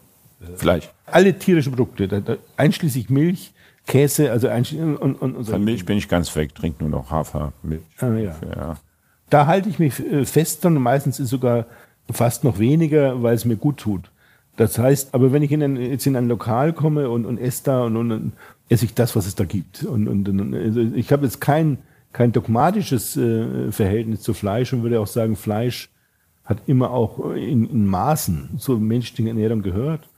Fleisch. 0.57 0.89
Alle 1.07 1.39
tierischen 1.39 1.73
Produkte, 1.73 2.39
einschließlich 2.57 3.11
Milch, 3.11 3.53
Käse, 3.87 4.31
also 4.31 4.49
ein, 4.49 4.65
und, 4.65 4.97
und, 4.97 5.37
und 5.37 5.45
Von 5.45 5.65
Milch 5.65 5.85
bin 5.85 5.99
ich 5.99 6.09
ganz 6.09 6.35
weg, 6.37 6.55
trinke 6.55 6.85
nur 6.85 6.91
noch 6.91 7.11
Hafermilch. 7.11 7.83
Ah, 7.99 8.13
ja. 8.15 8.37
ja. 8.55 8.77
Da 9.31 9.47
halte 9.47 9.69
ich 9.69 9.79
mich 9.79 10.01
äh, 10.01 10.25
fest 10.25 10.65
und 10.65 10.75
meistens 10.75 11.19
ist 11.19 11.31
sogar 11.31 11.67
fast 12.11 12.45
noch 12.45 12.59
weniger, 12.59 13.23
weil 13.23 13.35
es 13.35 13.45
mir 13.45 13.57
gut 13.57 13.79
tut. 13.79 14.11
Das 14.57 14.79
heißt, 14.79 15.15
aber 15.15 15.33
wenn 15.33 15.43
ich 15.43 15.53
in 15.53 15.63
ein, 15.63 15.77
jetzt 15.77 16.07
in 16.07 16.17
ein 16.17 16.29
Lokal 16.29 16.73
komme 16.73 17.11
und, 17.11 17.27
und 17.27 17.39
esse 17.39 17.65
da 17.65 17.85
und, 17.85 17.97
und, 17.97 18.13
und 18.13 18.33
esse 18.69 18.85
ich 18.85 18.95
das, 18.95 19.17
was 19.17 19.27
es 19.27 19.35
da 19.35 19.45
gibt. 19.45 19.85
Und, 19.85 20.07
und, 20.07 20.29
und 20.29 20.55
also 20.55 20.81
ich 20.81 21.13
habe 21.13 21.25
jetzt 21.25 21.41
kein, 21.41 21.79
kein 22.15 22.33
dogmatisches 22.33 23.19
äh, 23.19 23.71
Verhältnis 23.71 24.23
zu 24.23 24.33
Fleisch 24.33 24.73
und 24.73 24.83
würde 24.83 25.01
auch 25.01 25.07
sagen, 25.07 25.37
Fleisch 25.37 25.91
hat 26.47 26.63
immer 26.67 26.91
auch 26.91 27.33
in, 27.35 27.69
in 27.69 27.87
Maßen 27.87 28.59
zur 28.59 28.81
menschlichen 28.81 29.27
Ernährung 29.27 29.61
gehört. 29.61 30.09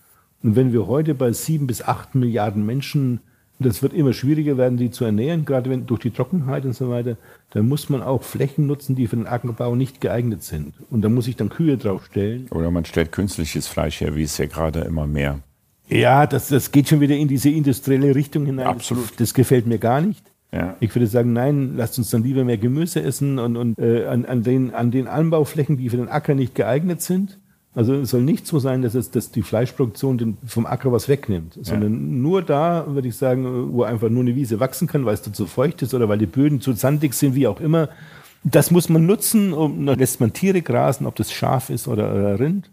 Und 0.44 0.55
wenn 0.55 0.73
wir 0.73 0.86
heute 0.86 1.14
bei 1.14 1.32
sieben 1.32 1.66
bis 1.66 1.82
acht 1.82 2.14
Milliarden 2.14 2.64
Menschen 2.64 3.20
das 3.59 3.82
wird 3.82 3.94
immer 3.94 4.12
schwieriger 4.12 4.59
werden, 4.59 4.77
die 4.77 4.90
zu 4.90 5.05
ernähren, 5.05 5.44
gerade 5.44 5.70
wenn 5.70 5.86
durch 5.86 6.01
die 6.01 6.10
Trockenheit 6.10 6.64
und 6.64 6.74
so 6.74 6.90
weiter. 6.90 7.16
Da 7.51 7.62
muss 7.62 7.89
man 7.89 8.02
auch 8.02 8.23
Flächen 8.23 8.66
nutzen, 8.66 8.97
die 8.97 9.06
für 9.06 9.16
den 9.16 9.27
Ackerbau 9.27 9.74
nicht 9.74 10.01
geeignet 10.01 10.43
sind. 10.43 10.74
Und 10.90 11.02
da 11.02 11.09
muss 11.09 11.27
ich 11.27 11.36
dann 11.36 11.48
Kühe 11.48 11.78
draufstellen. 11.78 12.48
Oder 12.51 12.70
man 12.70 12.85
stellt 12.85 13.12
künstliches 13.12 13.66
Fleisch 13.66 14.01
her, 14.01 14.14
wie 14.14 14.24
es 14.24 14.36
ja 14.36 14.47
gerade 14.47 14.81
immer 14.81 15.06
mehr. 15.06 15.40
Ja, 15.89 16.27
das, 16.27 16.48
das 16.48 16.70
geht 16.70 16.89
schon 16.89 17.01
wieder 17.01 17.16
in 17.16 17.28
diese 17.28 17.48
industrielle 17.48 18.14
Richtung 18.14 18.44
hinein. 18.44 18.66
Absolut. 18.66 19.10
Das, 19.10 19.16
das 19.16 19.35
gefällt 19.35 19.66
mir 19.66 19.78
gar 19.78 20.01
nicht. 20.01 20.23
Ja. 20.57 20.77
Ich 20.81 20.95
würde 20.95 21.07
sagen, 21.07 21.33
nein, 21.33 21.74
lasst 21.77 21.99
uns 21.99 22.11
dann 22.11 22.23
lieber 22.23 22.45
mehr 22.45 22.59
Gemüse 22.59 23.03
essen 23.03 23.39
und, 23.39 23.57
und 23.57 23.78
äh, 23.78 24.07
an, 24.07 24.24
an, 24.24 24.43
den, 24.43 24.74
an 24.74 24.91
den 24.91 25.07
Anbauflächen, 25.07 25.77
die 25.77 25.91
für 25.91 25.99
den 25.99 26.09
Acker 26.09 26.35
nicht 26.35 26.55
geeignet 26.55 27.03
sind, 27.03 27.39
also 27.77 27.93
es 27.93 28.09
soll 28.09 28.23
nicht 28.23 28.47
so 28.47 28.59
sein, 28.59 28.81
dass, 28.81 28.95
es, 28.95 29.11
dass 29.11 29.31
die 29.31 29.43
Fleischproduktion 29.43 30.16
den, 30.16 30.39
vom 30.47 30.65
Acker 30.65 30.93
was 30.93 31.11
wegnimmt, 31.11 31.59
sondern 31.61 31.93
ja. 31.93 31.99
nur 31.99 32.41
da, 32.41 32.87
würde 32.89 33.09
ich 33.09 33.16
sagen, 33.16 33.74
wo 33.74 33.83
einfach 33.83 34.09
nur 34.09 34.23
eine 34.23 34.35
Wiese 34.35 34.61
wachsen 34.61 34.89
kann, 34.89 35.05
weil 35.05 35.12
es 35.12 35.20
zu 35.20 35.45
feucht 35.45 35.83
ist 35.83 35.93
oder 35.93 36.09
weil 36.09 36.16
die 36.16 36.24
Böden 36.24 36.62
zu 36.62 36.73
sandig 36.73 37.12
sind, 37.12 37.35
wie 37.35 37.47
auch 37.47 37.61
immer. 37.61 37.91
Das 38.45 38.70
muss 38.70 38.89
man 38.89 39.05
nutzen, 39.05 39.53
um, 39.53 39.85
dann 39.85 39.99
lässt 39.99 40.20
man 40.20 40.33
Tiere 40.33 40.62
grasen, 40.62 41.07
ob 41.07 41.16
das 41.16 41.31
Schaf 41.31 41.69
ist 41.69 41.87
oder, 41.87 42.15
oder 42.15 42.41
Rind. 42.41 42.70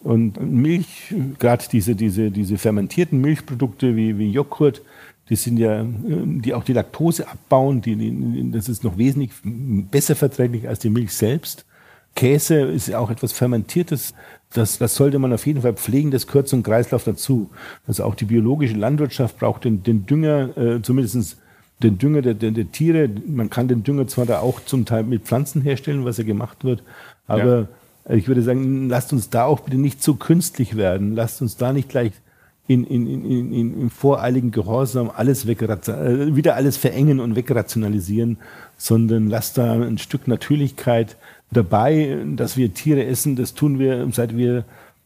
Und 0.00 0.40
Milch, 0.40 1.14
gerade 1.38 1.64
diese, 1.70 1.94
diese, 1.94 2.30
diese 2.30 2.56
fermentierten 2.56 3.20
Milchprodukte 3.20 3.96
wie, 3.96 4.16
wie 4.16 4.30
Joghurt, 4.30 4.80
die 5.28 5.36
sind 5.36 5.58
ja, 5.58 5.84
die 5.84 6.54
auch 6.54 6.64
die 6.64 6.72
Laktose 6.72 7.28
abbauen, 7.28 7.82
die, 7.82 7.96
die, 7.96 8.50
das 8.50 8.68
ist 8.68 8.84
noch 8.84 8.96
wesentlich 8.96 9.30
besser 9.42 10.16
verträglich 10.16 10.68
als 10.68 10.78
die 10.78 10.90
Milch 10.90 11.12
selbst. 11.12 11.64
Käse 12.14 12.62
ist 12.62 12.88
ja 12.88 12.98
auch 12.98 13.10
etwas 13.10 13.32
Fermentiertes. 13.32 14.14
Das, 14.52 14.78
das 14.78 14.94
sollte 14.94 15.18
man 15.18 15.32
auf 15.32 15.46
jeden 15.46 15.62
Fall 15.62 15.74
pflegen, 15.74 16.10
das 16.10 16.26
gehört 16.26 16.48
zum 16.48 16.62
Kreislauf 16.62 17.04
dazu. 17.04 17.50
Also 17.86 18.04
auch 18.04 18.14
die 18.14 18.24
biologische 18.24 18.74
Landwirtschaft 18.74 19.38
braucht 19.38 19.64
den, 19.64 19.82
den 19.82 20.06
Dünger, 20.06 20.56
äh, 20.56 20.82
zumindest 20.82 21.36
den 21.82 21.98
Dünger 21.98 22.22
der, 22.22 22.34
der, 22.34 22.50
der, 22.50 22.72
Tiere. 22.72 23.10
Man 23.26 23.50
kann 23.50 23.68
den 23.68 23.82
Dünger 23.82 24.06
zwar 24.08 24.24
da 24.24 24.40
auch 24.40 24.64
zum 24.64 24.86
Teil 24.86 25.04
mit 25.04 25.24
Pflanzen 25.24 25.60
herstellen, 25.62 26.04
was 26.04 26.16
ja 26.16 26.24
gemacht 26.24 26.64
wird, 26.64 26.82
aber 27.26 27.68
ja. 28.08 28.14
ich 28.14 28.26
würde 28.26 28.42
sagen, 28.42 28.88
lasst 28.88 29.12
uns 29.12 29.28
da 29.28 29.44
auch 29.44 29.60
bitte 29.60 29.76
nicht 29.76 30.02
zu 30.02 30.16
künstlich 30.16 30.76
werden. 30.76 31.14
Lasst 31.14 31.42
uns 31.42 31.56
da 31.56 31.74
nicht 31.74 31.90
gleich 31.90 32.12
in, 32.68 32.84
in, 32.84 33.06
in, 33.06 33.52
in, 33.52 33.80
in 33.80 33.90
voreiligen 33.90 34.50
Gehorsam 34.50 35.10
alles 35.12 35.46
weg, 35.46 35.62
äh, 35.62 36.36
wieder 36.36 36.54
alles 36.54 36.76
verengen 36.76 37.18
und 37.18 37.34
wegrationalisieren, 37.34 38.36
sondern 38.76 39.28
lasst 39.28 39.58
da 39.58 39.72
ein 39.72 39.98
Stück 39.98 40.28
Natürlichkeit 40.28 41.16
dabei, 41.50 42.18
dass 42.36 42.56
wir 42.56 42.74
Tiere 42.74 43.04
essen. 43.06 43.36
Das 43.36 43.54
tun 43.54 43.78
wir, 43.78 44.06
seit 44.12 44.36
wir 44.36 44.64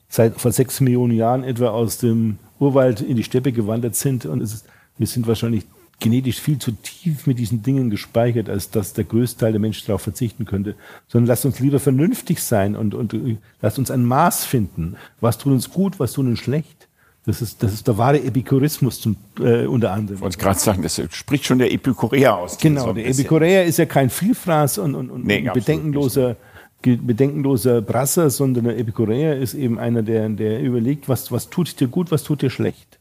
seit 0.09 0.40
vor 0.40 0.52
sechs 0.52 0.80
Millionen 0.80 1.16
Jahren 1.16 1.44
etwa 1.44 1.68
aus 1.68 1.98
dem 1.98 2.39
Urwald 2.59 3.01
in 3.01 3.16
die 3.16 3.24
Steppe 3.24 3.52
gewandert 3.52 3.94
sind. 3.94 4.26
Und 4.26 4.43
es 4.43 4.52
ist, 4.52 4.66
wir 4.98 5.06
sind 5.06 5.26
wahrscheinlich 5.26 5.64
genetisch 6.01 6.40
viel 6.40 6.59
zu 6.59 6.72
tief 6.72 7.26
mit 7.28 7.39
diesen 7.39 7.62
Dingen 7.62 7.89
gespeichert, 7.89 8.51
als 8.51 8.70
dass 8.70 8.93
der 8.93 9.05
größte 9.05 9.39
Teil 9.39 9.52
der 9.52 9.60
Menschen 9.60 9.86
darauf 9.86 10.02
verzichten 10.02 10.44
könnte. 10.44 10.74
Sondern 11.06 11.28
lasst 11.28 11.47
uns 11.47 11.60
lieber 11.60 11.78
vernünftig 11.78 12.43
sein 12.43 12.74
und, 12.74 12.94
und 12.94 13.16
lasst 13.62 13.78
uns 13.78 13.90
ein 13.90 14.05
Maß 14.05 14.44
finden. 14.44 14.97
Was 15.20 15.39
tut 15.39 15.52
uns 15.52 15.70
gut, 15.70 16.01
was 16.01 16.12
tut 16.12 16.26
uns 16.26 16.40
schlecht. 16.40 16.89
Das 17.24 17.40
ist, 17.40 17.62
das 17.62 17.73
ist 17.73 17.86
der 17.86 17.97
wahre 17.99 18.20
Epikurismus 18.20 19.01
zum, 19.01 19.16
äh, 19.39 19.66
unter 19.66 19.93
anderem. 19.93 20.16
Ich 20.16 20.20
wollte 20.23 20.39
gerade 20.39 20.59
sagen, 20.59 20.82
das 20.82 21.01
spricht 21.12 21.47
schon 21.47 21.59
der 21.59 21.73
Epikureer 21.73 22.36
aus. 22.36 22.59
Genau, 22.59 22.86
so 22.86 22.93
der 22.93 23.07
Epikureer 23.07 23.65
ist 23.65 23.78
ja 23.78 23.86
kein 23.86 24.11
Vielfraß 24.11 24.78
und, 24.78 24.97
und, 24.97 25.11
und 25.11 25.24
nee, 25.24 25.49
bedenkenloser, 25.55 26.35
bedenkenloser 26.82 27.81
Brasser, 27.81 28.28
sondern 28.28 28.65
der 28.65 28.77
Epikureer 28.77 29.36
ist 29.36 29.55
eben 29.55 29.78
einer, 29.78 30.03
der, 30.03 30.28
der 30.31 30.61
überlegt, 30.61 31.09
was, 31.09 31.31
was 31.31 31.49
tut 31.49 31.78
dir 31.78 31.86
gut, 31.86 32.11
was 32.11 32.24
tut 32.24 32.43
dir 32.43 32.51
schlecht. 32.51 32.99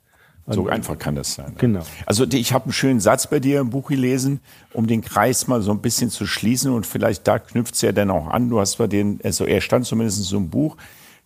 So 0.48 0.68
einfach 0.68 0.98
kann 0.98 1.16
das 1.16 1.36
sein. 1.36 1.54
Genau. 1.58 1.82
Also 2.06 2.26
ich 2.26 2.54
habe 2.54 2.66
einen 2.66 2.74
schönen 2.74 3.00
Satz 3.00 3.28
bei 3.28 3.40
dir 3.40 3.60
im 3.60 3.70
Buch 3.70 3.90
gelesen, 3.90 4.40
um 4.74 4.88
den 4.88 5.02
Kreis 5.02 5.48
mal 5.48 5.62
so 5.62 5.72
ein 5.72 5.80
bisschen 5.80 6.10
zu 6.10 6.26
schließen 6.26 6.72
und 6.74 6.86
vielleicht 6.86 7.28
da 7.28 7.40
knüpft 7.40 7.76
es 7.76 7.82
ja 7.82 7.92
dann 7.92 8.10
auch 8.10 8.28
an. 8.28 8.50
Du 8.50 8.60
hast 8.60 8.78
bei 8.78 8.88
den, 8.88 9.20
also 9.24 9.46
er 9.46 9.62
stand 9.62 9.86
zumindest 9.86 10.24
so 10.24 10.38
im 10.38 10.50
Buch, 10.50 10.78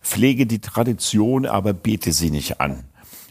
pflege 0.06 0.46
die 0.46 0.60
Tradition, 0.60 1.46
aber 1.46 1.72
bete 1.72 2.12
sie 2.12 2.30
nicht 2.30 2.60
an. 2.60 2.84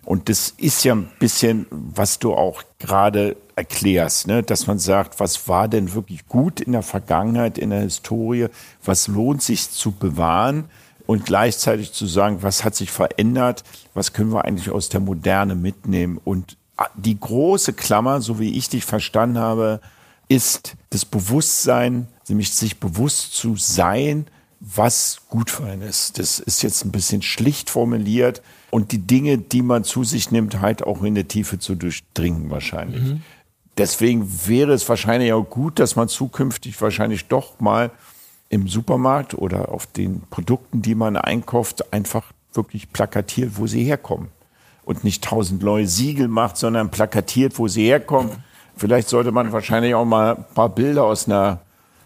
Und 0.04 0.30
das 0.30 0.54
ist 0.58 0.84
ja 0.84 0.94
ein 0.94 1.10
bisschen, 1.20 1.66
was 1.72 2.20
du 2.20 2.34
auch 2.34 2.62
gerade 2.78 3.38
erklärst, 3.56 4.28
ne? 4.28 4.44
dass 4.44 4.68
man 4.68 4.78
sagt, 4.78 5.20
was 5.20 5.48
war 5.48 5.68
denn 5.68 5.94
wirklich 5.94 6.28
gut 6.28 6.60
in 6.60 6.74
der 6.74 6.84
Vergangenheit, 6.84 7.58
in 7.58 7.70
der 7.70 7.82
Historie, 7.82 8.48
was 8.84 9.08
lohnt 9.08 9.42
sich 9.42 9.72
zu 9.72 9.92
bewahren 9.92 10.66
und 11.08 11.26
gleichzeitig 11.26 11.94
zu 11.94 12.06
sagen, 12.06 12.44
was 12.44 12.64
hat 12.64 12.76
sich 12.76 12.92
verändert, 12.92 13.64
was 13.94 14.14
können 14.14 14.32
wir 14.32 14.46
eigentlich 14.46 14.70
aus 14.70 14.90
der 14.90 15.00
Moderne 15.00 15.56
mitnehmen. 15.56 16.20
Und 16.24 16.58
die 16.96 17.20
große 17.20 17.74
Klammer, 17.74 18.22
so 18.22 18.40
wie 18.40 18.58
ich 18.58 18.70
dich 18.70 18.84
verstanden 18.84 19.40
habe, 19.40 19.80
ist 20.28 20.76
das 20.90 21.06
Bewusstsein, 21.06 22.08
nämlich 22.28 22.54
sich 22.54 22.80
bewusst 22.80 23.34
zu 23.34 23.56
sein, 23.56 24.28
was 24.74 25.22
gut 25.30 25.50
für 25.50 25.66
einen 25.66 25.84
ist. 25.84 26.18
Das 26.18 26.40
ist 26.40 26.64
jetzt 26.64 26.84
ein 26.86 26.92
bisschen 26.92 27.22
schlicht 27.22 27.70
formuliert 27.70 28.42
und 28.72 28.92
die 28.92 28.98
Dinge, 28.98 29.38
die 29.38 29.62
man 29.62 29.84
zu 29.84 30.04
sich 30.04 30.32
nimmt, 30.32 30.60
halt 30.60 30.84
auch 30.84 31.04
in 31.04 31.16
der 31.16 31.28
Tiefe 31.28 31.60
zu 31.60 31.76
durchdringen 31.76 32.50
wahrscheinlich. 32.50 33.04
Mhm. 33.04 33.22
Deswegen 33.78 34.28
wäre 34.48 34.74
es 34.74 34.88
wahrscheinlich 34.90 35.34
auch 35.34 35.44
gut, 35.44 35.80
dass 35.80 35.96
man 35.96 36.08
zukünftig 36.08 36.82
wahrscheinlich 36.82 37.28
doch 37.28 37.60
mal 37.60 37.92
im 38.50 38.68
Supermarkt 38.68 39.34
oder 39.34 39.70
auf 39.70 39.86
den 39.86 40.22
Produkten, 40.30 40.82
die 40.82 40.96
man 40.96 41.18
einkauft, 41.18 41.94
einfach 41.94 42.32
wirklich 42.54 42.92
plakatiert, 42.92 43.58
wo 43.58 43.68
sie 43.68 43.84
herkommen. 43.84 44.30
Und 44.84 45.04
nicht 45.04 45.24
tausend 45.24 45.64
neue 45.64 45.88
Siegel 45.88 46.28
macht, 46.28 46.58
sondern 46.58 46.90
plakatiert, 46.90 47.58
wo 47.60 47.68
sie 47.68 47.86
herkommen. 47.86 48.32
Vielleicht 48.78 49.10
sollte 49.10 49.32
man 49.32 49.52
wahrscheinlich 49.52 49.96
auch 49.96 50.06
mal 50.06 50.36
ein 50.36 50.46
paar 50.54 50.70
Bilder 50.70 51.04
aus 51.04 51.28
einer 51.28 51.60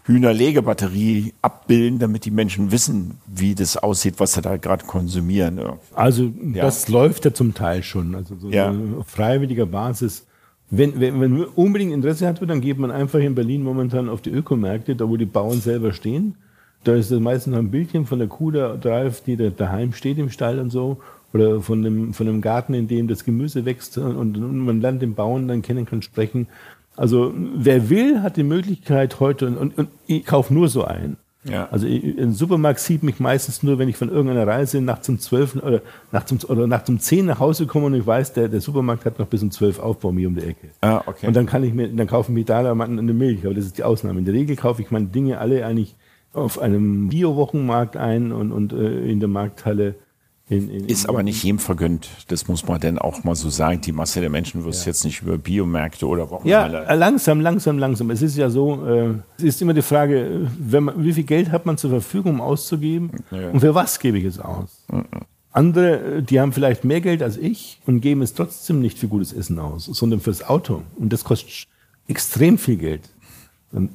Hühnerlegebatterie 0.04 1.34
abbilden, 1.42 1.98
damit 1.98 2.24
die 2.24 2.30
Menschen 2.30 2.72
wissen, 2.72 3.18
wie 3.26 3.54
das 3.54 3.76
aussieht, 3.76 4.14
was 4.18 4.32
sie 4.32 4.42
da 4.42 4.56
gerade 4.56 4.84
konsumieren. 4.86 5.60
Also 5.94 6.32
ja. 6.52 6.62
das 6.62 6.88
läuft 6.88 7.24
ja 7.24 7.34
zum 7.34 7.54
Teil 7.54 7.82
schon. 7.82 8.14
Also 8.14 8.36
so 8.36 8.50
ja. 8.50 8.74
auf 8.98 9.06
freiwilliger 9.06 9.66
Basis. 9.66 10.26
Wenn, 10.70 11.00
wenn, 11.00 11.20
wenn 11.20 11.32
man 11.32 11.44
unbedingt 11.56 11.92
Interesse 11.92 12.26
hat, 12.28 12.40
dann 12.48 12.60
geht 12.60 12.78
man 12.78 12.90
einfach 12.90 13.18
in 13.18 13.34
Berlin 13.34 13.62
momentan 13.62 14.08
auf 14.08 14.22
die 14.22 14.30
Ökomärkte, 14.30 14.94
da 14.94 15.08
wo 15.08 15.16
die 15.16 15.26
Bauern 15.26 15.60
selber 15.60 15.92
stehen. 15.92 16.36
Da 16.84 16.94
ist 16.94 17.10
meistens 17.10 17.56
ein 17.56 17.70
Bildchen 17.70 18.06
von 18.06 18.20
der 18.20 18.28
Kuh 18.28 18.52
da 18.52 18.76
drauf, 18.76 19.22
die 19.22 19.36
da 19.36 19.50
daheim 19.50 19.92
steht 19.92 20.18
im 20.18 20.30
Stall 20.30 20.58
und 20.58 20.70
so. 20.70 20.98
Oder 21.32 21.60
von 21.60 21.82
dem, 21.82 22.14
von 22.14 22.26
dem 22.26 22.40
Garten, 22.40 22.74
in 22.74 22.88
dem 22.88 23.06
das 23.06 23.24
Gemüse 23.24 23.64
wächst. 23.64 23.98
Und, 23.98 24.36
und 24.36 24.58
man 24.58 24.80
lernt 24.80 25.02
den 25.02 25.14
Bauern 25.14 25.46
dann 25.46 25.62
kennen, 25.62 25.86
kann 25.86 26.02
sprechen. 26.02 26.48
Also 27.00 27.32
wer 27.34 27.88
will, 27.88 28.20
hat 28.20 28.36
die 28.36 28.42
Möglichkeit 28.42 29.20
heute, 29.20 29.46
und, 29.46 29.56
und, 29.56 29.78
und 29.78 29.88
ich 30.06 30.26
kaufe 30.26 30.52
nur 30.52 30.68
so 30.68 30.84
ein. 30.84 31.16
Ja. 31.44 31.66
Also 31.70 31.86
ein 31.86 32.34
Supermarkt 32.34 32.78
sieht 32.78 33.02
mich 33.02 33.18
meistens 33.18 33.62
nur, 33.62 33.78
wenn 33.78 33.88
ich 33.88 33.96
von 33.96 34.10
irgendeiner 34.10 34.46
Reise 34.46 34.82
nach 34.82 35.00
zum 35.00 35.18
12 35.18 35.56
oder 35.56 35.80
nach 36.12 36.26
zum, 36.26 36.40
oder 36.46 36.66
nach 36.66 36.84
zum 36.84 37.00
10 37.00 37.24
nach 37.24 37.38
Hause 37.38 37.66
komme 37.66 37.86
und 37.86 37.94
ich 37.94 38.06
weiß, 38.06 38.34
der, 38.34 38.48
der 38.48 38.60
Supermarkt 38.60 39.06
hat 39.06 39.18
noch 39.18 39.28
bis 39.28 39.42
um 39.42 39.50
12 39.50 39.78
auf 39.78 39.98
bei 40.00 40.12
mir 40.12 40.28
um 40.28 40.34
die 40.34 40.42
Ecke. 40.42 40.68
Ah, 40.82 41.00
okay. 41.06 41.26
Und 41.26 41.34
dann 41.34 41.46
kann 41.46 41.64
ich 41.64 41.72
mir, 41.72 41.88
dann 41.88 42.06
kaufe 42.06 42.32
ich 42.32 42.34
mir 42.34 42.44
da 42.44 42.70
eine 42.70 43.14
Milch, 43.14 43.46
aber 43.46 43.54
das 43.54 43.64
ist 43.64 43.78
die 43.78 43.84
Ausnahme. 43.84 44.18
In 44.18 44.26
der 44.26 44.34
Regel 44.34 44.56
kaufe 44.56 44.82
ich 44.82 44.90
meine 44.90 45.06
Dinge 45.06 45.38
alle 45.38 45.64
eigentlich 45.64 45.96
auf 46.34 46.58
einem 46.58 47.08
Bio-Wochenmarkt 47.08 47.96
ein 47.96 48.30
und, 48.30 48.52
und 48.52 48.74
äh, 48.74 49.10
in 49.10 49.20
der 49.20 49.30
Markthalle 49.30 49.94
in, 50.50 50.68
in, 50.68 50.86
ist 50.86 51.08
aber 51.08 51.22
nicht 51.22 51.44
jedem 51.44 51.60
vergönnt. 51.60 52.08
Das 52.26 52.48
muss 52.48 52.66
man 52.66 52.80
denn 52.80 52.98
auch 52.98 53.22
mal 53.22 53.36
so 53.36 53.48
sagen. 53.50 53.80
Die 53.82 53.92
Masse 53.92 54.20
der 54.20 54.30
Menschen 54.30 54.64
wirst 54.64 54.84
ja. 54.84 54.90
jetzt 54.90 55.04
nicht 55.04 55.22
über 55.22 55.38
Biomärkte 55.38 56.06
oder 56.08 56.28
Wochenhalle. 56.28 56.86
Ja, 56.88 56.94
langsam, 56.94 57.40
langsam, 57.40 57.78
langsam. 57.78 58.10
Es 58.10 58.20
ist 58.20 58.36
ja 58.36 58.50
so, 58.50 58.84
äh, 58.84 59.14
es 59.38 59.44
ist 59.44 59.62
immer 59.62 59.74
die 59.74 59.82
Frage, 59.82 60.50
wenn 60.58 60.84
man, 60.84 61.04
wie 61.04 61.12
viel 61.12 61.22
Geld 61.22 61.52
hat 61.52 61.66
man 61.66 61.78
zur 61.78 61.90
Verfügung, 61.90 62.34
um 62.34 62.40
auszugeben? 62.40 63.12
Ja. 63.30 63.50
Und 63.50 63.60
für 63.60 63.76
was 63.76 64.00
gebe 64.00 64.18
ich 64.18 64.24
es 64.24 64.40
aus? 64.40 64.84
Mhm. 64.90 65.04
Andere, 65.52 66.16
äh, 66.16 66.22
die 66.22 66.40
haben 66.40 66.52
vielleicht 66.52 66.82
mehr 66.82 67.00
Geld 67.00 67.22
als 67.22 67.36
ich 67.36 67.80
und 67.86 68.00
geben 68.00 68.20
es 68.20 68.34
trotzdem 68.34 68.80
nicht 68.80 68.98
für 68.98 69.06
gutes 69.06 69.32
Essen 69.32 69.60
aus, 69.60 69.84
sondern 69.84 70.18
fürs 70.18 70.42
Auto. 70.42 70.82
Und 70.96 71.12
das 71.12 71.22
kostet 71.22 71.68
extrem 72.08 72.58
viel 72.58 72.76
Geld. 72.76 73.02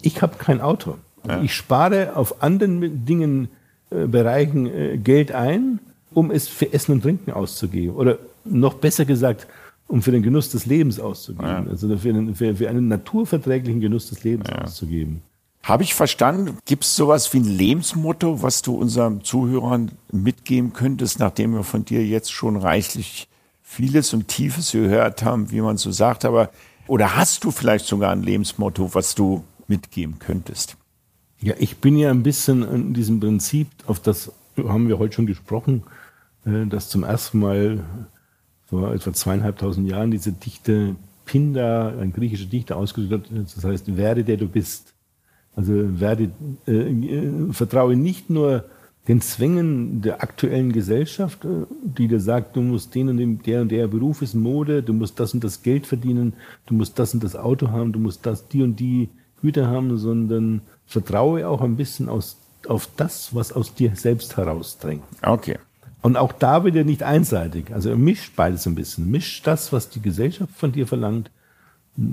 Ich 0.02 0.22
habe 0.22 0.38
kein 0.38 0.62
Auto. 0.62 0.96
Also 1.24 1.38
ja. 1.38 1.44
Ich 1.44 1.54
spare 1.54 2.16
auf 2.16 2.42
anderen 2.42 3.06
Dingen, 3.06 3.50
äh, 3.90 4.08
Bereichen 4.08 4.68
äh, 4.68 4.98
Geld 4.98 5.34
ein 5.34 5.80
um 6.16 6.32
es 6.32 6.48
für 6.48 6.74
Essen 6.74 6.94
und 6.94 7.02
Trinken 7.04 7.32
auszugeben. 7.32 7.96
Oder 7.96 8.18
noch 8.46 8.76
besser 8.76 9.06
gesagt, 9.06 9.46
um 9.88 10.02
für 10.02 10.12
den 10.12 10.24
Genuss 10.24 10.50
des 10.50 10.66
Lebens 10.66 11.00
auszugeben. 11.00 11.48
Ja. 11.48 11.66
Also 11.70 11.96
für 11.98 12.10
einen, 12.10 12.34
für, 12.34 12.56
für 12.56 12.70
einen 12.70 12.88
naturverträglichen 12.88 13.82
Genuss 13.82 14.10
des 14.10 14.24
Lebens 14.24 14.50
ja. 14.50 14.64
auszugeben. 14.64 15.22
Habe 15.62 15.84
ich 15.84 15.94
verstanden? 15.94 16.58
Gibt 16.66 16.84
es 16.84 16.96
sowas 16.96 17.34
wie 17.34 17.40
ein 17.40 17.58
Lebensmotto, 17.58 18.42
was 18.42 18.62
du 18.62 18.76
unseren 18.76 19.24
Zuhörern 19.24 19.92
mitgeben 20.12 20.74
könntest, 20.74 21.20
nachdem 21.20 21.54
wir 21.54 21.64
von 21.64 21.86
dir 21.86 22.06
jetzt 22.06 22.32
schon 22.32 22.56
reichlich 22.56 23.28
vieles 23.62 24.14
und 24.14 24.28
Tiefes 24.28 24.72
gehört 24.72 25.24
haben, 25.24 25.52
wie 25.52 25.62
man 25.62 25.78
so 25.78 25.92
sagt, 25.92 26.24
aber 26.24 26.50
oder 26.88 27.16
hast 27.16 27.44
du 27.44 27.52
vielleicht 27.52 27.86
sogar 27.86 28.12
ein 28.12 28.22
Lebensmotto, 28.22 28.94
was 28.94 29.16
du 29.16 29.44
mitgeben 29.68 30.20
könntest? 30.20 30.78
Ja, 31.42 31.56
ich 31.58 31.78
bin 31.78 31.98
ja 31.98 32.12
ein 32.12 32.24
bisschen 32.24 32.64
in 32.64 32.94
diesem 32.94 33.20
Prinzip, 33.20 33.68
auf 33.88 34.00
das 34.00 34.32
haben 34.56 34.88
wir 34.88 35.00
heute 35.00 35.16
schon 35.16 35.26
gesprochen, 35.26 35.84
dass 36.46 36.90
zum 36.90 37.04
ersten 37.04 37.40
Mal 37.40 37.84
vor 38.66 38.94
etwa 38.94 39.14
zweieinhalbtausend 39.14 39.90
Jahren 39.90 40.12
diese 40.12 40.32
Dichte 40.32 40.96
Pindar, 41.26 41.98
ein 41.98 42.14
griechischer 42.14 42.46
Dichter, 42.46 42.78
ausgedrückt 42.78 43.32
hat, 43.32 43.56
das 43.56 43.64
heißt, 43.64 43.98
werde 43.98 44.24
der 44.24 44.38
du 44.38 44.48
bist. 44.48 44.94
Also 45.56 45.74
werde, 46.00 46.32
äh, 46.68 46.72
äh, 46.72 47.54
vertraue 47.54 47.96
nicht 47.96 48.30
nur 48.30 48.66
den 49.08 49.22
Zwängen 49.22 50.02
der 50.02 50.22
aktuellen 50.22 50.72
Gesellschaft, 50.72 51.46
äh, 51.46 51.66
die 51.82 52.08
dir 52.08 52.20
sagt, 52.20 52.56
du 52.56 52.62
musst 52.62 52.94
den 52.94 53.10
und 53.10 53.18
den, 53.18 53.42
der 53.42 53.62
und 53.62 53.70
der 53.70 53.88
Beruf 53.88 54.22
ist 54.22 54.36
Mode, 54.36 54.84
du 54.84 54.94
musst 54.94 55.20
das 55.20 55.34
und 55.34 55.44
das 55.44 55.64
Geld 55.64 55.88
verdienen, 55.88 56.34
du 56.66 56.74
musst 56.74 57.00
das 57.00 57.14
und 57.14 57.24
das 57.24 57.36
Auto 57.36 57.70
haben, 57.70 57.94
du 57.94 58.00
musst 58.00 58.26
das, 58.26 58.48
die 58.48 58.64
und 58.64 58.80
die 58.80 59.10
Güter 59.42 59.68
haben, 59.68 59.98
sondern 59.98 60.62
vertraue 60.86 61.48
auch 61.48 61.62
ein 61.62 61.78
bisschen 61.78 62.10
aus, 62.10 62.38
auf 62.68 62.90
das, 62.98 63.34
was 63.34 63.54
aus 63.54 63.74
dir 63.74 63.96
selbst 63.96 64.38
herausdrängt. 64.38 65.04
Okay. 65.22 65.58
Und 66.06 66.18
auch 66.18 66.34
da 66.34 66.64
wieder 66.66 66.84
nicht 66.84 67.02
einseitig. 67.02 67.74
Also 67.74 67.96
misch 67.98 68.32
beides 68.36 68.68
ein 68.68 68.76
bisschen. 68.76 69.10
Misch 69.10 69.42
das, 69.42 69.74
was 69.74 69.90
die 69.90 70.04
Gesellschaft 70.04 70.54
von 70.56 70.72
dir 70.72 70.86
verlangt. 70.86 71.32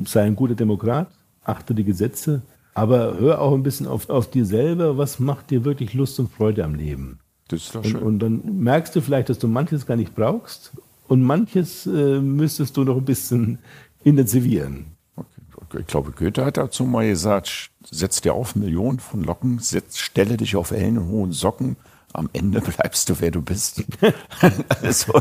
Sei 0.07 0.23
ein 0.23 0.35
guter 0.35 0.55
Demokrat, 0.55 1.09
achte 1.45 1.75
die 1.75 1.85
Gesetze, 1.85 2.41
aber 2.73 3.19
hör 3.19 3.43
auch 3.43 3.53
ein 3.53 3.63
bisschen 3.63 3.87
auf, 3.87 4.09
auf 4.09 4.31
dir 4.31 4.47
selber, 4.47 4.97
was 4.97 5.19
macht 5.19 5.51
dir 5.51 5.67
wirklich 5.67 5.93
Lust 5.93 6.19
und 6.19 6.33
Freude 6.33 6.65
am 6.65 6.75
Leben. 6.75 7.19
Das 7.49 7.65
ist 7.65 7.75
doch 7.75 7.85
schön. 7.85 7.97
Und, 7.97 8.03
und 8.03 8.19
dann 8.21 8.61
merkst 8.61 8.97
du 8.97 9.03
vielleicht, 9.03 9.29
dass 9.29 9.39
du 9.39 9.47
manches 9.47 9.85
gar 9.85 9.99
nicht 9.99 10.15
brauchst 10.15 10.73
und 11.07 11.21
manches 11.21 11.85
äh, 11.85 12.19
müsstest 12.19 12.79
du 12.79 12.85
noch 12.85 12.97
ein 12.97 13.05
bisschen 13.05 13.59
intensivieren. 14.05 14.87
Okay. 15.17 15.81
Ich 15.81 15.87
glaube, 15.87 16.13
Goethe 16.13 16.47
hat 16.47 16.57
dazu 16.57 16.87
mal 16.87 17.07
gesagt, 17.07 17.71
setz 17.91 18.23
dir 18.23 18.33
auf 18.33 18.57
Millionen 18.57 19.01
von 19.01 19.23
Locken, 19.23 19.59
setz, 19.59 19.99
stelle 19.99 20.39
dich 20.39 20.57
auf 20.57 20.71
ellenhohen 20.71 21.33
Socken 21.33 21.77
am 22.13 22.29
Ende 22.33 22.61
bleibst 22.61 23.09
du, 23.09 23.15
wer 23.21 23.31
du 23.31 23.43
bist. 23.43 23.85
so, 24.91 25.13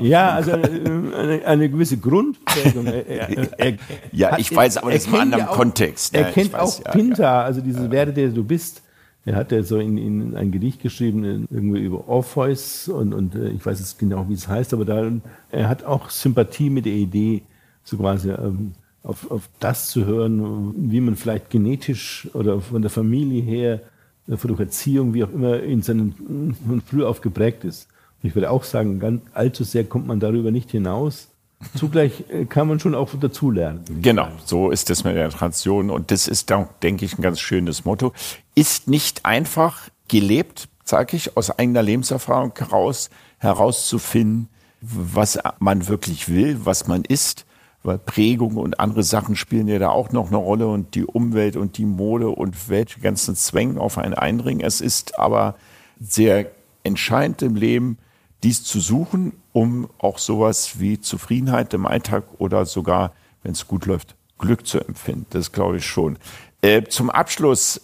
ja, 0.00 0.30
also 0.30 0.52
eine, 0.52 1.42
eine 1.44 1.70
gewisse 1.70 1.98
Grundprägung. 1.98 2.86
Er, 2.86 3.06
er, 3.06 3.58
er, 3.58 3.76
ja, 4.12 4.38
ich 4.38 4.54
weiß, 4.54 4.78
aber 4.78 4.92
das 4.92 5.02
ist 5.02 5.08
in 5.08 5.14
einem 5.14 5.22
anderen 5.22 5.48
auch, 5.48 5.56
Kontext. 5.56 6.14
Er 6.14 6.22
ja, 6.22 6.30
kennt 6.30 6.52
weiß, 6.52 6.60
auch 6.60 6.84
ja, 6.84 6.90
Pinta, 6.92 7.22
ja. 7.22 7.42
also 7.42 7.60
diese 7.60 7.90
Werde, 7.90 8.12
der 8.12 8.28
du 8.28 8.44
bist. 8.44 8.82
Er 9.24 9.34
hat 9.34 9.50
ja 9.50 9.62
so 9.64 9.78
in, 9.78 9.98
in 9.98 10.36
ein 10.36 10.52
Gedicht 10.52 10.80
geschrieben, 10.80 11.48
irgendwie 11.50 11.80
über 11.80 12.08
Orpheus 12.08 12.88
und, 12.88 13.12
und 13.12 13.34
äh, 13.34 13.48
ich 13.48 13.66
weiß 13.66 13.80
jetzt 13.80 13.98
genau, 13.98 14.28
wie 14.28 14.34
es 14.34 14.46
heißt, 14.46 14.72
aber 14.72 14.84
da, 14.84 15.10
er 15.50 15.68
hat 15.68 15.82
auch 15.82 16.10
Sympathie 16.10 16.70
mit 16.70 16.86
der 16.86 16.92
Idee, 16.92 17.42
so 17.82 17.96
quasi 17.96 18.30
ähm, 18.30 18.72
auf, 19.02 19.28
auf 19.30 19.48
das 19.58 19.90
zu 19.90 20.04
hören, 20.04 20.74
wie 20.90 21.00
man 21.00 21.16
vielleicht 21.16 21.50
genetisch 21.50 22.28
oder 22.34 22.60
von 22.60 22.82
der 22.82 22.90
Familie 22.90 23.42
her 23.42 23.80
durch 24.26 24.60
Erziehung, 24.60 25.14
wie 25.14 25.24
auch 25.24 25.30
immer, 25.30 25.62
in 25.62 25.82
seinen, 25.82 26.56
von 26.66 26.82
früh 26.82 27.04
auf 27.04 27.20
geprägt 27.20 27.64
ist. 27.64 27.88
Und 28.22 28.28
ich 28.28 28.34
würde 28.34 28.50
auch 28.50 28.64
sagen, 28.64 28.98
ganz 28.98 29.22
allzu 29.34 29.64
sehr 29.64 29.84
kommt 29.84 30.06
man 30.06 30.20
darüber 30.20 30.50
nicht 30.50 30.70
hinaus. 30.70 31.28
Zugleich 31.74 32.24
äh, 32.28 32.44
kann 32.44 32.68
man 32.68 32.80
schon 32.80 32.94
auch 32.94 33.10
dazulernen. 33.18 33.82
Genau, 34.02 34.28
so 34.44 34.70
ist 34.70 34.90
es 34.90 35.04
mit 35.04 35.16
der 35.16 35.30
Transition. 35.30 35.90
Und 35.90 36.10
das 36.10 36.28
ist, 36.28 36.52
denke 36.82 37.04
ich, 37.04 37.18
ein 37.18 37.22
ganz 37.22 37.40
schönes 37.40 37.84
Motto. 37.84 38.12
Ist 38.54 38.88
nicht 38.88 39.24
einfach 39.24 39.88
gelebt, 40.08 40.68
sage 40.84 41.16
ich, 41.16 41.36
aus 41.36 41.50
eigener 41.50 41.82
Lebenserfahrung 41.82 42.52
heraus, 42.56 43.10
herauszufinden, 43.38 44.48
was 44.80 45.38
man 45.58 45.88
wirklich 45.88 46.28
will, 46.28 46.60
was 46.64 46.86
man 46.86 47.04
ist 47.04 47.46
weil 47.86 47.98
Prägung 47.98 48.56
und 48.56 48.80
andere 48.80 49.02
Sachen 49.02 49.36
spielen 49.36 49.68
ja 49.68 49.78
da 49.78 49.90
auch 49.90 50.10
noch 50.10 50.28
eine 50.28 50.36
Rolle 50.36 50.66
und 50.66 50.94
die 50.94 51.04
Umwelt 51.04 51.56
und 51.56 51.78
die 51.78 51.86
Mode 51.86 52.28
und 52.28 52.68
welche 52.68 53.00
ganzen 53.00 53.36
Zwänge 53.36 53.80
auf 53.80 53.96
einen 53.96 54.14
eindringen. 54.14 54.64
Es 54.64 54.80
ist 54.80 55.18
aber 55.18 55.54
sehr 56.00 56.50
entscheidend 56.82 57.42
im 57.42 57.54
Leben, 57.54 57.98
dies 58.42 58.64
zu 58.64 58.80
suchen, 58.80 59.32
um 59.52 59.88
auch 59.98 60.18
sowas 60.18 60.78
wie 60.78 61.00
Zufriedenheit 61.00 61.72
im 61.74 61.86
Alltag 61.86 62.24
oder 62.38 62.66
sogar, 62.66 63.12
wenn 63.42 63.52
es 63.52 63.66
gut 63.66 63.86
läuft, 63.86 64.14
Glück 64.38 64.66
zu 64.66 64.80
empfinden. 64.80 65.26
Das 65.30 65.52
glaube 65.52 65.78
ich 65.78 65.86
schon. 65.86 66.18
Äh, 66.60 66.82
zum 66.84 67.08
Abschluss, 67.08 67.80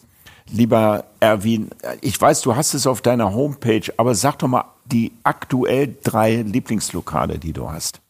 lieber 0.50 1.04
Erwin, 1.20 1.70
ich 2.00 2.20
weiß, 2.20 2.42
du 2.42 2.56
hast 2.56 2.74
es 2.74 2.86
auf 2.86 3.00
deiner 3.00 3.32
Homepage, 3.32 3.92
aber 3.96 4.14
sag 4.14 4.38
doch 4.40 4.48
mal 4.48 4.64
die 4.84 5.12
aktuell 5.22 5.96
drei 6.02 6.42
Lieblingslokale, 6.42 7.38
die 7.38 7.52
du 7.52 7.70
hast. 7.70 8.01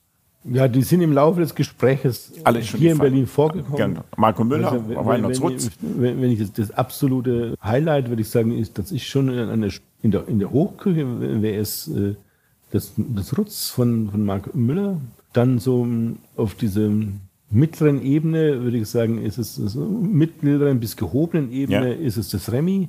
Ja, 0.45 0.67
die 0.67 0.83
sind 0.83 1.01
im 1.03 1.13
Laufe 1.13 1.41
des 1.41 1.55
Gesprächs 1.55 2.33
hier 2.77 2.93
in 2.93 2.99
Berlin 2.99 3.27
vorgekommen. 3.27 3.95
Genau. 3.95 4.05
Marco 4.17 4.43
Müller, 4.45 4.73
also, 4.73 4.89
wenn, 4.89 5.23
wenn, 5.23 6.03
wenn, 6.03 6.23
wenn, 6.23 6.31
ich 6.33 6.41
das, 6.41 6.53
das, 6.53 6.71
absolute 6.73 7.55
Highlight, 7.63 8.09
würde 8.09 8.23
ich 8.23 8.29
sagen, 8.29 8.57
ist, 8.59 8.77
dass 8.77 8.91
ich 8.91 9.07
schon 9.07 9.31
eine, 9.31 9.69
in, 10.03 10.11
der, 10.11 10.27
in 10.27 10.41
der 10.41 10.51
Hochküche 10.51 11.43
wäre 11.43 11.61
es 11.61 11.91
das, 12.73 12.93
das 12.97 13.39
Rutz 13.39 13.71
von, 13.71 14.11
von 14.11 14.25
Marco 14.25 14.51
Müller. 14.57 15.01
Dann 15.33 15.59
so 15.59 15.87
auf 16.37 16.55
dieser 16.55 16.91
mittleren 17.51 18.03
Ebene, 18.03 18.63
würde 18.63 18.79
ich 18.79 18.89
sagen, 18.89 19.23
ist 19.23 19.39
es 19.39 19.55
so 19.55 19.81
mittleren 19.81 20.81
bis 20.81 20.97
gehobenen 20.97 21.53
Ebene 21.53 21.95
ja. 21.95 22.01
ist 22.01 22.17
es 22.17 22.31
das 22.31 22.51
Remy 22.51 22.89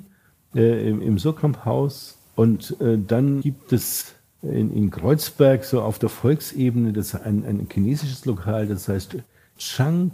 äh, 0.55 0.89
im, 0.89 1.01
im 1.01 1.19
Surkamp-Haus. 1.19 2.17
Und 2.35 2.75
äh, 2.81 2.97
dann 2.97 3.41
gibt 3.41 3.71
es 3.73 4.15
in, 4.43 4.75
in 4.75 4.91
Kreuzberg, 4.91 5.63
so 5.63 5.81
auf 5.81 5.99
der 5.99 6.09
Volksebene, 6.09 6.93
das 6.93 7.15
ein, 7.15 7.45
ein 7.45 7.67
chinesisches 7.71 8.25
Lokal, 8.25 8.67
das 8.67 8.87
heißt 8.87 9.17
Chang 9.57 10.11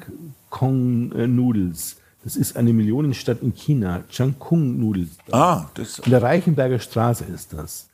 Kong 0.49 1.09
Noodles. 1.35 1.97
Das 2.23 2.35
ist 2.35 2.57
eine 2.57 2.73
Millionenstadt 2.73 3.41
in 3.41 3.53
China, 3.55 4.03
Changkung 4.09 4.79
Noodles. 4.79 5.09
Ah, 5.31 5.67
das 5.75 5.99
in 5.99 6.11
der 6.11 6.21
Reichenberger 6.21 6.79
Straße 6.79 7.23
ist 7.23 7.53
das. 7.53 7.87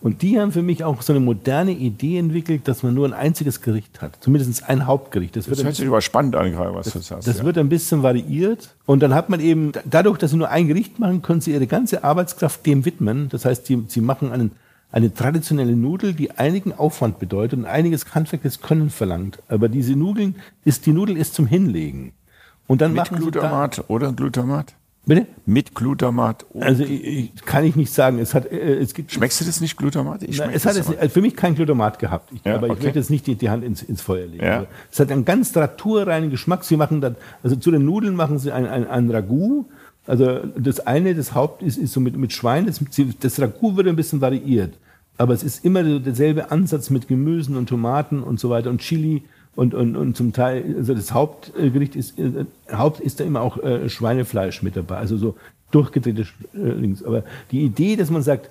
Und 0.00 0.22
die 0.22 0.38
haben 0.38 0.52
für 0.52 0.62
mich 0.62 0.84
auch 0.84 1.00
so 1.02 1.12
eine 1.12 1.20
moderne 1.20 1.72
Idee 1.72 2.18
entwickelt, 2.18 2.68
dass 2.68 2.82
man 2.82 2.94
nur 2.94 3.06
ein 3.06 3.14
einziges 3.14 3.62
Gericht 3.62 4.02
hat. 4.02 4.18
Zumindest 4.20 4.68
ein 4.68 4.86
Hauptgericht. 4.86 5.36
Das, 5.36 5.46
das 5.46 5.64
hört 5.64 5.74
sich 5.74 5.86
aber 5.86 6.02
spannend 6.02 6.36
an, 6.36 6.52
gerade 6.52 6.74
was 6.74 6.86
das, 6.86 6.92
du 6.92 7.00
sagst. 7.00 7.28
Das 7.28 7.38
ja. 7.38 7.44
wird 7.44 7.56
ein 7.56 7.70
bisschen 7.70 8.02
variiert. 8.02 8.74
Und 8.84 9.02
dann 9.02 9.14
hat 9.14 9.30
man 9.30 9.40
eben, 9.40 9.72
dadurch, 9.84 10.18
dass 10.18 10.32
sie 10.32 10.36
nur 10.36 10.50
ein 10.50 10.68
Gericht 10.68 10.98
machen, 10.98 11.22
können 11.22 11.40
sie 11.40 11.52
ihre 11.52 11.66
ganze 11.66 12.04
Arbeitskraft 12.04 12.64
dem 12.66 12.84
widmen. 12.84 13.30
Das 13.30 13.46
heißt, 13.46 13.66
sie, 13.66 13.84
sie 13.88 14.02
machen 14.02 14.32
einen 14.32 14.52
eine 14.92 15.12
traditionelle 15.12 15.76
Nudel, 15.76 16.14
die 16.14 16.30
einigen 16.32 16.72
Aufwand 16.72 17.18
bedeutet 17.18 17.58
und 17.58 17.64
einiges 17.66 18.14
handwerkliches 18.14 18.60
Können 18.60 18.90
verlangt. 18.90 19.42
Aber 19.48 19.68
diese 19.68 19.94
Nudeln 19.94 20.36
ist, 20.64 20.86
die 20.86 20.92
Nudel 20.92 21.16
ist 21.16 21.34
zum 21.34 21.46
Hinlegen. 21.46 22.12
Und 22.66 22.80
dann 22.80 22.92
Mit 22.92 22.98
machen 22.98 23.18
Glutamat 23.18 23.84
oder 23.88 24.12
Glutamat? 24.12 24.74
Bitte? 25.06 25.26
Mit 25.46 25.74
Glutamat. 25.76 26.46
Also 26.58 26.82
ich, 26.82 27.32
kann 27.44 27.64
ich 27.64 27.76
nicht 27.76 27.92
sagen. 27.92 28.18
Es 28.18 28.34
hat, 28.34 28.50
äh, 28.50 28.74
es 28.74 28.92
gibt. 28.92 29.12
Schmeckst 29.12 29.40
du 29.40 29.44
das 29.44 29.60
nicht 29.60 29.76
Glutamat? 29.76 30.24
Ich 30.24 30.38
na, 30.38 30.50
es 30.50 30.66
hat 30.66 30.74
es, 30.74 31.12
für 31.12 31.20
mich 31.20 31.36
kein 31.36 31.54
Glutamat 31.54 32.00
gehabt. 32.00 32.32
Ich, 32.32 32.44
ja, 32.44 32.56
aber 32.56 32.66
okay. 32.66 32.76
ich 32.78 32.84
möchte 32.84 32.98
jetzt 32.98 33.10
nicht 33.10 33.24
die, 33.28 33.36
die 33.36 33.48
Hand 33.48 33.62
ins, 33.62 33.82
ins 33.82 34.02
Feuer 34.02 34.26
legen. 34.26 34.44
Ja. 34.44 34.66
Es 34.90 34.98
hat 34.98 35.12
einen 35.12 35.24
ganz 35.24 35.54
naturreinen 35.54 36.30
Geschmack. 36.30 36.64
Sie 36.64 36.76
machen 36.76 37.00
dann, 37.00 37.14
also 37.44 37.54
zu 37.54 37.70
den 37.70 37.84
Nudeln 37.84 38.16
machen 38.16 38.40
sie 38.40 38.50
ein, 38.50 38.66
ein, 38.66 38.88
ein 38.88 39.08
Ragout 39.08 39.66
also 40.06 40.40
das 40.56 40.80
eine, 40.80 41.14
das 41.14 41.34
Haupt 41.34 41.62
ist, 41.62 41.78
ist 41.78 41.92
so 41.92 42.00
mit, 42.00 42.16
mit 42.16 42.32
Schwein, 42.32 42.66
das, 42.66 42.80
das 43.20 43.40
Ragout 43.40 43.76
wird 43.76 43.88
ein 43.88 43.96
bisschen 43.96 44.20
variiert. 44.20 44.74
Aber 45.18 45.32
es 45.32 45.42
ist 45.42 45.64
immer 45.64 45.82
derselbe 45.82 46.50
Ansatz 46.50 46.90
mit 46.90 47.08
Gemüsen 47.08 47.56
und 47.56 47.68
Tomaten 47.68 48.22
und 48.22 48.38
so 48.38 48.50
weiter 48.50 48.70
und 48.70 48.80
Chili 48.80 49.22
und, 49.54 49.74
und, 49.74 49.96
und 49.96 50.16
zum 50.16 50.32
Teil, 50.32 50.74
also 50.76 50.94
das 50.94 51.12
Hauptgericht 51.12 51.96
ist, 51.96 52.18
äh, 52.18 52.44
Haupt 52.70 53.00
ist 53.00 53.20
da 53.20 53.24
immer 53.24 53.40
auch 53.40 53.56
äh, 53.58 53.88
Schweinefleisch 53.88 54.62
mit 54.62 54.76
dabei, 54.76 54.98
also 54.98 55.16
so 55.16 55.36
durchgedrehte 55.70 56.26
äh, 56.54 56.58
Links. 56.58 57.02
Aber 57.02 57.24
die 57.50 57.62
Idee, 57.62 57.96
dass 57.96 58.10
man 58.10 58.22
sagt, 58.22 58.50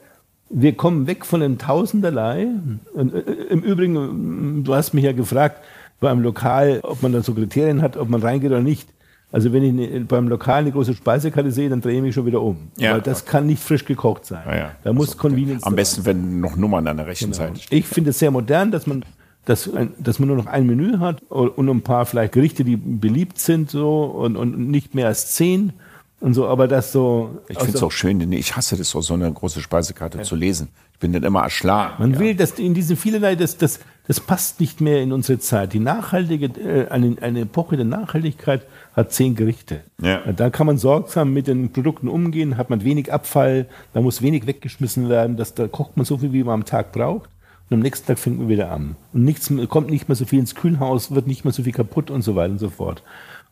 wir 0.49 0.73
kommen 0.73 1.07
weg 1.07 1.26
von 1.26 1.40
dem 1.40 1.57
Tausenderlei. 1.57 2.48
Und, 2.94 3.14
äh, 3.14 3.19
Im 3.49 3.61
Übrigen, 3.61 4.64
du 4.64 4.76
hast 4.76 4.94
mich 4.94 5.03
ja 5.03 5.11
gefragt 5.11 5.61
beim 5.99 6.22
Lokal, 6.22 6.80
ob 6.84 7.02
man 7.02 7.14
da 7.14 7.22
so 7.22 7.34
Kriterien 7.34 7.82
hat, 7.82 7.98
ob 7.98 8.10
man 8.10 8.22
reingeht 8.22 8.52
oder 8.52 8.61
nicht. 8.61 8.88
Also 9.36 9.52
wenn 9.52 9.78
ich 9.78 10.07
beim 10.07 10.30
Lokal 10.30 10.62
eine 10.62 10.72
große 10.72 10.94
Speisekarte 10.94 11.52
sehe, 11.52 11.68
dann 11.68 11.82
drehe 11.82 11.98
ich 11.98 12.02
mich 12.02 12.16
schon 12.16 12.26
wieder 12.26 12.41
um. 12.41 12.70
Ja. 12.78 12.94
Weil 12.94 13.02
das 13.02 13.26
kann 13.26 13.45
nicht 13.45 13.62
frisch 13.62 13.84
gekocht 13.84 14.26
sein. 14.26 14.44
Ja, 14.45 14.56
ja. 14.56 14.72
Da 14.82 14.94
muss 14.94 15.10
also, 15.10 15.18
Convenience 15.18 15.64
Am 15.64 15.76
besten, 15.76 16.03
sein. 16.03 16.16
wenn 16.16 16.40
noch 16.40 16.56
Nummern 16.56 16.88
an 16.88 16.95
der 16.95 17.07
rechten 17.07 17.26
genau. 17.26 17.38
Seite 17.40 17.60
stehen. 17.60 17.78
Ich 17.78 17.86
finde 17.86 18.12
es 18.12 18.20
sehr 18.20 18.32
modern, 18.32 18.72
dass 18.72 18.88
man, 18.88 19.03
dass, 19.44 19.70
dass 19.99 20.20
man 20.20 20.30
nur 20.30 20.38
noch 20.38 20.45
ein 20.45 20.66
Menü 20.66 20.99
hat 20.99 21.22
und 21.24 21.70
ein 21.70 21.82
paar 21.82 22.06
vielleicht 22.06 22.32
Gerichte, 22.32 22.64
die 22.64 22.78
beliebt 22.78 23.38
sind 23.38 23.70
so 23.70 24.06
und, 24.06 24.38
und 24.38 24.70
nicht 24.70 24.95
mehr 24.95 25.07
als 25.07 25.34
zehn. 25.34 25.74
und 26.22 26.34
so, 26.34 26.48
aber 26.48 26.70
das 26.70 26.94
so. 26.94 27.41
Ich 27.49 27.60
finde 27.60 27.76
es 27.76 27.84
auch 27.84 27.91
schön, 27.91 28.32
ich 28.32 28.56
hasse 28.56 28.78
das, 28.78 28.91
so 28.91 29.14
eine 29.14 29.30
große 29.30 29.60
Speisekarte 29.60 30.20
ja. 30.20 30.24
zu 30.24 30.38
lesen. 30.38 30.70
Ich 30.94 30.99
bin 30.99 31.12
dann 31.12 31.24
immer 31.24 31.41
erschlagen. 31.41 31.95
Man 31.99 32.14
ja. 32.14 32.20
will, 32.20 32.36
dass 32.36 32.52
in 32.52 32.74
diese 32.74 32.95
vielerlei, 32.95 33.36
das, 33.36 33.57
das, 33.57 33.82
das 34.07 34.22
passt 34.22 34.62
nicht 34.62 34.80
mehr 34.80 35.02
in 35.02 35.12
unsere 35.12 35.40
Zeit. 35.40 35.74
Die 35.74 35.82
nachhaltige, 35.82 36.45
äh, 36.45 36.88
eine, 36.88 37.18
eine 37.20 37.41
Epoche 37.41 37.76
der 37.76 37.86
Nachhaltigkeit 37.86 38.62
hat 38.96 39.12
zehn 39.12 39.36
Gerichte. 39.36 39.82
Ja. 40.02 40.32
Da 40.32 40.50
kann 40.50 40.68
man 40.68 40.78
sorgsam 40.78 41.34
mit 41.34 41.48
den 41.48 41.72
Produkten 41.72 42.08
umgehen, 42.08 42.58
hat 42.58 42.70
man 42.70 42.84
wenig 42.84 43.12
Abfall, 43.12 43.68
da 43.94 44.02
muss 44.02 44.22
wenig 44.22 44.48
weggeschmissen 44.48 45.10
werden, 45.10 45.36
das, 45.38 45.54
da 45.54 45.68
kocht 45.68 45.98
man 45.98 46.06
so 46.06 46.18
viel, 46.18 46.32
wie 46.32 46.44
man 46.44 46.54
am 46.54 46.66
Tag 46.66 46.92
braucht. 46.92 47.30
Und 47.70 47.78
am 47.78 47.80
nächsten 47.82 48.06
Tag 48.06 48.20
fängt 48.20 48.38
man 48.38 48.48
wieder 48.48 48.72
an. 48.72 48.96
Und 49.12 49.24
nichts, 49.24 49.52
kommt 49.70 49.90
nicht 49.90 50.08
mehr 50.08 50.16
so 50.16 50.26
viel 50.26 50.40
ins 50.40 50.56
Kühlhaus, 50.56 51.14
wird 51.14 51.28
nicht 51.28 51.46
mehr 51.46 51.54
so 51.54 51.64
viel 51.64 51.74
kaputt 51.74 52.12
und 52.12 52.22
so 52.22 52.36
weiter 52.36 52.52
und 52.52 52.60
so 52.60 52.70
fort. 52.70 53.04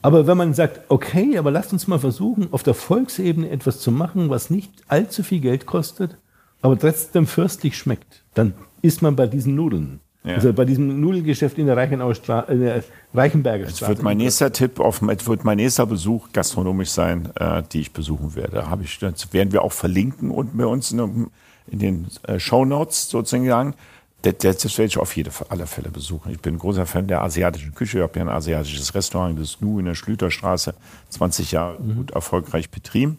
Aber 0.03 0.27
wenn 0.27 0.37
man 0.37 0.53
sagt, 0.53 0.81
okay, 0.89 1.37
aber 1.37 1.49
lasst 1.49 1.73
uns 1.73 1.87
mal 1.87 1.97
versuchen, 1.97 2.49
auf 2.51 2.61
der 2.61 2.73
Volksebene 2.73 3.49
etwas 3.49 3.79
zu 3.79 3.91
machen, 3.91 4.29
was 4.29 4.49
nicht 4.49 4.71
allzu 4.87 5.23
viel 5.23 5.39
Geld 5.39 5.65
kostet, 5.65 6.17
aber 6.61 6.77
trotzdem 6.77 7.25
fürstlich 7.25 7.77
schmeckt, 7.77 8.23
dann 8.33 8.53
ist 8.81 9.01
man 9.01 9.15
bei 9.15 9.27
diesen 9.27 9.55
Nudeln. 9.55 9.99
Ja. 10.23 10.35
Also 10.35 10.53
bei 10.53 10.63
diesem 10.63 11.01
Nudelgeschäft 11.01 11.57
in 11.57 11.65
der, 11.65 11.75
Reichenauer 11.75 12.15
Stra 12.15 12.41
in 12.41 12.61
der 12.61 12.83
Reichenberger 13.13 13.65
Straße. 13.65 13.79
Das 13.81 13.89
wird 13.89 14.03
mein 14.03 14.17
nächster 14.17 14.53
Tipp, 14.53 14.79
auf, 14.79 15.01
wird 15.01 15.43
mein 15.43 15.57
nächster 15.57 15.85
Besuch 15.85 16.29
gastronomisch 16.31 16.91
sein, 16.91 17.29
äh, 17.35 17.61
die 17.71 17.81
ich 17.81 17.91
besuchen 17.91 18.35
werde. 18.35 18.69
Habe 18.69 18.83
ich, 18.83 18.97
das 18.99 19.33
werden 19.33 19.51
wir 19.51 19.63
auch 19.63 19.73
verlinken 19.73 20.31
und 20.31 20.57
bei 20.57 20.65
uns 20.65 20.91
in, 20.91 21.27
in 21.67 21.79
den 21.79 22.07
äh, 22.23 22.39
Show 22.39 22.63
Notes 22.63 23.09
sozusagen. 23.09 23.75
Das, 24.21 24.37
das 24.37 24.77
werde 24.77 24.87
ich 24.87 24.97
auf 24.97 25.13
Fall, 25.13 25.47
alle 25.49 25.67
Fälle 25.67 25.89
besuchen. 25.89 26.31
Ich 26.31 26.39
bin 26.39 26.55
ein 26.55 26.59
großer 26.59 26.85
Fan 26.85 27.07
der 27.07 27.21
asiatischen 27.21 27.75
Küche. 27.75 27.97
Ich 27.97 28.03
habe 28.03 28.17
ja 28.17 28.23
ein 28.23 28.29
asiatisches 28.29 28.95
Restaurant, 28.95 29.37
das 29.37 29.59
Nu 29.59 29.79
in 29.79 29.85
der 29.85 29.95
Schlüterstraße, 29.95 30.75
20 31.09 31.51
Jahre 31.51 31.81
mhm. 31.81 31.95
gut 31.95 32.11
erfolgreich 32.11 32.69
betrieben. 32.69 33.17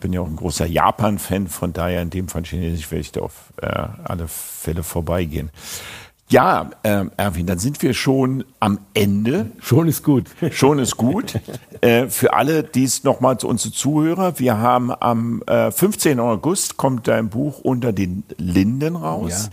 Bin 0.00 0.14
ja 0.14 0.22
auch 0.22 0.26
ein 0.26 0.36
großer 0.36 0.64
Japan-Fan, 0.64 1.48
von 1.48 1.74
daher 1.74 2.00
in 2.00 2.08
dem 2.08 2.28
Fall 2.28 2.44
Chinesisch 2.44 2.90
werde 2.90 3.00
ich 3.00 3.12
da 3.12 3.20
auf 3.20 3.52
äh, 3.60 3.66
alle 3.66 4.28
Fälle 4.28 4.82
vorbeigehen. 4.82 5.50
Ja, 6.28 6.70
äh, 6.82 7.04
Erwin, 7.16 7.46
dann 7.46 7.58
sind 7.58 7.80
wir 7.82 7.94
schon 7.94 8.44
am 8.58 8.80
Ende. 8.94 9.46
Schon 9.60 9.86
ist 9.86 10.02
gut. 10.02 10.24
Schon 10.50 10.80
ist 10.80 10.96
gut. 10.96 11.38
äh, 11.82 12.08
für 12.08 12.34
alle, 12.34 12.64
die 12.64 12.82
es 12.82 13.04
nochmal 13.04 13.38
zu 13.38 13.46
unsere 13.46 13.72
Zuhörer, 13.72 14.40
wir 14.40 14.58
haben 14.58 14.90
am 14.90 15.42
äh, 15.46 15.70
15. 15.70 16.18
August 16.18 16.76
kommt 16.76 17.06
dein 17.06 17.28
Buch 17.28 17.60
unter 17.60 17.92
den 17.92 18.24
Linden 18.38 18.96
raus. 18.96 19.50
Ja. 19.50 19.52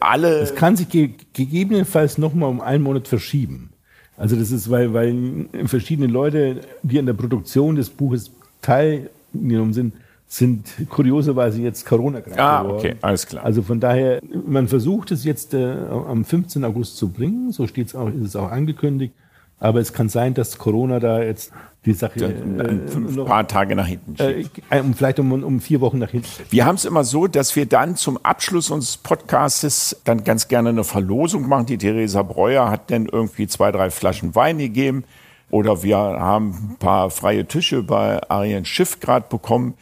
Alle. 0.00 0.40
Es 0.40 0.54
kann 0.54 0.76
sich 0.76 0.88
ge 0.88 1.10
gegebenenfalls 1.34 2.16
nochmal 2.16 2.48
um 2.48 2.60
einen 2.62 2.82
Monat 2.82 3.06
verschieben. 3.06 3.70
Also 4.16 4.36
das 4.36 4.50
ist, 4.50 4.70
weil, 4.70 4.94
weil 4.94 5.46
verschiedene 5.66 6.06
Leute, 6.08 6.60
die 6.82 6.98
an 6.98 7.06
der 7.06 7.14
Produktion 7.14 7.76
des 7.76 7.90
Buches 7.90 8.30
teilgenommen 8.62 9.74
sind, 9.74 9.94
sind 10.36 10.88
kurioserweise 10.88 11.62
jetzt 11.62 11.86
Corona 11.86 12.20
krank 12.20 12.38
ah, 12.38 12.62
geworden. 12.62 12.78
okay, 12.78 12.94
alles 13.02 13.26
klar. 13.26 13.44
Also 13.44 13.62
von 13.62 13.78
daher, 13.78 14.20
man 14.46 14.66
versucht 14.66 15.12
es 15.12 15.24
jetzt 15.24 15.54
äh, 15.54 15.64
am 15.64 16.24
15. 16.24 16.64
August 16.64 16.96
zu 16.96 17.10
bringen, 17.10 17.52
so 17.52 17.68
steht's 17.68 17.94
auch, 17.94 18.08
ist 18.08 18.20
es 18.20 18.36
auch 18.36 18.50
angekündigt. 18.50 19.14
Aber 19.60 19.80
es 19.80 19.92
kann 19.92 20.08
sein, 20.08 20.34
dass 20.34 20.58
Corona 20.58 20.98
da 20.98 21.22
jetzt 21.22 21.52
die 21.86 21.92
Sache 21.92 22.26
ein 22.26 22.60
äh, 22.60 23.24
paar 23.24 23.46
Tage 23.46 23.76
nach 23.76 23.86
hinten 23.86 24.16
schiebt. 24.16 24.60
Äh, 24.70 24.82
vielleicht 24.94 25.20
um, 25.20 25.44
um 25.44 25.60
vier 25.60 25.80
Wochen 25.80 25.98
nach 25.98 26.10
hinten. 26.10 26.28
Wir 26.50 26.64
haben 26.64 26.74
es 26.74 26.84
immer 26.84 27.04
so, 27.04 27.28
dass 27.28 27.54
wir 27.54 27.66
dann 27.66 27.94
zum 27.94 28.18
Abschluss 28.24 28.70
unseres 28.70 28.96
Podcastes 28.96 30.00
dann 30.04 30.24
ganz 30.24 30.48
gerne 30.48 30.70
eine 30.70 30.82
Verlosung 30.82 31.48
machen. 31.48 31.66
Die 31.66 31.78
Theresa 31.78 32.22
Breuer 32.22 32.70
hat 32.70 32.90
dann 32.90 33.06
irgendwie 33.06 33.46
zwei, 33.46 33.70
drei 33.70 33.90
Flaschen 33.90 34.34
Wein 34.34 34.58
gegeben. 34.58 35.04
Oder 35.50 35.84
wir 35.84 35.96
haben 35.96 36.72
ein 36.72 36.76
paar 36.80 37.10
freie 37.10 37.46
Tische 37.46 37.84
bei 37.84 38.20
Arjen 38.28 38.64
Schiff 38.64 38.98
gerade 38.98 39.26
bekommen. 39.28 39.74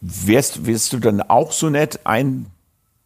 Wärst, 0.00 0.66
wärst 0.66 0.92
du 0.92 0.98
dann 0.98 1.22
auch 1.22 1.52
so 1.52 1.70
nett, 1.70 2.00
ein, 2.04 2.46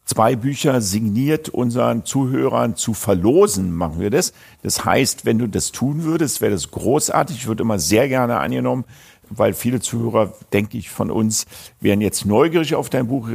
zwei 0.05 0.35
Bücher 0.35 0.81
signiert 0.81 1.49
unseren 1.49 2.05
Zuhörern 2.05 2.75
zu 2.75 2.93
verlosen? 2.93 3.71
Machen 3.71 3.99
wir 3.99 4.09
das? 4.09 4.33
Das 4.61 4.85
heißt, 4.85 5.25
wenn 5.25 5.39
du 5.39 5.47
das 5.47 5.71
tun 5.71 6.03
würdest, 6.03 6.41
wäre 6.41 6.51
das 6.51 6.71
großartig. 6.71 7.37
Ich 7.37 7.47
würde 7.47 7.63
immer 7.63 7.79
sehr 7.79 8.07
gerne 8.07 8.39
angenommen, 8.39 8.85
weil 9.29 9.53
viele 9.53 9.79
Zuhörer, 9.79 10.33
denke 10.51 10.77
ich, 10.77 10.89
von 10.89 11.11
uns 11.11 11.45
werden 11.79 12.01
jetzt 12.01 12.25
neugierig 12.25 12.75
auf 12.75 12.89
dein 12.89 13.07
Buch 13.07 13.29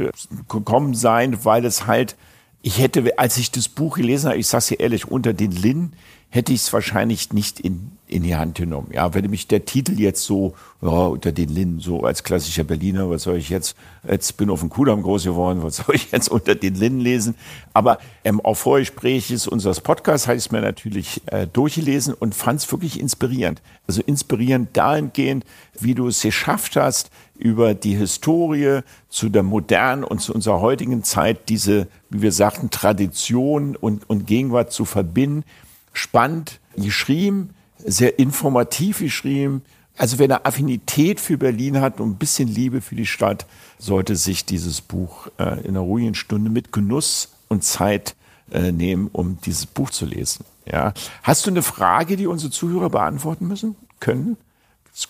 gekommen 0.47 0.93
sein, 0.93 1.43
weil 1.43 1.65
es 1.65 1.87
halt, 1.87 2.15
ich 2.61 2.79
hätte, 2.79 3.17
als 3.17 3.37
ich 3.37 3.51
das 3.51 3.69
Buch 3.69 3.97
gelesen 3.97 4.29
habe, 4.29 4.39
ich 4.39 4.47
sag's 4.47 4.67
dir 4.67 4.79
ehrlich, 4.79 5.07
unter 5.07 5.33
den 5.33 5.51
Linden, 5.51 5.93
hätte 6.29 6.53
ich 6.53 6.61
es 6.61 6.73
wahrscheinlich 6.73 7.33
nicht 7.33 7.59
in, 7.59 7.91
in 8.09 8.23
die 8.23 8.35
Hand 8.35 8.57
genommen. 8.57 8.89
Ja, 8.91 9.13
wenn 9.13 9.29
mich 9.29 9.47
der 9.47 9.65
Titel 9.65 9.99
jetzt 9.99 10.23
so 10.23 10.55
ja, 10.81 10.89
unter 10.89 11.31
den 11.31 11.49
Linden, 11.49 11.79
so 11.79 12.01
als 12.03 12.23
klassischer 12.23 12.63
Berliner, 12.63 13.09
was 13.09 13.23
soll 13.23 13.37
ich 13.37 13.49
jetzt, 13.49 13.75
jetzt 14.09 14.35
bin 14.37 14.49
auf 14.49 14.61
dem 14.61 14.69
Kudamm 14.69 15.03
groß 15.03 15.23
geworden, 15.23 15.61
was 15.61 15.77
soll 15.77 15.95
ich 15.95 16.11
jetzt 16.11 16.27
unter 16.31 16.55
den 16.55 16.75
Linden 16.75 16.99
lesen? 16.99 17.35
Aber 17.73 17.99
ähm, 18.23 18.41
auf 18.41 18.59
Vorgespräches 18.59 19.47
unseres 19.47 19.81
Podcasts 19.81 20.27
habe 20.27 20.37
ich 20.37 20.45
es 20.45 20.51
mir 20.51 20.61
natürlich 20.61 21.21
äh, 21.27 21.45
durchgelesen 21.45 22.13
und 22.13 22.33
fand 22.33 22.61
es 22.61 22.71
wirklich 22.71 22.99
inspirierend. 22.99 23.61
Also 23.87 24.01
inspirierend 24.01 24.75
dahingehend, 24.75 25.45
wie 25.79 25.93
du 25.93 26.07
es 26.07 26.21
geschafft 26.21 26.75
hast, 26.75 27.11
über 27.37 27.73
die 27.73 27.95
Historie 27.95 28.81
zu 29.09 29.29
der 29.29 29.43
modernen 29.43 30.03
und 30.03 30.19
zu 30.19 30.33
unserer 30.33 30.61
heutigen 30.61 31.03
Zeit 31.03 31.47
diese, 31.47 31.87
wie 32.09 32.23
wir 32.23 32.31
sagten, 32.31 32.69
Tradition 32.69 33.75
und, 33.75 34.09
und 34.09 34.25
Gegenwart 34.25 34.71
zu 34.73 34.83
verbinden 34.85 35.43
spannend 35.93 36.59
geschrieben, 36.75 37.53
sehr 37.85 38.19
informativ 38.19 38.99
geschrieben. 38.99 39.63
Also 39.97 40.17
wer 40.17 40.25
eine 40.25 40.45
Affinität 40.45 41.19
für 41.19 41.37
Berlin 41.37 41.81
hat 41.81 41.99
und 41.99 42.11
ein 42.11 42.15
bisschen 42.15 42.47
Liebe 42.47 42.81
für 42.81 42.95
die 42.95 43.05
Stadt, 43.05 43.45
sollte 43.77 44.15
sich 44.15 44.45
dieses 44.45 44.81
Buch 44.81 45.27
äh, 45.37 45.59
in 45.61 45.69
einer 45.69 45.81
ruhigen 45.81 46.15
Stunde 46.15 46.49
mit 46.49 46.71
Genuss 46.71 47.33
und 47.49 47.63
Zeit 47.63 48.15
äh, 48.51 48.71
nehmen, 48.71 49.09
um 49.11 49.39
dieses 49.41 49.65
Buch 49.65 49.89
zu 49.89 50.05
lesen. 50.05 50.45
Ja. 50.65 50.93
Hast 51.23 51.45
du 51.45 51.49
eine 51.49 51.61
Frage, 51.61 52.15
die 52.15 52.27
unsere 52.27 52.51
Zuhörer 52.51 52.89
beantworten 52.89 53.47
müssen 53.47 53.75
können? 53.99 54.37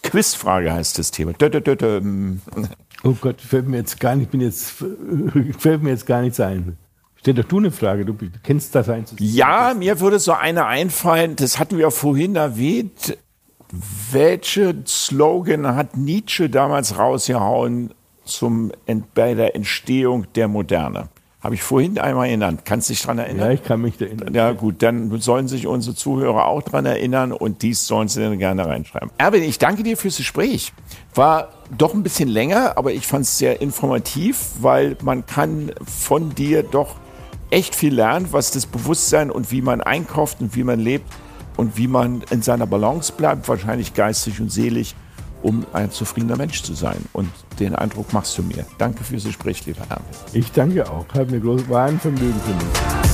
Quizfrage 0.03 0.71
heißt 0.73 0.99
das 0.99 1.11
Thema. 1.11 1.33
Dö, 1.33 1.49
dö, 1.49 1.61
dö, 1.61 2.01
oh 3.03 3.15
Gott, 3.19 3.41
fällt 3.41 3.67
mir 3.67 3.77
jetzt 3.77 3.99
gar 3.99 4.15
nicht, 4.15 4.31
bin 4.31 4.41
jetzt, 4.41 4.71
fällt 5.57 5.83
mir 5.83 5.89
jetzt 5.89 6.05
gar 6.05 6.21
nichts 6.21 6.39
ein. 6.39 6.77
Stell 7.19 7.33
doch 7.33 7.43
du 7.43 7.57
eine 7.57 7.71
Frage, 7.71 8.05
du 8.05 8.15
kennst 8.43 8.73
das 8.75 8.87
eins. 8.87 9.13
Ja, 9.19 9.73
mir 9.77 9.99
würde 9.99 10.19
so 10.19 10.31
eine 10.31 10.65
einfallen, 10.65 11.35
das 11.35 11.59
hatten 11.59 11.77
wir 11.77 11.91
vorhin 11.91 12.35
erwähnt. 12.35 13.17
Welche 14.11 14.75
Slogan 14.87 15.75
hat 15.75 15.97
Nietzsche 15.97 16.49
damals 16.49 16.97
rausgehauen 16.97 17.93
zum, 18.23 18.71
bei 19.13 19.33
der 19.33 19.55
Entstehung 19.55 20.27
der 20.33 20.47
Moderne? 20.47 21.09
Habe 21.41 21.55
ich 21.55 21.63
vorhin 21.63 21.97
einmal 21.99 22.29
genannt. 22.29 22.61
Kannst 22.65 22.89
du 22.89 22.93
dich 22.93 23.01
daran 23.01 23.19
erinnern? 23.19 23.47
Ja, 23.47 23.53
ich 23.53 23.63
kann 23.63 23.81
mich 23.81 23.99
erinnern. 24.01 24.33
Ja, 24.33 24.51
gut, 24.51 24.81
dann 24.83 25.21
sollen 25.21 25.47
sich 25.47 25.67
unsere 25.67 25.95
Zuhörer 25.95 26.45
auch 26.45 26.61
daran 26.61 26.85
erinnern 26.85 27.31
und 27.31 27.61
dies 27.61 27.87
sollen 27.87 28.09
sie 28.09 28.21
dann 28.21 28.37
gerne 28.39 28.65
reinschreiben. 28.65 29.09
Erwin, 29.17 29.43
ich 29.43 29.57
danke 29.57 29.83
dir 29.83 29.95
fürs 29.95 30.17
Gespräch. 30.17 30.73
War 31.15 31.49
doch 31.77 31.93
ein 31.93 32.03
bisschen 32.03 32.27
länger, 32.27 32.77
aber 32.77 32.91
ich 32.91 33.07
fand 33.07 33.23
es 33.23 33.37
sehr 33.37 33.61
informativ, 33.61 34.51
weil 34.59 34.97
man 35.01 35.25
kann 35.25 35.71
von 35.85 36.35
dir 36.35 36.63
doch 36.63 36.95
echt 37.49 37.75
viel 37.75 37.93
lernt, 37.93 38.33
was 38.33 38.51
das 38.51 38.65
Bewusstsein 38.65 39.31
und 39.31 39.51
wie 39.51 39.61
man 39.61 39.81
einkauft 39.81 40.41
und 40.41 40.55
wie 40.55 40.63
man 40.63 40.79
lebt 40.79 41.11
und 41.57 41.77
wie 41.77 41.87
man 41.87 42.23
in 42.29 42.41
seiner 42.41 42.67
Balance 42.67 43.11
bleibt, 43.15 43.47
wahrscheinlich 43.47 43.93
geistig 43.93 44.39
und 44.39 44.51
seelisch, 44.51 44.95
um 45.41 45.65
ein 45.73 45.91
zufriedener 45.91 46.37
Mensch 46.37 46.63
zu 46.63 46.73
sein. 46.73 46.97
Und 47.13 47.29
den 47.59 47.75
Eindruck 47.75 48.13
machst 48.13 48.37
du 48.37 48.43
mir. 48.43 48.65
Danke 48.77 49.03
fürs 49.03 49.23
Gespräch, 49.23 49.65
lieber 49.65 49.83
Herr. 49.89 50.01
Ich 50.33 50.51
danke 50.51 50.89
auch. 50.89 51.05
Hat 51.13 51.31
mir 51.31 51.39
groß, 51.39 51.67
war 51.69 51.89
Vergnügen 51.89 52.39
für 52.45 52.53
mich. 52.53 53.08